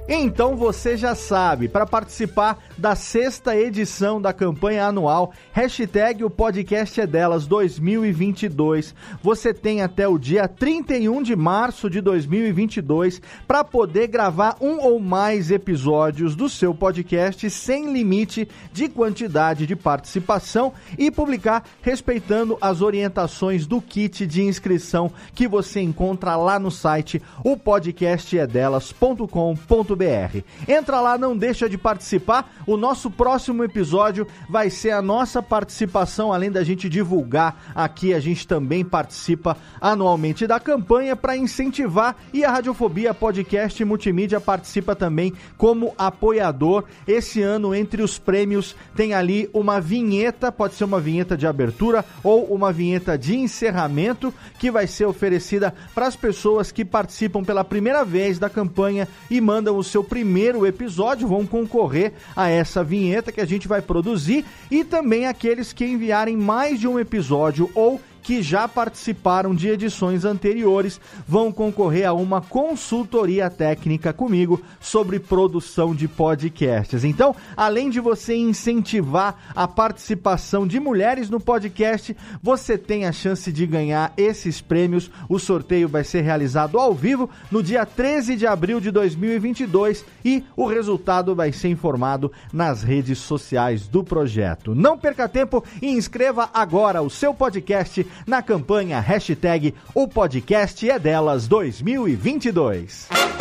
Então 0.08 0.56
você 0.56 0.98
já 0.98 1.16
sabe, 1.16 1.70
para 1.70 1.86
participar 1.86 2.64
da 2.82 2.96
sexta 2.96 3.56
edição 3.56 4.20
da 4.20 4.34
campanha 4.34 4.88
anual. 4.88 5.32
Hashtag 5.54 6.24
o 6.24 6.32
podcast 6.32 7.00
é 7.00 7.06
delas 7.06 7.46
2022, 7.46 8.96
você 9.22 9.54
tem 9.54 9.84
até 9.84 10.08
o 10.08 10.18
dia 10.18 10.48
31 10.48 11.22
de 11.22 11.36
março 11.36 11.92
de 11.92 12.02
2022 12.02 13.22
para 13.48 13.64
poder 13.64 14.08
gravar 14.08 14.58
um 14.60 14.80
ou 14.80 15.00
mais 15.00 15.52
episódios 15.52 16.36
do 16.36 16.50
seu 16.50 16.74
podcast 16.74 17.48
sem 17.52 17.94
limite 17.94 18.50
de 18.74 18.90
quantidade 18.90 19.68
de 19.68 19.76
participação 19.76 20.74
e 20.98 21.12
publicar 21.12 21.64
respeitando 21.84 22.58
as 22.60 22.82
orientações 22.82 23.68
do 23.68 23.80
kit 23.80 24.26
de 24.26 24.42
inscrição 24.42 25.12
que 25.36 25.48
você 25.48 25.82
encontra 25.82 26.36
lá 26.36 26.58
no 26.58 26.72
site 26.72 27.22
o 27.44 27.56
podcastedelas.com.br 27.56 30.40
Entra 30.68 31.00
lá, 31.00 31.16
não 31.16 31.38
deixa 31.38 31.70
de 31.70 31.78
participar. 31.78 32.52
O 32.72 32.78
nosso 32.78 33.12
próximo 33.12 33.66
episódio 33.66 34.26
vai 34.48 34.70
ser 34.70 34.92
a 34.92 35.02
nossa 35.02 35.44
participação, 35.44 36.32
além 36.32 36.50
da 36.50 36.64
gente 36.64 36.88
divulgar 36.88 37.74
aqui, 37.76 38.14
a 38.14 38.20
gente 38.22 38.48
também 38.48 38.82
participa 38.82 39.58
anualmente 39.82 40.48
da 40.48 40.58
campanha 40.58 41.14
para 41.14 41.36
incentivar 41.36 42.16
e 42.34 42.46
a 42.46 42.50
Radiofobia 42.50 43.14
Podcast 43.14 43.84
Multimídia 43.84 44.40
participa 44.40 44.96
também 44.96 45.34
como 45.58 45.94
apoiador. 45.98 46.86
Esse 47.06 47.42
ano, 47.42 47.76
entre 47.76 48.02
os 48.02 48.18
prêmios, 48.18 48.74
tem 48.96 49.14
ali 49.14 49.50
uma 49.54 49.82
vinheta, 49.82 50.50
pode 50.50 50.76
ser 50.76 50.86
uma 50.86 51.02
vinheta 51.02 51.36
de 51.36 51.46
abertura 51.46 52.06
ou 52.24 52.46
uma 52.46 52.72
vinheta 52.72 53.18
de 53.18 53.36
encerramento 53.36 54.34
que 54.58 54.72
vai 54.72 54.88
ser 54.88 55.04
oferecida 55.04 55.74
para 55.94 56.08
as 56.08 56.16
pessoas 56.16 56.72
que 56.72 56.86
participam 56.86 57.44
pela 57.44 57.66
primeira 57.66 58.06
vez 58.06 58.40
da 58.40 58.50
campanha 58.50 59.10
e 59.30 59.42
mandam 59.42 59.76
os 59.76 59.88
seu 59.88 60.06
primeiro 60.06 60.66
episódio 60.66 61.28
vão 61.28 61.46
concorrer 61.46 62.14
a 62.34 62.48
essa 62.48 62.61
vinheta 62.84 63.32
que 63.32 63.42
a 63.42 63.46
gente 63.46 63.68
vai 63.68 63.82
produzir 63.82 64.46
e 64.70 64.84
também 64.84 65.28
aqueles 65.28 65.74
que 65.74 65.86
enviarem 65.86 66.38
mais 66.38 66.80
de 66.80 66.88
um 66.88 67.00
episódio 67.00 67.70
ou 67.74 68.00
que 68.22 68.42
já 68.42 68.68
participaram 68.68 69.54
de 69.54 69.68
edições 69.68 70.26
anteriores 70.26 71.00
vão 71.28 71.52
concorrer 71.52 72.08
a 72.08 72.14
uma 72.14 72.42
consultoria 72.42 73.50
técnica 73.50 74.14
comigo 74.14 74.62
sobre 74.80 75.20
produção 75.20 75.96
de 75.96 76.08
podcasts. 76.08 77.04
Então, 77.04 77.36
além 77.56 77.90
de 77.90 78.00
você 78.00 78.36
incentivar 78.36 79.52
a 79.56 79.68
participação 79.68 80.68
de 80.68 80.80
mulheres 80.80 81.30
no 81.30 81.40
podcast, 81.40 82.16
você 82.42 82.78
tem 82.78 83.06
a 83.06 83.12
chance 83.12 83.52
de 83.52 83.66
ganhar 83.66 84.14
esses 84.18 84.62
prêmios. 84.62 85.10
O 85.28 85.40
sorteio 85.40 85.88
vai 85.88 86.04
ser 86.04 86.22
realizado 86.22 86.80
ao 86.80 86.94
vivo 86.94 87.30
no 87.50 87.64
dia 87.64 87.86
13 87.86 88.36
de 88.36 88.48
abril 88.48 88.80
de 88.80 88.92
2022 88.92 90.06
e 90.24 90.44
o 90.56 90.66
resultado 90.66 91.36
vai 91.36 91.52
ser 91.52 91.70
informado 91.70 92.32
nas 92.54 92.84
redes 92.84 93.20
sociais 93.20 93.88
do 93.88 94.04
projeto. 94.04 94.76
Não 94.76 94.98
perca 94.98 95.28
tempo 95.28 95.64
e 95.82 95.88
inscreva 95.88 96.50
agora 96.54 97.02
o 97.02 97.10
seu 97.10 97.34
podcast 97.34 98.06
na 98.26 98.42
campanha 98.42 99.00
hashtag 99.00 99.74
O 99.94 100.08
Podcast 100.08 100.90
é 100.90 100.98
Delas 101.00 101.48
2022. 101.48 103.41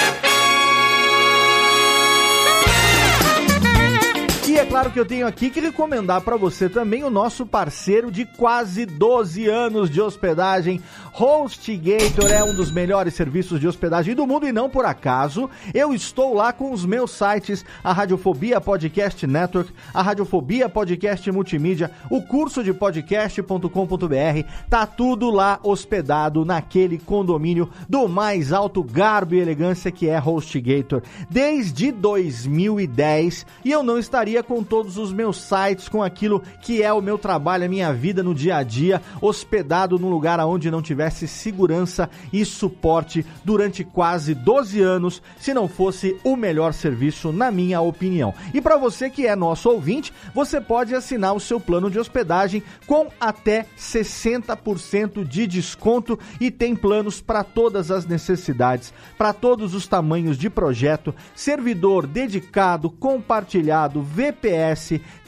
Claro 4.80 4.94
que 4.94 5.00
eu 5.00 5.04
tenho 5.04 5.26
aqui 5.26 5.50
que 5.50 5.60
recomendar 5.60 6.22
para 6.22 6.38
você 6.38 6.66
também 6.66 7.04
o 7.04 7.10
nosso 7.10 7.44
parceiro 7.44 8.10
de 8.10 8.24
quase 8.24 8.86
12 8.86 9.46
anos 9.46 9.90
de 9.90 10.00
hospedagem, 10.00 10.80
HostGator 11.12 12.30
é 12.30 12.42
um 12.42 12.54
dos 12.54 12.70
melhores 12.70 13.12
serviços 13.12 13.60
de 13.60 13.68
hospedagem 13.68 14.14
do 14.14 14.26
mundo 14.26 14.48
e 14.48 14.52
não 14.52 14.70
por 14.70 14.86
acaso. 14.86 15.50
Eu 15.74 15.92
estou 15.92 16.32
lá 16.32 16.50
com 16.50 16.72
os 16.72 16.86
meus 16.86 17.10
sites, 17.10 17.62
a 17.84 17.92
Radiofobia 17.92 18.58
Podcast 18.58 19.26
Network, 19.26 19.70
a 19.92 20.00
Radiofobia 20.00 20.66
Podcast 20.66 21.30
Multimídia, 21.30 21.90
o 22.08 22.22
curso 22.22 22.64
de 22.64 22.72
podcast.com.br. 22.72 24.48
Tá 24.70 24.86
tudo 24.86 25.30
lá 25.30 25.60
hospedado 25.62 26.42
naquele 26.42 26.98
condomínio 26.98 27.68
do 27.86 28.08
mais 28.08 28.50
alto 28.50 28.82
garbo 28.82 29.34
e 29.34 29.40
elegância 29.40 29.90
que 29.90 30.08
é 30.08 30.18
HostGator 30.18 31.02
desde 31.28 31.92
2010 31.92 33.44
e 33.62 33.70
eu 33.70 33.82
não 33.82 33.98
estaria 33.98 34.42
com 34.42 34.62
todos 34.70 34.96
os 34.96 35.12
meus 35.12 35.36
sites, 35.36 35.88
com 35.88 36.00
aquilo 36.00 36.40
que 36.62 36.80
é 36.80 36.92
o 36.92 37.02
meu 37.02 37.18
trabalho, 37.18 37.64
a 37.64 37.68
minha 37.68 37.92
vida 37.92 38.22
no 38.22 38.32
dia 38.32 38.56
a 38.56 38.62
dia, 38.62 39.02
hospedado 39.20 39.98
num 39.98 40.08
lugar 40.08 40.38
onde 40.46 40.70
não 40.70 40.80
tivesse 40.80 41.26
segurança 41.26 42.08
e 42.32 42.44
suporte 42.44 43.26
durante 43.44 43.82
quase 43.82 44.32
12 44.32 44.80
anos, 44.80 45.20
se 45.40 45.52
não 45.52 45.66
fosse 45.66 46.16
o 46.22 46.36
melhor 46.36 46.72
serviço, 46.72 47.32
na 47.32 47.50
minha 47.50 47.80
opinião. 47.80 48.32
E 48.54 48.60
para 48.60 48.76
você 48.76 49.10
que 49.10 49.26
é 49.26 49.34
nosso 49.34 49.68
ouvinte, 49.68 50.12
você 50.32 50.60
pode 50.60 50.94
assinar 50.94 51.34
o 51.34 51.40
seu 51.40 51.58
plano 51.58 51.90
de 51.90 51.98
hospedagem 51.98 52.62
com 52.86 53.08
até 53.20 53.66
60% 53.76 55.24
de 55.24 55.48
desconto 55.48 56.16
e 56.40 56.48
tem 56.48 56.76
planos 56.76 57.20
para 57.20 57.42
todas 57.42 57.90
as 57.90 58.06
necessidades, 58.06 58.94
para 59.18 59.32
todos 59.32 59.74
os 59.74 59.88
tamanhos 59.88 60.38
de 60.38 60.48
projeto, 60.48 61.12
servidor 61.34 62.06
dedicado, 62.06 62.88
compartilhado, 62.88 64.00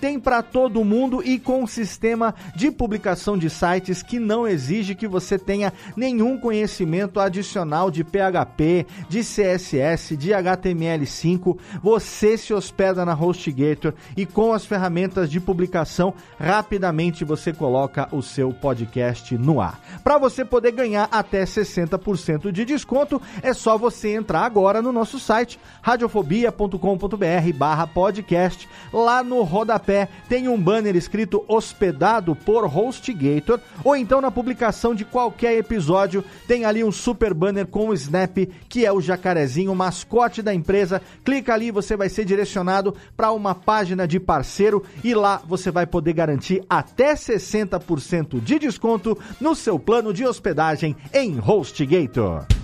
Tem 0.00 0.18
para 0.18 0.42
todo 0.42 0.84
mundo 0.84 1.22
e 1.22 1.38
com 1.38 1.62
um 1.62 1.66
sistema 1.66 2.34
de 2.54 2.70
publicação 2.70 3.38
de 3.38 3.48
sites 3.48 4.02
que 4.02 4.18
não 4.18 4.46
exige 4.46 4.94
que 4.94 5.06
você 5.06 5.38
tenha 5.38 5.72
nenhum 5.96 6.38
conhecimento 6.38 7.20
adicional 7.20 7.90
de 7.90 8.04
PHP, 8.04 8.86
de 9.08 9.20
CSS, 9.20 10.16
de 10.16 10.30
HTML5. 10.30 11.56
Você 11.82 12.36
se 12.36 12.52
hospeda 12.52 13.04
na 13.04 13.14
HostGator 13.14 13.94
e 14.16 14.26
com 14.26 14.52
as 14.52 14.66
ferramentas 14.66 15.30
de 15.30 15.38
publicação, 15.40 16.14
rapidamente 16.38 17.24
você 17.24 17.52
coloca 17.52 18.08
o 18.12 18.22
seu 18.22 18.52
podcast 18.52 19.36
no 19.36 19.60
ar. 19.60 19.80
Para 20.02 20.18
você 20.18 20.44
poder 20.44 20.72
ganhar 20.72 21.08
até 21.10 21.44
60% 21.44 22.50
de 22.50 22.64
desconto, 22.64 23.22
é 23.42 23.52
só 23.52 23.78
você 23.78 24.14
entrar 24.14 24.44
agora 24.44 24.82
no 24.82 24.92
nosso 24.92 25.18
site 25.18 25.58
radiofobia.com.br/podcast. 25.80 28.68
Lá 28.92 29.21
no 29.22 29.42
rodapé 29.42 30.08
tem 30.28 30.48
um 30.48 30.60
banner 30.60 30.96
escrito 30.96 31.44
hospedado 31.48 32.34
por 32.34 32.64
HostGator, 32.64 33.60
ou 33.84 33.96
então 33.96 34.20
na 34.20 34.30
publicação 34.30 34.94
de 34.94 35.04
qualquer 35.04 35.56
episódio 35.56 36.24
tem 36.46 36.64
ali 36.64 36.82
um 36.82 36.92
super 36.92 37.34
banner 37.34 37.66
com 37.66 37.88
o 37.88 37.94
Snap, 37.94 38.38
que 38.68 38.86
é 38.86 38.92
o 38.92 39.00
jacarezinho, 39.00 39.74
mascote 39.74 40.42
da 40.42 40.54
empresa. 40.54 41.02
Clica 41.24 41.54
ali, 41.54 41.70
você 41.70 41.96
vai 41.96 42.08
ser 42.08 42.24
direcionado 42.24 42.94
para 43.16 43.32
uma 43.32 43.54
página 43.54 44.06
de 44.06 44.18
parceiro 44.18 44.82
e 45.02 45.14
lá 45.14 45.42
você 45.46 45.70
vai 45.70 45.86
poder 45.86 46.12
garantir 46.12 46.64
até 46.68 47.14
60% 47.14 48.40
de 48.40 48.58
desconto 48.58 49.18
no 49.40 49.54
seu 49.54 49.78
plano 49.78 50.12
de 50.12 50.24
hospedagem 50.24 50.96
em 51.12 51.38
HostGator. 51.38 52.61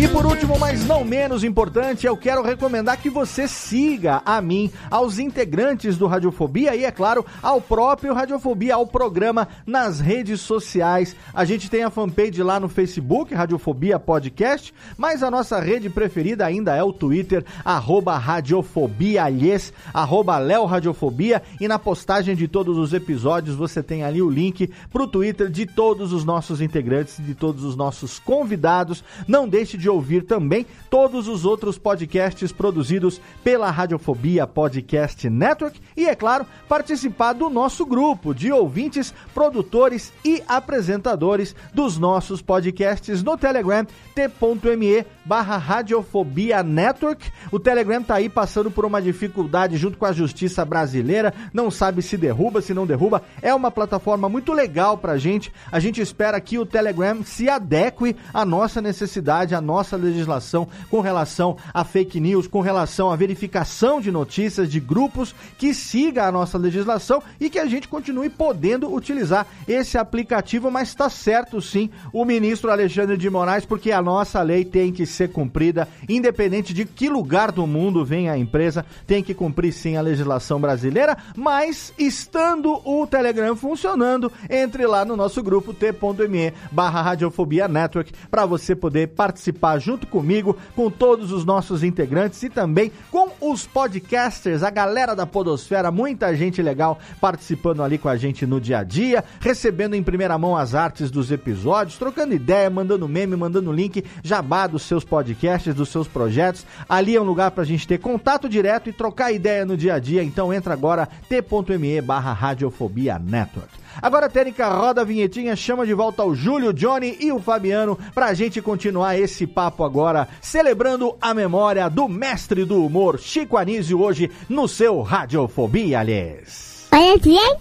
E 0.00 0.06
por 0.06 0.24
último, 0.24 0.56
mas 0.60 0.86
não 0.86 1.02
menos 1.02 1.42
importante, 1.42 2.06
eu 2.06 2.16
quero 2.16 2.40
recomendar 2.40 2.98
que 2.98 3.10
você 3.10 3.48
siga 3.48 4.22
a 4.24 4.40
mim, 4.40 4.70
aos 4.88 5.18
integrantes 5.18 5.98
do 5.98 6.06
Radiofobia 6.06 6.76
e, 6.76 6.84
é 6.84 6.92
claro, 6.92 7.26
ao 7.42 7.60
próprio 7.60 8.14
Radiofobia, 8.14 8.76
ao 8.76 8.86
programa 8.86 9.48
nas 9.66 9.98
redes 9.98 10.40
sociais. 10.40 11.16
A 11.34 11.44
gente 11.44 11.68
tem 11.68 11.82
a 11.82 11.90
fanpage 11.90 12.40
lá 12.44 12.60
no 12.60 12.68
Facebook, 12.68 13.34
Radiofobia 13.34 13.98
Podcast, 13.98 14.72
mas 14.96 15.20
a 15.24 15.32
nossa 15.32 15.58
rede 15.58 15.90
preferida 15.90 16.46
ainda 16.46 16.76
é 16.76 16.82
o 16.82 16.92
Twitter, 16.92 17.44
arroba 17.64 18.16
Radiofobia, 18.16 19.24
aliás, 19.24 19.72
arroba 19.92 20.38
Léo 20.38 20.64
Radiofobia. 20.64 21.42
E 21.60 21.66
na 21.66 21.76
postagem 21.76 22.36
de 22.36 22.46
todos 22.46 22.78
os 22.78 22.92
episódios 22.92 23.56
você 23.56 23.82
tem 23.82 24.04
ali 24.04 24.22
o 24.22 24.30
link 24.30 24.70
pro 24.92 25.08
Twitter 25.08 25.50
de 25.50 25.66
todos 25.66 26.12
os 26.12 26.24
nossos 26.24 26.60
integrantes, 26.60 27.16
de 27.18 27.34
todos 27.34 27.64
os 27.64 27.74
nossos 27.74 28.20
convidados. 28.20 29.02
Não 29.26 29.48
deixe 29.48 29.76
de 29.76 29.87
ouvir 29.88 30.24
também 30.24 30.66
todos 30.90 31.28
os 31.28 31.44
outros 31.44 31.78
podcasts 31.78 32.52
produzidos 32.52 33.20
pela 33.42 33.70
Radiofobia 33.70 34.46
Podcast 34.46 35.28
Network 35.28 35.80
e, 35.96 36.06
é 36.06 36.14
claro, 36.14 36.46
participar 36.68 37.32
do 37.32 37.48
nosso 37.50 37.84
grupo 37.84 38.34
de 38.34 38.52
ouvintes, 38.52 39.14
produtores 39.34 40.12
e 40.24 40.42
apresentadores 40.46 41.54
dos 41.72 41.98
nossos 41.98 42.42
podcasts 42.42 43.22
no 43.22 43.36
Telegram 43.36 43.86
t.me 44.14 45.04
barra 45.28 45.58
Radiofobia 45.58 46.62
Network. 46.62 47.30
O 47.52 47.60
Telegram 47.60 48.02
tá 48.02 48.14
aí 48.14 48.30
passando 48.30 48.70
por 48.70 48.86
uma 48.86 49.02
dificuldade 49.02 49.76
junto 49.76 49.98
com 49.98 50.06
a 50.06 50.12
justiça 50.12 50.64
brasileira, 50.64 51.34
não 51.52 51.70
sabe 51.70 52.00
se 52.00 52.16
derruba, 52.16 52.62
se 52.62 52.72
não 52.72 52.86
derruba. 52.86 53.22
É 53.42 53.54
uma 53.54 53.70
plataforma 53.70 54.26
muito 54.26 54.54
legal 54.54 54.96
pra 54.96 55.18
gente. 55.18 55.52
A 55.70 55.78
gente 55.78 56.00
espera 56.00 56.40
que 56.40 56.58
o 56.58 56.64
Telegram 56.64 57.22
se 57.22 57.46
adeque 57.46 58.16
à 58.32 58.42
nossa 58.46 58.80
necessidade, 58.80 59.54
à 59.54 59.60
nossa 59.60 59.98
legislação 59.98 60.66
com 60.90 61.00
relação 61.00 61.58
a 61.74 61.84
fake 61.84 62.18
news, 62.20 62.46
com 62.46 62.62
relação 62.62 63.10
à 63.10 63.16
verificação 63.16 64.00
de 64.00 64.10
notícias 64.10 64.70
de 64.70 64.80
grupos 64.80 65.34
que 65.58 65.74
siga 65.74 66.24
a 66.24 66.32
nossa 66.32 66.56
legislação 66.56 67.22
e 67.38 67.50
que 67.50 67.58
a 67.58 67.66
gente 67.66 67.86
continue 67.86 68.30
podendo 68.30 68.90
utilizar 68.94 69.46
esse 69.66 69.98
aplicativo, 69.98 70.70
mas 70.70 70.88
está 70.88 71.10
certo 71.10 71.60
sim 71.60 71.90
o 72.14 72.24
ministro 72.24 72.70
Alexandre 72.70 73.18
de 73.18 73.28
Moraes, 73.28 73.66
porque 73.66 73.92
a 73.92 74.00
nossa 74.00 74.40
lei 74.40 74.64
tem 74.64 74.90
que 74.90 75.04
ser 75.04 75.17
cumprida, 75.26 75.88
independente 76.08 76.72
de 76.72 76.84
que 76.84 77.08
lugar 77.08 77.50
do 77.50 77.66
mundo 77.66 78.04
venha 78.04 78.32
a 78.32 78.38
empresa, 78.38 78.84
tem 79.06 79.22
que 79.22 79.34
cumprir 79.34 79.72
sim 79.72 79.96
a 79.96 80.00
legislação 80.00 80.60
brasileira, 80.60 81.16
mas 81.34 81.92
estando 81.98 82.80
o 82.84 83.06
Telegram 83.06 83.56
funcionando, 83.56 84.30
entre 84.48 84.86
lá 84.86 85.04
no 85.04 85.16
nosso 85.16 85.42
grupo 85.42 85.72
t.me 85.72 86.52
barra 86.70 87.02
Radiofobia 87.02 87.66
Network 87.66 88.12
para 88.30 88.44
você 88.44 88.74
poder 88.74 89.08
participar 89.08 89.78
junto 89.78 90.06
comigo, 90.06 90.56
com 90.76 90.90
todos 90.90 91.32
os 91.32 91.44
nossos 91.44 91.82
integrantes 91.82 92.42
e 92.42 92.50
também 92.50 92.92
com 93.10 93.30
os 93.40 93.66
podcasters, 93.66 94.62
a 94.62 94.70
galera 94.70 95.14
da 95.14 95.26
Podosfera, 95.26 95.90
muita 95.90 96.34
gente 96.36 96.60
legal 96.60 96.98
participando 97.20 97.82
ali 97.82 97.96
com 97.96 98.08
a 98.08 98.16
gente 98.16 98.46
no 98.46 98.60
dia 98.60 98.78
a 98.78 98.84
dia, 98.84 99.24
recebendo 99.40 99.94
em 99.94 100.02
primeira 100.02 100.36
mão 100.36 100.56
as 100.56 100.74
artes 100.74 101.10
dos 101.10 101.30
episódios, 101.30 101.98
trocando 101.98 102.34
ideia, 102.34 102.68
mandando 102.68 103.08
meme, 103.08 103.36
mandando 103.36 103.72
link, 103.72 104.04
jabá 104.22 104.66
dos 104.66 104.82
seus 104.82 105.04
podcasts, 105.08 105.74
dos 105.74 105.88
seus 105.88 106.06
projetos. 106.06 106.64
Ali 106.88 107.16
é 107.16 107.20
um 107.20 107.24
lugar 107.24 107.50
pra 107.50 107.64
gente 107.64 107.88
ter 107.88 107.98
contato 107.98 108.48
direto 108.48 108.88
e 108.88 108.92
trocar 108.92 109.32
ideia 109.32 109.64
no 109.64 109.76
dia 109.76 109.94
a 109.94 109.98
dia. 109.98 110.22
Então 110.22 110.52
entra 110.52 110.74
agora 110.74 111.08
t.me 111.28 112.00
barra 112.00 112.32
Radiofobia 112.32 113.18
Network. 113.18 113.78
Agora, 114.00 114.28
Tênica, 114.28 114.68
roda 114.68 115.00
a 115.00 115.04
vinhetinha, 115.04 115.56
chama 115.56 115.84
de 115.84 115.92
volta 115.92 116.22
o 116.24 116.34
Júlio, 116.34 116.72
Johnny 116.72 117.16
e 117.20 117.32
o 117.32 117.40
Fabiano 117.40 117.98
pra 118.14 118.32
gente 118.32 118.62
continuar 118.62 119.18
esse 119.18 119.46
papo 119.46 119.82
agora, 119.82 120.28
celebrando 120.40 121.16
a 121.20 121.34
memória 121.34 121.88
do 121.88 122.08
mestre 122.08 122.64
do 122.64 122.84
humor, 122.84 123.18
Chico 123.18 123.56
Anísio, 123.56 124.00
hoje 124.00 124.30
no 124.48 124.68
seu 124.68 125.02
Radiofobia, 125.02 126.00
aliás. 126.00 126.86
Olha 126.92 127.18
bem, 127.18 127.56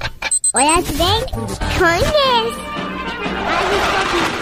olha 0.54 0.82
bem, 0.82 1.26
conhece. 1.80 2.78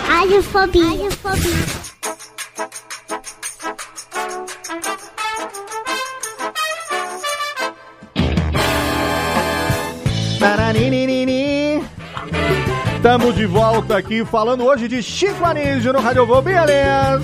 Radiofobia. 0.08 0.84
Radiofobia. 0.84 1.86
Taraninini. 2.56 2.85
Estamos 13.06 13.36
de 13.36 13.46
volta 13.46 13.98
aqui 13.98 14.26
falando 14.26 14.66
hoje 14.66 14.88
de 14.88 15.04
Chico 15.04 15.46
Anísio 15.46 15.94
no 15.94 16.00
Radiofobia, 16.00 16.64
aliás. 16.64 17.22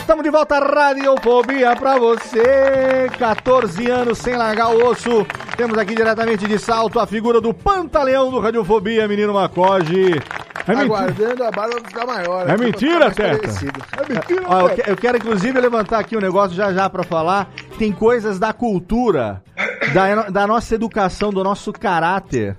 Estamos 0.00 0.24
de 0.24 0.30
volta, 0.30 0.58
Radiofobia 0.58 1.76
pra 1.76 1.98
você. 1.98 3.06
14 3.18 3.90
anos 3.90 4.16
sem 4.16 4.34
largar 4.34 4.70
o 4.70 4.86
osso. 4.86 5.26
Temos 5.58 5.76
aqui 5.76 5.94
diretamente 5.94 6.48
de 6.48 6.58
salto 6.58 6.98
a 6.98 7.06
figura 7.06 7.38
do 7.38 7.52
Pantaleão 7.52 8.30
do 8.30 8.40
Radiofobia, 8.40 9.06
menino 9.06 9.34
Macoge. 9.34 10.12
É. 10.66 10.72
Aguardando 10.72 11.44
a 11.44 11.50
barba 11.50 11.76
ficar 11.86 12.06
maior. 12.06 12.48
É 12.48 12.52
né, 12.52 12.56
mentira, 12.56 13.10
Teta? 13.10 13.46
É 13.48 14.14
mentira, 14.14 14.42
Ó, 14.46 14.60
eu, 14.62 14.68
que- 14.70 14.90
eu 14.90 14.96
quero 14.96 15.18
inclusive 15.18 15.60
levantar 15.60 15.98
aqui 15.98 16.16
um 16.16 16.20
negócio 16.20 16.56
já 16.56 16.72
já 16.72 16.88
pra 16.88 17.02
falar. 17.04 17.50
Tem 17.78 17.92
coisas 17.92 18.38
da 18.38 18.54
cultura, 18.54 19.42
da, 19.92 20.30
da 20.30 20.46
nossa 20.46 20.74
educação, 20.74 21.30
do 21.30 21.44
nosso 21.44 21.74
caráter, 21.74 22.56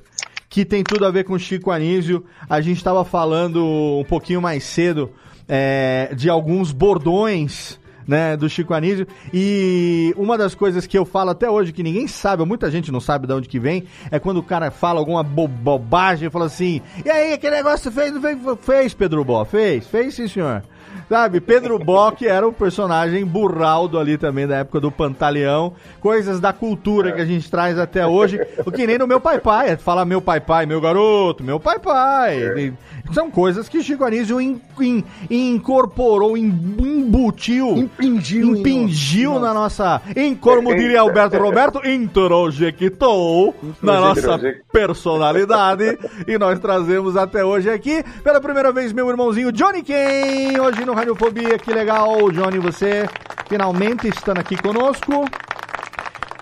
que 0.49 0.65
tem 0.65 0.83
tudo 0.83 1.05
a 1.05 1.11
ver 1.11 1.23
com 1.23 1.37
Chico 1.37 1.71
Anísio. 1.71 2.23
A 2.49 2.61
gente 2.61 2.77
estava 2.77 3.03
falando 3.03 3.63
um 3.65 4.05
pouquinho 4.05 4.41
mais 4.41 4.63
cedo 4.63 5.11
é, 5.47 6.11
de 6.15 6.29
alguns 6.29 6.71
bordões. 6.71 7.79
Né, 8.07 8.37
do 8.37 8.49
Chico 8.49 8.73
Anísio. 8.73 9.05
E 9.33 10.13
uma 10.15 10.37
das 10.37 10.55
coisas 10.55 10.87
que 10.87 10.97
eu 10.97 11.03
falo 11.03 11.31
até 11.31 11.51
hoje, 11.51 11.73
que 11.73 11.83
ninguém 11.83 12.07
sabe, 12.07 12.45
muita 12.45 12.71
gente 12.71 12.89
não 12.89 13.01
sabe 13.01 13.27
de 13.27 13.33
onde 13.33 13.49
que 13.49 13.59
vem, 13.59 13.83
é 14.09 14.17
quando 14.17 14.37
o 14.37 14.43
cara 14.43 14.71
fala 14.71 14.97
alguma 14.97 15.21
bo 15.21 15.45
bobagem, 15.45 16.29
fala 16.29 16.45
assim, 16.45 16.81
e 17.03 17.09
aí, 17.09 17.33
aquele 17.33 17.57
negócio 17.57 17.91
fez, 17.91 18.17
fez, 18.17 18.39
fez 18.61 18.93
Pedro 18.93 19.25
Bó, 19.25 19.43
fez, 19.43 19.87
fez 19.87 20.15
sim 20.15 20.25
senhor. 20.25 20.63
Sabe, 21.09 21.39
Pedro 21.39 21.79
Bock 21.79 22.27
era 22.27 22.45
um 22.45 22.51
personagem 22.51 23.25
burraldo 23.25 23.97
ali 23.97 24.17
também 24.17 24.45
da 24.45 24.57
época 24.57 24.79
do 24.81 24.91
Pantaleão. 24.91 25.73
Coisas 26.01 26.39
da 26.41 26.51
cultura 26.51 27.13
que 27.13 27.21
a 27.21 27.25
gente 27.25 27.49
traz 27.49 27.79
até 27.79 28.05
hoje. 28.05 28.39
O 28.65 28.71
que 28.71 28.85
nem 28.85 28.97
no 28.97 29.07
meu 29.07 29.21
pai 29.21 29.39
pai. 29.39 29.69
é 29.69 29.77
Fala 29.77 30.03
meu 30.03 30.21
pai 30.21 30.41
pai, 30.41 30.65
meu 30.65 30.81
garoto, 30.81 31.43
meu 31.45 31.59
pai 31.61 31.79
pai. 31.79 32.39
E 32.59 32.73
São 33.13 33.31
coisas 33.31 33.69
que 33.69 33.81
Chico 33.81 34.03
Anísio 34.03 34.41
in- 34.41 34.59
in- 34.81 35.01
incorporou, 35.29 36.35
em- 36.37 36.43
embutiu, 36.77 37.77
impingiu, 37.77 38.57
impingiu 38.57 39.39
na 39.39 39.53
nossa, 39.53 40.01
em 40.13 40.35
como 40.35 40.75
diria 40.75 40.99
Alberto 40.99 41.37
Roberto, 41.37 41.79
introjectou 41.87 43.55
na 43.81 43.99
nossa 44.01 44.37
personalidade 44.73 45.97
e 46.27 46.37
nós 46.37 46.59
trazemos 46.59 47.15
até 47.15 47.45
hoje 47.45 47.69
aqui, 47.69 48.03
pela 48.23 48.41
primeira 48.41 48.73
vez, 48.73 48.91
meu 48.91 49.09
irmãozinho 49.09 49.53
Johnny 49.53 49.83
Ken, 49.83 50.59
hoje 50.59 50.83
no 50.85 50.93
Radiofobia, 50.97 51.59
que 51.59 51.71
legal, 51.71 52.31
Johnny, 52.31 52.57
você 52.57 53.07
finalmente 53.47 54.07
estando 54.07 54.39
aqui 54.39 54.57
conosco, 54.57 55.29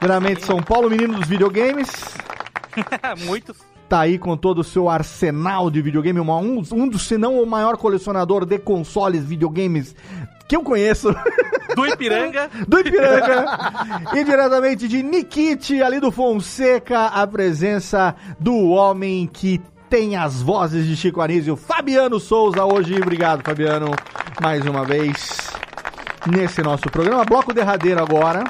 geralmente 0.02 0.46
São 0.46 0.64
Paulo, 0.64 0.90
menino 0.90 1.16
dos 1.16 1.28
videogames, 1.28 1.90
Muitos. 3.26 3.58
tá 3.90 4.00
aí 4.00 4.18
com 4.18 4.38
todo 4.38 4.60
o 4.60 4.64
seu 4.64 4.90
arsenal 4.90 5.70
de 5.70 5.82
videogame, 5.82 6.22
um, 6.22 6.64
um 6.72 6.88
dos, 6.88 7.06
se 7.06 7.18
não 7.18 7.38
o 7.38 7.46
maior 7.46 7.76
colecionador 7.76 8.46
de 8.46 8.58
consoles, 8.58 9.26
videogames 9.26 9.94
que 10.48 10.56
eu 10.56 10.62
conheço. 10.62 11.14
Do 11.76 11.86
Ipiranga. 11.86 12.50
do 12.66 12.80
Ipiranga. 12.80 13.46
e 14.14 14.24
diretamente 14.24 14.88
de 14.88 15.04
Nikit, 15.04 15.84
ali 15.84 16.00
do 16.00 16.14
Fonseca, 16.14 17.08
a 17.08 17.28
presença 17.28 18.16
do 18.40 18.70
homem 18.70 19.28
que 19.28 19.62
tem 19.90 20.16
as 20.16 20.42
vozes 20.42 20.86
de 20.88 20.96
Chico 20.96 21.22
Anísio, 21.22 21.56
Fabiano 21.56 22.20
Souza, 22.20 22.66
hoje. 22.66 22.96
Obrigado, 22.96 23.44
Fabiano, 23.44 23.92
mais 24.42 24.66
uma 24.66 24.84
vez 24.84 25.50
nesse 26.28 26.62
nosso 26.62 26.90
programa. 26.90 27.24
Bloco 27.24 27.54
derradeiro 27.54 28.02
agora. 28.02 28.44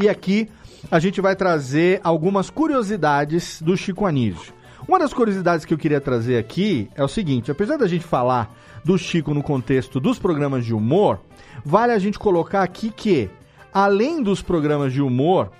E 0.00 0.08
aqui 0.08 0.48
a 0.90 0.98
gente 0.98 1.20
vai 1.20 1.34
trazer 1.34 2.00
algumas 2.04 2.50
curiosidades 2.50 3.62
do 3.62 3.76
Chico 3.76 4.06
Anísio. 4.06 4.52
Uma 4.86 4.98
das 4.98 5.12
curiosidades 5.12 5.64
que 5.64 5.72
eu 5.72 5.78
queria 5.78 6.00
trazer 6.00 6.36
aqui 6.36 6.90
é 6.94 7.02
o 7.02 7.08
seguinte: 7.08 7.50
apesar 7.50 7.76
da 7.76 7.86
gente 7.86 8.04
falar 8.04 8.54
do 8.84 8.98
Chico 8.98 9.32
no 9.32 9.42
contexto 9.42 9.98
dos 9.98 10.18
programas 10.18 10.64
de 10.64 10.74
humor, 10.74 11.20
vale 11.64 11.92
a 11.92 11.98
gente 11.98 12.18
colocar 12.18 12.62
aqui 12.62 12.90
que, 12.90 13.30
além 13.72 14.22
dos 14.22 14.42
programas 14.42 14.92
de 14.92 15.00
humor 15.00 15.50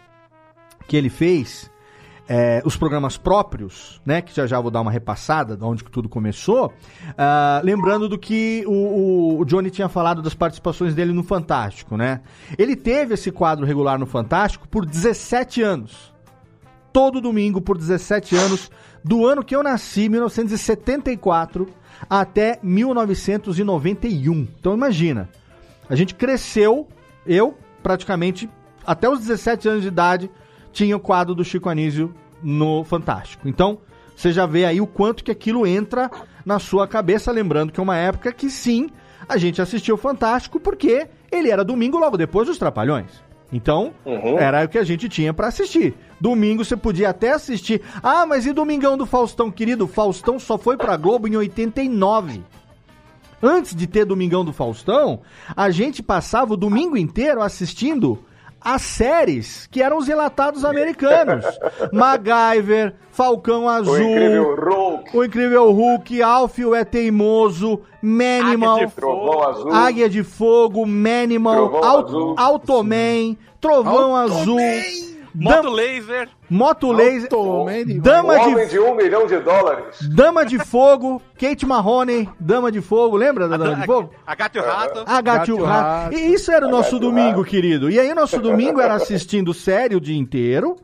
que 0.86 0.96
ele 0.96 1.08
fez, 1.08 1.70
é, 2.28 2.62
os 2.64 2.76
programas 2.76 3.16
próprios, 3.16 4.00
né, 4.06 4.22
que 4.22 4.34
já 4.34 4.46
já 4.46 4.60
vou 4.60 4.70
dar 4.70 4.80
uma 4.80 4.90
repassada 4.90 5.56
de 5.56 5.64
onde 5.64 5.82
que 5.84 5.90
tudo 5.90 6.08
começou, 6.08 6.72
ah, 7.18 7.60
lembrando 7.64 8.08
do 8.08 8.18
que 8.18 8.64
o- 8.66 9.38
o 9.40 9.44
Johnny 9.44 9.70
tinha 9.70 9.88
falado 9.88 10.22
das 10.22 10.34
participações 10.34 10.94
dele 10.94 11.12
no 11.12 11.22
Fantástico, 11.24 11.96
né? 11.96 12.20
Ele 12.56 12.76
teve 12.76 13.14
esse 13.14 13.30
quadro 13.32 13.66
regular 13.66 13.98
no 13.98 14.06
Fantástico 14.06 14.68
por 14.68 14.86
17 14.86 15.62
anos. 15.62 16.12
Todo 16.92 17.20
domingo 17.20 17.60
por 17.60 17.76
17 17.78 18.36
anos, 18.36 18.70
do 19.02 19.26
ano 19.26 19.42
que 19.42 19.56
eu 19.56 19.62
nasci, 19.62 20.08
1974, 20.08 21.66
até 22.08 22.58
1991. 22.62 24.46
Então 24.58 24.74
imagina, 24.74 25.28
A 25.88 25.96
gente 25.96 26.14
cresceu, 26.14 26.88
eu 27.26 27.58
praticamente 27.82 28.48
até 28.86 29.08
os 29.08 29.18
17 29.18 29.68
anos 29.68 29.82
de 29.82 29.88
idade 29.88 30.30
tinha 30.72 30.96
o 30.96 31.00
quadro 31.00 31.34
do 31.34 31.44
Chico 31.44 31.68
Anísio 31.68 32.14
no 32.42 32.82
Fantástico. 32.84 33.48
Então, 33.48 33.78
você 34.16 34.32
já 34.32 34.46
vê 34.46 34.64
aí 34.64 34.80
o 34.80 34.86
quanto 34.86 35.22
que 35.24 35.30
aquilo 35.30 35.66
entra 35.66 36.10
na 36.44 36.58
sua 36.58 36.86
cabeça, 36.88 37.30
lembrando 37.30 37.72
que 37.72 37.78
é 37.80 37.82
uma 37.82 37.96
época 37.96 38.32
que 38.32 38.50
sim, 38.50 38.88
a 39.28 39.36
gente 39.36 39.62
assistiu 39.62 39.94
o 39.94 39.98
Fantástico 39.98 40.58
porque 40.58 41.06
ele 41.30 41.50
era 41.50 41.64
domingo 41.64 41.98
logo 41.98 42.16
depois 42.16 42.48
dos 42.48 42.58
Trapalhões. 42.58 43.22
Então, 43.52 43.92
Uhum. 44.06 44.38
era 44.38 44.64
o 44.64 44.68
que 44.68 44.78
a 44.78 44.84
gente 44.84 45.08
tinha 45.10 45.32
pra 45.34 45.48
assistir. 45.48 45.94
Domingo 46.20 46.64
você 46.64 46.74
podia 46.76 47.10
até 47.10 47.32
assistir. 47.32 47.82
Ah, 48.02 48.24
mas 48.24 48.46
e 48.46 48.52
Domingão 48.52 48.96
do 48.96 49.04
Faustão, 49.04 49.50
querido? 49.50 49.86
Faustão 49.86 50.38
só 50.38 50.56
foi 50.56 50.76
pra 50.78 50.96
Globo 50.96 51.28
em 51.28 51.36
89. 51.36 52.42
Antes 53.42 53.74
de 53.74 53.86
ter 53.86 54.04
Domingão 54.04 54.44
do 54.44 54.52
Faustão, 54.52 55.20
a 55.56 55.70
gente 55.70 56.02
passava 56.02 56.54
o 56.54 56.56
domingo 56.56 56.96
inteiro 56.96 57.42
assistindo 57.42 58.24
as 58.64 58.82
séries 58.82 59.66
que 59.70 59.82
eram 59.82 59.98
os 59.98 60.06
relatados 60.06 60.64
americanos. 60.64 61.44
MacGyver, 61.92 62.94
Falcão 63.10 63.68
Azul, 63.68 63.98
Incrível 64.00 64.54
Hulk. 64.56 65.16
o 65.16 65.24
Incrível 65.24 65.70
Hulk, 65.72 66.22
Alfio 66.22 66.74
é 66.74 66.84
Teimoso, 66.84 67.80
Manimal, 68.00 68.76
Águia 68.76 68.86
de 68.86 68.92
Trovão 68.94 69.42
Azul. 69.48 69.72
Águia 69.72 70.08
de 70.08 70.22
Fogo, 70.22 70.86
Manimal, 70.86 71.76
Au- 71.84 72.04
Azul. 72.06 72.34
Automan, 72.38 73.36
Trovão 73.60 74.16
Azul, 74.16 74.58
Moto 75.34 75.62
Dam- 75.62 75.70
laser. 75.70 76.28
Moto 76.50 76.92
Laser, 76.92 77.28
Dama 78.02 78.34
o 78.34 78.40
homem 78.50 78.66
de, 78.66 78.72
de 78.72 78.78
um 78.78 78.94
milhão 78.94 79.26
de 79.26 79.38
dólares. 79.38 79.96
Dama 80.14 80.44
de 80.44 80.58
Fogo, 80.58 81.22
Kate 81.38 81.64
Mahoney, 81.64 82.28
Dama 82.38 82.70
de 82.70 82.82
Fogo, 82.82 83.16
lembra 83.16 83.48
da 83.48 83.56
Dama 83.56 83.76
de 83.76 83.86
Fogo? 83.86 84.10
A 84.26 84.34
gato 84.34 84.56
e 84.58 84.60
o 84.60 84.64
rato. 84.64 85.02
A 85.06 85.20
Gato 85.20 85.54
o 85.54 85.64
Rato. 85.64 86.14
E 86.14 86.34
isso 86.34 86.52
era 86.52 86.66
o 86.66 86.70
nosso 86.70 86.98
domingo, 86.98 87.42
querido. 87.44 87.90
E 87.90 87.98
aí, 87.98 88.12
nosso 88.14 88.38
domingo 88.38 88.80
era 88.80 88.94
assistindo 88.94 89.54
série 89.54 89.96
o 89.96 90.00
dia 90.00 90.16
inteiro, 90.18 90.76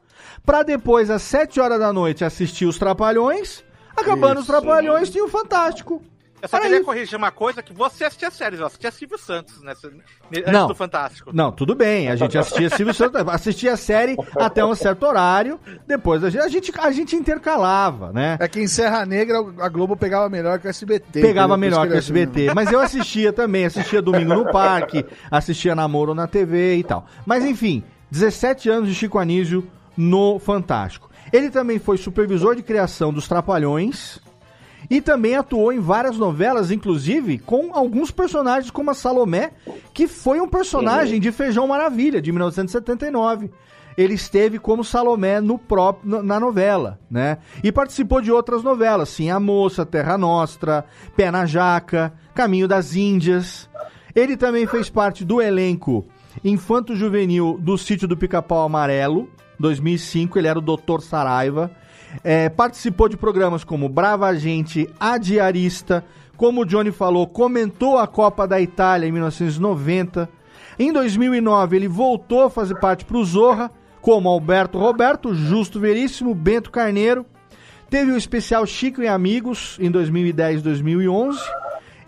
pra 0.45 0.63
depois, 0.63 1.11
às 1.11 1.21
7 1.23 1.61
horas 1.61 1.79
da 1.79 1.93
noite, 1.93 2.25
assistir 2.25 2.65
os 2.65 2.79
Trapalhões. 2.79 3.63
Acabando 3.97 4.41
os 4.41 4.47
Trapalhões, 4.47 5.11
tinha 5.11 5.25
o 5.25 5.29
Fantástico. 5.29 6.01
Eu 6.41 6.49
só 6.49 6.57
Era 6.57 6.65
queria 6.65 6.79
isso. 6.79 6.87
corrigir 6.87 7.17
uma 7.17 7.31
coisa, 7.31 7.63
que 7.63 7.73
você 7.73 8.05
assistia 8.05 8.31
séries, 8.31 8.61
eu 8.61 8.67
assistia 8.67 8.91
Silvio 8.91 9.19
Santos 9.19 9.63
nessa, 9.63 9.89
antes 9.89 10.53
Não. 10.53 10.69
do 10.69 10.75
Fantástico. 10.75 11.31
Não, 11.33 11.51
tudo 11.51 11.75
bem. 11.75 12.09
A 12.09 12.17
gente 12.17 12.37
assistia 12.39 12.71
Silvio 12.71 12.95
Santos, 12.95 13.21
assistia 13.29 13.73
a 13.73 13.77
série 13.77 14.17
até 14.37 14.65
um 14.65 14.75
certo 14.75 15.05
horário. 15.05 15.59
Depois 15.87 16.23
a 16.23 16.31
gente, 16.31 16.73
a 16.79 16.91
gente, 16.91 17.17
intercalava, 17.17 18.13
né? 18.13 18.37
É 18.41 18.49
que 18.49 18.61
em 18.61 18.69
Serra 18.69 19.05
Negra 19.05 19.39
a 19.59 19.69
Globo 19.69 19.97
pegava 19.97 20.29
melhor 20.29 20.59
que 20.59 20.67
o 20.67 20.71
SBT. 20.71 21.21
Pegava 21.21 21.55
entendeu? 21.55 21.59
melhor 21.59 21.89
que 21.89 21.95
o 21.95 21.99
SBT. 21.99 22.55
Mas 22.55 22.71
eu 22.71 22.81
assistia 22.81 23.33
também, 23.33 23.65
assistia 23.65 24.01
Domingo 24.01 24.35
no 24.35 24.51
Parque, 24.51 25.05
assistia 25.31 25.75
Namoro 25.75 26.15
na 26.15 26.27
TV 26.27 26.77
e 26.77 26.85
tal. 26.85 27.07
Mas 27.27 27.45
enfim, 27.45 27.83
17 28.11 28.69
anos 28.69 28.89
de 28.89 28.95
Chico 28.95 29.19
Anísio 29.19 29.67
no 29.97 30.39
Fantástico. 30.39 31.09
Ele 31.33 31.51
também 31.51 31.79
foi 31.79 31.99
supervisor 31.99 32.55
de 32.55 32.63
criação 32.63 33.13
dos 33.13 33.29
Trapalhões 33.29 34.21
e 34.91 35.01
também 35.01 35.37
atuou 35.37 35.73
em 35.73 35.81
várias 35.81 36.17
novelas, 36.17 36.71
inclusive 36.71 37.39
com 37.39 37.71
alguns 37.75 38.11
personagens 38.11 38.71
como 38.71 38.91
a 38.91 38.95
Salomé, 38.95 39.51
que 39.93 40.09
foi 40.09 40.41
um 40.41 40.49
personagem 40.49 41.21
de 41.21 41.31
Feijão 41.31 41.67
Maravilha, 41.69 42.23
de 42.23 42.33
1979. 42.33 43.51
Ele 43.97 44.15
esteve 44.15 44.59
como 44.61 44.85
Salomé 44.85 45.41
no 45.41 45.59
próprio, 45.59 46.23
na- 46.23 46.39
novela, 46.39 46.99
né? 47.11 47.39
E 47.65 47.73
participou 47.73 48.21
de 48.23 48.31
outras 48.31 48.63
novelas, 48.63 49.09
sim, 49.09 49.29
A 49.29 49.41
Moça, 49.41 49.85
Terra 49.85 50.17
Nostra, 50.17 50.85
Pé 51.17 51.31
na 51.33 51.45
Jaca, 51.47 52.13
Caminho 52.35 52.69
das 52.69 52.95
Índias. 52.95 53.69
Ele 54.15 54.37
também 54.37 54.67
fez 54.67 54.89
parte 54.89 55.25
do 55.25 55.43
elenco 55.43 56.07
infanto-juvenil 56.45 57.59
do 57.61 57.77
Sítio 57.77 58.07
do 58.07 58.17
Pica-Pau 58.17 58.65
Amarelo, 58.65 59.29
2005, 59.59 60.39
ele 60.39 60.47
era 60.49 60.59
o 60.59 60.63
Dr. 60.63 61.01
Saraiva. 61.01 61.71
É, 62.23 62.49
participou 62.49 63.09
de 63.09 63.17
programas 63.17 63.65
como 63.65 63.89
Brava 63.89 64.35
Gente, 64.35 64.89
A 64.99 65.19
Diarista, 65.19 66.05
como 66.37 66.63
o 66.63 66.65
Johnny 66.65 66.93
falou, 66.93 67.27
comentou 67.27 67.99
a 67.99 68.07
Copa 68.07 68.47
da 68.47 68.61
Itália 68.61 69.09
em 69.09 69.13
1990. 69.13 70.29
Em 70.79 70.93
2009, 70.93 71.77
ele 71.77 71.89
voltou 71.89 72.45
a 72.45 72.51
fazer 72.51 72.77
parte 72.77 73.05
para 73.05 73.17
o 73.17 73.25
Zorra, 73.25 73.71
como 74.01 74.29
Alberto 74.29 74.79
Roberto, 74.79 75.35
Justo 75.35 75.81
Veríssimo, 75.81 76.35
Bento 76.35 76.71
Carneiro. 76.71 77.27
Teve 77.91 78.13
o 78.13 78.17
especial 78.17 78.65
Chico 78.67 79.03
e 79.03 79.09
Amigos 79.09 79.77
em 79.81 79.91
2010 79.91 80.63
2011. 80.63 81.39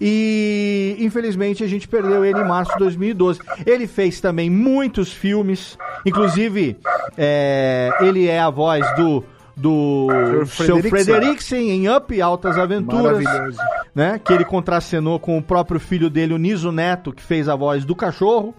E 0.00 0.96
infelizmente 0.98 1.62
a 1.62 1.66
gente 1.66 1.86
perdeu 1.86 2.24
ele 2.24 2.40
em 2.40 2.46
março 2.46 2.72
de 2.72 2.78
2012. 2.78 3.40
Ele 3.66 3.86
fez 3.86 4.20
também 4.20 4.48
muitos 4.48 5.12
filmes, 5.12 5.76
inclusive 6.06 6.78
é, 7.18 7.90
ele 8.00 8.26
é 8.26 8.40
a 8.40 8.48
voz 8.48 8.86
do 8.94 9.24
do 9.60 10.08
seu 10.46 10.82
Frederiksen. 10.82 11.70
Em 11.70 11.88
Up 11.94 12.20
Altas 12.20 12.56
Aventuras, 12.58 13.22
Maravilhoso. 13.22 13.58
né? 13.94 14.18
Que 14.22 14.32
ele 14.32 14.44
contracenou 14.44 15.18
com 15.18 15.36
o 15.38 15.42
próprio 15.42 15.78
filho 15.78 16.08
dele, 16.08 16.34
o 16.34 16.38
Niso 16.38 16.72
Neto, 16.72 17.12
que 17.12 17.22
fez 17.22 17.48
a 17.48 17.54
voz 17.54 17.84
do 17.84 17.94
cachorro. 17.94 18.54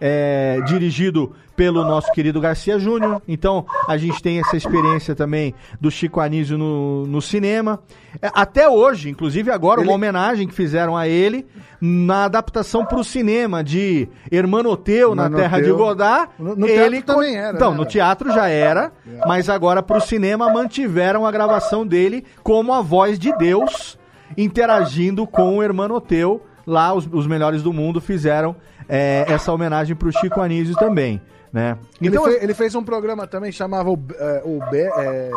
é, 0.00 0.60
dirigido 0.66 1.32
pelo 1.60 1.84
nosso 1.84 2.10
querido 2.12 2.40
Garcia 2.40 2.78
Júnior. 2.78 3.20
Então, 3.28 3.66
a 3.86 3.98
gente 3.98 4.22
tem 4.22 4.40
essa 4.40 4.56
experiência 4.56 5.14
também 5.14 5.54
do 5.78 5.90
Chico 5.90 6.18
Anísio 6.18 6.56
no, 6.56 7.06
no 7.06 7.20
cinema. 7.20 7.80
É, 8.22 8.30
até 8.32 8.66
hoje, 8.66 9.10
inclusive 9.10 9.50
agora, 9.50 9.78
uma 9.82 9.92
homenagem 9.92 10.48
que 10.48 10.54
fizeram 10.54 10.96
a 10.96 11.06
ele 11.06 11.46
na 11.78 12.24
adaptação 12.24 12.82
para 12.86 12.98
o 12.98 13.04
cinema 13.04 13.62
de 13.62 14.08
Hermanoteu, 14.32 15.14
na. 15.14 15.28
Terra 15.28 15.60
de 15.60 15.70
Godard. 15.70 16.30
No- 16.38 16.56
no 16.56 16.66
ele 16.66 17.02
teatro 17.02 17.14
também 17.14 17.36
era, 17.36 17.54
Então, 17.54 17.72
né? 17.72 17.76
no 17.76 17.84
teatro 17.84 18.32
já 18.32 18.48
era, 18.48 18.90
mas 19.26 19.50
agora 19.50 19.82
para 19.82 19.98
o 19.98 20.00
cinema 20.00 20.50
mantiveram 20.50 21.26
a 21.26 21.30
gravação 21.30 21.86
dele 21.86 22.24
como 22.42 22.72
a 22.72 22.80
voz 22.80 23.18
de 23.18 23.36
Deus 23.36 23.98
interagindo 24.34 25.26
com 25.26 25.58
o 25.58 25.62
Hermanoteu. 25.62 26.42
Lá, 26.66 26.94
os, 26.94 27.06
os 27.12 27.26
melhores 27.26 27.62
do 27.62 27.70
mundo 27.72 28.00
fizeram 28.00 28.56
é, 28.88 29.26
essa 29.28 29.52
homenagem 29.52 29.94
para 29.94 30.08
o 30.08 30.12
Chico 30.12 30.40
Anísio 30.40 30.74
também, 30.76 31.20
né? 31.52 31.76
Então, 32.00 32.26
ele, 32.28 32.38
fe- 32.38 32.44
ele 32.44 32.54
fez 32.54 32.74
um 32.74 32.82
programa 32.84 33.26
também 33.26 33.50
chamava 33.52 33.90
o, 33.90 33.98
é, 34.18 34.42
o 34.44 34.58
Be- 34.70 34.90
é, 34.96 35.30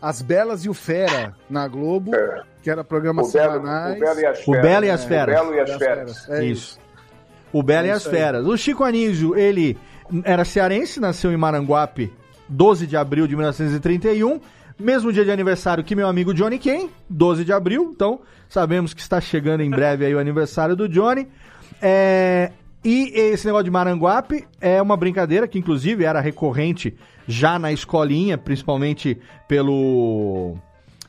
As 0.00 0.22
Belas 0.22 0.64
e 0.64 0.68
o 0.68 0.74
Fera 0.74 1.34
na 1.50 1.66
Globo, 1.68 2.12
que 2.62 2.70
era 2.70 2.84
programa 2.84 3.22
O 3.22 3.30
Belo, 3.32 3.52
semanais. 3.54 3.96
o 3.96 4.00
Belo 4.00 4.20
e 4.20 4.26
as 4.26 4.38
O 4.40 4.44
Feras. 4.44 4.62
Belo 4.62 4.84
e 4.86 4.90
as 4.90 5.04
É, 5.04 5.08
Feras. 5.08 5.40
O 5.40 5.42
Belo 5.44 5.54
e 5.54 5.60
as 5.60 5.76
Feras. 5.76 6.28
É 6.30 6.44
isso. 6.44 6.78
O 7.52 7.62
Belo 7.62 7.86
É 7.86 7.88
e 7.88 7.92
as 7.92 7.98
isso 8.02 8.08
aí. 8.10 8.14
Feras. 8.16 8.46
O 8.46 8.56
Chico 8.56 8.84
Anísio, 8.84 9.36
ele 9.36 9.78
era 10.24 10.44
cearense, 10.44 11.00
nasceu 11.00 11.32
em 11.32 11.36
Maranguape, 11.36 12.12
12 12.48 12.86
de 12.86 12.96
abril 12.96 13.26
de 13.26 13.34
1931. 13.34 14.40
Mesmo 14.78 15.10
dia 15.10 15.24
de 15.24 15.30
aniversário 15.30 15.82
que 15.82 15.96
meu 15.96 16.06
amigo 16.06 16.34
Johnny 16.34 16.58
Ken, 16.58 16.88
12 17.08 17.44
de 17.46 17.52
abril. 17.52 17.90
Então, 17.94 18.20
sabemos 18.48 18.92
que 18.92 19.00
está 19.00 19.20
chegando 19.22 19.62
em 19.62 19.70
breve 19.70 20.04
aí 20.04 20.14
o 20.14 20.18
aniversário 20.18 20.76
do 20.76 20.86
Johnny. 20.86 21.26
É, 21.80 22.52
e 22.86 23.10
esse 23.18 23.44
negócio 23.44 23.64
de 23.64 23.70
Maranguape 23.72 24.46
é 24.60 24.80
uma 24.80 24.96
brincadeira 24.96 25.48
que, 25.48 25.58
inclusive, 25.58 26.04
era 26.04 26.20
recorrente 26.20 26.96
já 27.26 27.58
na 27.58 27.72
escolinha, 27.72 28.38
principalmente 28.38 29.18
pelo. 29.48 30.54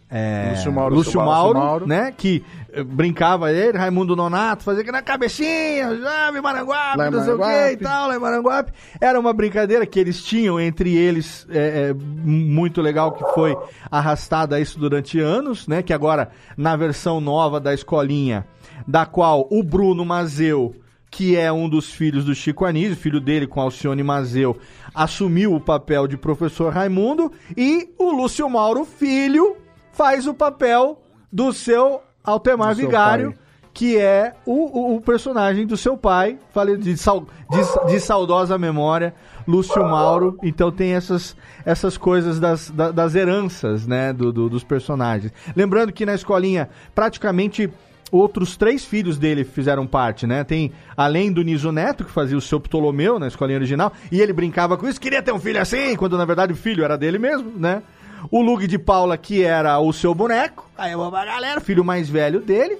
É, 0.09 0.53
Lúcio 0.55 0.71
Mauro. 0.71 0.95
Lúcio 0.95 1.19
Mauro, 1.23 1.59
Mauro. 1.59 1.85
né? 1.85 2.11
Que 2.17 2.43
eh, 2.73 2.81
brincava 2.81 3.51
ele, 3.51 3.77
Raimundo 3.77 4.15
Nonato, 4.15 4.63
fazia 4.63 4.81
aqui 4.81 4.91
na 4.91 5.03
cabecinha, 5.03 5.99
já 6.01 6.31
em 6.35 6.41
Maranguape, 6.41 6.97
Lá 6.97 7.11
não 7.11 7.23
sei 7.23 7.33
o 7.33 7.37
que 7.37 7.71
e 7.73 7.77
tal, 7.77 8.07
lá 8.07 8.15
em 8.15 8.19
Maranguape. 8.19 8.71
Era 8.99 9.19
uma 9.19 9.31
brincadeira 9.31 9.85
que 9.85 9.99
eles 9.99 10.23
tinham 10.23 10.59
entre 10.59 10.95
eles, 10.95 11.45
é, 11.47 11.91
é, 11.91 11.93
muito 11.93 12.81
legal, 12.81 13.11
que 13.11 13.23
foi 13.35 13.55
arrastada 13.91 14.59
isso 14.59 14.79
durante 14.79 15.19
anos, 15.19 15.67
né? 15.67 15.83
Que 15.83 15.93
agora, 15.93 16.31
na 16.57 16.75
versão 16.75 17.21
nova 17.21 17.59
da 17.59 17.71
escolinha, 17.71 18.47
da 18.87 19.05
qual 19.05 19.47
o 19.51 19.61
Bruno 19.61 20.03
Mazeu, 20.03 20.73
que 21.09 21.35
é 21.37 21.51
um 21.51 21.69
dos 21.69 21.91
filhos 21.91 22.25
do 22.25 22.35
Chico 22.35 22.65
Anísio, 22.65 22.95
filho 22.95 23.19
dele 23.21 23.47
com 23.47 23.61
Alcione 23.61 24.03
Mazeu, 24.03 24.57
assumiu 24.93 25.53
o 25.55 25.59
papel 25.61 26.07
de 26.07 26.17
professor 26.17 26.73
Raimundo, 26.73 27.31
e 27.55 27.89
o 27.97 28.11
Lúcio 28.11 28.49
Mauro, 28.49 28.83
filho, 28.85 29.55
faz 29.91 30.27
o 30.27 30.33
papel 30.33 31.01
do 31.31 31.51
seu 31.53 32.01
Altemar 32.23 32.69
Do 32.69 32.75
seu 32.75 32.85
Vigário, 32.87 33.31
pai. 33.31 33.39
que 33.73 33.97
é 33.97 34.33
o, 34.45 34.53
o- 34.53 34.95
o 34.97 35.01
personagem 35.01 35.65
do 35.65 35.77
seu 35.77 35.95
pai, 35.95 36.37
falei 36.53 36.75
de, 36.77 36.97
sau- 36.97 37.25
de- 37.49 37.91
de 37.93 37.99
saudosa 37.99 38.57
memória, 38.57 39.13
Lúcio 39.47 39.81
Mauro. 39.81 40.37
Então 40.43 40.69
tem 40.71 40.93
essas, 40.93 41.37
essas 41.65 41.95
coisas 41.97 42.37
das, 42.37 42.69
da- 42.69 42.91
das 42.91 43.15
heranças, 43.15 43.87
né, 43.87 44.11
do- 44.11 44.33
do- 44.33 44.49
dos 44.49 44.63
personagens. 44.63 45.31
Lembrando 45.55 45.93
que 45.93 46.05
na 46.05 46.13
escolinha, 46.15 46.69
praticamente 46.93 47.69
outros 48.11 48.57
três 48.57 48.83
filhos 48.83 49.17
dele 49.17 49.43
fizeram 49.43 49.85
parte, 49.85 50.25
né? 50.25 50.43
Tem, 50.43 50.71
além 50.95 51.31
do 51.31 51.43
Niso 51.43 51.71
Neto, 51.71 52.03
que 52.05 52.11
fazia 52.11 52.37
o 52.37 52.41
seu 52.41 52.59
Ptolomeu 52.59 53.19
na 53.19 53.27
escolinha 53.27 53.57
original, 53.57 53.91
e 54.11 54.21
ele 54.21 54.33
brincava 54.33 54.77
com 54.77 54.87
isso, 54.87 54.99
queria 54.99 55.21
ter 55.21 55.31
um 55.31 55.39
filho 55.39 55.61
assim, 55.61 55.95
quando 55.95 56.17
na 56.17 56.25
verdade 56.25 56.53
o 56.53 56.55
filho 56.55 56.83
era 56.83 56.97
dele 56.97 57.19
mesmo, 57.19 57.51
né? 57.55 57.81
O 58.31 58.41
Lug 58.41 58.65
de 58.67 58.79
Paula, 58.79 59.15
que 59.17 59.43
era 59.43 59.79
o 59.79 59.93
seu 59.93 60.13
boneco, 60.13 60.69
aí 60.77 60.95
uma 60.95 61.11
galera, 61.11 61.61
filho 61.61 61.83
mais 61.85 62.09
velho 62.09 62.41
dele. 62.41 62.77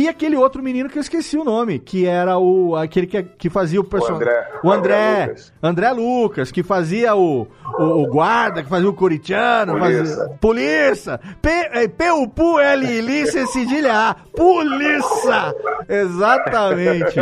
E 0.00 0.08
aquele 0.08 0.36
outro 0.36 0.62
menino 0.62 0.88
que 0.88 0.96
eu 0.96 1.00
esqueci 1.00 1.36
o 1.36 1.42
nome, 1.42 1.78
que 1.80 2.06
era 2.06 2.38
o 2.38 2.76
aquele 2.76 3.06
que, 3.06 3.20
que 3.22 3.50
fazia 3.50 3.80
o 3.80 3.84
personagem. 3.84 4.28
André. 4.28 4.48
O 4.62 4.70
André. 4.70 4.94
André 4.94 5.26
Lucas. 5.26 5.52
André 5.60 5.90
Lucas, 5.92 6.52
que 6.52 6.62
fazia 6.62 7.16
o, 7.16 7.48
o, 7.78 7.82
o 7.82 8.06
guarda, 8.06 8.62
que 8.62 8.68
fazia 8.68 8.88
o 8.88 8.94
coritiano. 8.94 9.72
Polícia. 9.76 10.16
Fazia, 10.16 10.28
polícia. 10.40 11.20
P, 11.42 11.48
é, 11.50 11.88
P-U-P-U, 11.88 12.58
L-I, 12.60 13.26
C, 13.26 13.46
cedilha 13.48 13.92
A. 14.10 14.14
Polícia. 14.14 15.54
Exatamente. 15.88 17.18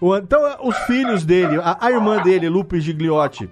O- 0.00 0.16
então, 0.16 0.40
os 0.64 0.76
filhos 0.78 1.24
dele, 1.24 1.60
a, 1.62 1.76
a 1.80 1.90
irmã 1.92 2.20
dele, 2.20 2.48
Lupe 2.48 2.80
Gigliotti, 2.80 3.48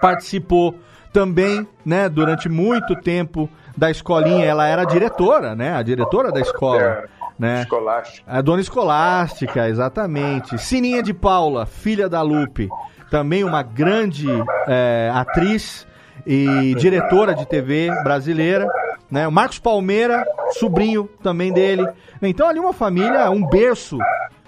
participou 0.00 0.74
também, 1.12 1.66
né, 1.84 2.08
durante 2.08 2.48
muito 2.48 2.94
tempo 2.96 3.48
da 3.76 3.90
escolinha. 3.90 4.44
Ela 4.46 4.66
era 4.66 4.82
a 4.82 4.86
diretora, 4.86 5.54
né, 5.54 5.74
a 5.74 5.82
diretora 5.82 6.30
da 6.32 6.40
escola, 6.40 6.80
É, 6.82 7.04
né? 7.40 7.62
Escolástica. 7.62 8.30
A 8.30 8.42
dona 8.42 8.60
escolástica, 8.60 9.68
exatamente. 9.68 10.58
Sininha 10.58 11.02
de 11.02 11.14
Paula, 11.14 11.64
filha 11.64 12.06
da 12.06 12.20
Lupe, 12.20 12.68
também 13.10 13.42
uma 13.42 13.62
grande 13.62 14.28
é, 14.68 15.10
atriz 15.12 15.88
e 16.26 16.74
diretora 16.74 17.34
de 17.34 17.46
TV 17.46 17.90
brasileira. 18.04 18.68
Né? 19.10 19.26
O 19.26 19.32
Marcos 19.32 19.58
Palmeira, 19.58 20.22
sobrinho 20.58 21.08
também 21.22 21.50
dele. 21.50 21.88
Então 22.20 22.46
ali 22.46 22.60
uma 22.60 22.74
família, 22.74 23.30
um 23.30 23.44
berço 23.48 23.96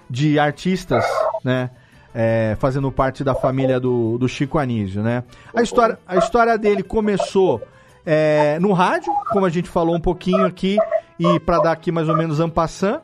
de 0.07 0.37
artistas, 0.37 1.03
né? 1.43 1.71
É, 2.15 2.55
fazendo 2.59 2.91
parte 2.91 3.23
da 3.23 3.33
família 3.33 3.79
do, 3.79 4.19
do 4.19 4.29
Chico 4.29 4.59
Anísio, 4.59 5.01
né? 5.01 5.23
A 5.51 5.63
história, 5.63 5.97
a 6.07 6.15
história 6.15 6.55
dele 6.59 6.83
começou 6.83 7.59
é, 8.05 8.59
no 8.59 8.73
rádio, 8.73 9.13
como 9.31 9.45
a 9.45 9.49
gente 9.49 9.69
falou 9.69 9.95
um 9.95 9.99
pouquinho 9.99 10.45
aqui, 10.45 10.77
e 11.19 11.39
para 11.39 11.59
dar 11.59 11.71
aqui 11.71 11.91
mais 11.91 12.09
ou 12.09 12.17
menos 12.17 12.39
ampassant. 12.39 13.01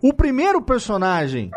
O 0.00 0.12
primeiro 0.12 0.62
personagem, 0.62 1.50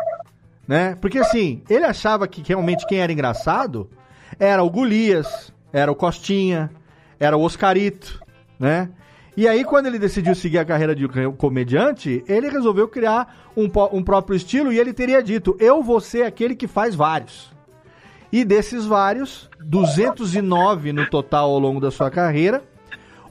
né? 0.66 0.96
Porque 1.00 1.18
assim, 1.18 1.62
ele 1.68 1.84
achava 1.84 2.26
que 2.28 2.42
realmente 2.46 2.86
quem 2.86 2.98
era 2.98 3.12
engraçado 3.12 3.88
era 4.38 4.62
o 4.62 4.70
Golias, 4.70 5.52
era 5.72 5.90
o 5.90 5.94
Costinha, 5.94 6.70
era 7.18 7.36
o 7.36 7.42
Oscarito, 7.42 8.20
né? 8.58 8.90
E 9.36 9.48
aí, 9.48 9.64
quando 9.64 9.86
ele 9.86 9.98
decidiu 9.98 10.32
seguir 10.34 10.58
a 10.58 10.64
carreira 10.64 10.94
de 10.94 11.08
comediante, 11.36 12.22
ele 12.28 12.48
resolveu 12.48 12.86
criar 12.86 13.50
um, 13.56 13.68
um 13.92 14.02
próprio 14.02 14.36
estilo 14.36 14.72
e 14.72 14.78
ele 14.78 14.92
teria 14.92 15.20
dito: 15.22 15.56
Eu 15.58 15.82
vou 15.82 16.00
ser 16.00 16.22
aquele 16.22 16.54
que 16.54 16.68
faz 16.68 16.94
vários. 16.94 17.53
E 18.34 18.44
desses 18.44 18.84
vários, 18.84 19.48
209 19.60 20.92
no 20.92 21.06
total 21.08 21.50
ao 21.50 21.58
longo 21.60 21.80
da 21.80 21.92
sua 21.92 22.10
carreira, 22.10 22.64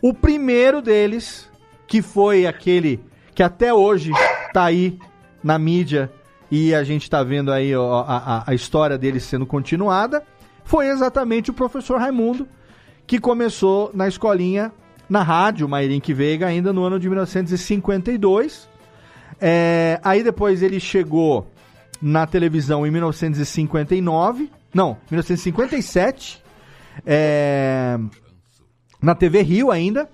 o 0.01 0.13
primeiro 0.13 0.81
deles, 0.81 1.49
que 1.85 2.01
foi 2.01 2.47
aquele 2.47 3.01
que 3.35 3.43
até 3.43 3.73
hoje 3.73 4.11
tá 4.53 4.63
aí 4.63 4.97
na 5.43 5.59
mídia 5.59 6.09
e 6.49 6.73
a 6.73 6.85
gente 6.85 7.09
tá 7.09 7.21
vendo 7.21 7.51
aí 7.51 7.75
ó, 7.75 8.05
a, 8.07 8.45
a- 8.47 8.53
história 8.55 8.97
dele 8.97 9.19
sendo 9.19 9.45
continuada, 9.45 10.23
foi 10.63 10.87
exatamente 10.87 11.51
o 11.51 11.53
professor 11.53 11.99
Raimundo, 11.99 12.47
que 13.05 13.19
começou 13.19 13.91
na 13.93 14.07
escolinha, 14.07 14.71
na 15.09 15.21
rádio 15.21 15.67
Mairink 15.67 16.13
Veiga, 16.13 16.47
ainda 16.47 16.71
no 16.71 16.81
ano 16.81 16.97
de 16.97 17.09
1952. 17.09 18.69
É, 19.41 19.99
aí 20.01 20.23
depois 20.23 20.63
ele 20.63 20.79
chegou 20.79 21.45
na 22.01 22.25
televisão 22.25 22.87
em 22.87 22.91
1959, 22.91 24.49
não, 24.73 24.97
1957, 25.09 26.43
é, 27.05 27.97
na 29.01 29.13
TV 29.13 29.41
Rio 29.41 29.71
ainda, 29.71 30.09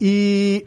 e 0.00 0.66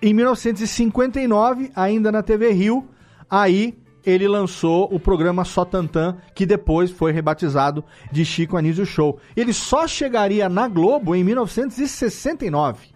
em 0.00 0.12
1959, 0.12 1.70
ainda 1.74 2.10
na 2.10 2.22
TV 2.22 2.50
Rio, 2.52 2.88
aí 3.30 3.74
ele 4.04 4.26
lançou 4.26 4.92
o 4.92 4.98
programa 4.98 5.44
Só 5.44 5.64
Tantan, 5.64 6.16
que 6.34 6.44
depois 6.44 6.90
foi 6.90 7.12
rebatizado 7.12 7.84
de 8.10 8.24
Chico 8.24 8.56
Anísio 8.56 8.84
Show. 8.84 9.18
Ele 9.36 9.52
só 9.52 9.86
chegaria 9.86 10.48
na 10.48 10.66
Globo 10.66 11.14
em 11.14 11.22
1969. 11.22 12.88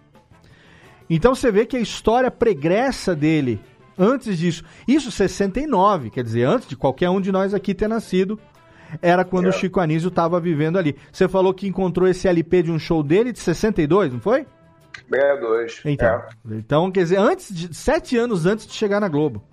Então 1.09 1.33
você 1.33 1.49
vê 1.51 1.65
que 1.65 1.77
a 1.77 1.79
história 1.79 2.29
pregressa 2.29 3.15
dele, 3.15 3.61
antes 3.97 4.37
disso, 4.37 4.63
isso 4.85 5.09
69, 5.09 6.09
quer 6.09 6.23
dizer, 6.23 6.43
antes 6.43 6.67
de 6.67 6.75
qualquer 6.75 7.09
um 7.09 7.21
de 7.21 7.31
nós 7.31 7.53
aqui 7.53 7.73
ter 7.73 7.87
nascido, 7.87 8.37
era 9.01 9.23
quando 9.25 9.47
o 9.47 9.51
Chico 9.51 9.79
Anísio 9.79 10.09
estava 10.09 10.39
vivendo 10.39 10.77
ali. 10.77 10.95
Você 11.11 11.27
falou 11.27 11.53
que 11.53 11.67
encontrou 11.67 12.07
esse 12.07 12.27
LP 12.27 12.63
de 12.63 12.71
um 12.71 12.79
show 12.79 13.03
dele 13.03 13.31
de 13.31 13.39
62, 13.39 14.13
não 14.13 14.19
foi? 14.19 14.45
62. 15.09 15.81
Então, 15.85 16.07
É. 16.07 16.55
então 16.55 16.91
quer 16.91 17.01
dizer, 17.03 17.17
antes 17.17 17.53
de, 17.53 17.73
sete 17.75 18.17
anos 18.17 18.45
antes 18.45 18.65
de 18.67 18.73
chegar 18.73 18.99
na 18.99 19.07
Globo. 19.07 19.43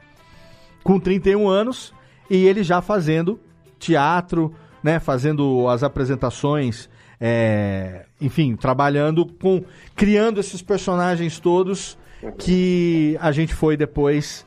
Com 0.83 0.99
31 0.99 1.49
anos, 1.49 1.95
e 2.29 2.47
ele 2.47 2.63
já 2.63 2.83
fazendo 2.83 3.39
teatro, 3.79 4.55
né? 4.83 4.99
Fazendo 4.99 5.67
as 5.69 5.83
apresentações, 5.83 6.89
é, 7.21 8.05
enfim, 8.21 8.57
trabalhando 8.57 9.25
com. 9.27 9.65
criando 9.95 10.41
esses 10.41 10.61
personagens 10.61 11.39
todos 11.39 11.97
que 12.39 13.17
a 13.21 13.33
gente 13.33 13.55
foi 13.55 13.77
depois. 13.77 14.47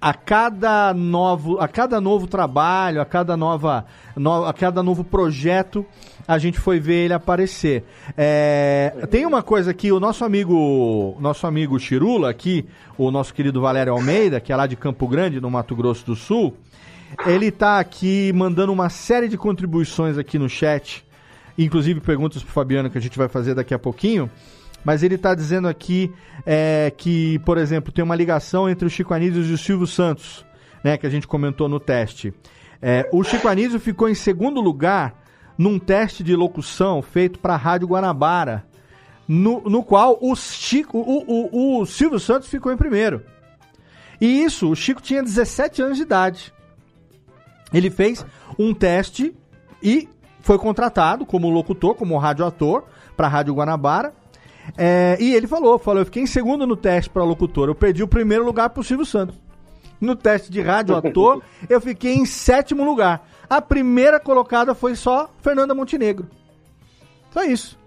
A 0.00 0.14
cada 0.14 0.94
novo, 0.94 1.58
a 1.60 1.68
cada 1.68 2.00
novo 2.00 2.26
trabalho, 2.26 3.02
a 3.02 3.04
cada 3.04 3.36
nova, 3.36 3.84
no- 4.16 4.46
a 4.46 4.52
cada 4.54 4.82
novo 4.82 5.04
projeto, 5.04 5.84
a 6.26 6.38
gente 6.38 6.58
foi 6.58 6.80
ver 6.80 7.04
ele 7.04 7.12
aparecer. 7.12 7.84
É, 8.16 8.94
tem 9.10 9.26
uma 9.26 9.42
coisa 9.42 9.74
que 9.74 9.92
o 9.92 10.00
nosso 10.00 10.24
amigo, 10.24 11.18
nosso 11.20 11.46
amigo 11.46 11.78
Chirula 11.78 12.30
aqui, 12.30 12.64
o 12.96 13.10
nosso 13.10 13.34
querido 13.34 13.60
Valério 13.60 13.92
Almeida, 13.92 14.40
que 14.40 14.50
é 14.50 14.56
lá 14.56 14.66
de 14.66 14.74
Campo 14.74 15.06
Grande, 15.06 15.38
no 15.38 15.50
Mato 15.50 15.76
Grosso 15.76 16.06
do 16.06 16.16
Sul, 16.16 16.56
ele 17.26 17.50
tá 17.50 17.78
aqui 17.78 18.32
mandando 18.34 18.72
uma 18.72 18.88
série 18.88 19.28
de 19.28 19.36
contribuições 19.36 20.16
aqui 20.16 20.38
no 20.38 20.48
chat, 20.48 21.04
inclusive 21.58 22.00
perguntas 22.00 22.42
pro 22.42 22.52
Fabiano 22.52 22.88
que 22.88 22.96
a 22.96 23.02
gente 23.02 23.18
vai 23.18 23.28
fazer 23.28 23.54
daqui 23.54 23.74
a 23.74 23.78
pouquinho. 23.78 24.30
Mas 24.84 25.02
ele 25.02 25.18
tá 25.18 25.34
dizendo 25.34 25.68
aqui 25.68 26.12
é, 26.46 26.92
que, 26.96 27.38
por 27.40 27.58
exemplo, 27.58 27.92
tem 27.92 28.04
uma 28.04 28.16
ligação 28.16 28.68
entre 28.68 28.86
o 28.86 28.90
Chico 28.90 29.12
Anísio 29.12 29.42
e 29.42 29.52
o 29.52 29.58
Silvio 29.58 29.86
Santos, 29.86 30.44
né, 30.82 30.96
que 30.96 31.06
a 31.06 31.10
gente 31.10 31.26
comentou 31.26 31.68
no 31.68 31.78
teste. 31.78 32.32
É, 32.80 33.08
o 33.12 33.22
Chico 33.22 33.46
Anísio 33.46 33.78
ficou 33.78 34.08
em 34.08 34.14
segundo 34.14 34.60
lugar 34.60 35.14
num 35.58 35.78
teste 35.78 36.24
de 36.24 36.34
locução 36.34 37.02
feito 37.02 37.38
para 37.38 37.54
a 37.54 37.58
Rádio 37.58 37.88
Guanabara, 37.88 38.64
no, 39.28 39.60
no 39.60 39.84
qual 39.84 40.18
o, 40.20 40.34
Chico, 40.34 40.98
o, 40.98 41.24
o, 41.26 41.80
o 41.80 41.86
Silvio 41.86 42.18
Santos 42.18 42.48
ficou 42.48 42.72
em 42.72 42.76
primeiro. 42.76 43.22
E 44.20 44.42
isso, 44.42 44.70
o 44.70 44.76
Chico 44.76 45.02
tinha 45.02 45.22
17 45.22 45.82
anos 45.82 45.96
de 45.98 46.02
idade. 46.02 46.52
Ele 47.72 47.90
fez 47.90 48.24
um 48.58 48.74
teste 48.74 49.34
e 49.82 50.08
foi 50.40 50.58
contratado 50.58 51.24
como 51.24 51.48
locutor, 51.50 51.94
como 51.94 52.18
radioator 52.18 52.84
para 53.16 53.26
a 53.26 53.30
Rádio 53.30 53.54
Guanabara. 53.54 54.14
É, 54.76 55.16
e 55.20 55.34
ele 55.34 55.46
falou, 55.46 55.78
falou, 55.78 56.00
eu 56.00 56.04
fiquei 56.06 56.22
em 56.22 56.26
segundo 56.26 56.66
no 56.66 56.76
teste 56.76 57.10
para 57.10 57.24
locutor, 57.24 57.68
eu 57.68 57.74
perdi 57.74 58.02
o 58.02 58.08
primeiro 58.08 58.44
lugar 58.44 58.70
pro 58.70 58.82
Silvio 58.82 59.06
Santos. 59.06 59.36
No 60.00 60.16
teste 60.16 60.50
de 60.50 60.60
radioator, 60.60 61.42
eu 61.68 61.80
fiquei 61.80 62.14
em 62.14 62.24
sétimo 62.24 62.84
lugar. 62.84 63.28
A 63.48 63.60
primeira 63.60 64.18
colocada 64.18 64.74
foi 64.74 64.94
só 64.94 65.30
Fernanda 65.42 65.74
Montenegro. 65.74 66.26
Só 67.30 67.44
isso, 67.44 67.78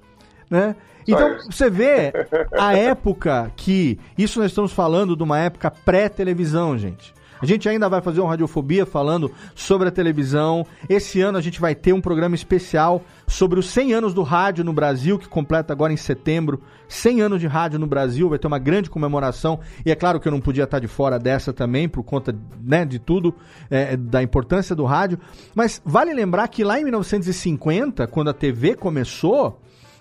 né? 0.49 0.75
Então, 1.07 1.37
você 1.49 1.69
vê 1.69 2.13
a 2.57 2.77
época 2.77 3.51
que. 3.55 3.99
Isso 4.17 4.39
nós 4.39 4.51
estamos 4.51 4.71
falando 4.71 5.15
de 5.15 5.23
uma 5.23 5.39
época 5.39 5.69
pré-televisão, 5.69 6.77
gente. 6.77 7.13
A 7.43 7.45
gente 7.45 7.67
ainda 7.67 7.89
vai 7.89 7.99
fazer 7.99 8.21
um 8.21 8.25
Radiofobia 8.25 8.85
falando 8.85 9.29
sobre 9.53 9.89
a 9.89 9.91
televisão. 9.91 10.65
Esse 10.87 11.19
ano 11.19 11.37
a 11.37 11.41
gente 11.41 11.59
vai 11.59 11.75
ter 11.75 11.91
um 11.91 11.99
programa 11.99 12.35
especial 12.35 13.03
sobre 13.27 13.59
os 13.59 13.69
100 13.69 13.95
anos 13.95 14.13
do 14.13 14.23
rádio 14.23 14.63
no 14.63 14.71
Brasil, 14.71 15.19
que 15.19 15.27
completa 15.27 15.73
agora 15.73 15.91
em 15.91 15.97
setembro. 15.97 16.61
100 16.87 17.21
anos 17.21 17.41
de 17.41 17.47
rádio 17.47 17.77
no 17.77 17.85
Brasil, 17.85 18.29
vai 18.29 18.39
ter 18.39 18.47
uma 18.47 18.59
grande 18.59 18.89
comemoração. 18.89 19.59
E 19.85 19.91
é 19.91 19.95
claro 19.95 20.21
que 20.21 20.27
eu 20.29 20.31
não 20.31 20.39
podia 20.39 20.63
estar 20.63 20.79
de 20.79 20.87
fora 20.87 21.19
dessa 21.19 21.51
também, 21.51 21.89
por 21.89 22.01
conta 22.01 22.33
né, 22.63 22.85
de 22.85 22.97
tudo, 22.97 23.35
é, 23.69 23.97
da 23.97 24.23
importância 24.23 24.73
do 24.73 24.85
rádio. 24.85 25.19
Mas 25.53 25.81
vale 25.83 26.13
lembrar 26.13 26.47
que 26.47 26.63
lá 26.63 26.79
em 26.79 26.85
1950, 26.85 28.07
quando 28.07 28.29
a 28.29 28.33
TV 28.33 28.73
começou, 28.73 29.59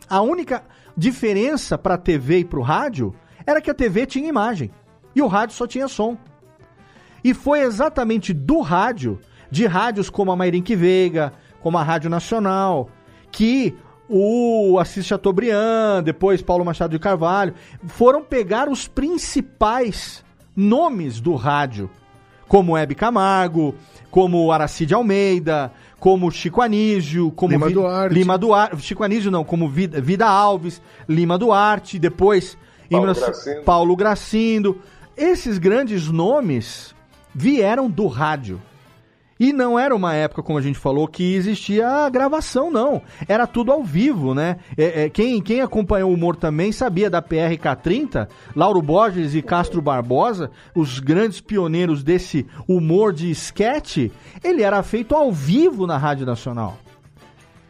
a 0.09 0.20
única 0.20 0.62
diferença 0.97 1.77
para 1.77 1.94
a 1.94 1.98
TV 1.98 2.39
e 2.39 2.44
para 2.44 2.60
o 2.60 2.62
rádio 2.62 3.12
era 3.44 3.60
que 3.60 3.69
a 3.69 3.74
TV 3.74 4.06
tinha 4.06 4.28
imagem 4.28 4.70
e 5.12 5.20
o 5.20 5.27
rádio 5.27 5.56
só 5.56 5.66
tinha 5.66 5.89
som. 5.89 6.16
E 7.24 7.32
foi 7.35 7.61
exatamente 7.61 8.32
do 8.32 8.61
rádio, 8.61 9.19
de 9.51 9.66
rádios 9.66 10.11
como 10.11 10.32
a 10.32 10.36
Mairink 10.36 10.74
Veiga, 10.74 11.32
como 11.61 11.78
a 11.78 11.82
Rádio 11.82 12.11
Nacional, 12.11 12.89
que 13.31 13.74
o 14.09 14.78
Assis 14.81 15.07
Chateaubriand, 15.07 16.03
depois 16.05 16.43
Paulo 16.43 16.65
Machado 16.65 16.90
de 16.90 16.99
Carvalho, 16.99 17.55
foram 17.86 18.23
pegar 18.23 18.69
os 18.69 18.86
principais 18.89 20.24
nomes 20.55 21.20
do 21.20 21.35
rádio, 21.35 21.89
como 22.49 22.77
Hebe 22.77 22.94
Camargo, 22.94 23.74
como 24.11 24.53
Aracide 24.53 24.93
Almeida, 24.94 25.73
como 25.99 26.31
Chico 26.31 26.61
Anísio, 26.61 27.31
como 27.31 27.53
Lima 27.53 27.69
Vi- 27.69 27.74
Duarte. 27.74 28.15
Lima 28.15 28.36
Duarte, 28.36 28.77
Chico 28.82 29.05
Anísio 29.05 29.31
não, 29.31 29.44
como 29.44 29.69
Vida, 29.69 30.01
Vida 30.01 30.27
Alves, 30.27 30.82
Lima 31.09 31.39
Duarte, 31.39 31.99
depois 31.99 32.59
Paulo 32.90 33.07
19 33.07 33.20
Gracindo. 33.32 33.65
Paulo 33.65 33.97
Gracindo, 33.97 34.78
esses 35.16 35.57
grandes 35.57 36.09
nomes 36.11 36.94
vieram 37.34 37.90
do 37.90 38.06
rádio. 38.06 38.60
E 39.42 39.52
não 39.52 39.76
era 39.76 39.92
uma 39.92 40.14
época, 40.14 40.40
como 40.40 40.56
a 40.56 40.62
gente 40.62 40.78
falou, 40.78 41.09
que 41.09 41.34
existia 41.34 42.09
gravação, 42.09 42.70
não. 42.70 43.02
Era 43.26 43.44
tudo 43.44 43.72
ao 43.72 43.82
vivo, 43.82 44.34
né? 44.34 44.59
É, 44.76 45.02
é, 45.02 45.10
quem, 45.10 45.42
quem 45.42 45.60
acompanhou 45.60 46.12
o 46.12 46.14
humor 46.14 46.36
também 46.36 46.70
sabia 46.70 47.10
da 47.10 47.20
PRK30, 47.20 48.28
Lauro 48.54 48.80
Borges 48.80 49.34
e 49.34 49.42
Castro 49.42 49.82
Barbosa, 49.82 50.48
os 50.76 51.00
grandes 51.00 51.40
pioneiros 51.40 52.04
desse 52.04 52.46
humor 52.68 53.12
de 53.12 53.32
esquete, 53.32 54.12
ele 54.44 54.62
era 54.62 54.80
feito 54.84 55.12
ao 55.12 55.32
vivo 55.32 55.88
na 55.88 55.98
Rádio 55.98 56.24
Nacional. 56.24 56.78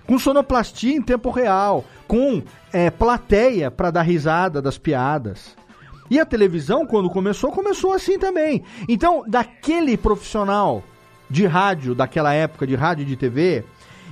Com 0.06 0.18
sonoplastia 0.18 0.94
em 0.94 1.00
tempo 1.00 1.30
real, 1.30 1.86
com 2.06 2.42
é, 2.70 2.90
plateia 2.90 3.70
para 3.70 3.90
dar 3.90 4.02
risada 4.02 4.60
das 4.60 4.76
piadas. 4.76 5.56
E 6.12 6.20
a 6.20 6.26
televisão, 6.26 6.86
quando 6.86 7.08
começou, 7.08 7.50
começou 7.50 7.90
assim 7.90 8.18
também. 8.18 8.62
Então, 8.86 9.24
daquele 9.26 9.96
profissional 9.96 10.84
de 11.30 11.46
rádio, 11.46 11.94
daquela 11.94 12.34
época 12.34 12.66
de 12.66 12.74
rádio 12.74 13.04
e 13.04 13.06
de 13.06 13.16
TV, 13.16 13.64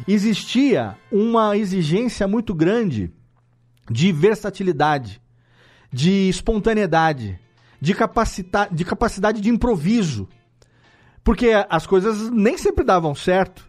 existia 0.08 0.96
uma 1.12 1.58
exigência 1.58 2.26
muito 2.26 2.54
grande 2.54 3.12
de 3.90 4.12
versatilidade, 4.12 5.20
de 5.92 6.30
espontaneidade, 6.30 7.38
de, 7.78 7.92
capacita 7.92 8.66
de 8.72 8.82
capacidade 8.82 9.38
de 9.38 9.50
improviso. 9.50 10.26
Porque 11.22 11.50
as 11.68 11.86
coisas 11.86 12.30
nem 12.30 12.56
sempre 12.56 12.82
davam 12.82 13.14
certo. 13.14 13.68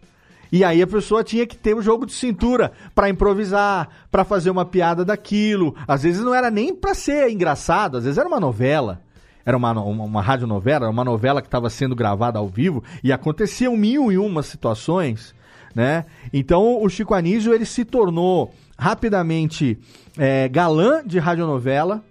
E 0.52 0.62
aí 0.62 0.82
a 0.82 0.86
pessoa 0.86 1.24
tinha 1.24 1.46
que 1.46 1.56
ter 1.56 1.74
o 1.74 1.78
um 1.78 1.82
jogo 1.82 2.04
de 2.04 2.12
cintura 2.12 2.72
para 2.94 3.08
improvisar, 3.08 3.88
para 4.10 4.22
fazer 4.22 4.50
uma 4.50 4.66
piada 4.66 5.02
daquilo. 5.02 5.74
Às 5.88 6.02
vezes 6.02 6.22
não 6.22 6.34
era 6.34 6.50
nem 6.50 6.74
para 6.74 6.94
ser 6.94 7.30
engraçado, 7.30 7.96
às 7.96 8.04
vezes 8.04 8.18
era 8.18 8.28
uma 8.28 8.38
novela 8.38 9.00
era 9.44 9.56
uma, 9.56 9.72
uma, 9.72 10.04
uma 10.04 10.22
radionovela, 10.22 10.88
uma 10.88 11.04
novela 11.04 11.40
que 11.40 11.48
estava 11.48 11.68
sendo 11.68 11.94
gravada 11.94 12.38
ao 12.38 12.48
vivo 12.48 12.82
e 13.02 13.12
aconteciam 13.12 13.76
mil 13.76 14.12
e 14.12 14.18
uma 14.18 14.42
situações, 14.42 15.34
né? 15.74 16.04
Então 16.32 16.82
o 16.82 16.88
Chico 16.88 17.14
Anísio 17.14 17.52
ele 17.52 17.64
se 17.64 17.84
tornou 17.84 18.54
rapidamente 18.78 19.78
é, 20.16 20.48
galã 20.48 21.02
de 21.04 21.18
radionovela, 21.18 22.02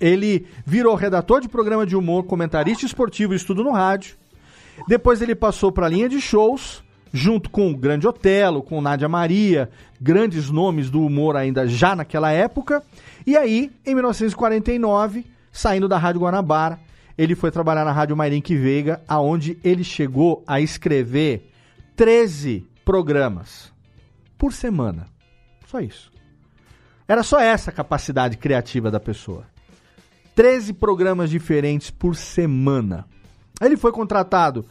ele 0.00 0.46
virou 0.64 0.94
redator 0.94 1.40
de 1.40 1.48
programa 1.48 1.86
de 1.86 1.96
humor, 1.96 2.24
comentarista 2.24 2.86
esportivo 2.86 3.32
e 3.32 3.36
estudo 3.36 3.62
no 3.62 3.70
rádio. 3.70 4.16
Depois 4.88 5.20
ele 5.20 5.34
passou 5.34 5.70
para 5.70 5.86
a 5.86 5.88
linha 5.88 6.08
de 6.08 6.20
shows, 6.20 6.82
junto 7.12 7.50
com 7.50 7.70
o 7.70 7.76
Grande 7.76 8.06
Otelo, 8.06 8.62
com 8.62 8.80
Nádia 8.80 9.08
Maria, 9.08 9.70
grandes 10.00 10.50
nomes 10.50 10.90
do 10.90 11.04
humor 11.04 11.36
ainda 11.36 11.66
já 11.66 11.94
naquela 11.96 12.30
época. 12.30 12.82
E 13.26 13.36
aí, 13.36 13.70
em 13.84 13.94
1949, 13.94 15.24
Saindo 15.52 15.88
da 15.88 15.98
Rádio 15.98 16.20
Guanabara, 16.20 16.78
ele 17.18 17.34
foi 17.34 17.50
trabalhar 17.50 17.84
na 17.84 17.92
Rádio 17.92 18.16
Mairink 18.16 18.56
Veiga, 18.56 19.02
aonde 19.06 19.58
ele 19.64 19.82
chegou 19.82 20.42
a 20.46 20.60
escrever 20.60 21.50
13 21.96 22.66
programas 22.84 23.72
por 24.38 24.52
semana. 24.52 25.06
Só 25.66 25.80
isso. 25.80 26.10
Era 27.06 27.22
só 27.22 27.40
essa 27.40 27.72
capacidade 27.72 28.36
criativa 28.36 28.90
da 28.90 29.00
pessoa. 29.00 29.44
13 30.34 30.72
programas 30.72 31.28
diferentes 31.28 31.90
por 31.90 32.14
semana. 32.14 33.04
Ele 33.60 33.76
foi 33.76 33.92
contratado 33.92 34.64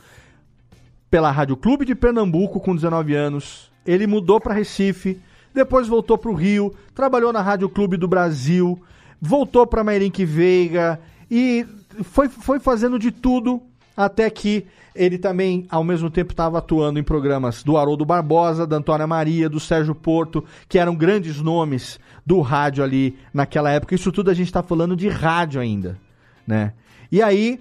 pela 1.10 1.32
Rádio 1.32 1.58
Clube 1.58 1.86
de 1.86 1.96
Pernambuco 1.96 2.60
com 2.60 2.76
19 2.76 3.16
anos. 3.16 3.72
Ele 3.86 4.06
mudou 4.06 4.40
para 4.40 4.54
Recife, 4.54 5.20
depois 5.54 5.88
voltou 5.88 6.18
para 6.18 6.32
o 6.32 6.36
Rio, 6.36 6.74
trabalhou 6.94 7.34
na 7.34 7.42
Rádio 7.42 7.70
Clube 7.70 7.98
do 7.98 8.08
Brasil, 8.08 8.80
voltou 9.22 9.66
para 9.66 9.84
Mairink 9.84 10.24
Veiga 10.24 11.00
e 11.30 11.66
foi, 12.04 12.30
foi 12.30 12.60
fazendo 12.60 13.00
de 13.00 13.12
tudo 13.12 13.62
até 13.96 14.30
que 14.30 14.66
ele 14.96 15.18
também, 15.18 15.66
ao 15.70 15.84
mesmo 15.84 16.10
tempo, 16.10 16.32
estava 16.32 16.58
atuando 16.58 17.00
em 17.00 17.04
programas 17.04 17.64
do 17.64 17.78
Haroldo 17.78 18.06
Barbosa, 18.06 18.66
da 18.66 18.78
Antônia 18.78 19.08
Maria, 19.08 19.50
do 19.50 19.60
Sérgio 19.60 19.94
Porto, 19.94 20.44
que 20.68 20.80
eram 20.80 20.96
grandes 20.96 21.42
nomes 21.42 22.00
do 22.26 22.42
rádio 22.42 22.84
ali 22.84 23.18
naquela 23.34 23.72
época. 23.72 23.96
Isso 23.96 24.12
tudo 24.12 24.30
a 24.30 24.34
gente 24.34 24.48
está 24.48 24.64
falando 24.64 24.96
de 24.96 25.08
rádio 25.08 25.62
ainda, 25.62 25.98
né? 26.46 26.74
E 27.12 27.22
aí, 27.22 27.60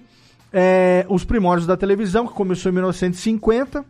é, 0.51 1.05
os 1.09 1.23
primórdios 1.23 1.67
da 1.67 1.77
televisão, 1.77 2.27
que 2.27 2.33
começou 2.33 2.71
em 2.71 2.73
1950, 2.73 3.85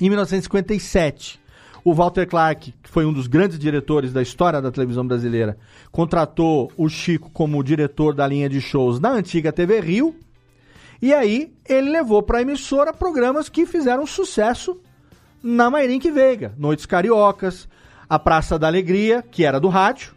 em 0.00 0.08
1957, 0.08 1.40
o 1.84 1.94
Walter 1.94 2.26
Clark, 2.26 2.74
que 2.82 2.90
foi 2.90 3.04
um 3.04 3.12
dos 3.12 3.26
grandes 3.26 3.58
diretores 3.58 4.12
da 4.12 4.22
história 4.22 4.60
da 4.60 4.70
televisão 4.70 5.06
brasileira, 5.06 5.58
contratou 5.90 6.70
o 6.76 6.88
Chico 6.88 7.30
como 7.30 7.62
diretor 7.64 8.14
da 8.14 8.26
linha 8.26 8.48
de 8.48 8.60
shows 8.60 9.00
da 9.00 9.10
antiga 9.10 9.52
TV 9.52 9.80
Rio. 9.80 10.14
E 11.00 11.14
aí 11.14 11.52
ele 11.68 11.90
levou 11.90 12.22
para 12.22 12.38
a 12.38 12.42
emissora 12.42 12.92
programas 12.92 13.48
que 13.48 13.66
fizeram 13.66 14.06
sucesso 14.06 14.80
na 15.42 15.70
Mairink 15.70 16.10
Veiga, 16.10 16.52
Noites 16.58 16.86
Cariocas, 16.86 17.68
a 18.08 18.18
Praça 18.18 18.58
da 18.58 18.66
Alegria, 18.66 19.22
que 19.22 19.44
era 19.44 19.60
do 19.60 19.68
rádio, 19.68 20.14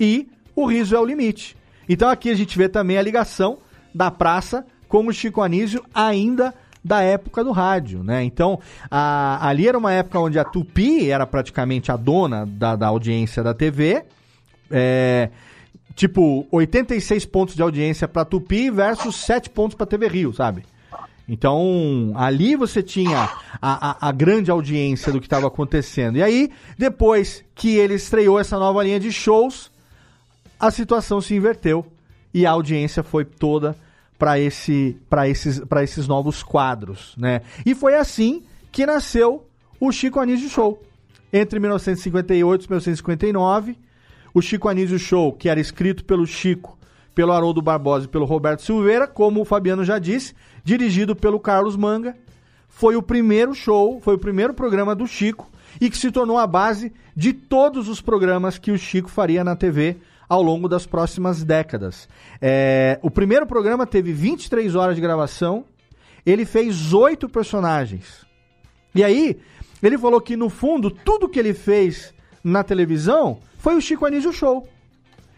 e 0.00 0.28
o 0.54 0.66
Riso 0.66 0.96
é 0.96 1.00
o 1.00 1.04
Limite. 1.04 1.56
Então 1.88 2.08
aqui 2.08 2.30
a 2.30 2.34
gente 2.34 2.56
vê 2.56 2.68
também 2.68 2.96
a 2.96 3.02
ligação 3.02 3.58
da 3.94 4.10
praça 4.10 4.64
com 4.92 5.06
o 5.06 5.12
Chico 5.12 5.40
Anísio 5.40 5.82
ainda 5.94 6.52
da 6.84 7.00
época 7.00 7.42
do 7.42 7.50
rádio, 7.50 8.04
né? 8.04 8.22
Então, 8.24 8.60
a, 8.90 9.48
ali 9.48 9.66
era 9.66 9.78
uma 9.78 9.90
época 9.90 10.20
onde 10.20 10.38
a 10.38 10.44
Tupi 10.44 11.10
era 11.10 11.26
praticamente 11.26 11.90
a 11.90 11.96
dona 11.96 12.44
da, 12.44 12.76
da 12.76 12.88
audiência 12.88 13.42
da 13.42 13.54
TV. 13.54 14.04
É, 14.70 15.30
tipo, 15.94 16.46
86 16.52 17.24
pontos 17.24 17.54
de 17.54 17.62
audiência 17.62 18.06
para 18.06 18.26
Tupi 18.26 18.68
versus 18.68 19.16
7 19.16 19.48
pontos 19.48 19.74
para 19.74 19.86
TV 19.86 20.08
Rio, 20.08 20.34
sabe? 20.34 20.62
Então, 21.26 22.12
ali 22.14 22.54
você 22.54 22.82
tinha 22.82 23.30
a, 23.62 24.06
a, 24.06 24.08
a 24.08 24.12
grande 24.12 24.50
audiência 24.50 25.10
do 25.10 25.20
que 25.20 25.26
estava 25.26 25.46
acontecendo. 25.46 26.18
E 26.18 26.22
aí, 26.22 26.50
depois 26.76 27.42
que 27.54 27.76
ele 27.76 27.94
estreou 27.94 28.38
essa 28.38 28.58
nova 28.58 28.84
linha 28.84 29.00
de 29.00 29.10
shows, 29.10 29.70
a 30.60 30.70
situação 30.70 31.18
se 31.18 31.34
inverteu 31.34 31.86
e 32.34 32.44
a 32.44 32.50
audiência 32.50 33.02
foi 33.02 33.24
toda 33.24 33.74
para 34.22 34.38
esse, 34.38 34.96
esses, 35.26 35.60
esses 35.82 36.06
novos 36.06 36.44
quadros, 36.44 37.12
né? 37.18 37.40
E 37.66 37.74
foi 37.74 37.96
assim 37.96 38.44
que 38.70 38.86
nasceu 38.86 39.48
o 39.80 39.90
Chico 39.90 40.20
Anísio 40.20 40.48
Show. 40.48 40.80
Entre 41.32 41.58
1958 41.58 42.64
e 42.64 42.68
1959, 42.68 43.76
o 44.32 44.40
Chico 44.40 44.68
Anísio 44.68 44.96
Show, 44.96 45.32
que 45.32 45.48
era 45.48 45.58
escrito 45.58 46.04
pelo 46.04 46.24
Chico, 46.24 46.78
pelo 47.12 47.32
Haroldo 47.32 47.60
Barbosa 47.60 48.04
e 48.04 48.08
pelo 48.08 48.24
Roberto 48.24 48.62
Silveira, 48.62 49.08
como 49.08 49.40
o 49.40 49.44
Fabiano 49.44 49.84
já 49.84 49.98
disse, 49.98 50.36
dirigido 50.62 51.16
pelo 51.16 51.40
Carlos 51.40 51.74
Manga, 51.76 52.16
foi 52.68 52.94
o 52.94 53.02
primeiro 53.02 53.52
show, 53.56 54.00
foi 54.00 54.14
o 54.14 54.18
primeiro 54.18 54.54
programa 54.54 54.94
do 54.94 55.04
Chico 55.04 55.50
e 55.80 55.90
que 55.90 55.98
se 55.98 56.12
tornou 56.12 56.38
a 56.38 56.46
base 56.46 56.92
de 57.16 57.32
todos 57.32 57.88
os 57.88 58.00
programas 58.00 58.56
que 58.56 58.70
o 58.70 58.78
Chico 58.78 59.08
faria 59.08 59.42
na 59.42 59.56
TV 59.56 59.96
ao 60.32 60.42
longo 60.42 60.66
das 60.66 60.86
próximas 60.86 61.44
décadas. 61.44 62.08
É, 62.40 62.98
o 63.02 63.10
primeiro 63.10 63.46
programa 63.46 63.86
teve 63.86 64.14
23 64.14 64.74
horas 64.74 64.94
de 64.94 65.02
gravação, 65.02 65.62
ele 66.24 66.46
fez 66.46 66.94
oito 66.94 67.28
personagens. 67.28 68.24
E 68.94 69.04
aí, 69.04 69.38
ele 69.82 69.98
falou 69.98 70.22
que 70.22 70.34
no 70.34 70.48
fundo, 70.48 70.90
tudo 70.90 71.28
que 71.28 71.38
ele 71.38 71.52
fez 71.52 72.14
na 72.42 72.64
televisão 72.64 73.40
foi 73.58 73.76
o 73.76 73.80
Chico 73.82 74.06
Anísio 74.06 74.32
Show, 74.32 74.66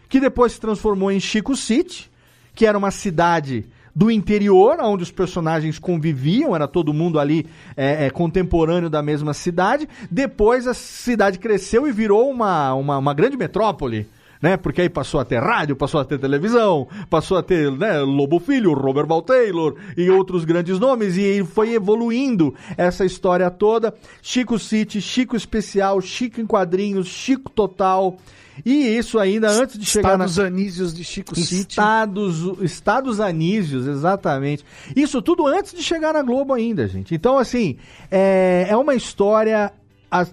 que 0.07 0.17
depois 0.17 0.53
se 0.53 0.61
transformou 0.61 1.11
em 1.11 1.19
Chico 1.19 1.57
City, 1.57 2.09
que 2.53 2.65
era 2.65 2.77
uma 2.77 2.89
cidade 2.89 3.65
do 3.93 4.09
interior, 4.09 4.77
onde 4.79 5.03
os 5.03 5.11
personagens 5.11 5.77
conviviam, 5.77 6.55
era 6.55 6.69
todo 6.69 6.93
mundo 6.93 7.19
ali 7.19 7.45
é, 7.75 8.05
é, 8.05 8.09
contemporâneo 8.09 8.89
da 8.89 9.01
mesma 9.01 9.33
cidade. 9.33 9.89
Depois 10.09 10.67
a 10.67 10.73
cidade 10.73 11.37
cresceu 11.37 11.85
e 11.85 11.91
virou 11.91 12.29
uma, 12.29 12.73
uma, 12.73 12.97
uma 12.97 13.13
grande 13.13 13.35
metrópole 13.35 14.07
né? 14.41 14.57
Porque 14.57 14.81
aí 14.81 14.89
passou 14.89 15.19
a 15.19 15.25
ter 15.25 15.39
rádio, 15.39 15.75
passou 15.75 15.99
a 15.99 16.05
ter 16.05 16.19
televisão, 16.19 16.87
passou 17.09 17.37
a 17.37 17.43
ter 17.43 17.71
né, 17.71 17.99
Lobo 17.99 18.39
Filho, 18.39 18.73
Robert 18.73 19.07
Val 19.07 19.21
Taylor 19.21 19.75
e 19.97 20.09
outros 20.09 20.45
grandes 20.45 20.79
nomes, 20.79 21.17
e 21.17 21.43
foi 21.43 21.73
evoluindo 21.73 22.53
essa 22.77 23.05
história 23.05 23.49
toda. 23.49 23.93
Chico 24.21 24.57
City, 24.59 25.01
Chico 25.01 25.35
Especial, 25.35 25.99
Chico 26.01 26.41
em 26.41 26.45
Quadrinhos, 26.45 27.07
Chico 27.07 27.49
Total. 27.49 28.17
E 28.63 28.97
isso 28.97 29.19
ainda 29.19 29.49
antes 29.49 29.77
de 29.77 29.85
chegar 29.85 30.13
Estados 30.13 30.37
na... 30.37 30.45
Anísios 30.45 30.93
de 30.93 31.03
Chico 31.03 31.35
City. 31.35 31.71
Estados, 31.71 32.61
Estados 32.61 33.19
Anísios, 33.19 33.85
exatamente. 33.85 34.63
Isso 34.95 35.21
tudo 35.21 35.45
antes 35.45 35.73
de 35.73 35.83
chegar 35.83 36.13
na 36.13 36.21
Globo 36.21 36.53
ainda, 36.53 36.87
gente. 36.87 37.13
Então, 37.13 37.37
assim, 37.37 37.77
é, 38.09 38.67
é 38.69 38.77
uma 38.77 38.95
história 38.95 39.73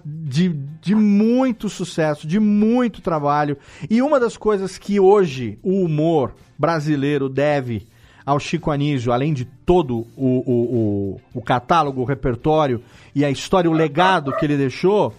de, 0.05 0.49
de 0.81 0.95
muito 0.95 1.69
sucesso, 1.69 2.27
de 2.27 2.39
muito 2.39 3.01
trabalho. 3.01 3.57
E 3.89 4.01
uma 4.01 4.19
das 4.19 4.37
coisas 4.37 4.77
que 4.77 4.99
hoje 4.99 5.57
o 5.63 5.83
humor 5.83 6.33
brasileiro 6.57 7.27
deve 7.27 7.87
ao 8.25 8.39
Chico 8.39 8.71
Anísio, 8.71 9.11
além 9.11 9.33
de 9.33 9.45
todo 9.45 10.07
o, 10.15 10.27
o, 10.27 11.17
o, 11.35 11.39
o 11.39 11.41
catálogo, 11.41 12.01
o 12.01 12.05
repertório 12.05 12.81
e 13.13 13.25
a 13.25 13.29
história, 13.29 13.69
o 13.69 13.73
legado 13.73 14.35
que 14.37 14.45
ele 14.45 14.57
deixou, 14.57 15.13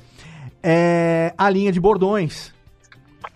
é 0.62 1.34
a 1.36 1.50
linha 1.50 1.70
de 1.70 1.80
bordões. 1.80 2.52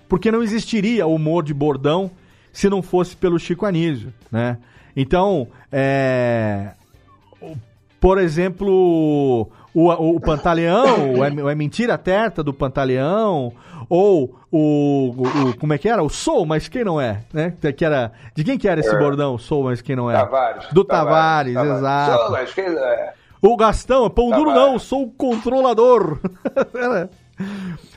Porque 0.08 0.32
não 0.32 0.42
existiria 0.42 1.06
humor 1.06 1.44
de 1.44 1.52
bordão 1.52 2.10
se 2.50 2.70
não 2.70 2.80
fosse 2.80 3.14
pelo 3.14 3.38
Chico 3.38 3.66
Anísio, 3.66 4.12
né? 4.32 4.56
Então, 4.96 5.46
é, 5.70 6.72
por 8.00 8.18
exemplo, 8.18 9.48
o, 9.74 9.90
o 10.16 10.20
Pantaleão, 10.20 11.14
o 11.18 11.24
é, 11.24 11.30
o 11.30 11.48
é 11.48 11.54
Mentira 11.54 11.96
Terta 11.98 12.42
do 12.42 12.52
Pantaleão, 12.52 13.52
ou 13.88 14.34
o, 14.50 15.14
o- 15.16 15.48
o- 15.50 15.56
Como 15.58 15.72
é 15.72 15.78
que 15.78 15.88
era? 15.88 16.02
O 16.02 16.08
Sou, 16.08 16.44
mas 16.46 16.68
quem 16.68 16.84
não 16.84 17.00
é? 17.00 17.22
Né? 17.32 17.52
Que 17.76 17.84
era, 17.84 18.12
de 18.34 18.44
quem 18.44 18.58
que 18.58 18.68
era 18.68 18.80
esse 18.80 18.94
É. 18.94 18.98
bordão? 18.98 19.38
Sou, 19.38 19.64
mas 19.64 19.80
quem 19.80 19.94
não 19.96 20.10
é? 20.10 20.14
Tavares. 20.14 20.66
Do 20.72 20.84
Tavares, 20.84 21.56
exato. 21.56 22.22
Só, 22.24 22.30
mas 22.30 22.52
que- 22.54 22.60
é. 22.60 23.12
O 23.40 23.56
Gastão, 23.56 24.10
pão 24.10 24.30
duro 24.30 24.50
Tavares. 24.50 24.72
não, 24.72 24.78
sou 24.78 25.02
o 25.04 25.10
controlador. 25.10 26.18
Era. 26.74 27.08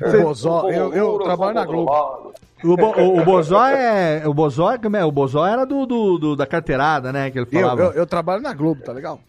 O 0.01 0.21
Bozó, 0.21 0.69
eu, 0.69 0.93
eu 0.93 1.17
trabalho 1.19 1.55
na 1.55 1.65
Globo. 1.65 2.31
O, 2.63 2.77
Bo- 2.77 2.93
o, 2.95 3.19
o 3.21 3.25
Bozó 3.25 3.65
é. 3.65 4.21
O 4.27 4.33
Bozó, 4.35 4.77
como 4.77 4.95
é? 4.97 5.03
o 5.03 5.11
Bozó 5.11 5.47
era 5.47 5.65
do, 5.65 5.83
do, 5.87 6.17
do- 6.19 6.35
da 6.35 6.45
carteirada, 6.45 7.11
né? 7.11 7.31
Que 7.31 7.39
ele 7.39 7.47
Eu, 7.51 7.61
falava. 7.61 7.81
eu, 7.81 7.91
eu 7.93 8.05
trabalho 8.05 8.43
na 8.43 8.53
Globo, 8.53 8.83
tá 8.83 8.91
legal? 8.91 9.19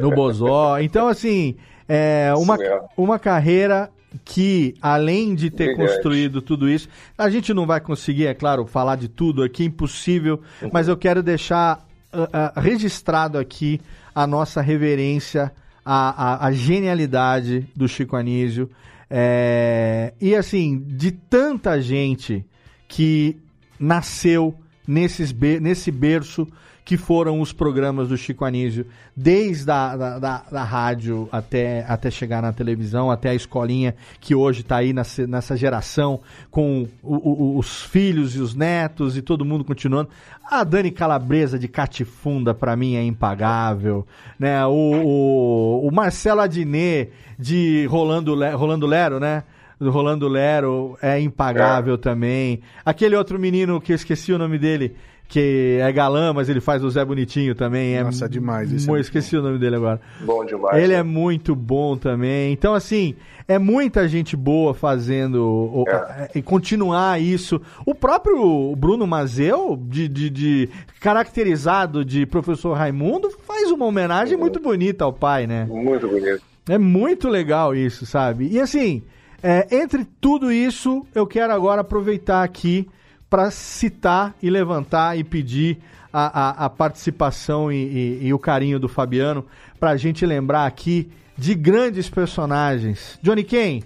No 0.00 0.10
Bozó. 0.10 0.78
Então, 0.80 1.08
assim, 1.08 1.56
é 1.88 2.32
uma, 2.36 2.56
uma 2.96 3.18
carreira 3.18 3.90
que, 4.24 4.74
além 4.82 5.34
de 5.34 5.50
ter 5.50 5.74
Brilhante. 5.74 5.94
construído 5.94 6.42
tudo 6.42 6.68
isso, 6.68 6.88
a 7.16 7.30
gente 7.30 7.54
não 7.54 7.66
vai 7.66 7.80
conseguir, 7.80 8.26
é 8.26 8.34
claro, 8.34 8.66
falar 8.66 8.96
de 8.96 9.08
tudo 9.08 9.42
aqui, 9.42 9.64
impossível, 9.64 10.40
mas 10.72 10.88
eu 10.88 10.96
quero 10.96 11.22
deixar 11.22 11.86
ah, 12.12 12.52
ah, 12.56 12.60
registrado 12.60 13.38
aqui 13.38 13.80
a 14.14 14.26
nossa 14.26 14.60
reverência 14.60 15.52
à, 15.84 16.44
à- 16.44 16.46
à 16.46 16.52
genialidade 16.52 17.66
do 17.76 17.86
Chico 17.88 18.16
Anísio. 18.16 18.68
É, 19.08 20.12
e 20.20 20.34
assim, 20.36 20.78
de 20.86 21.10
tanta 21.12 21.80
gente 21.80 22.44
que 22.88 23.36
nasceu 23.78 24.54
nesses 24.86 25.32
nesse 25.32 25.90
berço 25.90 26.46
que 26.90 26.96
foram 26.96 27.40
os 27.40 27.52
programas 27.52 28.08
do 28.08 28.16
Chico 28.16 28.44
Anísio, 28.44 28.84
desde 29.16 29.70
a 29.70 29.96
da, 29.96 30.18
da, 30.18 30.42
da 30.50 30.64
rádio 30.64 31.28
até, 31.30 31.84
até 31.86 32.10
chegar 32.10 32.42
na 32.42 32.52
televisão, 32.52 33.12
até 33.12 33.28
a 33.30 33.34
escolinha 33.34 33.94
que 34.18 34.34
hoje 34.34 34.62
está 34.62 34.78
aí 34.78 34.92
nessa, 34.92 35.24
nessa 35.24 35.56
geração, 35.56 36.18
com 36.50 36.88
o- 37.00 37.54
o- 37.54 37.58
os 37.58 37.84
filhos 37.84 38.34
e 38.34 38.40
os 38.40 38.56
netos 38.56 39.16
e 39.16 39.22
todo 39.22 39.44
mundo 39.44 39.62
continuando. 39.62 40.08
A 40.50 40.64
Dani 40.64 40.90
Calabresa 40.90 41.56
de 41.60 41.68
Catifunda, 41.68 42.52
para 42.52 42.74
mim, 42.74 42.96
é 42.96 43.04
impagável. 43.04 44.04
Né? 44.36 44.66
O, 44.66 44.72
o, 44.72 45.86
o 45.86 45.92
Marcelo 45.92 46.40
Adnet 46.40 47.12
de 47.38 47.86
Rolando, 47.88 48.34
Rolando 48.56 48.84
Lero, 48.88 49.20
né? 49.20 49.44
do 49.78 49.90
Rolando 49.90 50.28
Lero 50.28 50.98
é 51.00 51.18
impagável 51.20 51.96
também. 51.96 52.60
Aquele 52.84 53.16
outro 53.16 53.38
menino 53.38 53.80
que 53.80 53.92
eu 53.92 53.96
esqueci 53.96 54.30
o 54.30 54.36
nome 54.36 54.58
dele, 54.58 54.94
que 55.30 55.78
é 55.80 55.92
galã, 55.92 56.32
mas 56.32 56.48
ele 56.48 56.60
faz 56.60 56.82
o 56.82 56.90
Zé 56.90 57.04
Bonitinho 57.04 57.54
também. 57.54 57.94
É 57.96 58.02
Nossa, 58.02 58.24
é 58.24 58.28
demais, 58.28 58.72
esse 58.72 58.90
é 58.90 59.00
esqueci 59.00 59.36
o 59.36 59.42
nome 59.42 59.58
dele 59.58 59.76
agora. 59.76 60.00
Bom 60.20 60.44
demais. 60.44 60.76
Ele 60.76 60.92
né? 60.92 60.98
é 60.98 61.02
muito 61.04 61.54
bom 61.54 61.96
também. 61.96 62.52
Então, 62.52 62.74
assim, 62.74 63.14
é 63.46 63.56
muita 63.56 64.08
gente 64.08 64.36
boa 64.36 64.74
fazendo 64.74 65.36
o- 65.40 65.84
É. 65.88 66.30
e 66.34 66.42
continuar 66.42 67.20
isso. 67.22 67.60
O 67.86 67.94
próprio 67.94 68.74
Bruno 68.74 69.06
Mazeu, 69.06 69.80
de, 69.88 70.08
de- 70.08 70.30
de- 70.30 70.68
caracterizado 71.00 72.04
de 72.04 72.26
professor 72.26 72.74
Raimundo, 72.76 73.30
faz 73.46 73.70
uma 73.70 73.86
homenagem 73.86 74.36
muito 74.36 74.58
bonita 74.60 75.04
ao 75.04 75.12
pai, 75.12 75.46
né? 75.46 75.64
Muito 75.70 76.08
bonito. 76.08 76.42
É 76.68 76.76
muito 76.76 77.28
legal 77.28 77.74
isso, 77.74 78.04
sabe? 78.04 78.48
E 78.50 78.60
assim, 78.60 79.00
é, 79.42 79.66
entre 79.76 80.04
tudo 80.20 80.50
isso, 80.50 81.06
eu 81.14 81.24
quero 81.26 81.52
agora 81.52 81.82
aproveitar 81.82 82.42
aqui 82.42 82.88
para 83.30 83.50
citar 83.52 84.34
e 84.42 84.50
levantar 84.50 85.16
e 85.16 85.22
pedir 85.24 85.78
a, 86.12 86.64
a- 86.64 86.64
a 86.66 86.68
participação 86.70 87.70
e, 87.70 87.76
e- 87.76 88.26
e 88.26 88.34
o 88.34 88.38
carinho 88.38 88.80
do 88.80 88.88
Fabiano 88.88 89.46
para 89.78 89.90
a 89.90 89.96
gente 89.96 90.26
lembrar 90.26 90.66
aqui 90.66 91.10
de 91.38 91.54
grandes 91.54 92.10
personagens. 92.10 93.18
Johnny 93.22 93.44
Ken, 93.44 93.82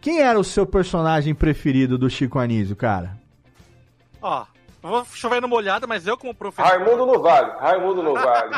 quem 0.00 0.22
era 0.22 0.38
o 0.38 0.44
seu 0.44 0.64
personagem 0.66 1.34
preferido 1.34 1.98
do 1.98 2.08
Chico 2.08 2.38
Anísio, 2.38 2.74
cara? 2.74 3.18
Ó, 4.22 4.44
eu 4.82 4.88
vou 4.88 5.04
chover 5.04 5.40
no 5.42 5.48
molhado, 5.48 5.86
mas 5.86 6.06
eu 6.06 6.16
como 6.16 6.34
professor. 6.34 6.66
Raimundo 6.68 7.04
no 7.06 7.20
Vale. 7.20 7.52
Raimundo 7.60 8.02
no 8.02 8.14
Vale. 8.14 8.54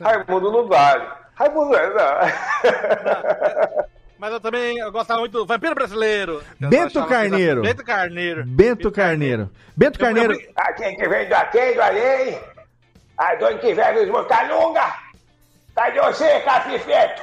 Raimundo 0.00 0.50
no 0.50 0.66
Vale. 0.66 1.06
Raimundo 1.34 1.76
é. 1.76 1.88
Não. 1.94 3.84
Mas 4.18 4.32
eu 4.32 4.40
também 4.40 4.76
eu 4.78 4.90
gostava 4.90 5.20
muito 5.20 5.32
do 5.32 5.46
Vampiro 5.46 5.74
Brasileiro. 5.74 6.42
Bento 6.58 7.00
que- 7.02 7.08
Carneiro. 7.08 7.62
Bento 7.62 7.84
Carneiro. 7.84 8.44
Bento 8.46 8.90
Carneiro. 8.90 9.50
Bento 9.76 9.98
Carneiro. 9.98 10.36
A 10.56 10.72
quem 10.72 10.96
que 10.96 11.08
vem 11.08 11.28
do 11.28 11.34
atendo 11.34 11.80
ali? 11.82 12.38
A 13.16 13.34
dona 13.36 13.58
que 13.58 13.72
vem 13.74 13.94
dos 13.94 14.08
Montalunga? 14.08 14.82
Cadê 15.74 16.00
você, 16.00 16.40
Capifeto? 16.40 17.22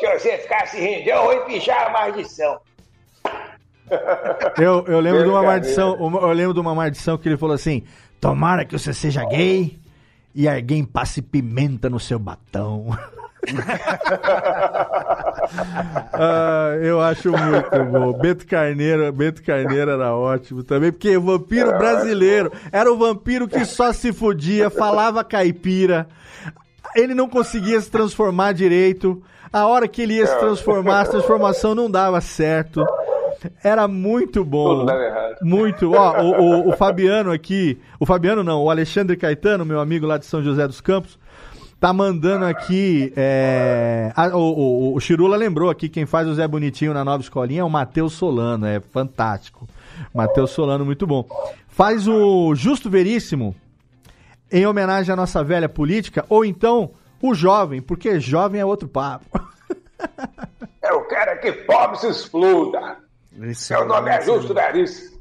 Se 0.00 0.06
você 0.18 0.38
ficar 0.38 0.66
se 0.66 0.78
rindo, 0.80 1.10
eu 1.10 1.22
vou 1.24 1.32
empichar 1.34 1.88
a 1.88 1.90
maldição. 1.90 2.58
Eu, 4.58 4.84
eu 4.86 5.00
lembro 5.00 5.22
de 5.24 5.28
uma 5.28 5.42
maldição, 5.42 5.94
uma- 5.96 6.20
eu 6.20 6.32
lembro 6.32 6.54
de 6.54 6.60
uma 6.60 6.74
maldição 6.74 7.18
que 7.18 7.28
ele 7.28 7.36
falou 7.36 7.54
assim: 7.54 7.84
Tomara 8.20 8.64
que 8.64 8.78
você 8.78 8.92
seja 8.94 9.24
gay 9.26 9.78
e 10.34 10.48
alguém 10.48 10.84
passe 10.84 11.20
pimenta 11.20 11.90
no 11.90 12.00
seu 12.00 12.18
batão. 12.18 12.86
Ah, 16.12 16.76
eu 16.82 17.00
acho 17.00 17.30
muito 17.30 17.84
bom. 17.90 18.12
Bento 18.12 18.46
Carneiro, 18.46 19.12
Bento 19.12 19.42
Carneiro 19.42 19.90
era 19.90 20.14
ótimo 20.14 20.62
também, 20.62 20.92
porque 20.92 21.16
o 21.16 21.22
vampiro 21.22 21.76
brasileiro 21.78 22.52
era 22.72 22.92
o 22.92 22.96
vampiro 22.96 23.48
que 23.48 23.64
só 23.64 23.92
se 23.92 24.12
fudia, 24.12 24.70
falava 24.70 25.24
caipira. 25.24 26.06
Ele 26.96 27.14
não 27.14 27.28
conseguia 27.28 27.80
se 27.80 27.90
transformar 27.90 28.52
direito. 28.52 29.22
A 29.52 29.66
hora 29.66 29.88
que 29.88 30.02
ele 30.02 30.14
ia 30.14 30.26
se 30.26 30.38
transformar, 30.38 31.00
a 31.02 31.06
transformação 31.06 31.74
não 31.74 31.90
dava 31.90 32.20
certo. 32.20 32.84
Era 33.62 33.86
muito 33.86 34.44
bom. 34.44 34.80
Tudo 34.80 34.86
dava 34.86 35.02
errado. 35.02 35.36
Muito. 35.42 35.92
Ó, 35.92 36.20
o, 36.22 36.40
o- 36.40 36.68
o 36.70 36.76
Fabiano 36.76 37.30
aqui, 37.30 37.78
o 38.00 38.04
Fabiano 38.04 38.42
não, 38.42 38.62
o 38.62 38.70
Alexandre 38.70 39.16
Caetano, 39.16 39.64
meu 39.64 39.80
amigo 39.80 40.06
lá 40.06 40.18
de 40.18 40.26
São 40.26 40.42
José 40.42 40.66
dos 40.66 40.80
Campos, 40.80 41.18
tá 41.80 41.92
mandando 41.92 42.44
aqui. 42.44 43.12
é, 43.16 44.12
a- 44.16 44.36
o, 44.36 44.40
o, 44.40 44.94
o 44.94 45.00
Chirula 45.00 45.36
lembrou 45.36 45.70
aqui, 45.70 45.88
quem 45.88 46.06
faz 46.06 46.26
o 46.28 46.34
Zé 46.34 46.46
Bonitinho 46.46 46.92
na 46.94 47.04
nova 47.04 47.22
escolinha 47.22 47.60
é 47.60 47.64
o 47.64 47.70
Matheus 47.70 48.12
Solano, 48.14 48.66
é 48.66 48.80
fantástico. 48.80 49.68
Matheus 50.14 50.50
Solano, 50.50 50.84
muito 50.84 51.06
bom. 51.06 51.24
Faz 51.68 52.06
o 52.08 52.54
Justo 52.54 52.88
Veríssimo 52.90 53.54
em 54.50 54.66
homenagem 54.66 55.12
à 55.12 55.16
nossa 55.16 55.44
velha 55.44 55.68
política, 55.68 56.24
ou 56.28 56.44
então 56.44 56.90
o 57.20 57.34
jovem, 57.34 57.82
porque 57.82 58.18
jovem 58.20 58.60
é 58.60 58.64
outro 58.64 58.88
papo. 58.88 59.26
Eu 60.82 61.02
quero 61.08 61.30
é 61.32 61.36
que 61.36 61.52
pobre 61.52 61.98
se 61.98 62.08
exploda. 62.08 62.96
Meu 63.32 63.84
nome 63.86 64.10
é 64.10 64.20
Justo 64.22 64.54
Veríssimo. 64.54 65.18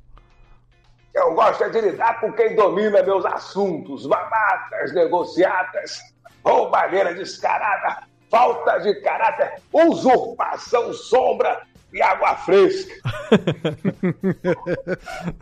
Eu 1.13 1.33
gosto 1.33 1.63
é 1.63 1.69
de 1.69 1.81
lidar 1.81 2.19
com 2.21 2.31
quem 2.31 2.55
domina 2.55 3.01
meus 3.01 3.25
assuntos, 3.25 4.05
babacas, 4.05 4.93
negociatas, 4.93 5.99
roubalheira 6.47 7.13
descarada, 7.13 8.03
falta 8.29 8.77
de 8.79 8.95
caráter, 9.01 9.61
usurpação, 9.71 10.91
sombra 10.93 11.61
e 11.93 12.01
água 12.01 12.35
fresca. 12.35 12.93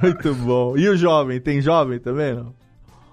muito 0.02 0.34
bom. 0.36 0.78
E 0.78 0.88
o 0.90 0.98
jovem? 0.98 1.40
Tem 1.40 1.62
jovem 1.62 2.00
também, 2.00 2.34
não? 2.34 2.54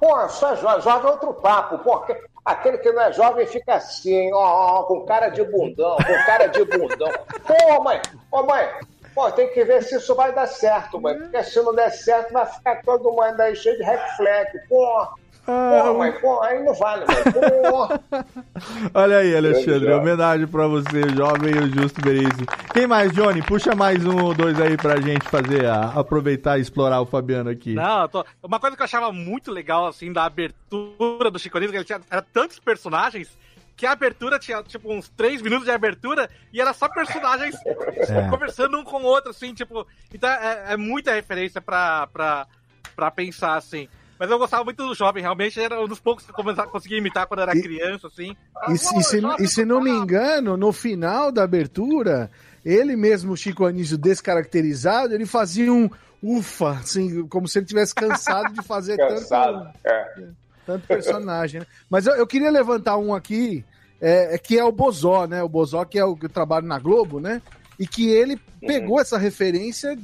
Pô, 0.01 0.29
só 0.29 0.55
jo- 0.55 0.81
jovem 0.81 1.09
é 1.09 1.13
outro 1.13 1.33
papo. 1.35 1.79
Pô, 1.79 2.01
que- 2.01 2.17
aquele 2.45 2.79
que 2.79 2.91
não 2.93 3.03
é 3.03 3.13
jovem 3.13 3.47
fica 3.47 3.75
assim, 3.75 4.33
ó, 4.33 4.81
ó, 4.81 4.83
com 4.85 5.05
cara 5.07 5.29
de 5.29 5.45
bundão, 5.45 5.97
com 5.97 6.25
cara 6.27 6.47
de 6.49 6.65
bundão. 6.65 7.11
Pô, 7.47 7.83
mãe, 7.83 8.01
ô 8.31 8.43
mãe, 8.43 8.69
pô, 9.15 9.31
tem 9.31 9.49
que 9.53 9.65
ver 9.65 9.83
se 9.85 9.97
isso 9.97 10.15
vai 10.15 10.33
dar 10.33 10.47
certo, 10.49 11.01
mãe. 11.01 11.17
Porque 11.17 11.43
se 11.45 11.61
não 11.63 11.75
der 11.75 11.91
certo, 11.91 12.33
vai 12.33 12.47
ficar 12.47 12.83
todo 12.83 13.11
mundo 13.13 13.41
aí 13.41 13.55
cheio 13.55 13.77
de 13.79 13.85
reflexo. 13.85 14.59
Pô, 14.69 15.07
pô, 15.45 15.99
mãe, 15.99 16.13
pô, 16.21 16.41
aí 16.43 16.63
não 16.63 16.75
vale. 16.75 17.05
Olha 18.95 19.19
aí, 19.19 19.37
Alexandre, 19.37 19.81
Grande 19.81 20.01
homenagem 20.01 20.47
pra 20.47 20.67
você, 20.67 21.09
jovem 21.17 21.55
e 21.55 21.59
o 21.59 21.69
Justo 21.75 22.01
Veríssimo. 22.03 22.47
Quem 22.73 22.87
mais, 22.87 23.13
Johnny? 23.13 23.43
Puxa 23.43 23.75
mais 23.75 24.05
um 24.05 24.25
ou 24.25 24.35
dois 24.35 24.61
aí 24.61 24.77
pra 24.77 25.01
gente 25.01 25.27
fazer, 25.29 25.67
a- 25.67 25.93
aproveitar 25.97 26.59
e 26.59 26.63
explorar 26.63 27.01
o 27.01 27.07
Fabiano 27.07 27.51
aqui. 27.51 27.75
Não, 27.75 28.09
tô- 28.09 28.25
uma 28.43 28.61
coisa 28.61 28.77
que 28.77 28.83
eu 28.83 28.85
achava 28.85 29.11
muito 29.13 29.51
legal, 29.51 29.87
assim, 29.87 30.13
da 30.13 30.25
abertura 30.25 31.31
do 31.31 31.39
Chico 31.39 31.57
Anísio, 31.57 31.73
que 31.73 31.79
ele 31.79 31.85
tinha 31.85 32.01
era 32.11 32.23
tantos 32.23 32.59
personagens 32.59 33.37
que 33.77 33.87
a 33.87 33.93
abertura 33.93 34.39
tinha, 34.39 34.63
tipo, 34.63 34.93
uns 34.93 35.09
três 35.09 35.41
minutos 35.43 35.65
de 35.65 35.71
abertura 35.71 36.29
e 36.53 36.61
era 36.61 36.73
só 36.73 36.89
personagens 36.89 37.57
É. 37.67 38.29
conversando 38.29 38.79
um 38.79 38.85
com 38.85 38.99
o 39.03 39.05
outro, 39.07 39.31
assim, 39.31 39.55
tipo... 39.55 39.87
Então 40.13 40.29
é, 40.31 40.75
é 40.75 40.77
muita 40.77 41.13
referência 41.13 41.61
pra, 41.61 42.07
pra, 42.13 42.47
pra 42.95 43.11
pensar, 43.11 43.55
assim. 43.57 43.89
Mas 44.23 44.31
eu 44.31 44.39
gostava 44.39 44.63
muito 44.63 44.87
do 44.87 44.95
jovem, 44.95 45.21
realmente 45.21 45.59
era 45.61 45.81
um 45.83 45.89
dos 45.89 45.99
poucos 45.99 46.25
que 46.25 46.31
eu 46.31 46.67
conseguia 46.69 46.97
imitar 46.99 47.27
quando 47.27 47.41
eu 47.41 47.43
era 47.49 47.59
E- 47.59 47.61
criança, 47.61 48.07
assim. 48.07 48.37
E, 48.69 48.79
se- 48.79 48.97
e 48.97 49.03
se, 49.03 49.21
e 49.41 49.49
se 49.49 49.65
não 49.65 49.81
me 49.81 49.91
engano, 49.91 50.57
no 50.57 50.73
final 50.73 51.33
da 51.33 51.43
abertura, 51.43 52.31
ele 52.65 52.95
mesmo, 52.95 53.33
o 53.33 53.37
Chico 53.37 53.65
Anísio 53.67 53.99
descaracterizado, 53.99 55.13
ele 55.13 55.27
fazia 55.27 55.73
um, 55.73 55.91
ufa, 56.23 56.71
assim, 56.71 57.27
como 57.27 57.49
se 57.49 57.59
ele 57.59 57.67
tivesse 57.67 57.93
cansado 57.97 58.53
de 58.55 58.63
fazer 58.63 58.97
Cansado, 59.09 59.65
tanto, 59.65 59.79
é. 59.87 60.29
tanto 60.65 60.87
personagem. 60.87 61.59
Né? 61.59 61.67
Mas 61.91 62.07
eu, 62.07 62.15
eu 62.15 62.25
queria 62.27 62.49
levantar 62.53 62.97
um 62.99 63.13
aqui, 63.13 63.65
é, 64.01 64.37
é 64.37 64.39
que 64.39 64.57
é 64.57 64.65
o 64.65 64.71
Bozó, 64.71 65.27
né? 65.27 65.43
O 65.43 65.49
Bozó 65.49 65.85
que 65.85 65.99
é 65.99 66.05
o 66.05 66.15
que 66.15 66.29
trabalha 66.29 66.65
na 66.65 66.79
Globo, 66.79 67.19
né? 67.19 67.43
E 67.77 67.89
que 67.89 68.09
ele 68.09 68.39
pegou 68.61 69.01
essa 69.01 69.19
referência 69.19 69.99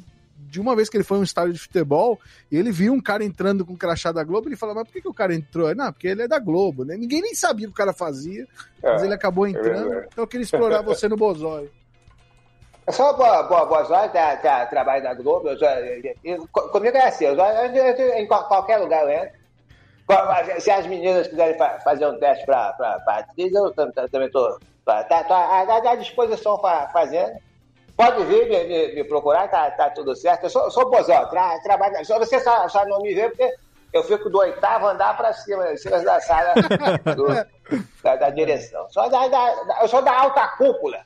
de 0.48 0.60
uma 0.60 0.74
vez 0.74 0.88
que 0.88 0.96
ele 0.96 1.04
foi 1.04 1.18
a 1.18 1.20
um 1.20 1.24
estádio 1.24 1.52
de 1.52 1.58
futebol 1.58 2.18
e 2.50 2.56
ele 2.56 2.70
viu 2.72 2.92
um 2.92 3.00
cara 3.00 3.22
entrando 3.24 3.64
com 3.66 3.74
o 3.74 3.76
crachá 3.78 4.10
da 4.12 4.24
Globo, 4.24 4.48
ele 4.48 4.56
falou, 4.56 4.74
mas 4.74 4.84
por 4.84 4.92
que, 4.92 5.02
que 5.02 5.08
o 5.08 5.14
cara 5.14 5.34
entrou? 5.34 5.74
Não, 5.74 5.92
porque 5.92 6.08
ele 6.08 6.22
é 6.22 6.28
da 6.28 6.38
Globo, 6.38 6.84
né? 6.84 6.96
Ninguém 6.96 7.20
nem 7.20 7.34
sabia 7.34 7.66
o 7.66 7.70
que 7.70 7.74
o 7.74 7.76
cara 7.76 7.92
fazia, 7.92 8.46
mas 8.82 9.02
É, 9.02 9.04
ele 9.04 9.14
acabou 9.14 9.46
é 9.46 9.50
entrando. 9.50 9.88
verdade. 9.88 10.08
então 10.12 10.24
eu 10.24 10.28
queria 10.28 10.44
explorar 10.44 10.82
você 10.82 11.08
no 11.08 11.16
Bozói. 11.16 11.70
É 12.86 12.90
só 12.92 13.12
boa 13.12 13.84
sorte, 13.84 14.12
tá, 14.14 14.36
tá, 14.36 14.64
trabalho 14.66 15.04
na 15.04 15.12
Globo. 15.14 15.48
Eu 15.48 15.58
já, 15.58 15.78
eu- 16.24 16.48
co- 16.50 16.68
comigo 16.70 16.96
é 16.96 17.06
assim, 17.08 17.26
eu 17.26 17.36
já, 17.36 17.66
eu- 17.66 18.14
em 18.18 18.26
qual- 18.26 18.48
qualquer 18.48 18.78
lugar 18.78 19.02
eu 19.02 19.10
entro. 19.10 19.38
Se 20.60 20.70
as 20.70 20.86
meninas 20.86 21.28
quiserem 21.28 21.58
fa- 21.58 21.78
fazer 21.80 22.06
um 22.06 22.18
teste 22.18 22.46
pra 22.46 22.74
atriz, 23.06 23.52
eu 23.52 23.70
tam- 23.72 23.90
tam- 23.92 24.08
também 24.08 24.30
tô, 24.30 24.58
tá, 24.86 25.04
tá, 25.04 25.22
à, 25.90 25.94
disposição 25.96 26.58
fa- 26.58 26.88
fazendo. 26.90 27.32
Pode 27.98 28.24
vir 28.26 28.48
me, 28.48 28.64
me- 28.64 28.94
me 28.94 29.04
procurar, 29.04 29.48
tá, 29.48 29.70
tá 29.72 29.90
tudo 29.90 30.14
certo. 30.14 30.44
Eu 30.44 30.50
sou, 30.50 30.70
sou 30.70 30.88
bozó, 30.88 31.26
tra, 31.26 31.58
trabalho, 31.64 32.04
só 32.06 32.16
você 32.18 32.38
só, 32.40 32.68
só 32.68 32.86
não 32.86 33.02
me 33.02 33.12
vê 33.12 33.28
porque 33.28 33.52
eu 33.92 34.04
fico 34.04 34.30
do 34.30 34.38
oitavo 34.38 34.86
andar 34.86 35.16
pra 35.16 35.32
cima, 35.32 35.72
em 35.72 35.76
cima 35.76 35.98
da 35.98 36.20
sala 36.20 36.54
do- 36.54 37.26
da, 38.04 38.14
da 38.16 38.30
direção. 38.30 38.86
Só 38.90 39.08
da, 39.08 39.26
da- 39.26 39.64
da- 39.64 39.78
eu 39.82 39.88
sou 39.88 40.00
da 40.00 40.16
alta 40.16 40.46
cúpula. 40.56 40.98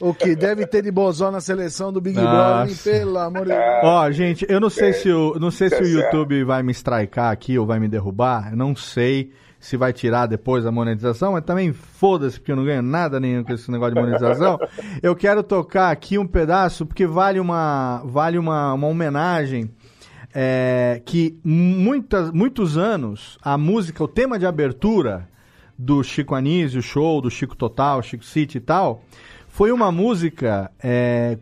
O 0.00 0.12
que 0.12 0.36
deve 0.36 0.66
ter 0.66 0.82
de 0.82 0.90
Bozó 0.90 1.30
na 1.30 1.40
seleção 1.40 1.90
do 1.92 1.98
Big 2.00 2.20
Nossa. 2.20 2.64
Brother, 2.66 2.76
pelo 2.82 3.18
amor 3.18 3.46
de 3.46 3.52
Deus. 3.52 3.84
Ó, 3.84 4.10
gente, 4.10 4.46
eu 4.50 4.60
não 4.60 4.68
sei 4.68 4.92
se 4.92 5.10
o, 5.10 5.38
não 5.38 5.50
sei 5.50 5.70
se 5.70 5.76
Tá 5.76 5.82
o 5.82 5.86
certo. 5.86 6.02
YouTube 6.16 6.44
vai 6.44 6.62
me 6.62 6.72
strikear 6.72 7.30
aqui 7.30 7.58
ou 7.58 7.64
vai 7.64 7.78
me 7.78 7.88
derrubar. 7.88 8.50
Eu 8.50 8.56
não 8.56 8.76
sei 8.76 9.32
se 9.66 9.76
vai 9.76 9.92
tirar 9.92 10.26
depois 10.26 10.64
a 10.64 10.70
monetização, 10.70 11.32
mas 11.32 11.44
também 11.44 11.72
foda-se, 11.72 12.38
porque 12.38 12.52
eu 12.52 12.56
não 12.56 12.64
ganho 12.64 12.82
nada 12.82 13.18
nenhum 13.18 13.42
com 13.42 13.52
esse 13.52 13.70
negócio 13.70 13.94
de 13.94 14.00
monetização. 14.00 14.58
eu 15.02 15.14
quero 15.16 15.42
tocar 15.42 15.90
aqui 15.90 16.18
um 16.18 16.26
pedaço, 16.26 16.86
porque 16.86 17.06
vale 17.06 17.40
uma, 17.40 18.02
vale 18.04 18.38
uma, 18.38 18.72
uma 18.74 18.86
homenagem. 18.86 19.70
é, 20.34 21.00
que 21.04 21.38
muitas, 21.44 22.30
muitos 22.30 22.76
anos 22.76 23.38
a 23.42 23.56
música, 23.58 24.04
o 24.04 24.08
tema 24.08 24.38
de 24.38 24.46
abertura 24.46 25.28
do 25.78 26.02
Chico 26.02 26.34
Anísio, 26.34 26.80
show 26.82 27.20
do 27.20 27.30
Chico 27.30 27.56
Total, 27.56 28.02
Chico 28.02 28.24
City 28.24 28.58
e 28.58 28.60
tal, 28.60 29.02
foi 29.48 29.72
uma 29.72 29.90
música 29.90 30.70
é, 30.82 31.38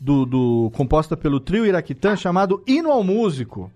do, 0.00 0.24
do- 0.26 0.70
composta 0.74 1.16
pelo 1.16 1.40
trio 1.40 1.64
Iraquitã 1.66 2.14
chamado 2.16 2.62
Hino 2.66 2.90
ao 2.90 3.02
Músico. 3.02 3.70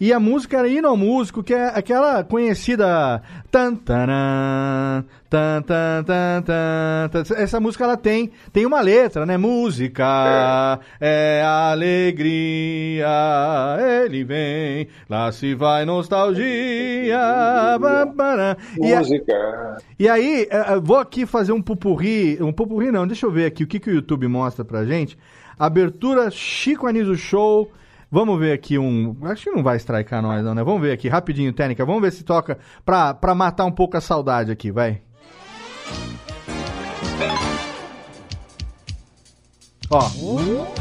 E 0.00 0.14
a 0.14 0.18
música 0.18 0.56
era 0.56 0.66
Hino 0.66 0.88
ao 0.88 0.96
Músico, 0.96 1.42
que 1.42 1.52
é 1.52 1.66
aquela 1.74 2.24
conhecida. 2.24 3.20
Tan, 3.50 3.74
taran, 3.74 5.04
tan, 5.28 5.60
tan, 5.62 6.04
tan, 6.04 6.42
tan. 6.42 7.34
Essa 7.36 7.60
música 7.60 7.84
ela 7.84 7.98
tem, 7.98 8.30
tem 8.50 8.64
uma 8.64 8.80
letra, 8.80 9.26
né? 9.26 9.36
Música 9.36 10.80
é 11.00 11.42
alegria, 11.44 13.06
ele 14.06 14.24
vem, 14.24 14.88
lá 15.08 15.30
se 15.32 15.54
vai 15.54 15.84
nostalgia. 15.84 17.18
pará. 18.16 18.56
E 18.80 18.94
a- 18.94 18.98
Música. 19.00 19.76
e 19.98 20.08
aí, 20.08 20.46
eh, 20.50 20.64
eh, 20.72 20.80
vou 20.82 20.96
aqui 20.96 21.26
fazer 21.26 21.52
um 21.52 21.60
pupurri, 21.60 22.38
um 22.40 22.52
pupurri 22.52 22.90
não, 22.90 23.06
deixa 23.06 23.26
eu 23.26 23.30
ver 23.30 23.46
aqui 23.46 23.64
o 23.64 23.66
que, 23.66 23.78
que 23.80 23.90
o 23.90 23.94
YouTube 23.94 24.26
mostra 24.28 24.64
pra 24.64 24.84
gente. 24.84 25.18
Abertura 25.58 26.30
Chico 26.30 26.86
Anísio 26.86 27.16
Show. 27.16 27.70
Vamos 28.10 28.38
ver 28.40 28.52
aqui 28.52 28.76
um. 28.78 29.16
Acho 29.22 29.44
que 29.44 29.50
não 29.50 29.62
vai 29.62 29.76
strikear 29.76 30.20
nós, 30.20 30.44
não, 30.44 30.54
né? 30.54 30.64
Vamos 30.64 30.80
ver 30.82 30.92
aqui, 30.92 31.08
rapidinho, 31.08 31.52
técnica. 31.52 31.84
Vamos 31.86 32.02
ver 32.02 32.10
se 32.12 32.24
toca 32.24 32.58
pra, 32.84 33.14
pra 33.14 33.34
matar 33.34 33.64
um 33.66 33.70
pouco 33.72 33.96
a 33.96 34.00
saudade 34.00 34.50
aqui, 34.50 34.70
vai. 34.72 35.00
Ó, 39.92 40.08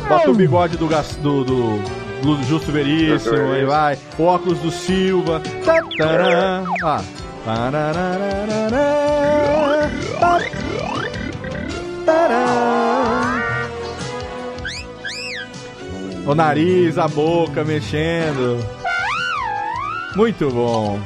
bota 0.08 0.30
o 0.30 0.36
bigode 0.36 0.78
do, 0.78 0.88
Gas- 0.88 1.16
do, 1.16 1.44
do, 1.44 1.78
do 2.22 2.44
Justo 2.44 2.72
Veríssimo, 2.72 3.36
aí 3.54 3.66
vai. 3.66 3.98
O 4.20 4.24
óculos 4.24 4.60
do 4.60 4.70
Silva. 4.72 5.40
Tá, 5.66 5.82
tará, 5.98 6.64
ó. 6.84 7.02
Tararararará, 7.46 8.70
tá, 10.20 10.40
tará. 12.06 12.89
O 16.30 16.36
nariz, 16.36 17.00
a 17.00 17.08
boca 17.08 17.64
mexendo. 17.64 18.64
Muito 20.16 20.48
bom. 20.52 21.00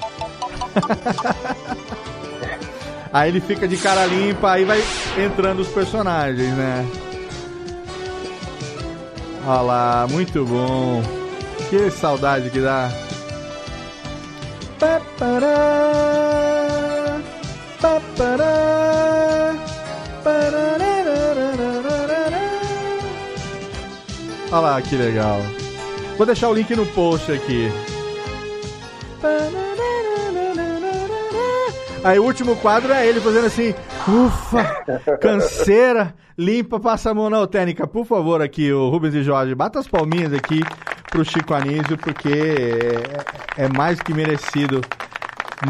aí 3.14 3.30
ele 3.30 3.40
fica 3.40 3.66
de 3.66 3.78
cara 3.78 4.06
limpa, 4.06 4.52
aí 4.52 4.66
vai 4.66 4.84
entrando 5.18 5.62
os 5.62 5.70
personagens, 5.70 6.54
né? 6.58 6.86
Olha 9.48 9.62
lá, 9.62 10.08
muito 10.12 10.44
bom. 10.44 11.02
Que 11.70 11.90
saudade 11.90 12.50
que 12.50 12.60
dá. 12.60 12.90
Olha 24.54 24.60
lá, 24.62 24.82
que 24.84 24.96
legal. 24.96 25.40
Vou 26.16 26.28
deixar 26.28 26.48
o 26.48 26.54
link 26.54 26.76
no 26.76 26.86
post 26.86 27.32
aqui. 27.32 27.72
Aí 32.04 32.20
o 32.20 32.24
último 32.24 32.56
quadro 32.58 32.94
é 32.94 33.08
ele 33.08 33.20
fazendo 33.20 33.48
assim, 33.48 33.74
ufa, 34.08 34.64
canseira, 35.20 36.14
limpa, 36.38 36.80
passa 36.80 37.10
a 37.10 37.14
mão 37.16 37.32
na 37.32 37.48
técnica. 37.48 37.88
Por 37.88 38.06
favor, 38.06 38.44
aqui, 38.44 38.72
o 38.72 38.90
Rubens 38.90 39.16
e 39.16 39.24
Jorge, 39.24 39.56
bata 39.56 39.80
as 39.80 39.88
palminhas 39.88 40.32
aqui 40.32 40.62
pro 41.10 41.26
Chico 41.26 41.56
Anísio, 41.56 41.98
porque 41.98 42.30
é, 43.58 43.64
é 43.64 43.68
mais 43.70 44.00
que 44.00 44.14
merecido 44.14 44.82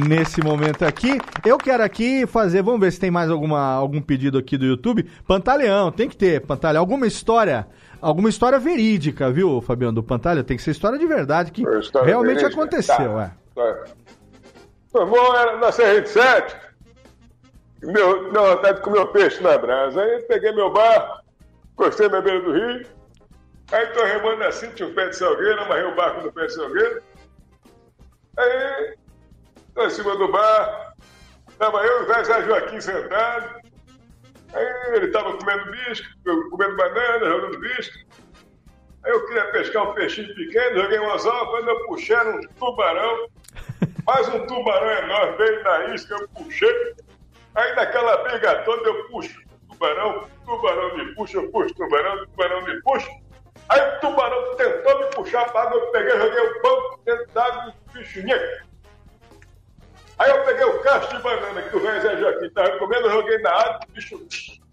nesse 0.07 0.41
momento 0.41 0.83
aqui. 0.83 1.19
Eu 1.45 1.57
quero 1.57 1.83
aqui 1.83 2.25
fazer, 2.25 2.61
vamos 2.61 2.81
ver 2.81 2.91
se 2.91 2.99
tem 2.99 3.11
mais 3.11 3.29
alguma, 3.29 3.75
algum 3.75 4.01
pedido 4.01 4.37
aqui 4.37 4.57
do 4.57 4.65
YouTube. 4.65 5.05
Pantaleão, 5.27 5.91
tem 5.91 6.09
que 6.09 6.17
ter, 6.17 6.41
Pantalha. 6.41 6.79
Alguma 6.79 7.07
história, 7.07 7.67
alguma 8.03 8.29
história 8.29 8.59
verídica, 8.59 9.31
viu, 9.31 9.61
Fabiano, 9.61 9.93
do 9.95 10.03
Pantalha? 10.03 10.43
Tem 10.43 10.57
que 10.57 10.63
ser 10.63 10.71
história 10.71 10.99
de 10.99 11.05
verdade, 11.07 11.51
que 11.51 11.63
realmente 12.03 12.37
verídica? 12.41 12.47
aconteceu, 12.61 12.95
Tá. 13.15 13.31
é. 13.57 13.83
Meu 14.93 15.03
irmão 15.03 15.35
era 15.35 15.57
na 15.57 15.69
CR7. 15.71 16.55
Meu, 17.81 18.31
deu 18.31 18.55
vontade 18.55 18.77
de 18.77 18.83
comer 18.83 18.99
um 18.99 19.07
peixe 19.07 19.41
na 19.41 19.57
brasa. 19.57 20.01
Aí 20.01 20.21
peguei 20.23 20.51
meu 20.53 20.71
barco, 20.71 21.23
encostei 21.73 22.07
na 22.09 22.21
beira 22.21 22.41
do 22.41 22.51
rio. 22.53 22.85
Aí 23.71 23.87
tô 23.87 24.03
remando 24.03 24.43
assim, 24.43 24.69
tinha 24.71 24.87
um 24.87 24.93
pé 24.93 25.09
de 25.09 25.15
salgueiro, 25.17 25.59
amarrei 25.61 25.85
o 25.85 25.95
barco 25.95 26.21
no 26.21 26.31
pé 26.31 26.45
de 26.45 26.53
salgueiro. 26.53 27.01
Aí, 28.37 28.95
tô 29.73 29.85
em 29.85 29.89
cima 29.89 30.15
do 30.15 30.31
barco, 30.31 30.93
tava 31.57 31.77
eu 31.83 32.01
e 32.01 32.03
o 32.03 32.23
Zé 32.23 32.41
Joaquim 32.43 32.79
sentado. 32.79 33.62
Aí 34.53 34.95
ele 34.95 35.07
tava 35.09 35.35
comendo 35.37 35.71
bisco, 35.71 36.07
comendo 36.51 36.75
banana, 36.75 37.25
jogando 37.25 37.59
bisco. 37.59 37.95
Aí 39.03 39.11
eu 39.11 39.25
queria 39.25 39.51
pescar 39.51 39.89
um 39.89 39.93
peixinho 39.93 40.33
pequeno, 40.35 40.81
joguei 40.81 40.99
um 40.99 41.11
anzol, 41.11 41.47
quando 41.47 41.69
eu 41.69 41.85
puxei 41.87 42.17
um 42.17 42.41
tubarão. 42.59 43.27
Mais 44.05 44.27
um 44.29 44.45
tubarão 44.45 45.05
enorme 45.05 45.37
veio 45.37 45.63
na 45.63 45.95
isca, 45.95 46.15
eu 46.15 46.27
puxei. 46.29 46.95
Aí 47.55 47.75
naquela 47.75 48.17
briga 48.17 48.63
toda 48.63 48.89
eu 48.89 49.07
puxo 49.09 49.43
tubarão, 49.83 50.27
tubarão 50.45 50.97
me 50.97 51.13
puxa, 51.15 51.37
eu 51.37 51.51
puxo 51.51 51.73
tubarão, 51.75 52.25
tubarão 52.27 52.61
me 52.61 52.81
puxa. 52.81 53.09
Aí 53.69 53.81
o 53.81 53.99
tubarão 53.99 54.55
tentou 54.55 54.99
me 54.99 55.05
puxar 55.07 55.51
para 55.51 55.63
água, 55.63 55.77
eu 55.77 55.87
peguei, 55.87 56.17
joguei 56.17 56.39
o 56.39 56.61
pão 56.61 56.99
dentro 57.05 57.27
d'água 57.33 57.73
o 57.89 57.93
bicho 57.93 58.21
nheque. 58.21 58.63
Aí 60.19 60.29
eu 60.29 60.43
peguei 60.43 60.65
o 60.65 60.79
cacho 60.79 61.15
de 61.15 61.21
banana 61.21 61.61
que 61.61 61.75
o 61.75 61.79
velho 61.79 62.01
Zé 62.01 62.17
Joaquim 62.17 62.45
estava 62.45 62.77
comendo, 62.77 63.09
joguei 63.09 63.37
na 63.39 63.51
água, 63.51 63.79
o 63.87 63.91
bicho. 63.91 64.63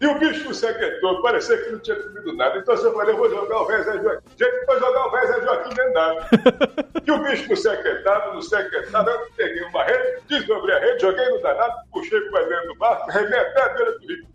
E 0.00 0.06
o 0.06 0.18
bicho 0.18 0.44
não 0.44 0.52
se 0.52 0.66
aquietou, 0.66 1.22
parecia 1.22 1.56
que 1.58 1.70
não 1.70 1.78
tinha 1.78 1.96
comido 1.96 2.32
nada. 2.34 2.58
Então 2.58 2.74
eu 2.74 2.92
falei, 2.92 3.14
eu 3.14 3.18
vou 3.18 3.30
jogar 3.30 3.60
o 3.60 3.66
velho 3.66 3.84
Zé 3.84 4.02
Joaquim. 4.02 4.28
Gente, 4.36 4.66
foi 4.66 4.78
jogar 4.80 5.06
o 5.06 5.10
velho 5.12 5.28
Zé 5.28 5.40
Joaquim 5.42 5.74
dentro 5.74 5.92
d'água. 5.92 6.26
E 7.04 7.10
o 7.10 7.18
bicho 7.18 7.48
não 7.48 7.56
se 7.56 7.68
aquietava, 7.68 8.32
não 8.32 8.42
se 8.42 8.54
aquietava. 8.54 9.10
Eu 9.10 9.26
peguei 9.36 9.62
uma 9.64 9.84
rede, 9.84 10.22
desdobrei 10.28 10.76
a 10.76 10.78
rede, 10.78 11.02
joguei 11.02 11.28
no 11.30 11.42
danado, 11.42 11.74
puxei 11.92 12.20
para 12.30 12.44
dentro 12.44 12.68
do 12.68 12.74
barco, 12.76 13.10
remei 13.10 13.38
até 13.40 13.62
a 13.62 13.68
beira 13.70 13.98
do 13.98 14.06
rio. 14.06 14.26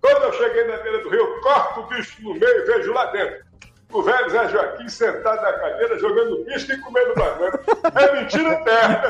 Quando 0.00 0.22
eu 0.22 0.32
cheguei 0.32 0.64
na 0.64 0.76
beira 0.78 0.98
do 1.02 1.08
rio, 1.10 1.40
corto 1.40 1.80
o 1.80 1.86
bicho 1.86 2.22
no 2.22 2.34
meio 2.34 2.60
e 2.60 2.64
vejo 2.64 2.92
lá 2.92 3.06
dentro. 3.06 3.44
O 3.92 4.02
velho 4.02 4.30
Zé 4.30 4.48
Joaquim 4.48 4.88
sentado 4.88 5.40
na 5.40 5.52
cadeira, 5.52 5.98
jogando 5.98 6.44
bicho 6.44 6.72
e 6.72 6.80
comendo 6.80 7.14
banana. 7.14 7.60
É 7.94 8.20
mentira 8.20 8.52
eterna. 8.52 9.02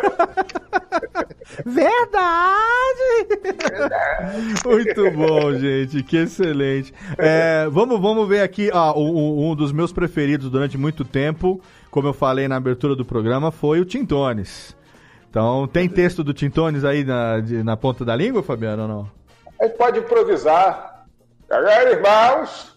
Verdade! 1.64 3.28
Muito 4.64 5.10
bom, 5.12 5.52
gente. 5.54 6.02
Que 6.02 6.18
excelente. 6.18 6.92
É, 7.16 7.66
vamos, 7.70 8.00
vamos 8.00 8.28
ver 8.28 8.42
aqui. 8.42 8.70
ó, 8.72 8.98
um, 8.98 9.50
um 9.50 9.54
dos 9.54 9.72
meus 9.72 9.92
preferidos 9.92 10.50
durante 10.50 10.76
muito 10.76 11.04
tempo, 11.04 11.60
como 11.90 12.08
eu 12.08 12.12
falei 12.12 12.48
na 12.48 12.56
abertura 12.56 12.94
do 12.94 13.04
programa, 13.04 13.50
foi 13.50 13.80
o 13.80 13.84
Tintones. 13.84 14.76
Então, 15.30 15.66
tem 15.66 15.88
texto 15.88 16.22
do 16.22 16.32
Tintones 16.34 16.84
aí 16.84 17.04
na, 17.04 17.40
de- 17.40 17.62
na 17.62 17.76
ponta 17.76 18.04
da 18.04 18.14
língua, 18.14 18.42
Fabiano, 18.42 18.82
ou 18.82 18.88
não? 18.88 19.10
A 19.60 19.64
gente 19.66 19.76
pode 19.76 19.98
improvisar. 19.98 21.06
Agora, 21.50 21.90
irmãos, 21.90 22.73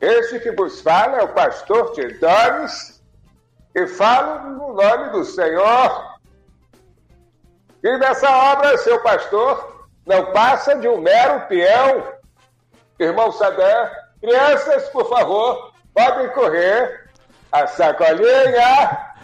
esse 0.00 0.40
que 0.40 0.52
vos 0.52 0.80
fala 0.80 1.18
é 1.18 1.22
o 1.22 1.28
pastor 1.28 1.92
Tintones 1.92 3.02
e 3.74 3.86
falo 3.86 4.50
no 4.50 4.74
nome 4.74 5.10
do 5.10 5.24
Senhor. 5.24 6.16
E 7.82 7.98
nessa 7.98 8.30
obra, 8.52 8.76
seu 8.78 9.00
pastor 9.02 9.86
não 10.06 10.32
passa 10.32 10.76
de 10.76 10.88
um 10.88 11.00
mero 11.00 11.46
peão. 11.46 12.12
Irmão 12.98 13.30
Saber, 13.32 13.90
crianças, 14.20 14.88
por 14.88 15.08
favor, 15.08 15.72
podem 15.94 16.28
correr. 16.30 17.06
A 17.52 17.66
sacolinha. 17.66 19.14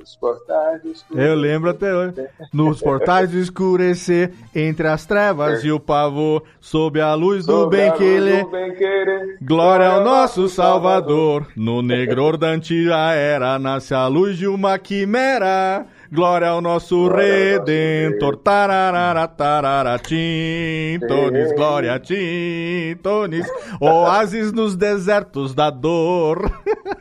Os 0.00 0.16
portais 0.16 0.82
dos 0.82 1.04
Eu 1.14 1.34
lembro 1.34 1.70
até 1.70 1.94
hoje. 1.94 2.14
Nos 2.52 2.80
portais 2.80 3.30
do 3.30 3.38
escurecer, 3.38 4.32
entre 4.54 4.86
as 4.86 5.06
trevas 5.06 5.64
e 5.64 5.70
o 5.70 5.80
pavor, 5.80 6.42
sob 6.60 7.00
a 7.00 7.14
luz 7.14 7.46
do 7.46 7.52
Sob 7.52 7.76
a 7.76 7.90
bem 7.90 7.98
querer. 7.98 8.44
do 8.44 8.50
bem-querer. 8.50 9.38
Glória 9.42 9.88
ao 9.88 10.04
nosso 10.04 10.48
Salvador, 10.48 11.46
no 11.56 11.82
negror 11.82 12.36
da 12.36 12.48
antiga 12.48 13.12
era, 13.12 13.58
nasce 13.58 13.94
a 13.94 14.06
luz 14.06 14.36
de 14.36 14.46
uma 14.46 14.78
quimera. 14.78 15.86
Glória 16.12 16.48
ao 16.48 16.60
nosso 16.60 17.08
Redentor, 17.08 18.36
tararara, 18.36 19.26
tarara, 19.26 19.98
tintones, 19.98 21.52
glória, 21.54 21.98
tintones, 21.98 23.46
oásis 23.80 24.52
nos 24.52 24.76
desertos 24.76 25.54
da 25.54 25.68
dor. 25.70 26.50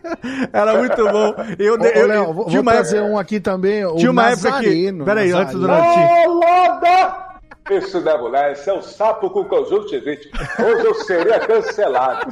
Era 0.51 0.75
muito 0.77 1.03
bom. 1.07 1.35
Eu, 1.59 1.75
Ô, 1.75 1.77
ô, 1.81 1.85
eu- 1.85 2.07
Léo, 2.07 2.33
vou, 2.33 2.47
uma 2.47 2.71
trazer 2.71 2.97
época- 2.97 3.11
um 3.13 3.17
aqui 3.19 3.39
também. 3.39 3.85
O 3.85 3.95
tinha 3.95 4.11
uma 4.11 4.29
época 4.31 4.49
que. 4.53 4.55
Nazareno, 4.65 5.05
Peraí, 5.05 5.31
antes 5.31 5.53
do 5.53 5.67
Nazareno. 5.67 6.39
Natinho. 6.39 7.25
Isso 7.71 7.99
não 8.01 8.11
é 8.11 8.17
mulher, 8.19 8.51
isso 8.53 8.69
é 8.69 8.73
um 8.73 8.81
sapo 8.81 9.27
com 9.31 9.43
conjuntivite. 9.45 10.29
Hoje 10.63 10.85
eu 10.85 10.93
seria 10.95 11.39
cancelado. 11.39 12.31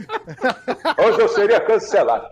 Hoje 1.08 1.20
eu 1.22 1.28
seria 1.30 1.60
cancelado. 1.60 2.28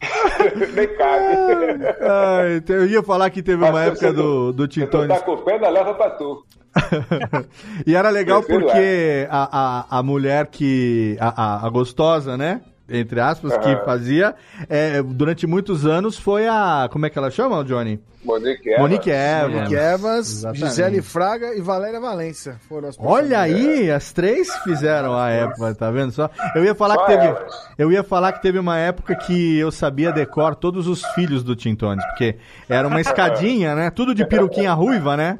Nem 0.74 0.96
cabe. 0.96 1.84
Ai, 2.00 2.62
eu 2.68 2.86
ia 2.86 3.02
falar 3.02 3.30
que 3.30 3.42
teve 3.42 3.62
uma 3.62 3.72
Mas 3.72 3.88
época 3.88 4.06
você 4.08 4.12
do, 4.12 4.52
do 4.52 4.66
Tintones. 4.68 5.08
tá 5.08 5.24
com 5.24 5.36
pena, 5.38 5.68
leva 5.68 5.94
pra 5.94 6.10
tu. 6.10 6.44
E 7.86 7.94
era 7.94 8.10
legal 8.10 8.42
porque 8.42 9.26
a, 9.30 9.88
a, 9.90 9.98
a 9.98 10.02
mulher 10.02 10.46
que. 10.46 11.16
A, 11.20 11.42
a, 11.64 11.66
a 11.66 11.68
gostosa, 11.70 12.36
né? 12.36 12.60
Entre 12.90 13.20
aspas, 13.20 13.56
que 13.58 13.68
Aham. 13.68 13.84
fazia, 13.84 14.34
é, 14.68 15.02
durante 15.02 15.46
muitos 15.46 15.86
anos 15.86 16.18
foi 16.18 16.46
a. 16.48 16.88
Como 16.90 17.06
é 17.06 17.10
que 17.10 17.18
ela 17.18 17.30
chama, 17.30 17.62
Johnny? 17.64 18.00
Monique 18.22 18.68
Evans. 18.68 18.80
Monique 18.82 19.10
Evans. 19.10 19.50
Monique 19.54 19.74
Exatamente. 19.74 20.66
Gisele 20.66 21.02
Fraga 21.02 21.54
e 21.54 21.60
Valéria 21.62 21.98
Valência 21.98 22.56
foram 22.68 22.88
as 22.90 22.96
Olha 22.98 23.40
aí, 23.40 23.90
as 23.90 24.12
três 24.12 24.54
fizeram 24.58 25.16
a 25.16 25.30
época, 25.30 25.74
tá 25.74 25.90
vendo 25.90 26.12
só? 26.12 26.28
Eu 26.54 26.62
ia 26.62 26.74
falar 26.74 26.96
Só 26.96 27.06
que 27.06 27.12
teve, 27.12 27.26
elas. 27.26 27.68
eu 27.78 27.90
ia 27.90 28.02
falar 28.02 28.32
que 28.32 28.42
teve 28.42 28.58
uma 28.58 28.76
época 28.76 29.14
que 29.14 29.58
eu 29.58 29.70
sabia 29.70 30.12
decor 30.12 30.54
todos 30.54 30.86
os 30.86 31.02
filhos 31.14 31.42
do 31.42 31.56
Tintones, 31.56 32.04
porque 32.08 32.36
era 32.68 32.86
uma 32.86 33.00
escadinha, 33.00 33.74
né? 33.74 33.88
Tudo 33.90 34.14
de 34.14 34.26
peruquinha 34.26 34.74
ruiva, 34.74 35.16
né? 35.16 35.38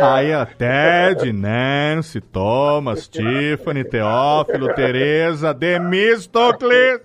Aí, 0.00 0.34
ó, 0.34 0.44
Ted, 0.44 1.32
Nancy, 1.32 2.20
Thomas, 2.20 3.08
Tiffany, 3.08 3.84
Teófilo, 3.84 4.74
Tereza, 4.74 5.54
Demistocles, 5.54 7.00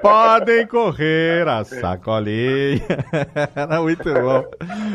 podem 0.00 0.66
correr 0.66 1.46
a 1.46 1.64
sacolinha. 1.64 2.80
Era 3.54 3.82
muito 3.82 4.04
bom. 4.04 4.44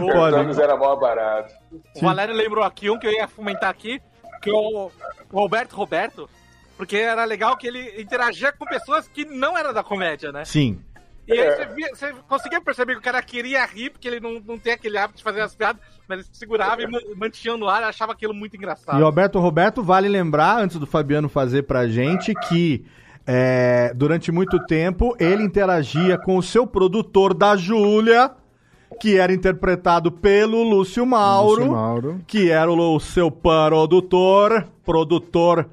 O 0.03 0.11
Podem. 0.11 0.39
Antônio 0.39 0.61
era 0.61 0.75
mó 0.75 0.95
barato. 0.95 1.53
O 1.95 2.01
Valério 2.01 2.33
lembrou 2.33 2.63
aqui 2.63 2.89
um 2.89 2.97
que 2.97 3.07
eu 3.07 3.11
ia 3.11 3.27
fomentar 3.27 3.69
aqui, 3.69 4.01
que 4.41 4.49
é 4.49 4.53
o 4.53 4.91
o 5.31 5.39
Roberto 5.39 5.73
Roberto, 5.73 6.29
porque 6.77 6.97
era 6.97 7.23
legal 7.25 7.55
que 7.57 7.67
ele 7.67 8.01
interagia 8.01 8.51
com 8.51 8.65
pessoas 8.65 9.07
que 9.07 9.25
não 9.25 9.57
eram 9.57 9.73
da 9.73 9.83
comédia, 9.83 10.31
né? 10.31 10.45
Sim. 10.45 10.81
E 11.29 11.37
É. 11.37 11.49
aí 11.49 11.55
você, 11.55 11.65
via- 11.75 11.89
você 11.95 12.13
conseguia 12.27 12.59
perceber 12.61 12.93
que 12.93 12.99
o 12.99 13.03
cara 13.03 13.21
queria 13.21 13.65
rir, 13.65 13.91
porque 13.91 14.07
ele 14.07 14.19
não, 14.19 14.41
não 14.45 14.57
tem 14.57 14.73
aquele 14.73 14.97
hábito 14.97 15.17
de 15.19 15.23
fazer 15.23 15.41
as 15.41 15.53
piadas, 15.55 15.81
mas 16.07 16.19
ele 16.19 16.27
segurava 16.31 16.81
e 16.81 16.87
ma- 16.87 16.99
mantinha 17.15 17.55
no 17.55 17.67
ar 17.67 17.83
achava 17.83 18.13
aquilo 18.13 18.33
muito 18.33 18.55
engraçado. 18.57 18.99
E 18.99 19.03
Roberto 19.03 19.39
Roberto, 19.39 19.83
vale 19.83 20.07
lembrar, 20.09 20.59
antes 20.59 20.77
do 20.77 20.87
Fabiano 20.87 21.29
fazer 21.29 21.63
pra 21.63 21.87
gente, 21.87 22.33
que 22.47 22.83
é, 23.27 23.91
durante 23.95 24.31
muito 24.31 24.57
tempo 24.65 25.15
ele 25.19 25.43
interagia 25.43 26.17
com 26.17 26.35
o 26.37 26.41
seu 26.43 26.65
produtor 26.65 27.33
da 27.35 27.55
Júlia, 27.55 28.31
que 28.99 29.17
era 29.19 29.31
interpretado 29.31 30.11
pelo 30.11 30.63
Lúcio 30.63 31.05
Mauro, 31.05 31.59
Lúcio 31.61 31.71
Mauro. 31.71 32.21
que 32.25 32.49
era 32.49 32.71
o, 32.71 32.95
o 32.95 32.99
seu 32.99 33.29
produtor, 33.29 34.67
produtor 34.83 35.69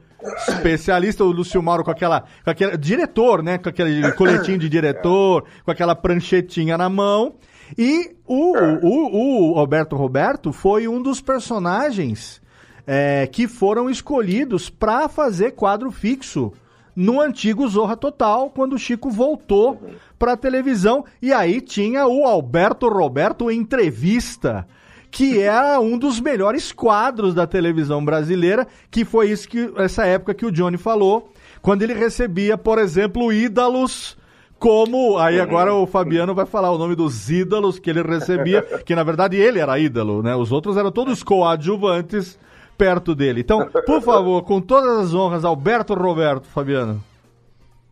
especialista, 0.48 1.24
o 1.24 1.30
Lúcio 1.30 1.62
Mauro 1.62 1.84
com 1.84 1.90
aquela, 1.90 2.24
com 2.44 2.50
aquele 2.50 2.76
diretor, 2.76 3.42
né, 3.42 3.58
com 3.58 3.68
aquele 3.68 4.12
coletinho 4.12 4.58
de 4.58 4.68
diretor, 4.68 5.44
com 5.64 5.70
aquela 5.70 5.94
pranchetinha 5.94 6.76
na 6.76 6.88
mão. 6.88 7.34
E 7.76 8.14
o, 8.24 8.54
o, 8.82 9.54
o 9.54 9.58
Alberto 9.58 9.96
Roberto 9.96 10.52
foi 10.52 10.86
um 10.86 11.02
dos 11.02 11.20
personagens 11.20 12.40
é, 12.86 13.26
que 13.26 13.48
foram 13.48 13.90
escolhidos 13.90 14.70
para 14.70 15.08
fazer 15.08 15.52
quadro 15.52 15.90
fixo 15.90 16.52
no 16.94 17.20
antigo 17.20 17.68
Zorra 17.68 17.96
Total, 17.96 18.48
quando 18.48 18.74
o 18.74 18.78
Chico 18.78 19.10
voltou 19.10 19.78
para 20.18 20.32
a 20.32 20.36
televisão. 20.36 21.04
E 21.20 21.32
aí 21.32 21.60
tinha 21.60 22.06
o 22.06 22.24
Alberto 22.24 22.88
Roberto 22.88 23.50
Entrevista, 23.50 24.66
que 25.10 25.40
era 25.40 25.80
um 25.80 25.98
dos 25.98 26.20
melhores 26.20 26.72
quadros 26.72 27.34
da 27.34 27.46
televisão 27.46 28.04
brasileira, 28.04 28.66
que 28.90 29.04
foi 29.04 29.30
isso 29.30 29.48
que 29.48 29.72
essa 29.76 30.04
época 30.04 30.34
que 30.34 30.46
o 30.46 30.52
Johnny 30.52 30.76
falou, 30.76 31.30
quando 31.62 31.82
ele 31.82 31.94
recebia, 31.94 32.58
por 32.58 32.78
exemplo, 32.78 33.32
ídalos 33.32 34.16
como 34.58 35.18
aí 35.18 35.38
agora 35.38 35.74
o 35.74 35.86
Fabiano 35.86 36.34
vai 36.34 36.46
falar 36.46 36.70
o 36.70 36.78
nome 36.78 36.94
dos 36.94 37.30
ídalos 37.30 37.78
que 37.78 37.90
ele 37.90 38.02
recebia, 38.02 38.62
que 38.62 38.94
na 38.94 39.02
verdade 39.02 39.36
ele 39.36 39.58
era 39.58 39.78
ídolo, 39.78 40.22
né? 40.22 40.34
Os 40.34 40.50
outros 40.50 40.76
eram 40.76 40.90
todos 40.90 41.22
coadjuvantes 41.22 42.38
perto 42.76 43.14
dele. 43.14 43.40
Então, 43.40 43.68
por 43.86 44.02
favor, 44.02 44.42
com 44.42 44.60
todas 44.60 45.06
as 45.06 45.14
honras, 45.14 45.44
Alberto 45.44 45.94
Roberto, 45.94 46.46
Fabiano. 46.46 47.02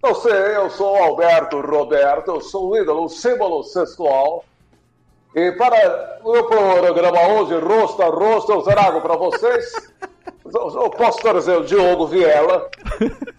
Eu 0.02 0.14
sei, 0.16 0.56
eu 0.56 0.68
sou 0.70 0.92
o 0.92 1.02
Alberto 1.02 1.60
Roberto, 1.60 2.28
eu 2.28 2.40
sou 2.40 2.72
um 2.72 2.76
ídolo, 2.76 3.04
um 3.04 3.08
símbolo 3.08 3.62
sexual. 3.62 4.44
E 5.34 5.50
para 5.52 6.20
o 6.22 6.44
programa 6.44 7.28
hoje, 7.28 7.58
rosto 7.58 8.02
a 8.02 8.06
rosto, 8.06 8.52
eu 8.52 8.62
trago 8.62 9.00
para 9.00 9.16
vocês. 9.16 9.72
Eu 10.44 10.90
posso 10.90 11.18
trazer 11.18 11.56
o 11.56 11.64
Diogo 11.64 12.06
Viela, 12.06 12.68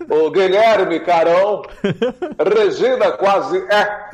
o 0.10 0.30
Guilherme 0.30 1.00
Carão, 1.00 1.62
Regina 2.38 3.14
Quase 3.14 3.58
É, 3.70 4.10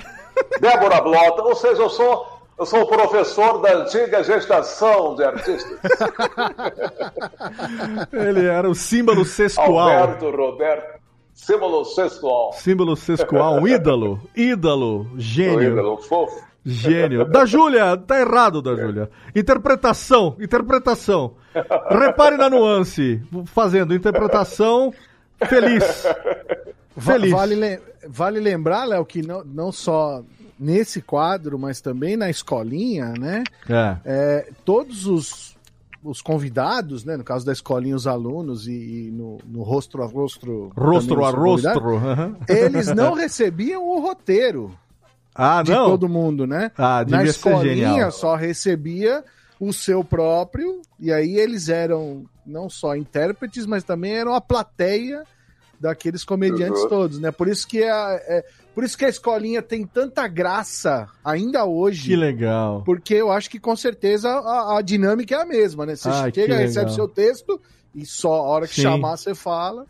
Débora 0.60 1.02
Blota, 1.02 1.42
ou 1.42 1.56
seja, 1.56 1.82
eu 1.82 1.90
sou, 1.90 2.28
eu 2.60 2.66
sou 2.68 2.82
o 2.82 2.88
professor 2.88 3.60
da 3.60 3.78
antiga 3.78 4.24
gestação 4.24 5.16
de 5.16 5.24
artistas. 5.24 5.80
Ele 8.14 8.46
era 8.46 8.70
o 8.70 8.76
símbolo 8.76 9.26
sexual. 9.26 9.80
Alberto 9.80 10.30
Roberto, 10.30 11.00
símbolo 11.34 11.84
sexual. 11.86 12.54
Símbolo 12.54 12.96
sexual, 12.96 13.56
um 13.56 13.68
ídolo, 13.68 14.20
ídolo, 14.36 15.10
gênio. 15.18 15.58
O 15.58 15.64
ídolo 15.64 15.98
fofo. 15.98 16.51
Gênio. 16.66 17.26
Da 17.26 17.46
Júlia, 17.46 17.98
tá 17.98 18.20
errado, 18.20 18.62
da 18.62 18.76
Júlia. 18.76 19.10
Interpretação, 19.36 20.36
interpretação. 20.40 21.34
Repare 21.90 22.38
na 22.38 22.50
nuance. 22.50 23.22
Fazendo 23.46 23.96
interpretação 23.96 24.94
feliz. 25.48 25.84
Feliz. 26.98 27.32
Vale, 27.32 27.56
le- 27.56 27.80
vale 28.08 28.40
lembrar, 28.40 28.86
Léo, 28.86 29.06
que 29.06 29.22
não, 29.26 29.44
não 29.44 29.72
só 29.72 30.24
nesse 30.60 31.02
quadro, 31.02 31.58
mas 31.58 31.82
também 31.82 32.16
na 32.16 32.30
escolinha, 32.30 33.14
né? 33.20 33.44
É. 33.68 33.98
É, 34.06 34.50
todos 34.64 35.08
os, 35.08 35.58
os 36.04 36.22
convidados, 36.22 37.04
né? 37.04 37.18
No 37.18 37.24
caso 37.24 37.44
da 37.46 37.52
escolinha, 37.54 37.96
os 37.96 38.06
alunos 38.06 38.68
e, 38.68 39.08
e 39.08 39.12
no, 39.12 39.40
no 39.48 39.64
rosto 39.64 40.00
a 40.02 40.06
rosto. 40.06 40.72
Rostro 40.78 41.16
também 41.16 41.28
a 41.28 41.32
rostro. 41.32 41.96
aham. 41.96 42.36
Eles 42.48 42.88
não 42.94 43.14
recebiam 43.14 43.84
o 43.84 44.00
roteiro 44.00 44.72
Ah, 45.34 45.64
de 45.64 45.72
não? 45.72 45.86
todo 45.86 46.10
mundo, 46.10 46.46
né? 46.46 46.72
Ah, 46.78 47.06
Na 47.08 47.24
escolinha 47.24 47.76
genial. 47.76 48.12
só 48.12 48.36
recebia 48.36 49.24
o 49.60 49.72
seu 49.72 50.04
próprio, 50.04 50.82
e 51.00 51.12
aí 51.12 51.38
eles 51.38 51.70
eram 51.70 52.26
não 52.46 52.70
só 52.70 52.96
intérpretes, 52.96 53.66
mas 53.66 53.84
também 53.84 54.14
eram 54.14 54.34
a 54.34 54.42
plateia 54.42 55.24
daqueles 55.80 56.24
comediantes 56.24 56.80
Justo. 56.82 56.90
todos, 56.90 57.20
né? 57.20 57.32
Por 57.32 57.48
isso 57.48 57.68
que 57.68 57.84
a, 57.84 58.20
é, 58.28 58.46
por 58.74 58.84
isso 58.84 58.98
que 58.98 59.06
a 59.06 59.10
escolinha 59.10 59.62
tem 59.62 59.86
tanta 59.86 60.28
graça 60.28 61.08
ainda 61.24 61.66
hoje. 61.66 62.10
Que 62.10 62.16
legal. 62.16 62.84
Porque 62.86 63.16
eu 63.16 63.32
acho 63.32 63.50
que 63.50 63.60
com 63.60 63.76
certeza 63.76 64.30
a, 64.30 64.78
a 64.78 64.82
dinâmica 64.82 65.36
é 65.36 65.42
a 65.42 65.46
mesma, 65.46 65.86
né? 65.86 65.96
Você 65.96 66.10
chega, 66.34 66.56
recebe 66.56 66.94
seu 66.94 67.08
texto 67.08 67.60
e 67.96 68.06
só 68.06 68.34
a 68.34 68.42
hora 68.44 68.68
que 68.68 68.76
Sim. 68.76 68.84
chamar 68.84 69.18
você 69.18 69.34
fala. 69.36 69.86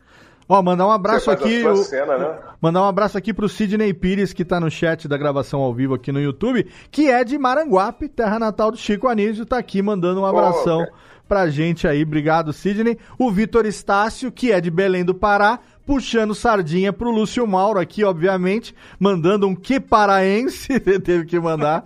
Ó, 0.54 0.62
mandar 0.62 0.86
um 0.86 0.92
abraço 0.92 1.32
aqui. 1.32 1.66
o- 1.66 1.78
cena, 1.78 2.18
né? 2.18 2.38
Mandar 2.60 2.82
um 2.82 2.88
abraço 2.88 3.18
aqui 3.18 3.34
pro 3.34 3.48
Sidney 3.48 3.94
Pires, 3.94 4.34
que 4.34 4.44
tá 4.44 4.60
no 4.60 4.70
chat 4.70 5.08
da 5.08 5.18
gravação 5.18 5.62
ao 5.62 5.74
vivo 5.74 5.94
aqui 5.94 6.12
no 6.12 6.20
YouTube, 6.20 6.68
que 6.92 7.10
é 7.10 7.24
de 7.24 7.38
Maranguape, 7.38 8.10
terra 8.10 8.38
natal 8.38 8.70
do 8.72 8.78
Chico 8.78 9.08
Anísio, 9.08 9.46
tá 9.46 9.58
aqui 9.58 9.82
mandando 9.82 10.20
um 10.22 10.26
abração 10.26 10.80
cara. 10.80 10.92
pra 11.28 11.50
gente 11.50 11.88
aí. 11.88 12.04
Obrigado, 12.04 12.52
Sidney. 12.52 12.98
O 13.18 13.32
Vitor 13.32 13.66
Estácio, 13.66 14.30
que 14.32 14.52
é 14.52 14.60
de 14.60 14.70
Belém 14.70 15.06
do 15.06 15.16
Pará, 15.16 15.58
puxando 15.86 16.36
sardinha 16.36 16.92
pro 16.94 17.10
Lúcio 17.12 17.48
Mauro 17.48 17.80
aqui, 17.80 18.04
obviamente, 18.04 18.76
mandando 19.00 19.48
um 19.48 19.56
que 19.56 19.80
paraense, 19.80 20.68
teve 21.00 21.26
que 21.26 21.40
mandar. 21.40 21.86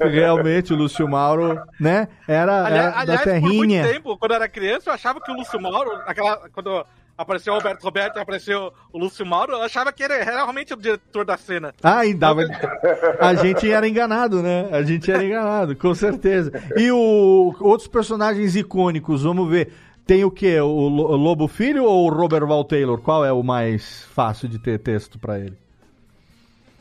Realmente, 0.00 0.72
o 0.72 0.76
Lúcio 0.76 1.08
Mauro, 1.08 1.58
né, 1.80 2.08
era, 2.28 2.64
Ali- 2.66 2.78
era 2.78 2.90
da 2.90 3.00
aliás, 3.00 3.20
por 3.22 3.30
terrinha. 3.30 3.82
muito 3.82 3.92
tempo, 3.94 4.16
quando 4.18 4.32
eu 4.32 4.36
era 4.36 4.48
criança, 4.48 4.90
eu 4.90 4.94
achava 4.94 5.20
que 5.20 5.30
o 5.30 5.34
Lúcio 5.34 5.60
Mauro, 5.60 5.90
naquela, 6.06 6.36
quando 6.52 6.84
apareceu 7.22 7.52
o 7.52 7.56
Alberto 7.56 7.82
Roberto 7.84 8.16
e 8.16 8.20
apareceu 8.20 8.72
o 8.92 8.98
Lúcio 8.98 9.24
Mauro, 9.24 9.52
eu 9.52 9.62
achava 9.62 9.92
que 9.92 10.02
ele 10.02 10.12
era 10.14 10.24
realmente 10.34 10.74
o 10.74 10.76
diretor 10.76 11.24
da 11.24 11.36
cena. 11.36 11.74
Ah, 11.82 12.04
e 12.04 12.12
dava. 12.14 12.42
A 13.20 13.34
gente 13.34 13.70
era 13.70 13.88
enganado, 13.88 14.42
né? 14.42 14.68
A 14.72 14.82
gente 14.82 15.10
era 15.10 15.24
enganado, 15.24 15.74
com 15.76 15.94
certeza. 15.94 16.52
E 16.76 16.90
o 16.90 17.54
outros 17.60 17.88
personagens 17.88 18.54
icônicos, 18.56 19.22
vamos 19.22 19.48
ver. 19.48 19.72
Tem 20.06 20.24
o 20.24 20.30
quê? 20.30 20.60
O 20.60 20.66
Lo- 20.88 21.12
o 21.12 21.16
Lobo 21.16 21.46
Filho 21.46 21.84
ou 21.84 22.06
o 22.06 22.10
Robert 22.12 22.44
Val 22.46 22.64
Taylor? 22.64 23.00
Qual 23.00 23.24
é 23.24 23.32
o 23.32 23.42
mais 23.42 24.02
fácil 24.14 24.48
de 24.48 24.58
ter 24.58 24.78
texto 24.80 25.18
pra 25.18 25.38
ele? 25.38 25.56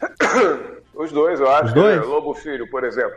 Os 0.96 1.12
dois, 1.12 1.40
eu 1.40 1.50
acho. 1.50 1.66
Os 1.66 1.74
dois? 1.74 2.00
né? 2.00 2.06
Lobo 2.06 2.34
Filho, 2.34 2.70
por 2.70 2.84
exemplo. 2.84 3.16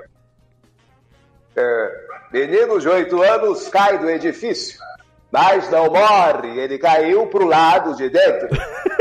É, 1.57 2.07
menino 2.33 2.79
de 2.81 2.89
oito 2.89 3.23
anos 3.23 3.69
cai 3.69 3.99
do 3.99 4.11
edifício, 4.11 4.79
mas 5.35 5.69
não 5.69 5.87
morre. 5.87 6.61
Ele 6.61 6.79
caiu 6.79 7.27
pro 7.27 7.45
lado 7.45 7.97
de 7.97 8.09
dentro. 8.09 8.49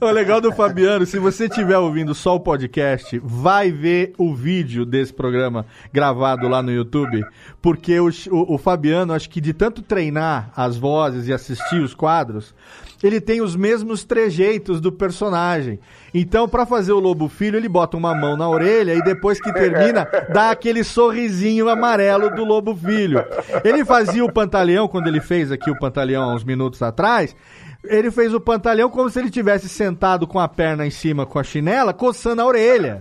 o 0.00 0.10
legal 0.10 0.40
do 0.40 0.52
Fabiano, 0.52 1.06
se 1.06 1.18
você 1.18 1.44
estiver 1.46 1.78
ouvindo 1.78 2.14
só 2.14 2.34
o 2.36 2.40
podcast, 2.40 3.20
vai 3.24 3.70
ver 3.70 4.12
o 4.18 4.34
vídeo 4.34 4.84
desse 4.84 5.12
programa 5.12 5.66
gravado 5.92 6.48
lá 6.48 6.62
no 6.62 6.70
YouTube, 6.72 7.24
porque 7.62 7.98
o, 8.00 8.08
o- 8.30 8.54
o 8.54 8.58
Fabiano, 8.58 9.12
acho 9.12 9.28
que 9.30 9.40
de 9.40 9.52
tanto 9.52 9.82
treinar 9.82 10.50
as 10.56 10.76
vozes 10.76 11.28
e 11.28 11.32
assistir 11.32 11.80
os 11.80 11.94
quadros, 11.94 12.54
ele 13.02 13.20
tem 13.20 13.42
os 13.42 13.54
mesmos 13.54 14.02
trejeitos 14.02 14.80
do 14.80 14.90
personagem. 14.90 15.78
Então, 16.14 16.48
pra 16.48 16.64
fazer 16.64 16.92
o 16.92 16.98
Lobo 17.00 17.28
Filho, 17.28 17.56
ele 17.58 17.68
bota 17.68 17.98
uma 17.98 18.14
mão 18.14 18.34
na 18.34 18.48
orelha 18.48 18.94
e 18.94 19.02
depois 19.02 19.38
que 19.38 19.52
termina, 19.52 20.08
dá 20.32 20.50
aquele 20.50 20.82
sorrisinho 20.82 21.68
amarelo 21.68 22.30
do 22.30 22.44
Lobo 22.44 22.74
Filho. 22.74 23.22
Ele 23.62 23.84
fazia 23.84 24.24
o 24.24 24.32
Pantaleão, 24.32 24.88
quando 24.88 25.08
ele 25.08 25.20
fez 25.20 25.52
aqui 25.52 25.70
o 25.70 25.78
Pantaleão 25.78 26.22
há 26.22 26.34
uns 26.34 26.44
minutos 26.44 26.80
atrás, 26.80 27.36
ele 27.84 28.10
fez 28.10 28.32
o 28.34 28.40
pantalhão 28.40 28.88
como 28.90 29.08
se 29.10 29.18
ele 29.18 29.30
tivesse 29.30 29.68
sentado 29.68 30.26
com 30.26 30.38
a 30.40 30.48
perna 30.48 30.86
em 30.86 30.90
cima 30.90 31.24
com 31.26 31.38
a 31.38 31.42
chinela, 31.44 31.92
coçando 31.92 32.42
a 32.42 32.46
orelha. 32.46 32.98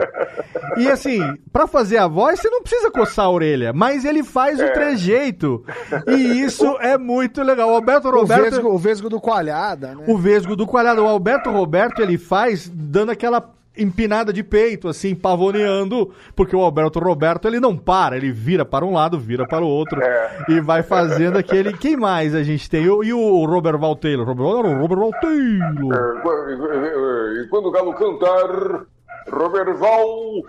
E 0.77 0.87
assim, 0.89 1.19
pra 1.51 1.67
fazer 1.67 1.97
a 1.97 2.07
voz, 2.07 2.39
você 2.39 2.49
não 2.49 2.61
precisa 2.61 2.89
coçar 2.91 3.25
a 3.25 3.29
orelha, 3.29 3.71
mas 3.73 4.05
ele 4.05 4.23
faz 4.23 4.59
o 4.59 4.63
É. 4.63 4.69
trejeito. 4.71 5.63
E 6.07 6.41
isso 6.41 6.65
é 6.81 6.97
muito 6.97 7.41
legal. 7.43 7.69
O 7.71 7.75
Alberto 7.75 8.09
Roberto. 8.09 8.41
O 8.47 8.51
vesgo, 8.51 8.69
o 8.69 8.77
vesgo 8.77 9.09
do 9.09 9.19
Coalhada, 9.21 9.95
né? 9.95 10.03
O 10.07 10.17
vesgo 10.17 10.55
do 10.55 10.65
coalhado. 10.65 11.03
O 11.03 11.07
Alberto 11.07 11.49
Roberto, 11.51 12.01
ele 12.01 12.17
faz 12.17 12.69
dando 12.73 13.11
aquela 13.11 13.51
empinada 13.77 14.31
de 14.31 14.43
peito, 14.43 14.87
assim, 14.87 15.15
pavoneando, 15.15 16.11
porque 16.35 16.55
o 16.55 16.61
Alberto 16.61 16.99
Roberto, 16.99 17.47
ele 17.47 17.59
não 17.59 17.75
para, 17.75 18.15
ele 18.15 18.31
vira 18.31 18.63
para 18.63 18.85
um 18.85 18.93
lado, 18.93 19.19
vira 19.19 19.47
para 19.47 19.63
o 19.63 19.67
outro, 19.67 19.99
e 20.47 20.59
vai 20.59 20.83
fazendo 20.83 21.37
aquele... 21.37 21.73
Quem 21.73 21.97
mais 21.97 22.35
a 22.35 22.43
gente 22.43 22.69
tem? 22.69 22.83
E 22.83 23.13
o 23.13 23.45
Robert 23.45 23.77
Val 23.77 23.95
Taylor? 23.95 24.25
Robert, 24.25 24.77
Robert 24.77 24.99
Val 24.99 25.11
Taylor. 25.19 26.13
E 27.41 27.47
quando 27.49 27.67
o 27.67 27.71
galo 27.71 27.93
cantar, 27.93 28.85
Robert 29.31 29.75
Val 29.75 30.43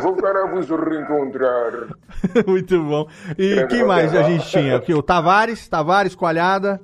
voltaremos 0.00 0.70
a 0.70 0.76
reencontrar. 0.76 1.72
Muito 2.46 2.82
bom. 2.82 3.08
E 3.36 3.66
quem 3.66 3.84
mais 3.84 4.14
a 4.14 4.22
gente 4.22 4.46
tinha? 4.48 4.76
Aqui, 4.76 4.94
o 4.94 5.02
Tavares, 5.02 5.66
Tavares, 5.68 6.14
Coalhada. 6.14 6.80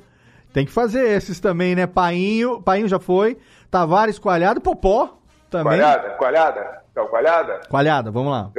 Tem 0.53 0.67
que 0.67 0.73
fazer 0.73 1.09
esses 1.09 1.41
também, 1.41 1.75
né? 1.75 1.87
Painho, 1.87 2.61
Painho 2.61 2.87
já 2.87 2.99
foi. 2.99 3.39
Tavares, 3.73 4.19
Coalhada, 4.19 4.61
Popó 4.61 5.19
também. 5.51 5.79
Coalhada, 5.79 6.11
coalhada, 6.11 6.83
então, 6.91 7.07
coalhada. 7.09 7.61
Coalhada, 7.71 8.11
vamos 8.11 8.31
lá. 8.31 8.51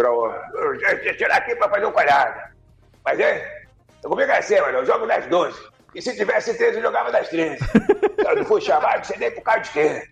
Tirar 1.15 1.37
aqui 1.37 1.55
pra 1.55 1.69
fazer 1.69 1.85
um 1.85 1.91
coalhada. 1.91 2.51
Mas 3.05 3.19
é, 3.19 3.63
eu 4.03 4.09
comigo 4.09 4.31
é 4.31 4.39
assim, 4.39 4.59
mano, 4.59 4.79
eu 4.79 4.85
jogo 4.87 5.05
das 5.05 5.27
12. 5.27 5.55
E 5.93 6.01
se 6.01 6.15
tivesse 6.17 6.57
13, 6.57 6.77
eu 6.77 6.81
jogava 6.81 7.11
das 7.11 7.29
13. 7.29 7.59
eu 8.25 8.35
não 8.37 8.43
fui 8.43 8.59
chamado, 8.59 9.05
você 9.05 9.15
dei 9.15 9.29
pro 9.29 9.43
carro 9.43 9.61
de 9.61 9.69
quê? 9.69 10.03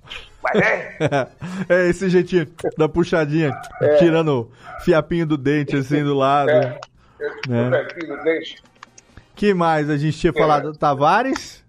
Mas 0.44 0.62
é, 0.62 0.98
é 1.68 1.90
esse 1.90 2.08
jeitinho 2.08 2.48
da 2.78 2.88
puxadinha, 2.88 3.60
É. 3.82 3.96
tirando 3.96 4.42
o 4.42 4.82
fiapinho 4.82 5.26
do 5.26 5.36
dente 5.36 5.76
assim 5.76 6.04
do 6.04 6.14
lado. 6.14 6.52
É. 6.52 6.80
né? 7.48 7.70
eu 7.72 7.76
aqui 7.76 8.06
no 8.06 8.24
dente. 8.24 8.64
que 9.36 9.52
mais 9.52 9.90
a 9.90 9.98
gente 9.98 10.20
tinha 10.20 10.32
falado? 10.32 10.78
Tavares? 10.78 11.66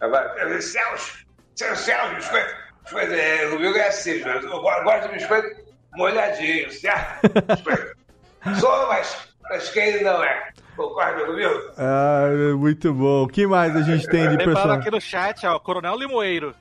Agora, 0.00 0.60
Celso, 0.60 1.25
seu 1.56 1.74
Celso, 1.76 2.14
biscoito, 2.14 2.54
biscoito, 2.84 3.12
é, 3.14 3.48
comigo 3.50 3.76
é 3.76 3.88
assim, 3.88 4.20
eu 4.22 4.40
go- 4.60 4.82
gosto 4.84 5.08
de 5.08 5.14
biscoito 5.14 5.48
molhadinho, 5.96 6.70
certo? 6.72 7.28
Biscoito. 7.46 7.96
Sou, 8.60 8.86
mas, 8.88 9.28
mas 9.50 9.68
quem 9.70 10.02
não 10.04 10.22
é? 10.22 10.50
Concorda 10.76 11.24
comigo? 11.24 11.72
Ah, 11.78 12.28
muito 12.56 12.92
bom. 12.92 13.24
O 13.24 13.28
que 13.28 13.46
mais 13.46 13.74
a 13.74 13.80
gente 13.80 14.06
tem 14.08 14.28
de 14.28 14.36
personagem? 14.36 14.80
aqui 14.80 14.90
no 14.90 15.00
chat, 15.00 15.44
ó, 15.46 15.58
Coronel 15.58 15.96
Limoeiro. 15.96 16.54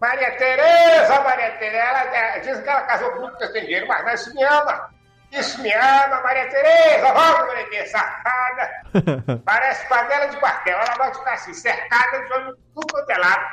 Maria 0.00 0.32
Tereza, 0.32 1.20
Maria 1.22 1.52
Tereza, 1.52 1.76
ela 1.78 2.16
é, 2.16 2.40
diz 2.40 2.58
que 2.60 2.68
ela 2.68 2.82
casou 2.82 3.12
com 3.12 3.20
muito 3.20 3.38
que 3.38 3.46
tem 3.52 3.62
dinheiro, 3.62 3.86
mas 3.86 4.04
não, 4.04 4.12
isso 4.14 4.34
me 4.34 4.42
ama. 4.42 4.91
Isso 5.32 5.62
me 5.62 5.72
ama, 5.72 6.20
Maria 6.22 6.46
Tereza, 6.50 7.12
volta, 7.12 7.46
Maria 7.46 7.70
Tereza, 7.70 7.92
safada. 7.92 9.40
Parece 9.46 9.88
panela 9.88 10.26
de 10.26 10.36
quartel, 10.36 10.78
ela 10.78 10.94
vai 10.96 11.14
ficar 11.14 11.32
assim, 11.32 11.54
cercada 11.54 12.26
de 12.26 12.32
olho 12.34 12.58
tudo 12.74 12.86
quanto 12.92 13.10
é 13.10 13.16
lado. 13.16 13.46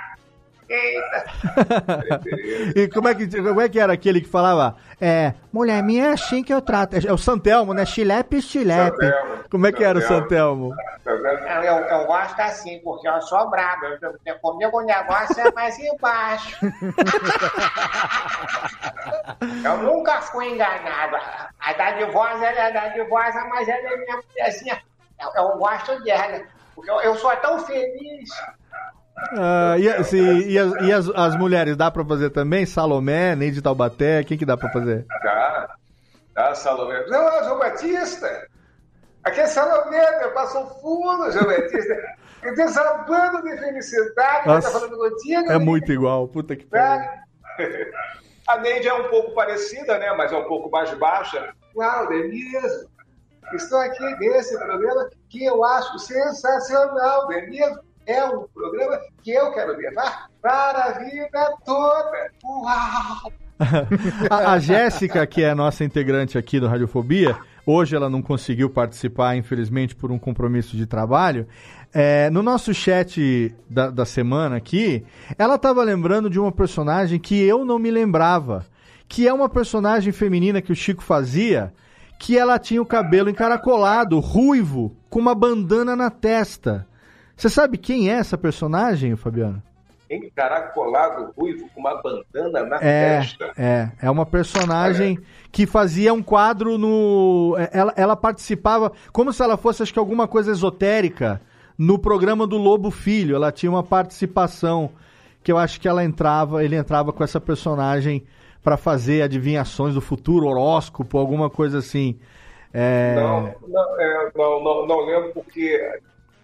Eita. 0.70 1.26
e 2.76 2.88
como 2.90 3.08
é, 3.08 3.16
que, 3.16 3.28
como 3.28 3.60
é 3.60 3.68
que 3.68 3.80
era 3.80 3.92
aquele 3.92 4.22
que 4.22 4.30
falava? 4.30 4.78
É, 5.02 5.34
mulher 5.52 5.82
minha 5.82 6.08
é 6.08 6.12
assim 6.12 6.44
que 6.44 6.54
eu 6.54 6.62
trato. 6.62 6.96
É 6.96 7.12
o 7.12 7.18
Santelmo, 7.18 7.74
né? 7.74 7.86
Chilepe, 7.86 8.40
chilepe. 8.40 9.04
Santelmo, 9.04 9.44
Como 9.50 9.66
é 9.66 9.72
que 9.72 9.84
era 9.84 9.98
o 9.98 10.02
Santelmo. 10.02 10.76
Santelmo? 11.04 11.66
Eu, 11.66 11.78
eu, 11.86 12.06
gosto 12.06 12.40
assim, 12.40 12.80
porque 12.84 13.08
eu 13.08 13.20
sou 13.22 13.50
brabo. 13.50 13.88
Comigo 14.42 14.78
o 14.78 14.86
negócio 14.86 15.40
é 15.40 15.52
mais 15.54 15.80
embaixo. 15.80 16.56
eu 19.66 19.78
nunca 19.78 20.22
fui 20.22 20.50
enganado. 20.50 21.16
A 21.60 21.74
dadivosa, 21.74 22.46
ela 22.46 22.60
é 22.60 22.72
dadivosa, 22.72 23.44
mas 23.46 23.68
ela 23.68 23.94
é 23.94 23.98
minha 23.98 24.18
mulherzinha. 24.18 24.80
Eu, 25.20 25.32
eu 25.36 25.58
gosto 25.58 26.00
dela. 26.04 26.44
Porque 26.76 26.92
eu, 26.92 27.02
eu 27.02 27.16
sou 27.16 27.36
tão 27.38 27.58
feliz. 27.66 28.30
Ah, 29.38 29.76
e 29.78 30.04
se- 30.04 30.18
e 30.50 30.58
as, 30.58 30.74
e 30.82 30.92
as- 30.92 31.10
as 31.10 31.36
mulheres, 31.38 31.76
dá 31.78 31.90
pra 31.92 32.04
fazer 32.06 32.30
também? 32.30 32.66
Salomé, 32.66 33.36
Neide 33.36 33.62
Taubaté, 33.62 34.24
quem 34.24 34.38
que 34.38 34.46
dá 34.46 34.56
pra 34.58 34.70
fazer? 34.72 35.06
Tá, 35.22 35.76
tá, 36.34 36.56
Salomé. 36.56 37.06
Não, 37.08 37.28
é 37.30 37.44
João 37.44 37.60
Batista. 37.60 38.48
Aqui 39.24 39.42
é 39.42 39.48
Salomé, 39.48 40.24
eu 40.24 40.32
passo 40.34 40.66
fundo, 40.82 41.32
João 41.32 41.46
Batista. 41.46 41.96
Eu 42.42 42.54
essa 42.64 42.94
banda 43.00 43.42
de 43.42 43.58
felicidade 43.58 44.48
Nossa, 44.48 44.72
tá 44.72 44.80
falando 44.80 44.98
contigo. 44.98 45.52
É 45.52 45.58
muito 45.58 45.92
igual, 45.92 46.28
puta 46.28 46.56
que 46.56 46.66
pariu. 46.66 47.06
A 48.48 48.58
Neide 48.58 48.88
é 48.88 48.94
um 48.94 49.10
pouco 49.10 49.32
parecida, 49.36 49.98
né? 50.00 50.12
Mas 50.18 50.32
é 50.32 50.38
um 50.38 50.46
pouco 50.48 50.72
mais 50.72 50.92
baixa. 50.98 51.54
Uau, 51.76 52.08
Denise, 52.08 52.88
estou 53.54 53.78
aqui 53.80 54.04
nesse 54.20 54.58
programa 54.58 55.08
que 55.30 55.44
eu 55.46 55.64
acho 55.64 56.00
sensacional, 56.00 57.28
Denise. 57.28 57.78
É 58.10 58.26
um 58.26 58.48
programa 58.48 59.00
que 59.22 59.30
eu 59.30 59.52
quero 59.52 59.78
levar 59.78 60.32
para 60.42 60.86
a 60.86 60.92
vida 60.94 61.56
toda. 61.64 62.32
Uau! 62.44 63.32
A, 64.32 64.54
a 64.54 64.60
Jéssica, 64.60 65.28
que 65.28 65.44
é 65.44 65.50
a 65.50 65.56
nossa 65.56 65.84
integrante 65.84 66.38
aqui 66.38 66.62
do 66.62 66.68
Radiofobia, 66.68 67.38
hoje 67.66 67.96
ela 67.96 68.10
não 68.10 68.22
conseguiu 68.22 68.70
participar, 68.70 69.36
infelizmente, 69.36 69.96
por 69.96 70.12
um 70.14 70.18
compromisso 70.18 70.76
de 70.78 70.88
trabalho. 70.88 71.46
É, 71.94 72.30
no 72.30 72.42
nosso 72.42 72.74
chat 72.74 73.54
da, 73.70 73.92
da 73.92 74.06
semana 74.06 74.56
aqui, 74.56 75.06
ela 75.38 75.56
estava 75.56 75.84
lembrando 75.84 76.30
de 76.30 76.40
uma 76.40 76.54
personagem 76.54 77.20
que 77.20 77.36
eu 77.44 77.64
não 77.66 77.78
me 77.78 77.92
lembrava, 77.92 78.66
que 79.10 79.28
é 79.28 79.34
uma 79.34 79.50
personagem 79.50 80.14
feminina 80.14 80.62
que 80.62 80.72
o 80.72 80.76
Chico 80.76 81.04
fazia, 81.04 81.74
que 82.18 82.38
ela 82.38 82.58
tinha 82.58 82.82
o 82.82 82.86
cabelo 82.86 83.30
encaracolado, 83.30 84.20
ruivo, 84.20 84.96
com 85.10 85.20
uma 85.20 85.36
bandana 85.36 85.96
na 85.98 86.10
testa. 86.10 86.88
Você 87.40 87.48
sabe 87.50 87.78
quem 87.78 88.10
é 88.10 88.16
essa 88.16 88.38
personagem, 88.38 89.16
Fabiano? 89.16 89.64
Encaracolado, 90.12 91.32
ruivo, 91.38 91.70
com 91.74 91.80
uma 91.80 92.02
bandana 92.02 92.66
na 92.66 92.76
É, 92.82 93.20
testa. 93.20 93.54
é, 93.58 93.90
é 94.02 94.12
uma 94.12 94.26
personagem 94.26 95.18
que 95.50 95.66
fazia 95.66 96.14
um 96.14 96.22
quadro 96.22 96.78
no. 96.78 97.56
é, 97.58 97.70
Ela, 97.72 97.94
ela 97.96 98.16
participava, 98.18 98.92
como 99.14 99.32
se 99.32 99.42
ela 99.42 99.56
fosse, 99.56 99.82
acho 99.84 99.94
que 99.94 100.00
alguma 100.00 100.28
coisa 100.28 100.52
esotérica, 100.52 101.40
no 101.78 101.98
programa 101.98 102.46
do 102.46 102.58
Lobo 102.58 102.92
Filho. 102.92 103.38
Ela 103.38 103.54
tinha 103.54 103.72
uma 103.72 103.84
participação 103.84 104.90
que 105.42 105.50
eu 105.50 105.58
acho 105.58 105.80
que 105.80 105.88
ela 105.88 106.04
entrava, 106.04 106.62
ele 106.62 106.76
entrava 106.76 107.14
com 107.14 107.24
essa 107.24 107.40
personagem 107.40 108.26
para 108.62 108.76
fazer 108.76 109.22
adivinhações 109.22 109.94
do 109.94 110.02
futuro, 110.02 110.46
horóscopo, 110.48 111.18
alguma 111.18 111.50
coisa 111.50 111.78
assim. 111.78 112.20
É, 112.74 113.16
Não, 113.16 113.56
não, 113.66 114.02
é, 114.02 114.32
não, 114.36 114.62
não, 114.64 114.88
não 114.88 115.06
lembro 115.06 115.32
porque 115.34 115.80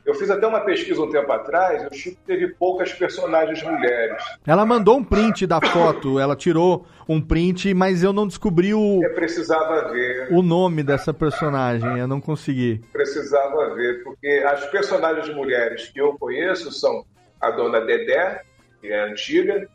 eu 0.05 0.13
fiz 0.13 0.29
até 0.29 0.45
uma 0.45 0.61
pesquisa 0.61 1.01
um 1.01 1.09
tempo 1.09 1.31
atrás 1.31 1.85
o 1.91 1.93
Chico 1.93 2.21
teve 2.25 2.49
poucas 2.49 2.93
personagens 2.93 3.63
mulheres. 3.63 4.23
Ela 4.45 4.65
mandou 4.65 4.97
um 4.97 5.03
print 5.03 5.47
da 5.47 5.59
foto, 5.59 6.19
ela 6.19 6.35
tirou 6.35 6.85
um 7.09 7.19
print, 7.19 7.73
mas 7.73 8.03
eu 8.03 8.13
não 8.13 8.27
descobri 8.27 8.73
o, 8.73 9.01
Eu 9.03 9.13
precisava 9.15 9.89
ver, 9.91 10.31
o 10.31 10.43
nome 10.43 10.83
dessa 10.83 11.13
personagem, 11.13 11.97
eu 11.97 12.07
não 12.07 12.21
consegui. 12.21 12.81
precisava 12.93 13.73
ver, 13.73 14.03
porque 14.03 14.45
as 14.47 14.65
personagens 14.67 15.33
mulheres 15.35 15.89
que 15.89 15.99
eu 15.99 16.15
conheço 16.17 16.71
são 16.71 17.03
a 17.41 17.49
dona 17.49 17.81
Dedé, 17.81 18.41
que 18.81 18.87
é 18.87 19.09
antiga, 19.09 19.67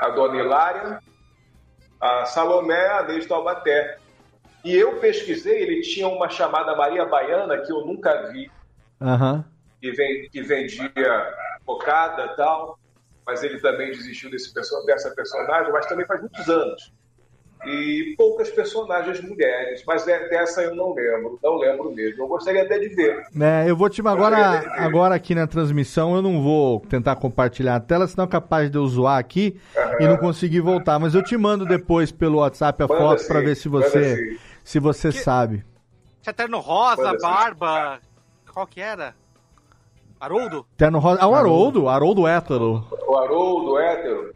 a 0.00 0.10
dona 0.10 0.40
Hilária, 0.40 1.00
a 2.00 2.24
Salomé, 2.24 2.86
a 2.86 3.00
Lei 3.00 3.20
de 3.20 3.26
Taubaté. 3.26 3.98
E 4.64 4.74
eu 4.74 4.98
pesquisei, 4.98 5.62
ele 5.62 5.80
tinha 5.80 6.08
uma 6.08 6.28
chamada 6.28 6.74
Maria 6.76 7.04
Baiana 7.04 7.58
que 7.58 7.72
eu 7.72 7.84
nunca 7.86 8.30
vi, 8.32 8.50
Aham. 9.00 9.44
Que, 9.90 9.92
ven- 9.96 10.28
que 10.30 10.42
vendia 10.42 10.90
cocada 11.64 12.24
e 12.32 12.36
tal, 12.36 12.78
mas 13.26 13.42
ele 13.42 13.58
também 13.60 13.90
desistiu 13.90 14.30
desse 14.30 14.52
dessa 14.54 15.10
personagem, 15.10 15.72
mas 15.72 15.86
também 15.86 16.06
faz 16.06 16.20
muitos 16.20 16.48
anos. 16.48 16.92
E 17.64 18.14
poucas 18.16 18.50
personagens 18.50 19.20
mulheres, 19.20 19.82
mas 19.86 20.04
de- 20.04 20.28
dessa 20.28 20.62
eu 20.62 20.74
não 20.76 20.92
lembro, 20.92 21.38
não 21.42 21.56
lembro 21.56 21.90
mesmo. 21.92 22.22
Eu 22.22 22.28
gostaria 22.28 22.62
até 22.62 22.78
de 22.78 22.88
ver. 22.90 23.24
É, 23.40 23.68
eu 23.68 23.74
vou 23.76 23.88
te 23.88 24.00
agora, 24.06 24.62
agora 24.76 25.14
aqui 25.14 25.34
na 25.34 25.46
transmissão 25.46 26.14
eu 26.14 26.22
não 26.22 26.42
vou 26.42 26.80
tentar 26.80 27.16
compartilhar 27.16 27.76
a 27.76 27.80
tela, 27.80 28.06
senão 28.06 28.24
é 28.24 28.28
capaz 28.28 28.70
de 28.70 28.76
eu 28.76 28.86
zoar 28.86 29.18
aqui 29.18 29.58
e 29.98 30.06
não 30.06 30.16
conseguir 30.16 30.60
voltar. 30.60 30.98
Mas 30.98 31.14
eu 31.14 31.22
te 31.22 31.36
mando 31.36 31.64
depois 31.64 32.12
pelo 32.12 32.38
WhatsApp 32.38 32.82
a 32.82 32.86
Manda 32.86 33.00
foto 33.00 33.26
para 33.26 33.40
ver 33.40 33.56
se 33.56 33.68
você 33.68 34.38
se 34.62 34.78
você 34.78 35.10
sabe. 35.10 35.64
Tinha 36.22 36.32
terno 36.34 36.58
rosa, 36.60 37.02
Manda 37.04 37.18
barba. 37.18 37.98
Qual 38.52 38.66
que 38.66 38.80
era? 38.80 39.14
Haroldo? 40.20 40.66
Terno 40.76 40.98
rosa. 40.98 41.22
Ah, 41.22 41.28
o 41.28 41.34
Haroldo, 41.34 41.88
Haroldo 41.88 42.26
hétero. 42.26 42.86
O 43.06 43.16
Haroldo 43.16 43.78
hétero. 43.78 44.34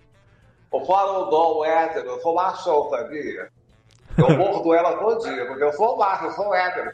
O 0.70 0.84
Faroldo 0.84 1.64
hétero, 1.64 2.10
eu 2.10 2.20
sou 2.20 2.34
machão, 2.34 2.88
sabia? 2.90 3.48
Eu 4.16 4.36
mordo 4.36 4.74
ela 4.74 4.96
todo 4.96 5.22
dia, 5.22 5.46
porque 5.46 5.64
eu 5.64 5.72
sou 5.72 5.96
macho, 5.96 6.26
eu 6.26 6.32
sou 6.32 6.54
hétero. 6.54 6.92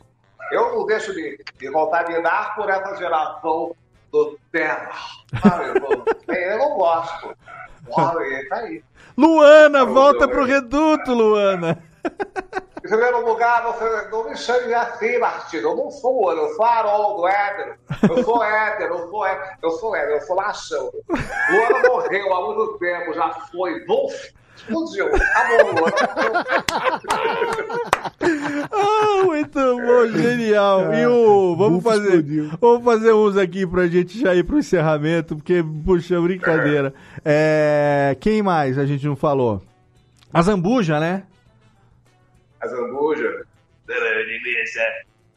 Eu 0.53 0.77
não 0.77 0.87
deixo 0.87 1.13
de, 1.13 1.39
de 1.59 1.71
contaminar 1.71 2.55
por 2.55 2.69
essa 2.71 2.97
geração 2.97 3.75
do 4.13 4.39
terra. 4.53 4.93
Sabe? 5.43 5.65
Eu, 6.29 6.35
eu 6.35 6.59
não 6.59 6.77
gosto. 6.77 7.37
Olha, 7.91 8.49
tá 8.49 8.57
aí. 8.57 8.83
Luana, 9.17 9.85
volta 9.85 10.29
pro 10.29 10.45
reduto, 10.45 11.13
Luana. 11.13 11.83
Em 12.87 12.89
primeiro 12.89 13.27
lugar, 13.27 13.65
você 13.65 14.09
não 14.13 14.31
me 14.31 14.37
chame 14.37 14.73
assim, 14.73 15.19
Martino. 15.19 15.71
Eu 15.71 15.77
não 15.77 15.91
sou, 15.91 16.33
eu 16.33 16.55
sou 16.55 16.65
Haroldo, 16.65 17.27
hétero. 17.27 17.75
Eu 18.09 18.23
sou 18.23 18.45
hétero, 18.45 18.95
eu 18.95 19.09
sou 19.09 19.27
hétero, 19.27 19.57
eu 19.61 19.71
sou 19.73 19.97
hétero, 19.97 20.13
eu 20.13 20.21
sou 20.21 20.37
machão. 20.37 20.93
Luana 21.51 21.89
morreu 21.89 22.33
há 22.33 22.47
muito 22.47 22.79
tempo, 22.79 23.13
já 23.13 23.31
foi. 23.51 23.85
Buf, 23.87 24.33
explodiu. 24.57 25.09
Acabou, 25.17 25.73
Luana. 25.73 26.47
Ah, 28.71 29.25
muito 29.25 29.59
bom, 29.59 30.07
genial. 30.07 30.95
E 30.95 31.07
o 31.09 31.57
vamos 31.57 31.83
fazer, 31.83 32.23
vamos 32.61 32.85
fazer 32.85 33.13
uns 33.13 33.37
aqui 33.37 33.67
pra 33.67 33.89
gente 33.89 34.21
já 34.21 34.33
ir 34.33 34.45
pro 34.45 34.61
encerramento, 34.61 35.35
porque 35.35 35.61
puxa, 35.85 36.21
brincadeira. 36.21 36.95
É, 37.25 38.17
quem 38.21 38.45
mais 38.45 38.79
a 38.79 38.87
gente 38.87 39.05
não 39.05 39.17
falou? 39.17 39.61
A 40.33 40.41
Zambuja, 40.41 41.01
né? 41.01 41.25
A 42.61 42.67
Zambuja. 42.67 43.45
Linguiça, 43.89 44.83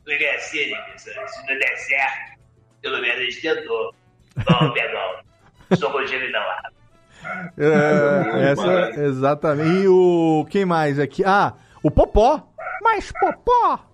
linguiça, 0.08 0.58
linguiça. 0.58 1.28
Se 1.28 1.48
não 1.48 1.60
der 1.60 1.78
certo, 1.78 2.40
pelo 2.82 3.02
menos 3.02 3.18
a 3.18 3.24
gente 3.24 3.42
tentou. 3.42 3.94
Bom, 4.36 4.74
Pedro, 4.74 5.00
sou 5.78 5.92
contigo 5.92 6.24
então 6.24 6.42
lá. 6.42 6.62
É, 7.58 8.52
essa, 8.52 9.02
exatamente. 9.02 9.84
E 9.84 9.88
o 9.88 10.48
quem 10.50 10.66
mais 10.66 11.00
aqui? 11.00 11.24
Ah, 11.26 11.54
o 11.84 11.92
Popó. 11.92 12.48
Mas 12.82 13.12
Popó. 13.12 13.86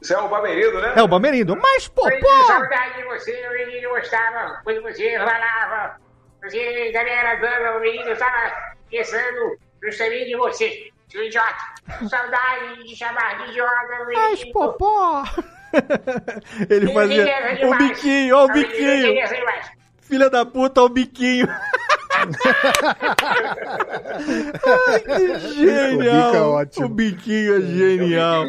Isso 0.00 0.14
é 0.14 0.18
o 0.18 0.28
Bamerindo, 0.28 0.80
né? 0.80 0.92
É 0.96 1.02
o 1.02 1.08
Bamerindo. 1.08 1.56
Mas 1.56 1.88
Popó. 1.88 2.44
saudade 2.46 2.98
de 2.98 3.04
você, 3.04 3.48
o 3.48 3.66
menino 3.66 3.88
gostava. 3.90 4.60
Quando 4.62 4.82
você 4.82 5.18
falava, 5.18 5.96
você 6.42 6.90
também 6.92 7.14
era 7.14 7.34
dama, 7.36 7.78
o 7.78 7.80
menino 7.80 8.10
estava 8.10 8.52
pensando 8.90 9.58
justamente 9.82 10.30
em 10.30 10.36
você, 10.36 10.90
idiota. 11.16 12.08
Saudade 12.08 12.84
de 12.84 12.96
chamar 12.96 13.38
de 13.38 13.50
idiota. 13.50 14.04
Mas 14.14 14.44
Popó. 14.52 15.24
Ele 16.70 16.92
fazia 16.92 17.66
o 17.66 17.76
biquinho, 17.76 18.36
ó 18.36 18.44
o 18.44 18.48
biquinho. 18.48 19.14
Filha 20.00 20.30
da 20.30 20.44
puta, 20.46 20.82
ó 20.82 20.86
o 20.86 20.88
biquinho. 20.88 21.46
Ai, 24.88 25.00
que 25.00 25.38
genial. 25.54 25.94
O 25.94 25.98
bico 25.98 26.36
é 26.36 26.40
ótimo. 26.42 26.86
O 26.86 26.88
biquinho 26.88 27.56
é 27.56 27.60
genial. 27.60 28.46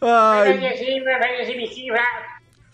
Vai 0.00 0.52
Ai, 0.52 0.72
assim, 0.72 1.04
vai 1.04 1.42
esse 1.42 1.54
biquinho, 1.54 1.94
vai. 1.94 2.26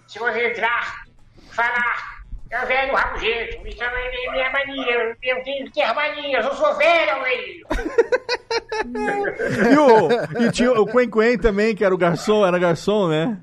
Se 0.06 0.18
você 0.18 0.50
entrar, 0.50 1.04
falar, 1.50 2.17
é 2.50 2.64
velho 2.66 2.94
rabugento. 2.94 3.66
Isso 3.66 3.82
é 3.82 4.30
minha 4.32 4.50
mania. 4.50 5.16
Eu 5.22 5.42
tenho 5.42 5.64
que 5.66 5.72
ter 5.72 5.92
manias, 5.94 6.44
eu 6.44 6.54
sou 6.54 6.74
velho, 6.76 7.22
velho. 7.22 7.66
e, 9.72 9.78
o, 9.78 10.44
e 10.46 10.50
tinha 10.52 10.72
o 10.72 10.86
Quen 10.86 11.10
Quen 11.10 11.38
também, 11.38 11.74
que 11.74 11.84
era 11.84 11.94
o 11.94 11.98
garçom, 11.98 12.46
era 12.46 12.58
garçom, 12.58 13.08
né? 13.08 13.36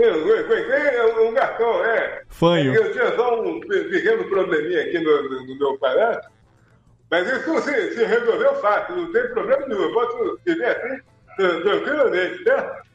É 0.00 0.12
um 1.20 1.32
garçom, 1.34 1.84
é. 1.84 2.22
Fanho. 2.28 2.74
Eu 2.74 2.92
tinha 2.92 3.16
só 3.16 3.40
um 3.42 3.58
pe- 3.60 3.84
pequeno 3.84 4.24
probleminha 4.28 4.82
aqui 4.82 4.98
no, 5.00 5.22
no- 5.24 5.46
no 5.46 5.58
meu 5.58 5.70
aparato, 5.74 6.28
mas 7.10 7.26
isso 7.26 7.58
se, 7.62 7.94
se 7.94 8.04
resolveu 8.04 8.54
fácil, 8.56 8.96
não 8.96 9.12
tem 9.12 9.28
problema 9.30 9.66
nenhum. 9.66 9.82
Eu 9.82 9.92
posso 9.92 10.38
viver 10.46 10.66
assim, 10.66 11.00
tran- 11.36 11.60
tranquilamente, 11.62 12.44
certo? 12.44 12.87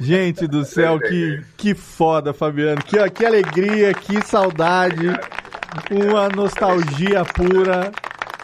Gente 0.00 0.46
do 0.46 0.64
céu, 0.64 0.98
que, 0.98 1.40
que 1.56 1.74
foda, 1.74 2.32
Fabiano. 2.32 2.82
Que, 2.82 3.10
que 3.10 3.24
alegria, 3.24 3.92
que 3.94 4.20
saudade. 4.26 5.06
Uma 5.90 6.28
nostalgia 6.28 7.24
pura. 7.24 7.90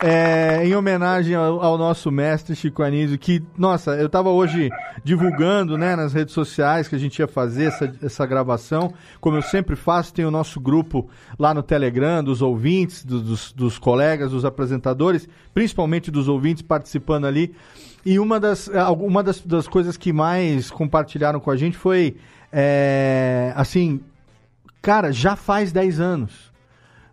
é, 0.02 0.66
em 0.66 0.74
homenagem 0.74 1.34
ao, 1.34 1.62
ao 1.62 1.78
nosso 1.78 2.10
mestre 2.10 2.54
Chico 2.54 2.82
Anísio, 2.82 3.16
que, 3.18 3.42
nossa, 3.56 3.92
eu 3.92 4.08
tava 4.08 4.28
hoje 4.28 4.68
divulgando, 5.02 5.78
né, 5.78 5.96
nas 5.96 6.12
redes 6.12 6.34
sociais 6.34 6.88
que 6.88 6.94
a 6.94 6.98
gente 6.98 7.18
ia 7.20 7.26
fazer 7.28 7.66
essa, 7.66 7.90
essa 8.02 8.26
gravação. 8.26 8.92
Como 9.20 9.36
eu 9.36 9.42
sempre 9.42 9.74
faço, 9.76 10.12
tem 10.12 10.24
o 10.26 10.30
nosso 10.30 10.60
grupo 10.60 11.08
lá 11.38 11.54
no 11.54 11.62
Telegram, 11.62 12.22
dos 12.22 12.42
ouvintes, 12.42 13.02
do- 13.04 13.20
dos, 13.22 13.52
dos 13.52 13.78
colegas, 13.78 14.32
dos 14.32 14.44
apresentadores, 14.44 15.26
principalmente 15.54 16.10
dos 16.10 16.28
ouvintes 16.28 16.62
participando 16.62 17.24
ali. 17.26 17.54
E 18.04 18.18
uma 18.18 18.38
das, 18.38 18.68
uma 18.98 19.22
das, 19.22 19.40
das 19.40 19.66
coisas 19.66 19.96
que 19.96 20.12
mais 20.12 20.70
compartilharam 20.70 21.40
com 21.40 21.50
a 21.50 21.56
gente 21.56 21.76
foi, 21.76 22.16
é, 22.52 23.52
assim, 23.56 24.00
cara, 24.82 25.10
já 25.10 25.34
faz 25.36 25.72
10 25.72 26.00
anos, 26.00 26.52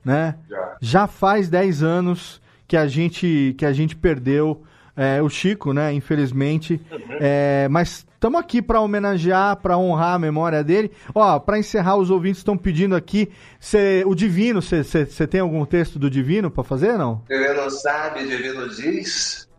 né? 0.04 0.36
Já. 0.82 1.08
faz 1.08 1.50
10 1.50 1.82
anos 1.82 2.42
que 2.68 2.76
a 2.76 2.88
gente, 2.88 3.56
que 3.58 3.66
a 3.66 3.72
gente 3.72 3.96
perdeu 3.96 4.64
é, 4.96 5.22
o 5.22 5.30
Chico, 5.30 5.74
né? 5.74 5.94
Infelizmente. 5.94 6.82
É, 7.20 7.68
mas 7.70 8.06
estamos 8.14 8.40
aqui 8.40 8.62
para 8.62 8.82
homenagear, 8.82 9.56
para 9.58 9.78
honrar 9.78 10.16
a 10.16 10.20
memória 10.20 10.64
dele. 10.64 10.92
Ó, 11.16 11.40
para 11.40 11.58
encerrar, 11.58 11.96
os 11.96 12.10
ouvintes 12.10 12.40
estão 12.40 12.58
pedindo 12.58 12.96
aqui, 12.96 13.30
cê, 13.60 14.04
o 14.06 14.14
Divino, 14.14 14.62
você 14.62 15.28
tem 15.28 15.40
algum 15.40 15.66
texto 15.66 15.98
do 15.98 16.10
Divino 16.10 16.52
para 16.52 16.64
fazer, 16.64 16.98
não? 16.98 17.22
Divino 17.30 17.70
sabe, 17.70 18.28
Divino 18.28 18.70
diz. 18.70 19.50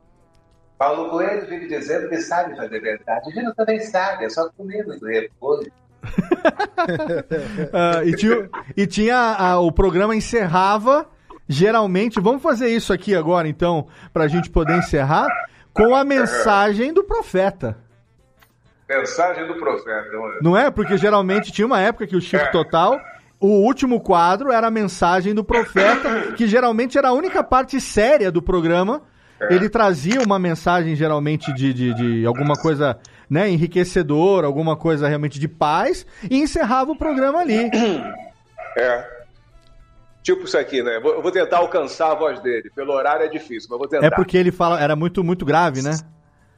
Paulo 0.83 1.11
Coelho 1.11 1.47
vive 1.47 1.69
dizendo 1.69 2.09
que 2.09 2.17
sabe 2.21 2.57
fazer 2.57 2.81
verdade. 2.81 3.29
Divino 3.29 3.55
também 3.55 3.79
sabe, 3.79 4.25
é 4.25 4.29
só 4.29 4.49
comer 4.51 4.85
muito 4.85 5.07
repolho. 5.07 5.71
Ah, 7.73 8.05
e 8.05 8.13
tinha, 8.17 8.51
e 8.77 8.87
tinha 8.89 9.17
a- 9.17 9.61
o 9.61 9.71
programa 9.71 10.17
encerrava 10.17 11.07
geralmente. 11.49 12.19
Vamos 12.21 12.43
fazer 12.43 12.69
isso 12.69 12.93
aqui 12.93 13.15
agora, 13.15 13.47
então, 13.47 13.87
para 14.13 14.25
a 14.25 14.29
gente 14.29 14.51
poder 14.51 14.77
encerrar 14.79 15.29
com 15.73 15.95
a 15.95 16.03
mensagem 16.05 16.93
do 16.93 17.05
profeta. 17.05 17.79
Mensagem 18.89 19.47
do 19.47 19.55
profeta. 19.55 20.17
olha. 20.19 20.39
Não 20.43 20.57
é? 20.57 20.71
Porque 20.71 20.97
geralmente 20.99 21.53
tinha 21.53 21.67
uma 21.67 21.81
época 21.81 22.07
que 22.09 22.17
o 22.17 22.21
Chico 22.21 22.51
Total 22.51 22.99
o 23.39 23.65
último 23.65 24.01
quadro 24.01 24.51
era 24.53 24.67
a 24.67 24.71
mensagem 24.71 25.35
do 25.35 25.43
profeta, 25.45 26.33
que 26.37 26.47
geralmente 26.47 26.97
era 26.99 27.09
a 27.09 27.13
única 27.13 27.43
parte 27.43 27.81
séria 27.81 28.31
do 28.31 28.43
programa. 28.43 29.03
Ele 29.51 29.69
trazia 29.69 30.21
uma 30.21 30.39
mensagem, 30.39 30.95
geralmente, 30.95 31.53
de, 31.53 31.73
de, 31.75 31.95
de 31.95 32.27
alguma 32.27 32.55
coisa 32.55 32.99
né, 33.29 33.49
enriquecedora, 33.49 34.47
alguma 34.47 34.77
coisa 34.77 35.09
realmente 35.09 35.39
de 35.41 35.49
paz, 35.49 36.07
e 36.31 36.39
encerrava 36.39 36.93
o 36.93 36.97
programa 36.97 37.41
ali. 37.41 37.71
É. 38.75 39.07
Tipo 40.23 40.45
isso 40.45 40.57
aqui, 40.57 40.83
né? 40.83 40.99
Vou- 40.99 41.13
Eu 41.13 41.21
vou 41.23 41.31
tentar 41.31 41.59
alcançar 41.59 42.13
a 42.13 42.15
voz 42.15 42.41
dele. 42.41 42.71
Pelo 42.75 42.93
horário 42.95 43.27
é 43.27 43.29
difícil, 43.29 43.69
mas 43.71 43.79
vou 43.79 43.87
tentar. 43.87 44.07
É 44.07 44.11
porque 44.11 44.35
ele 44.39 44.51
fala, 44.51 44.81
era 44.81 44.97
muito, 44.97 45.23
muito 45.23 45.45
grave, 45.45 45.83
né? 45.83 45.91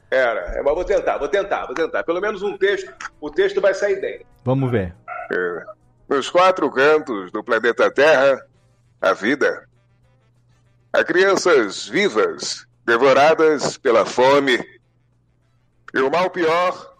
Era, 0.09 0.39
é, 0.57 0.61
mas 0.61 0.73
vou 0.73 0.85
tentar, 0.85 1.17
vou 1.17 1.27
tentar, 1.27 1.65
vou 1.65 1.75
tentar. 1.75 2.03
Pelo 2.05 2.21
menos 2.21 2.41
um 2.41 2.57
texto, 2.57 2.89
o 3.19 3.29
texto 3.29 3.59
vai 3.59 3.73
sair 3.73 3.99
bem. 3.99 4.21
Vamos 4.45 4.71
ver. 4.71 4.95
É. 5.29 5.63
Nos 6.07 6.29
quatro 6.29 6.71
cantos 6.71 7.31
do 7.33 7.43
planeta 7.43 7.91
Terra, 7.91 8.39
a 9.01 9.11
vida. 9.11 9.65
Há 10.93 11.03
crianças 11.03 11.85
vivas, 11.87 12.65
devoradas 12.85 13.77
pela 13.77 14.05
fome. 14.05 14.57
E 15.93 15.99
o 15.99 16.11
mal 16.11 16.29
pior 16.29 16.95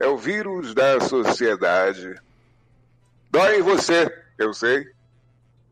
é 0.00 0.06
o 0.06 0.16
vírus 0.16 0.74
da 0.74 1.00
sociedade. 1.00 2.14
Dói 3.30 3.58
em 3.58 3.62
você, 3.62 4.06
eu 4.38 4.54
sei. 4.54 4.86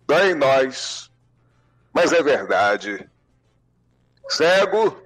Dói 0.07 0.33
em 0.33 0.35
nós. 0.35 1.11
Mas 1.93 2.13
é 2.13 2.23
verdade. 2.23 3.09
Cego 4.29 5.03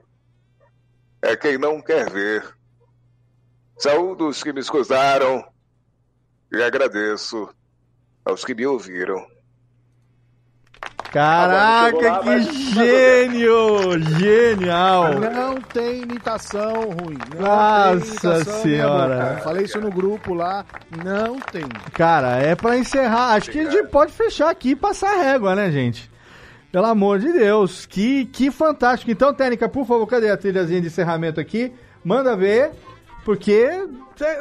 é 1.22 1.36
quem 1.36 1.58
não 1.58 1.80
quer 1.80 2.10
ver. 2.10 2.56
Saúdo 3.78 4.30
que 4.30 4.52
me 4.52 4.60
escusaram 4.60 5.46
e 6.50 6.62
agradeço 6.62 7.54
aos 8.24 8.44
que 8.44 8.54
me 8.54 8.66
ouviram. 8.66 9.35
Caraca, 11.16 11.96
que 11.96 12.04
lá, 12.04 12.22
mas- 12.22 12.54
gênio! 12.74 13.98
Genial! 14.18 15.14
Não 15.18 15.60
tem 15.62 16.02
imitação 16.02 16.74
ruim. 16.90 17.16
Não 17.34 17.40
Nossa 17.40 17.96
tem 17.96 18.02
imitação 18.02 18.62
Senhora. 18.62 19.40
Falei 19.42 19.64
isso 19.64 19.80
no 19.80 19.90
grupo 19.90 20.34
lá. 20.34 20.66
Não 21.02 21.40
tem. 21.40 21.64
Cara, 21.94 22.36
é 22.36 22.54
pra 22.54 22.76
encerrar. 22.76 23.32
Acho 23.32 23.50
que 23.50 23.60
a 23.60 23.70
gente 23.70 23.88
pode 23.88 24.12
fechar 24.12 24.50
aqui 24.50 24.70
e 24.72 24.76
passar 24.76 25.14
a 25.18 25.22
régua, 25.22 25.54
né, 25.54 25.70
gente? 25.70 26.10
Pelo 26.70 26.86
amor 26.86 27.18
de 27.18 27.32
Deus, 27.32 27.86
que, 27.86 28.26
que 28.26 28.50
fantástico. 28.50 29.10
Então, 29.10 29.32
Técnica, 29.32 29.70
por 29.70 29.86
favor, 29.86 30.06
cadê 30.06 30.30
a 30.30 30.36
trilhazinha 30.36 30.82
de 30.82 30.88
encerramento 30.88 31.40
aqui? 31.40 31.72
Manda 32.04 32.36
ver, 32.36 32.72
porque 33.24 33.52
é, 34.20 34.40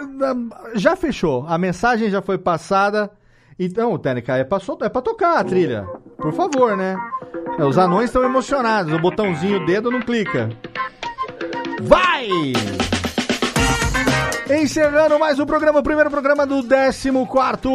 já 0.74 0.98
fechou. 0.98 1.46
A 1.48 1.58
mensagem 1.58 2.10
já 2.10 2.22
foi 2.22 2.38
passada. 2.38 3.10
Então, 3.58 3.98
Técnica, 3.98 4.36
é 4.36 4.44
pra, 4.44 4.60
é 4.82 4.90
pra 4.90 5.02
tocar 5.02 5.40
a 5.40 5.44
trilha. 5.44 5.88
Por 6.18 6.34
favor, 6.34 6.76
né? 6.76 6.98
Os 7.58 7.78
anões 7.78 8.10
estão 8.10 8.24
emocionados. 8.24 8.94
O 8.94 9.00
botãozinho, 9.00 9.62
o 9.62 9.66
dedo 9.66 9.90
não 9.90 10.02
clica. 10.02 10.50
Vai! 11.82 12.28
Encerrando 14.62 15.18
mais 15.18 15.40
um 15.40 15.46
programa, 15.46 15.80
o 15.80 15.84
primeiro 15.84 16.12
programa 16.12 16.46
do 16.46 16.62
14 16.62 17.10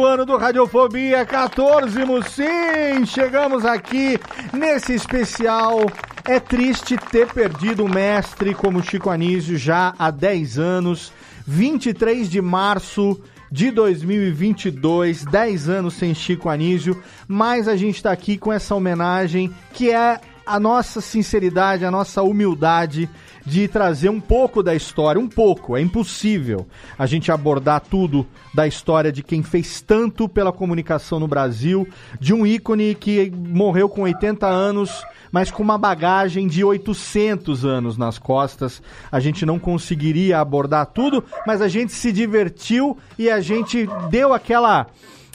ano 0.05 0.25
do 0.25 0.37
Radiofobia 0.37 1.25
14. 1.25 1.95
Sim, 2.29 3.05
chegamos 3.05 3.65
aqui 3.65 4.19
nesse 4.53 4.93
especial. 4.93 5.79
É 6.25 6.39
triste 6.39 6.95
ter 6.95 7.27
perdido 7.33 7.83
um 7.83 7.89
mestre 7.89 8.53
como 8.53 8.83
Chico 8.83 9.09
Anísio 9.09 9.57
já 9.57 9.95
há 9.97 10.11
10 10.11 10.59
anos. 10.59 11.11
23 11.47 12.29
de 12.29 12.39
março 12.39 13.19
de 13.51 13.69
2022, 13.69 15.25
10 15.25 15.69
anos 15.69 15.95
sem 15.95 16.13
Chico 16.15 16.47
Anísio, 16.47 17.03
mas 17.27 17.67
a 17.67 17.75
gente 17.75 17.97
está 17.97 18.11
aqui 18.11 18.37
com 18.37 18.53
essa 18.53 18.73
homenagem 18.73 19.53
que 19.73 19.91
é 19.91 20.21
a 20.45 20.59
nossa 20.59 21.01
sinceridade, 21.01 21.85
a 21.85 21.91
nossa 21.91 22.23
humildade 22.23 23.09
de 23.45 23.67
trazer 23.67 24.09
um 24.09 24.19
pouco 24.19 24.61
da 24.61 24.75
história, 24.75 25.19
um 25.19 25.27
pouco, 25.27 25.75
é 25.75 25.81
impossível 25.81 26.67
a 26.97 27.05
gente 27.05 27.31
abordar 27.31 27.81
tudo 27.81 28.25
da 28.53 28.67
história 28.67 29.11
de 29.11 29.23
quem 29.23 29.41
fez 29.41 29.81
tanto 29.81 30.27
pela 30.27 30.51
comunicação 30.51 31.19
no 31.19 31.27
Brasil, 31.27 31.87
de 32.19 32.33
um 32.33 32.45
ícone 32.45 32.95
que 32.95 33.31
morreu 33.31 33.89
com 33.89 34.01
80 34.01 34.47
anos, 34.47 35.03
mas 35.31 35.49
com 35.49 35.63
uma 35.63 35.77
bagagem 35.77 36.47
de 36.47 36.63
800 36.63 37.65
anos 37.65 37.97
nas 37.97 38.19
costas. 38.19 38.81
A 39.11 39.19
gente 39.19 39.45
não 39.45 39.57
conseguiria 39.57 40.39
abordar 40.39 40.87
tudo, 40.87 41.23
mas 41.47 41.61
a 41.61 41.67
gente 41.67 41.93
se 41.93 42.11
divertiu 42.11 42.97
e 43.17 43.29
a 43.29 43.39
gente 43.39 43.87
deu 44.09 44.33
aquela 44.33 44.87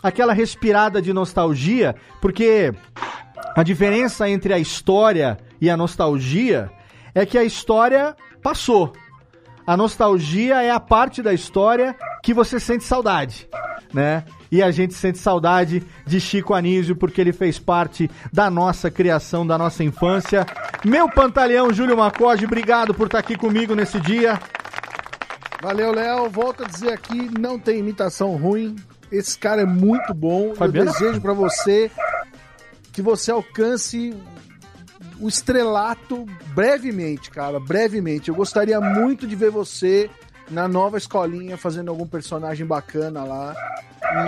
aquela 0.03 0.33
respirada 0.33 1.03
de 1.03 1.13
nostalgia, 1.13 1.97
porque 2.21 2.73
a 3.57 3.63
diferença 3.63 4.29
entre 4.29 4.53
a 4.53 4.59
história 4.59 5.39
e 5.61 5.69
a 5.69 5.77
nostalgia 5.77 6.71
é 7.17 7.25
que 7.25 7.39
a 7.39 7.45
história 7.45 8.15
passou. 8.43 8.93
A 9.67 9.75
nostalgia 9.75 10.63
é 10.63 10.71
a 10.71 10.79
parte 10.79 11.23
da 11.23 11.33
história 11.33 11.97
que 12.23 12.35
você 12.35 12.61
sente 12.61 12.85
saudade, 12.85 13.49
né? 13.93 14.23
E 14.53 14.63
a 14.63 14.71
gente 14.71 14.93
sente 14.93 15.19
saudade 15.19 15.83
de 16.07 16.21
Chico 16.21 16.53
Anísio 16.53 16.95
porque 16.95 17.21
ele 17.21 17.33
fez 17.33 17.59
parte 17.59 18.09
da 18.31 18.51
nossa 18.51 18.91
criação, 18.91 19.47
da 19.47 19.57
nossa 19.57 19.83
infância. 19.83 20.47
Meu 20.85 21.09
pantaleão 21.11 21.73
Júlio 21.73 21.97
Macode, 21.97 22.45
obrigado 22.45 22.93
por 22.93 23.07
estar 23.07 23.19
aqui 23.19 23.37
comigo 23.37 23.75
nesse 23.75 23.99
dia. 23.99 24.39
Valeu, 25.63 25.93
Léo. 25.93 26.29
Volto 26.29 26.65
a 26.65 26.67
dizer 26.67 26.93
aqui, 26.93 27.31
não 27.37 27.59
tem 27.59 27.79
imitação 27.79 28.37
ruim. 28.37 28.77
Esse 29.11 29.39
cara 29.39 29.63
é 29.63 29.67
muito 29.67 30.13
bom. 30.13 30.55
Fabiana? 30.55 30.91
Eu 30.91 30.93
desejo 30.93 31.21
pra 31.23 31.33
você 31.33 31.91
que 32.93 33.01
você 33.01 33.31
alcance 33.31 34.15
o 35.21 35.29
estrelato 35.29 36.27
brevemente, 36.55 37.31
cara, 37.31 37.59
brevemente. 37.59 38.29
Eu 38.29 38.35
gostaria 38.35 38.81
muito 38.81 39.27
de 39.27 39.37
ver 39.37 39.51
você 39.51 40.11
na 40.51 40.69
nova 40.69 40.97
escolinha 40.97 41.57
fazendo 41.57 41.91
algum 41.91 42.07
personagem 42.07 42.67
bacana 42.67 43.25
lá. 43.25 43.55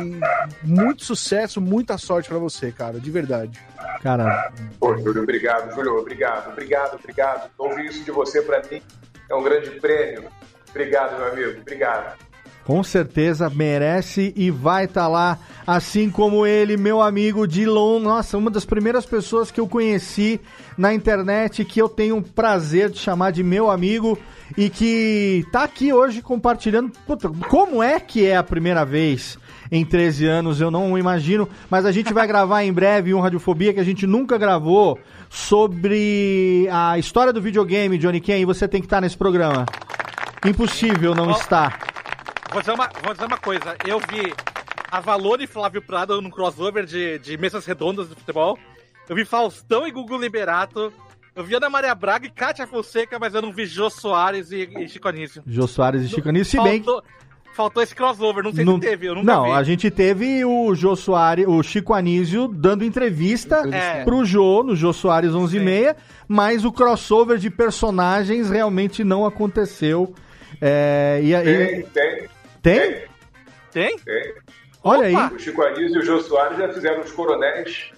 E 0.00 0.66
muito 0.66 1.04
sucesso, 1.04 1.60
muita 1.60 1.96
sorte 1.96 2.28
pra 2.28 2.38
você, 2.38 2.72
cara, 2.72 2.98
de 2.98 3.10
verdade. 3.10 3.60
Cara, 4.02 4.52
Pô, 4.78 4.96
Júlio, 4.96 5.22
obrigado, 5.22 5.74
Júlio, 5.74 5.98
obrigado, 5.98 6.50
obrigado, 6.50 6.94
obrigado. 6.94 7.50
Ouvir 7.58 7.86
isso 7.86 8.04
de 8.04 8.10
você 8.10 8.42
pra 8.42 8.62
mim 8.70 8.82
é 9.28 9.34
um 9.34 9.42
grande 9.42 9.70
prêmio. 9.80 10.24
Obrigado, 10.70 11.16
meu 11.18 11.32
amigo, 11.32 11.60
obrigado. 11.60 12.27
Com 12.68 12.84
certeza 12.84 13.48
merece 13.48 14.30
e 14.36 14.50
vai 14.50 14.84
estar 14.84 15.08
lá, 15.08 15.38
assim 15.66 16.10
como 16.10 16.44
ele, 16.44 16.76
meu 16.76 17.00
amigo 17.00 17.48
Dilon. 17.48 17.98
Nossa, 17.98 18.36
uma 18.36 18.50
das 18.50 18.66
primeiras 18.66 19.06
pessoas 19.06 19.50
que 19.50 19.58
eu 19.58 19.66
conheci 19.66 20.38
na 20.76 20.92
internet, 20.92 21.64
que 21.64 21.80
eu 21.80 21.88
tenho 21.88 22.18
o 22.18 22.22
prazer 22.22 22.90
de 22.90 22.98
chamar 22.98 23.30
de 23.30 23.42
meu 23.42 23.70
amigo 23.70 24.18
e 24.54 24.68
que 24.68 25.46
tá 25.50 25.62
aqui 25.62 25.94
hoje 25.94 26.20
compartilhando. 26.20 26.92
Puta, 27.06 27.30
como 27.48 27.82
é 27.82 27.98
que 27.98 28.26
é 28.26 28.36
a 28.36 28.42
primeira 28.42 28.84
vez 28.84 29.38
em 29.72 29.82
13 29.82 30.26
anos? 30.26 30.60
Eu 30.60 30.70
não 30.70 30.98
imagino, 30.98 31.48
mas 31.70 31.86
a 31.86 31.90
gente 31.90 32.12
vai 32.12 32.26
gravar 32.28 32.64
em 32.64 32.72
breve 32.72 33.14
um 33.14 33.20
Radiofobia 33.20 33.72
que 33.72 33.80
a 33.80 33.84
gente 33.84 34.06
nunca 34.06 34.36
gravou 34.36 34.98
sobre 35.30 36.68
a 36.70 36.98
história 36.98 37.32
do 37.32 37.40
videogame, 37.40 37.96
Johnny 37.96 38.20
Ken, 38.20 38.38
e 38.38 38.44
você 38.44 38.68
tem 38.68 38.82
que 38.82 38.86
estar 38.86 39.00
nesse 39.00 39.16
programa. 39.16 39.64
Impossível 40.44 41.14
não 41.14 41.30
estar. 41.30 41.97
Vou 42.52 42.60
dizer, 42.60 42.72
uma, 42.72 42.88
vou 43.02 43.12
dizer 43.12 43.26
uma 43.26 43.36
coisa. 43.38 43.76
Eu 43.86 43.98
vi 44.00 44.32
a 44.90 45.00
Valor 45.00 45.40
e 45.40 45.46
Flávio 45.46 45.82
Prado 45.82 46.20
num 46.20 46.30
crossover 46.30 46.84
de, 46.86 47.18
de 47.18 47.36
mesas 47.36 47.66
redondas 47.66 48.08
do 48.08 48.16
futebol. 48.16 48.58
Eu 49.08 49.14
vi 49.16 49.24
Faustão 49.24 49.86
e 49.86 49.90
Gugu 49.90 50.16
Liberato. 50.18 50.92
Eu 51.36 51.44
vi 51.44 51.54
Ana 51.54 51.70
Maria 51.70 51.94
Braga 51.94 52.26
e 52.26 52.30
Kátia 52.30 52.66
Fonseca, 52.66 53.18
mas 53.18 53.34
eu 53.34 53.42
não 53.42 53.52
vi 53.52 53.64
Jô 53.66 53.88
Soares 53.90 54.50
e, 54.50 54.68
e 54.78 54.88
Chico 54.88 55.08
Anísio. 55.08 55.42
Jô 55.46 55.66
Soares 55.68 56.02
e 56.02 56.08
Chico 56.08 56.28
Anísio, 56.28 56.58
se 56.60 56.64
bem 56.68 56.82
Faltou, 56.82 57.02
faltou 57.54 57.82
esse 57.82 57.94
crossover, 57.94 58.42
não 58.42 58.52
sei 58.52 58.64
Não- 58.64 58.74
se 58.74 58.80
teve, 58.80 59.06
eu 59.06 59.14
nunca 59.14 59.32
não, 59.32 59.44
vi. 59.44 59.50
a 59.52 59.62
gente 59.62 59.88
teve 59.90 60.44
o 60.44 60.74
Jô 60.74 60.96
Soares, 60.96 61.46
o 61.46 61.62
Chico 61.62 61.94
Anísio 61.94 62.48
dando 62.48 62.82
entrevista 62.84 63.62
É. 63.72 64.02
pro 64.04 64.24
Jô, 64.24 64.64
no 64.64 64.74
Jô 64.74 64.92
Soares 64.92 65.32
11 65.32 65.56
e 65.56 65.60
meia, 65.60 65.96
mas 66.26 66.64
o 66.64 66.72
crossover 66.72 67.38
de 67.38 67.50
personagens 67.50 68.50
realmente 68.50 69.04
não 69.04 69.24
aconteceu. 69.24 70.12
É, 70.60 71.20
e, 71.22 71.32
e- 71.34 71.82
Tem, 71.94 72.28
tem, 72.74 73.02
tem? 73.72 73.98
Tem? 73.98 74.34
Olha 74.84 75.06
aí. 75.06 75.34
O 75.34 75.38
Chico 75.38 75.62
Anísio 75.62 75.96
e 75.96 75.98
o 75.98 76.02
Jô 76.04 76.20
Soares 76.20 76.58
já 76.58 76.68
fizeram 76.72 77.00
os 77.00 77.12
coronéis. 77.12 77.90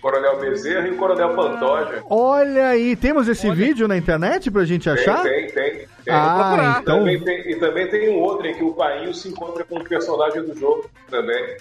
Coronel 0.00 0.40
Bezerra 0.40 0.88
e 0.88 0.90
o 0.90 0.96
Coronel 0.96 1.32
Pantoja. 1.36 2.02
Olha 2.10 2.70
aí, 2.70 2.96
temos 2.96 3.28
esse 3.28 3.48
vídeo 3.52 3.86
na 3.86 3.96
internet 3.96 4.50
pra 4.50 4.64
gente 4.64 4.90
achar? 4.90 5.22
Tem, 5.22 5.46
tem, 5.46 5.54
tem. 5.54 5.74
tem. 5.76 5.86
Ah, 6.12 6.74
E 6.78 6.80
então- 6.82 6.98
também 6.98 7.20
tem- 7.20 7.50
e 7.52 7.54
também 7.54 7.86
tem 7.88 8.10
um 8.10 8.18
outro 8.18 8.44
em 8.48 8.52
que 8.54 8.64
o 8.64 8.72
Painho 8.74 9.14
se 9.14 9.28
encontra 9.28 9.62
com 9.62 9.76
o 9.78 9.84
personagem 9.84 10.42
do 10.42 10.58
jogo 10.58 10.90
também. 11.08 11.56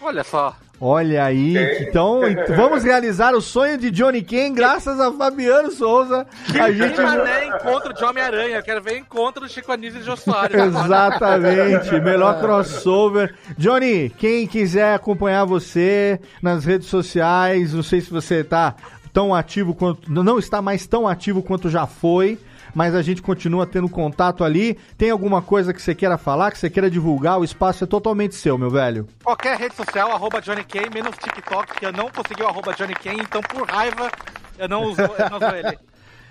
Olha 0.00 0.24
só. 0.24 0.56
Olha 0.82 1.24
aí, 1.26 1.58
então, 1.82 2.26
então 2.26 2.56
vamos 2.56 2.82
realizar 2.84 3.34
o 3.34 3.42
sonho 3.42 3.76
de 3.76 3.90
Johnny 3.90 4.22
Ken 4.22 4.54
graças 4.54 4.98
a 4.98 5.12
Fabiano 5.12 5.70
Souza. 5.70 6.26
A 6.58 6.72
gente 6.72 6.98
Mané 6.98 7.48
encontro 7.48 7.92
de 7.92 8.02
Homem-Aranha. 8.02 8.56
Eu 8.56 8.62
quero 8.62 8.80
ver 8.80 8.96
encontro 8.96 9.42
do 9.42 9.48
Chico 9.48 9.70
Anísio 9.70 10.00
e 10.00 10.02
Jô 10.02 10.16
Soares. 10.16 10.56
Exatamente, 10.58 12.00
melhor 12.00 12.40
crossover. 12.40 13.34
Johnny, 13.58 14.08
quem 14.08 14.46
quiser 14.46 14.94
acompanhar 14.94 15.44
você 15.44 16.18
nas 16.40 16.64
redes 16.64 16.88
sociais, 16.88 17.74
não 17.74 17.82
sei 17.82 18.00
se 18.00 18.10
você 18.10 18.42
tá 18.42 18.74
tão 19.12 19.34
ativo 19.34 19.74
quanto. 19.74 20.10
Não 20.10 20.38
está 20.38 20.62
mais 20.62 20.86
tão 20.86 21.06
ativo 21.06 21.42
quanto 21.42 21.68
já 21.68 21.86
foi. 21.86 22.38
Mas 22.74 22.94
a 22.94 23.02
gente 23.02 23.22
continua 23.22 23.66
tendo 23.66 23.88
contato 23.88 24.44
ali. 24.44 24.78
Tem 24.96 25.10
alguma 25.10 25.42
coisa 25.42 25.72
que 25.72 25.80
você 25.80 25.94
queira 25.94 26.18
falar, 26.18 26.50
que 26.50 26.58
você 26.58 26.70
queira 26.70 26.90
divulgar? 26.90 27.38
O 27.38 27.44
espaço 27.44 27.84
é 27.84 27.86
totalmente 27.86 28.34
seu, 28.34 28.56
meu 28.56 28.70
velho. 28.70 29.06
Qualquer 29.22 29.58
rede 29.58 29.74
social, 29.74 30.12
arroba 30.12 30.40
Johnny 30.40 30.64
Kane, 30.64 30.90
menos 30.92 31.16
TikTok, 31.16 31.74
que 31.78 31.86
eu 31.86 31.92
não 31.92 32.08
consegui 32.10 32.42
o 32.42 32.48
arroba 32.48 32.72
Johnny 32.74 32.94
Kane, 32.94 33.22
então 33.22 33.40
por 33.42 33.68
raiva 33.68 34.10
eu 34.58 34.68
não 34.68 34.84
uso, 34.84 35.00
eu 35.00 35.30
não 35.30 35.36
uso 35.36 35.56
ele. 35.56 35.78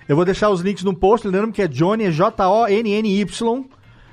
Eu 0.09 0.15
vou 0.15 0.25
deixar 0.25 0.49
os 0.49 0.61
links 0.61 0.83
no 0.83 0.95
post, 0.95 1.27
lembrando 1.27 1.53
que 1.53 1.61
é 1.61 1.67
Johnny, 1.67 2.05
é 2.05 2.09
J-O-N-N-Y. 2.09 3.57
Né? 3.59 3.65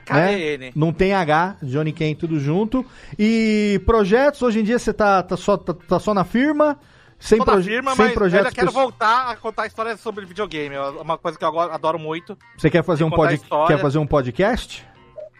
K-E-N. 0.05 0.73
Não 0.77 0.93
tem 0.93 1.15
H, 1.15 1.57
Johnny 1.63 1.91
Ken, 1.91 2.15
tudo 2.15 2.39
junto. 2.39 2.85
E 3.19 3.81
projetos, 3.87 4.43
hoje 4.43 4.61
em 4.61 4.63
dia 4.63 4.79
você 4.79 4.93
tá, 4.93 5.23
tá, 5.23 5.39
só, 5.39 5.57
tá, 5.57 5.73
tá 5.73 5.99
só 5.99 6.13
na 6.13 6.23
firma? 6.23 6.79
Sem, 7.19 7.39
proje 7.39 7.71
firma, 7.71 7.95
sem 7.95 8.07
mas 8.07 8.15
projetos 8.15 8.49
eu 8.49 8.55
quero 8.55 8.71
voltar 8.71 9.31
a 9.31 9.37
contar 9.37 9.67
histórias 9.67 10.01
sobre 10.01 10.25
videogame. 10.25 10.75
É 10.75 10.81
uma 10.81 11.17
coisa 11.19 11.39
que 11.39 11.45
eu 11.45 11.61
adoro 11.61 11.99
muito. 11.99 12.37
Você 12.57 12.71
quer 12.71 12.85
fazer, 12.85 13.05
um 13.05 13.11
pod... 13.11 13.41
quer 13.67 13.79
fazer 13.81 13.99
um 13.99 14.07
podcast? 14.07 14.87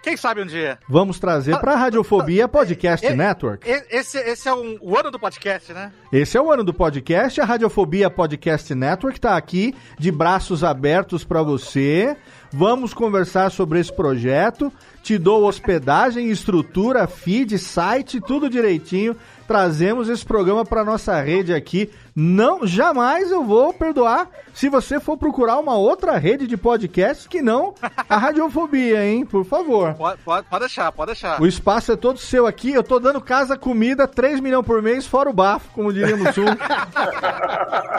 Quem 0.03 0.17
sabe 0.17 0.41
um 0.41 0.47
dia? 0.47 0.79
Vamos 0.89 1.19
trazer 1.19 1.59
para 1.59 1.73
a 1.73 1.77
Radiofobia 1.77 2.47
Podcast 2.47 3.05
E- 3.05 3.13
Network. 3.13 3.69
Esse, 3.91 4.17
esse 4.19 4.49
é 4.49 4.55
um- 4.55 4.79
o 4.81 4.97
ano 4.97 5.11
do 5.11 5.19
podcast, 5.19 5.73
né? 5.73 5.91
Esse 6.13 6.39
é 6.39 6.41
o 6.41 6.53
ano 6.53 6.63
do 6.63 6.73
podcast, 6.73 7.41
a 7.41 7.45
Radiofobia 7.45 8.09
Podcast 8.09 8.73
Network 8.73 9.19
está 9.19 9.37
aqui 9.37 9.75
de 9.99 10.13
braços 10.13 10.63
abertos 10.63 11.25
para 11.25 11.43
você. 11.43 12.17
Vamos 12.53 12.95
conversar 12.95 13.51
sobre 13.51 13.81
esse 13.81 13.93
projeto. 13.93 14.73
Te 15.03 15.19
dou 15.19 15.45
hospedagem, 15.45 16.31
estrutura, 16.31 17.09
feed, 17.09 17.59
site, 17.59 18.21
tudo 18.21 18.49
direitinho. 18.49 19.17
Trazemos 19.47 20.09
esse 20.09 20.25
programa 20.25 20.65
para 20.65 20.85
nossa 20.85 21.21
rede 21.21 21.55
aqui. 21.55 21.91
Não, 22.19 22.67
jamais 22.67 23.31
eu 23.31 23.45
vou 23.45 23.75
perdoar 23.75 24.31
se 24.55 24.71
você 24.71 24.99
for 24.99 25.19
procurar 25.19 25.59
uma 25.59 25.77
outra 25.77 26.17
rede 26.17 26.47
de 26.47 26.57
podcasts 26.57 27.27
que 27.27 27.43
não 27.43 27.75
a 28.09 28.17
Radiofobia, 28.17 29.05
hein? 29.05 29.27
Por 29.27 29.45
favor. 29.45 29.93
Pode, 29.93 30.23
pode, 30.23 30.47
pode 30.49 30.61
deixar, 30.61 30.91
pode 30.93 31.09
deixar. 31.09 31.43
O 31.43 31.47
espaço 31.47 31.93
é 31.93 31.97
todo 31.97 32.19
seu 32.19 32.47
aqui. 32.47 32.73
Eu 32.73 32.83
tô 32.83 32.99
dando 32.99 33.21
casa, 33.21 33.55
comida, 33.59 34.09
3 34.09 34.41
milhões 34.41 34.65
por 34.65 34.81
mês, 34.81 35.07
fora 35.07 35.29
o 35.29 35.33
bafo, 35.35 35.69
como 35.75 35.93
diria 35.93 36.17
no 36.17 36.33
sul. 36.33 36.47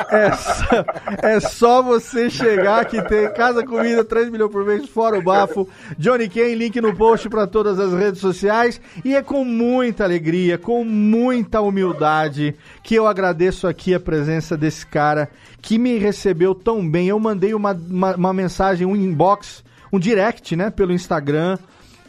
é, 0.10 0.32
só, 0.34 0.86
é 1.22 1.40
só 1.40 1.84
você 1.84 2.28
chegar 2.28 2.86
que 2.86 3.00
tem 3.04 3.32
casa, 3.34 3.64
comida, 3.64 4.04
3 4.04 4.32
milhões 4.32 4.52
por 4.52 4.66
mês, 4.66 4.90
fora 4.90 5.20
o 5.20 5.22
bafo. 5.22 5.70
Johnny 5.96 6.28
Kane, 6.28 6.56
link 6.56 6.82
no 6.82 6.96
post 6.96 7.30
para 7.30 7.46
todas 7.46 7.80
as 7.80 7.94
redes 7.94 8.20
sociais. 8.20 8.82
E 9.06 9.16
é 9.16 9.22
com 9.22 9.46
muita 9.46 10.04
alegria, 10.04 10.58
com 10.58 10.84
muita 10.84 11.37
humildade, 11.62 12.56
que 12.84 12.96
eu 12.96 13.08
agradeço 13.08 13.68
aqui 13.68 13.94
a 13.94 14.00
presença 14.00 14.56
desse 14.56 14.86
cara 14.86 15.30
que 15.62 15.78
me 15.78 15.98
recebeu 15.98 16.56
tão 16.56 16.88
bem. 16.88 17.08
Eu 17.08 17.20
mandei 17.20 17.54
uma, 17.54 17.74
uma, 17.74 18.16
uma 18.16 18.34
mensagem, 18.34 18.86
um 18.86 18.96
inbox, 18.96 19.64
um 19.92 20.00
direct, 20.00 20.56
né, 20.56 20.70
pelo 20.70 20.94
Instagram. 20.94 21.58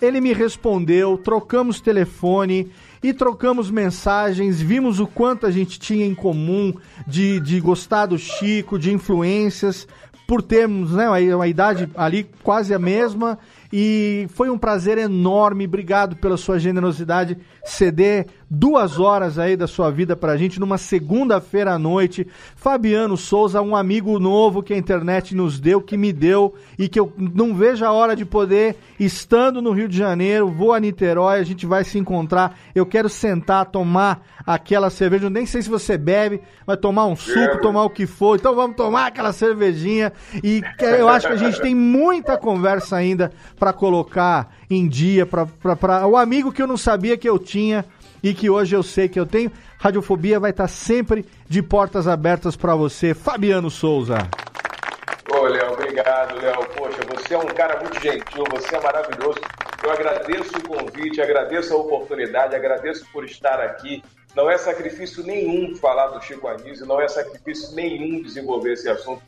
Ele 0.01 0.21
me 0.21 0.33
respondeu, 0.33 1.19
trocamos 1.19 1.81
telefone 1.81 2.71
e 3.03 3.13
trocamos 3.13 3.71
mensagens, 3.71 4.61
vimos 4.61 5.01
o 5.01 5.07
quanto 5.07 5.47
a 5.47 5.51
gente 5.51 5.79
tinha 5.79 6.07
em 6.07 6.15
comum 6.15 6.73
de, 7.07 7.41
de 7.41 7.61
gostar 7.61 8.07
do 8.07 8.19
Chico, 8.19 8.79
de 8.79 8.93
influências, 8.93 9.87
por 10.29 10.43
termos 10.43 10.93
né, 10.93 11.09
uma 11.09 11.49
idade 11.49 11.89
ali 11.97 12.29
quase 12.43 12.75
a 12.75 12.79
mesma. 12.79 13.39
E 13.73 14.27
foi 14.35 14.51
um 14.51 14.59
prazer 14.59 14.99
enorme, 14.99 15.65
obrigado 15.65 16.17
pela 16.17 16.37
sua 16.37 16.59
generosidade, 16.59 17.39
ceder 17.65 18.27
duas 18.51 18.99
horas 18.99 19.39
aí 19.39 19.57
da 19.57 19.67
sua 19.67 19.91
vida 19.91 20.17
pra 20.17 20.37
gente 20.37 20.59
numa 20.59 20.79
segunda-feira 20.79 21.75
à 21.75 21.79
noite. 21.79 22.27
Fabiano 22.57 23.17
Souza, 23.17 23.61
um 23.61 23.77
amigo 23.77 24.19
novo 24.19 24.63
que 24.63 24.73
a 24.73 24.79
internet 24.79 25.35
nos 25.35 25.61
deu, 25.61 25.81
que 25.81 25.97
me 25.97 26.13
deu 26.13 26.55
e 26.79 26.89
que 26.89 26.99
eu 26.99 27.13
não 27.17 27.55
vejo 27.55 27.85
a 27.85 27.93
hora 27.93 28.17
de 28.17 28.25
poder, 28.25 28.77
estando 28.99 29.61
no 29.61 29.73
Rio 29.73 29.89
de 29.89 29.97
Janeiro, 29.97 30.49
vou 30.49 30.73
a 30.73 30.81
Niterói, 30.81 31.39
a 31.39 31.45
gente 31.45 31.67
vai 31.67 31.85
se 31.85 31.99
encontrar. 31.99 32.59
Eu 32.75 32.87
quero 32.87 33.09
sentar, 33.09 33.67
tomar 33.67 34.25
aquela 34.47 34.89
cerveja. 34.89 35.27
Eu 35.27 35.31
nem 35.31 35.45
sei 35.45 35.61
se 35.61 35.69
você 35.69 35.99
bebe, 35.99 36.41
vai 36.67 36.77
tomar 36.77 37.07
um 37.07 37.17
suco, 37.17 37.61
tomar 37.61 37.85
o 37.85 37.91
que 37.91 38.07
for. 38.07 38.37
Então 38.37 38.55
vamos 38.55 38.77
tomar 38.77 39.09
aquela 39.09 39.33
cervejinha. 39.33 40.13
E 40.43 40.63
eu 40.81 41.09
acho 41.09 41.27
que 41.27 41.35
a 41.35 41.37
gente 41.37 41.61
tem 41.61 41.75
muita 41.75 42.39
conversa 42.39 42.97
ainda 42.97 43.31
para 43.59 43.73
colocar 43.73 44.55
em 44.71 44.89
dia, 44.89 45.27
para 45.27 46.07
o 46.07 46.17
amigo 46.17 46.53
que 46.53 46.63
eu 46.63 46.67
não 46.67 46.77
sabia 46.77 47.17
que 47.17 47.29
eu 47.29 47.39
tinha 47.39 47.85
e 48.23 48.35
que 48.35 48.51
hoje 48.51 48.75
eu 48.75 48.83
sei 48.83 49.09
que 49.09 49.19
eu 49.19 49.27
tenho. 49.27 49.51
Radiofobia 49.79 50.41
vai 50.41 50.51
estar 50.51 50.69
sempre 50.69 51.25
de 51.49 51.63
portas 51.63 52.09
abertas 52.09 52.57
para 52.57 52.75
você, 52.75 53.15
Fabiano 53.15 53.71
Souza. 53.71 54.19
Ô, 55.31 55.43
Léo, 55.43 55.73
obrigado, 55.73 56.41
Léo. 56.41 56.67
Poxa, 56.77 57.01
você 57.07 57.35
é 57.35 57.39
um 57.39 57.47
cara 57.47 57.79
muito 57.81 58.01
gentil, 58.01 58.45
você 58.51 58.77
é 58.77 58.81
maravilhoso. 58.81 59.39
Eu 59.85 59.91
agradeço 59.91 60.57
o 60.59 60.69
convite, 60.69 61.21
agradeço 61.21 61.75
a 61.75 61.77
oportunidade, 61.77 62.57
agradeço 62.57 63.07
por 63.13 63.25
estar 63.25 63.61
aqui. 63.61 64.03
Não 64.35 64.51
é 64.51 64.57
sacrifício 64.57 65.23
nenhum 65.25 65.77
falar 65.77 66.09
do 66.09 66.23
Chico 66.23 66.49
Anísio, 66.49 66.87
não 66.87 67.01
é 67.01 67.09
sacrifício 67.09 67.75
nenhum 67.75 68.23
desenvolver 68.23 68.73
esse 68.73 68.89
assunto. 68.89 69.23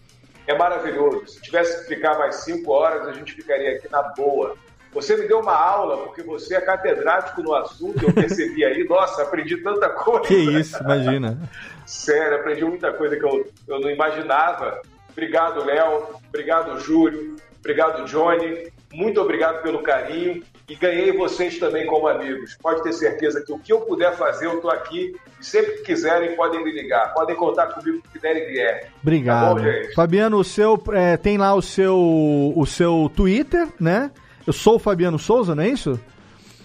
É 0.47 0.57
maravilhoso. 0.57 1.29
Se 1.29 1.41
tivesse 1.43 1.83
que 1.83 1.95
ficar 1.95 2.19
mais 2.19 2.37
cinco 2.37 2.73
horas, 2.73 3.07
a 3.07 3.13
gente 3.13 3.33
ficaria 3.35 3.77
aqui 3.77 3.89
na 3.91 4.03
boa. 4.03 4.57
Você 4.93 5.17
me 5.17 5.29
deu 5.29 5.41
uma 5.41 5.55
aula, 5.55 5.99
porque 5.99 6.23
você 6.23 6.57
é 6.57 6.61
catedrático 6.61 7.43
no 7.43 7.55
assunto, 7.55 8.05
eu 8.05 8.13
percebi 8.13 8.65
aí. 8.65 8.85
Nossa, 8.85 9.23
aprendi 9.23 9.57
tanta 9.59 9.89
coisa. 9.89 10.27
Que 10.27 10.35
isso, 10.35 10.83
imagina. 10.83 11.39
Sério, 11.87 12.37
aprendi 12.39 12.65
muita 12.65 12.93
coisa 12.93 13.17
que 13.17 13.25
eu, 13.25 13.47
eu 13.69 13.81
não 13.81 13.91
imaginava. 13.91 14.81
Obrigado, 15.11 15.65
Léo. 15.65 16.07
Obrigado, 16.29 16.81
Júlio. 16.81 17.37
Obrigado, 17.61 18.05
Johnny. 18.07 18.73
Muito 18.93 19.21
obrigado 19.21 19.63
pelo 19.63 19.83
carinho. 19.83 20.43
E 20.69 20.75
ganhei 20.75 21.13
vocês 21.13 21.59
também 21.59 21.87
como 21.87 22.07
amigos. 22.09 22.57
Pode 22.63 22.83
ter 22.83 22.93
certeza 22.93 23.43
que 23.45 23.53
o 23.53 23.59
que 23.59 23.73
eu 23.73 23.81
puder 23.81 24.17
fazer, 24.17 24.47
eu 24.47 24.57
estou 24.57 24.71
aqui. 24.71 25.15
E 25.41 25.45
sempre 25.45 25.73
que 25.73 25.83
quiserem, 25.83 26.37
podem 26.37 26.63
me 26.65 26.73
ligar. 26.73 27.13
Podem 27.13 27.37
contar 27.37 27.67
comigo 27.69 28.03
que 28.13 28.19
derem 28.19 28.45
e 28.45 28.47
vier. 28.47 28.89
Obrigado. 29.03 29.57
Tá 29.57 29.63
bom? 29.63 29.95
Fabiano, 29.95 30.39
o 30.39 30.45
seu 30.45 30.81
é, 30.93 31.17
tem 31.17 31.37
lá 31.37 31.55
o 31.55 31.63
seu 31.63 32.53
o 32.57 32.65
seu 32.67 33.11
Twitter, 33.15 33.69
né? 33.81 34.11
Eu 34.47 34.53
sou 34.53 34.77
o 34.77 34.79
Fabiano 34.79 35.19
Souza, 35.19 35.55
não 35.55 35.63
é 35.63 35.69
isso? 35.69 36.01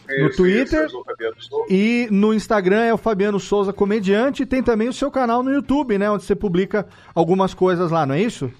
no 0.07 0.27
Isso, 0.27 0.37
Twitter 0.37 0.65
isso, 0.65 0.75
eu 0.75 0.89
sou 0.89 1.01
o 1.01 1.03
Fabiano 1.03 1.41
Souza. 1.41 1.73
e 1.73 2.07
no 2.11 2.33
Instagram 2.33 2.83
é 2.83 2.93
o 2.93 2.97
Fabiano 2.97 3.39
Souza 3.39 3.73
Comediante 3.73 4.43
e 4.43 4.45
tem 4.45 4.61
também 4.61 4.87
o 4.87 4.93
seu 4.93 5.09
canal 5.09 5.41
no 5.41 5.51
YouTube, 5.51 5.97
né? 5.97 6.09
Onde 6.09 6.23
você 6.23 6.35
publica 6.35 6.87
algumas 7.13 7.53
coisas 7.53 7.89
lá, 7.91 8.05
não 8.05 8.13
é 8.13 8.21
isso? 8.21 8.51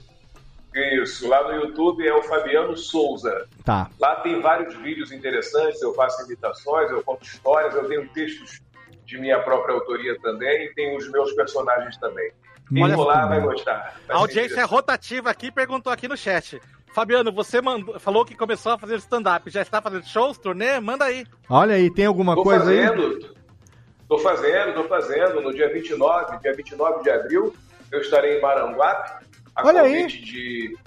Isso, 0.74 1.28
lá 1.28 1.44
no 1.44 1.62
YouTube 1.62 2.06
é 2.06 2.14
o 2.14 2.22
Fabiano 2.24 2.76
Souza. 2.76 3.48
Tá. 3.64 3.90
Lá 4.00 4.16
tem 4.18 4.42
vários 4.42 4.76
vídeos 4.76 5.12
interessantes, 5.12 5.82
eu 5.82 5.94
faço 5.94 6.26
imitações, 6.26 6.92
eu 6.92 7.02
conto 7.02 7.24
histórias, 7.24 7.74
eu 7.76 7.88
tenho 7.88 8.10
textos 8.10 8.60
de 9.06 9.18
minha 9.18 9.40
própria 9.40 9.74
autoria 9.74 10.20
também 10.20 10.66
e 10.66 10.74
tenho 10.74 10.98
os 10.98 11.10
meus 11.12 11.32
personagens 11.34 11.96
também. 11.98 12.30
Quem 12.68 12.84
Olha 12.84 12.98
lá 12.98 13.28
vai 13.28 13.40
gostar. 13.40 13.96
Vai 14.08 14.18
A 14.18 14.20
audiência 14.20 14.60
é 14.60 14.64
rotativa 14.64 15.30
aqui 15.30 15.52
perguntou 15.52 15.94
aqui 15.94 16.08
no 16.08 16.18
chat. 16.18 16.60
Fabiano, 16.96 17.30
você 17.30 17.60
mandou, 17.60 18.00
falou 18.00 18.24
que 18.24 18.34
começou 18.34 18.72
a 18.72 18.80
fazer 18.80 18.96
stand-up. 18.96 19.50
Já 19.50 19.62
está 19.62 19.82
fazendo 19.82 20.08
shows, 20.08 20.38
turnê? 20.38 20.80
Manda 20.80 21.04
aí. 21.04 21.26
Olha 21.50 21.76
aí, 21.76 21.94
tem 21.94 22.06
alguma 22.06 22.36
Tô 22.36 22.44
coisa 22.44 22.72
aí? 22.72 22.88
fazendo, 22.88 23.36
tô 24.08 24.18
fazendo, 24.18 24.74
tô 24.76 24.84
fazendo. 24.86 25.42
No 25.42 25.54
dia 25.54 25.68
29, 25.74 26.40
dia 26.40 26.54
29 26.54 27.04
de 27.04 27.10
abril, 27.10 27.54
eu 27.92 28.00
estarei 28.00 28.38
em 28.38 28.42
Maranguape. 28.42 29.26
A 29.54 29.68
Olha 29.68 29.82
aí. 29.82 30.08
de... 30.08 30.78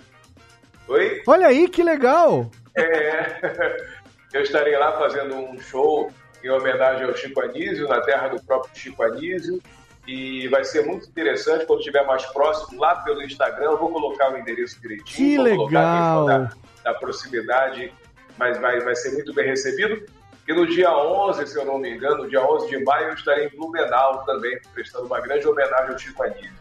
Oi? 0.89 1.23
Olha 1.27 1.49
aí, 1.49 1.69
que 1.69 1.83
legal! 1.83 2.51
É, 2.75 3.77
eu 4.33 4.41
estarei 4.41 4.79
lá 4.79 4.93
fazendo 4.97 5.37
um 5.37 5.61
show 5.61 6.11
em 6.43 6.49
homenagem 6.49 7.05
ao 7.05 7.15
Chico 7.15 7.43
Anísio, 7.43 7.87
na 7.87 8.01
terra 8.01 8.29
do 8.29 8.43
próprio 8.45 8.75
Chico 8.75 9.03
Anísio. 9.03 9.61
E 10.09 10.49
vai 10.49 10.65
ser 10.65 10.87
muito 10.87 11.07
interessante 11.07 11.67
quando 11.67 11.81
estiver 11.81 12.07
mais 12.07 12.25
próximo, 12.33 12.81
lá 12.81 12.97
pelo 12.97 13.23
Instagram. 13.23 13.73
Eu 13.73 13.79
vou 13.79 13.91
colocar 13.91 14.33
o 14.33 14.39
endereço 14.39 14.81
direitinho. 14.81 15.05
Que 15.05 15.37
legal! 15.37 16.25
Da, 16.25 16.51
da 16.83 16.95
proximidade, 16.95 17.93
mas 18.39 18.59
vai, 18.59 18.81
vai 18.81 18.97
ser 18.97 19.13
muito 19.13 19.35
bem 19.35 19.47
recebido. 19.47 20.03
E 20.49 20.53
no 20.55 20.67
dia 20.67 20.91
11, 20.91 21.47
se 21.47 21.59
eu 21.59 21.67
não 21.67 21.79
me 21.79 21.95
engano, 21.95 22.23
no 22.23 22.31
dia 22.31 22.43
11 22.43 22.69
de 22.71 22.83
maio, 22.83 23.09
eu 23.09 23.15
estarei 23.15 23.49
em 23.49 23.51
Blumenau 23.51 24.25
também, 24.25 24.59
prestando 24.73 25.05
uma 25.05 25.21
grande 25.21 25.47
homenagem 25.47 25.93
ao 25.93 25.99
Chico 25.99 26.23
Anísio. 26.23 26.57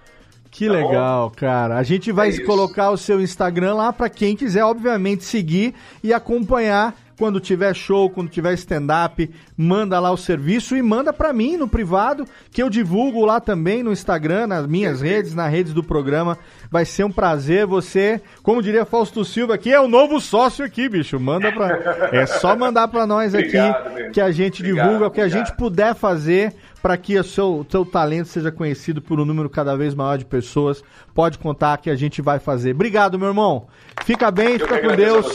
Que 0.52 0.68
Tá 0.68 0.74
bom? 0.74 0.88
legal, 0.88 1.32
cara. 1.32 1.78
A 1.78 1.84
gente 1.84 2.12
vai 2.12 2.30
É 2.30 2.40
colocar 2.44 2.90
o 2.92 2.98
seu 2.98 3.22
Instagram 3.22 3.76
lá 3.76 3.94
pra 3.94 4.10
quem 4.10 4.36
quiser, 4.36 4.66
obviamente, 4.66 5.24
seguir 5.24 5.74
e 6.04 6.14
acompanhar 6.14 6.94
quando 7.18 7.40
tiver 7.40 7.76
show, 7.76 8.10
quando 8.10 8.30
tiver 8.30 8.54
stand-up, 8.54 9.30
manda 9.58 10.00
lá 10.00 10.12
o 10.12 10.18
serviço 10.18 10.78
e 10.78 10.82
manda 10.82 11.12
pra 11.12 11.34
mim 11.34 11.58
no 11.58 11.68
privado, 11.68 12.26
que 12.52 12.62
eu 12.62 12.70
divulgo 12.70 13.26
lá 13.26 13.40
também 13.40 13.82
no 13.82 13.92
Instagram, 13.92 14.48
nas 14.48 14.68
minhas 14.68 15.02
redes, 15.02 15.34
nas 15.34 15.52
redes 15.52 15.74
do 15.74 15.84
programa. 15.84 16.38
Vai 16.70 16.86
ser 16.86 17.04
um 17.04 17.12
prazer 17.12 17.66
você, 17.66 18.22
como 18.44 18.62
diria 18.62 18.86
Fausto 18.86 19.26
Silva 19.26 19.56
aqui, 19.56 19.74
é 19.74 19.80
o 19.80 19.88
novo 19.88 20.22
sócio 20.22 20.64
aqui, 20.64 20.88
bicho. 20.88 21.20
Manda 21.20 21.52
pra. 21.52 22.10
É 22.12 22.26
só 22.26 22.56
mandar 22.56 22.88
pra 22.88 23.08
nós 23.08 23.34
aqui 23.34 23.58
Obrigado, 23.58 24.12
que 24.12 24.22
a 24.22 24.32
gente 24.32 24.62
Obrigado, 24.62 24.86
divulga, 24.86 25.08
o 25.08 25.12
que 25.12 25.22
a 25.22 25.28
gente 25.28 25.56
puder 25.56 25.96
fazer 25.96 26.54
para 26.82 26.96
que 26.96 27.18
o 27.18 27.24
seu, 27.24 27.66
seu 27.70 27.86
talento 27.86 28.28
seja 28.28 28.52
conhecido 28.52 29.02
por 29.02 29.20
um 29.20 29.26
número 29.26 29.50
cada 29.50 29.76
vez 29.76 29.96
maior 29.96 30.18
de 30.18 30.26
pessoas. 30.26 30.84
Pode 31.14 31.40
contar 31.40 31.78
que 31.80 31.90
a 31.90 31.96
gente 31.96 32.22
vai 32.22 32.40
fazer. 32.40 32.72
Obrigado, 32.72 33.18
meu 33.18 33.30
irmão. 33.30 33.68
Fica 34.06 34.30
bem, 34.30 34.54
Eu 34.54 34.60
fica 34.60 34.80
com 34.80 34.96
Deus. 34.96 35.26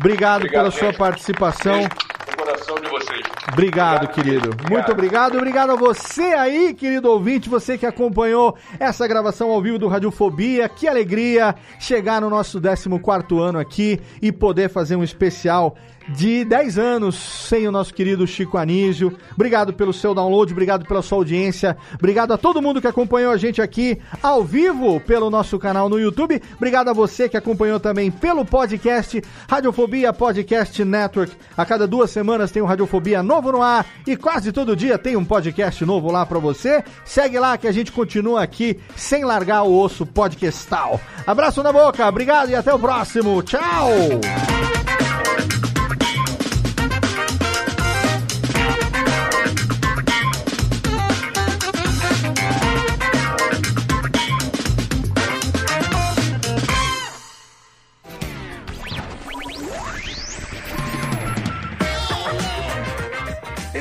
Obrigado, 0.00 0.44
Obrigado, 0.44 0.50
pela 0.50 0.70
sua 0.70 0.88
gente. 0.88 0.96
participação. 0.96 1.74
Beijo 1.74 1.88
no 2.30 2.36
coração 2.36 2.74
de 2.76 2.88
vocês. 2.88 3.20
Obrigado, 3.52 4.08
querido. 4.08 4.50
Muito 4.70 4.90
obrigado. 4.90 5.36
Obrigado 5.36 5.72
a 5.72 5.76
você 5.76 6.22
aí, 6.22 6.72
querido 6.72 7.10
ouvinte, 7.10 7.50
você 7.50 7.76
que 7.76 7.84
acompanhou 7.84 8.56
essa 8.78 9.06
gravação 9.06 9.50
ao 9.50 9.60
vivo 9.60 9.78
do 9.78 9.88
Radiofobia. 9.88 10.70
Que 10.70 10.88
alegria 10.88 11.54
chegar 11.78 12.22
no 12.22 12.30
nosso 12.30 12.58
14 12.58 13.38
ano 13.42 13.58
aqui 13.58 14.00
e 14.22 14.32
poder 14.32 14.70
fazer 14.70 14.96
um 14.96 15.04
especial 15.04 15.76
de 16.16 16.44
10 16.44 16.78
anos 16.78 17.14
sem 17.16 17.66
o 17.66 17.72
nosso 17.72 17.92
querido 17.94 18.26
Chico 18.26 18.58
Anísio. 18.58 19.16
Obrigado 19.34 19.72
pelo 19.72 19.92
seu 19.92 20.14
download, 20.14 20.52
obrigado 20.52 20.86
pela 20.86 21.02
sua 21.02 21.18
audiência, 21.18 21.76
obrigado 21.94 22.32
a 22.32 22.38
todo 22.38 22.62
mundo 22.62 22.80
que 22.80 22.86
acompanhou 22.86 23.32
a 23.32 23.36
gente 23.36 23.60
aqui 23.62 23.98
ao 24.22 24.44
vivo 24.44 25.00
pelo 25.00 25.30
nosso 25.30 25.58
canal 25.58 25.88
no 25.88 25.98
YouTube. 25.98 26.40
Obrigado 26.56 26.88
a 26.88 26.92
você 26.92 27.28
que 27.28 27.36
acompanhou 27.36 27.78
também 27.78 28.10
pelo 28.10 28.44
podcast 28.44 29.22
Radiofobia 29.48 30.12
Podcast 30.12 30.84
Network. 30.84 31.32
A 31.56 31.64
cada 31.64 31.86
duas 31.86 32.10
semanas 32.10 32.50
tem 32.50 32.62
um 32.62 32.66
Radiofobia 32.66 33.22
novo 33.22 33.52
no 33.52 33.62
ar 33.62 33.86
e 34.06 34.16
quase 34.16 34.52
todo 34.52 34.76
dia 34.76 34.98
tem 34.98 35.16
um 35.16 35.24
podcast 35.24 35.84
novo 35.84 36.10
lá 36.10 36.26
pra 36.26 36.38
você. 36.38 36.82
Segue 37.04 37.38
lá 37.38 37.56
que 37.56 37.66
a 37.66 37.72
gente 37.72 37.92
continua 37.92 38.42
aqui 38.42 38.78
sem 38.96 39.24
largar 39.24 39.62
o 39.62 39.78
osso 39.78 40.04
podcastal. 40.04 41.00
Abraço 41.26 41.62
na 41.62 41.72
boca, 41.72 42.06
obrigado 42.06 42.50
e 42.50 42.54
até 42.54 42.72
o 42.72 42.78
próximo. 42.78 43.42
Tchau! 43.42 44.20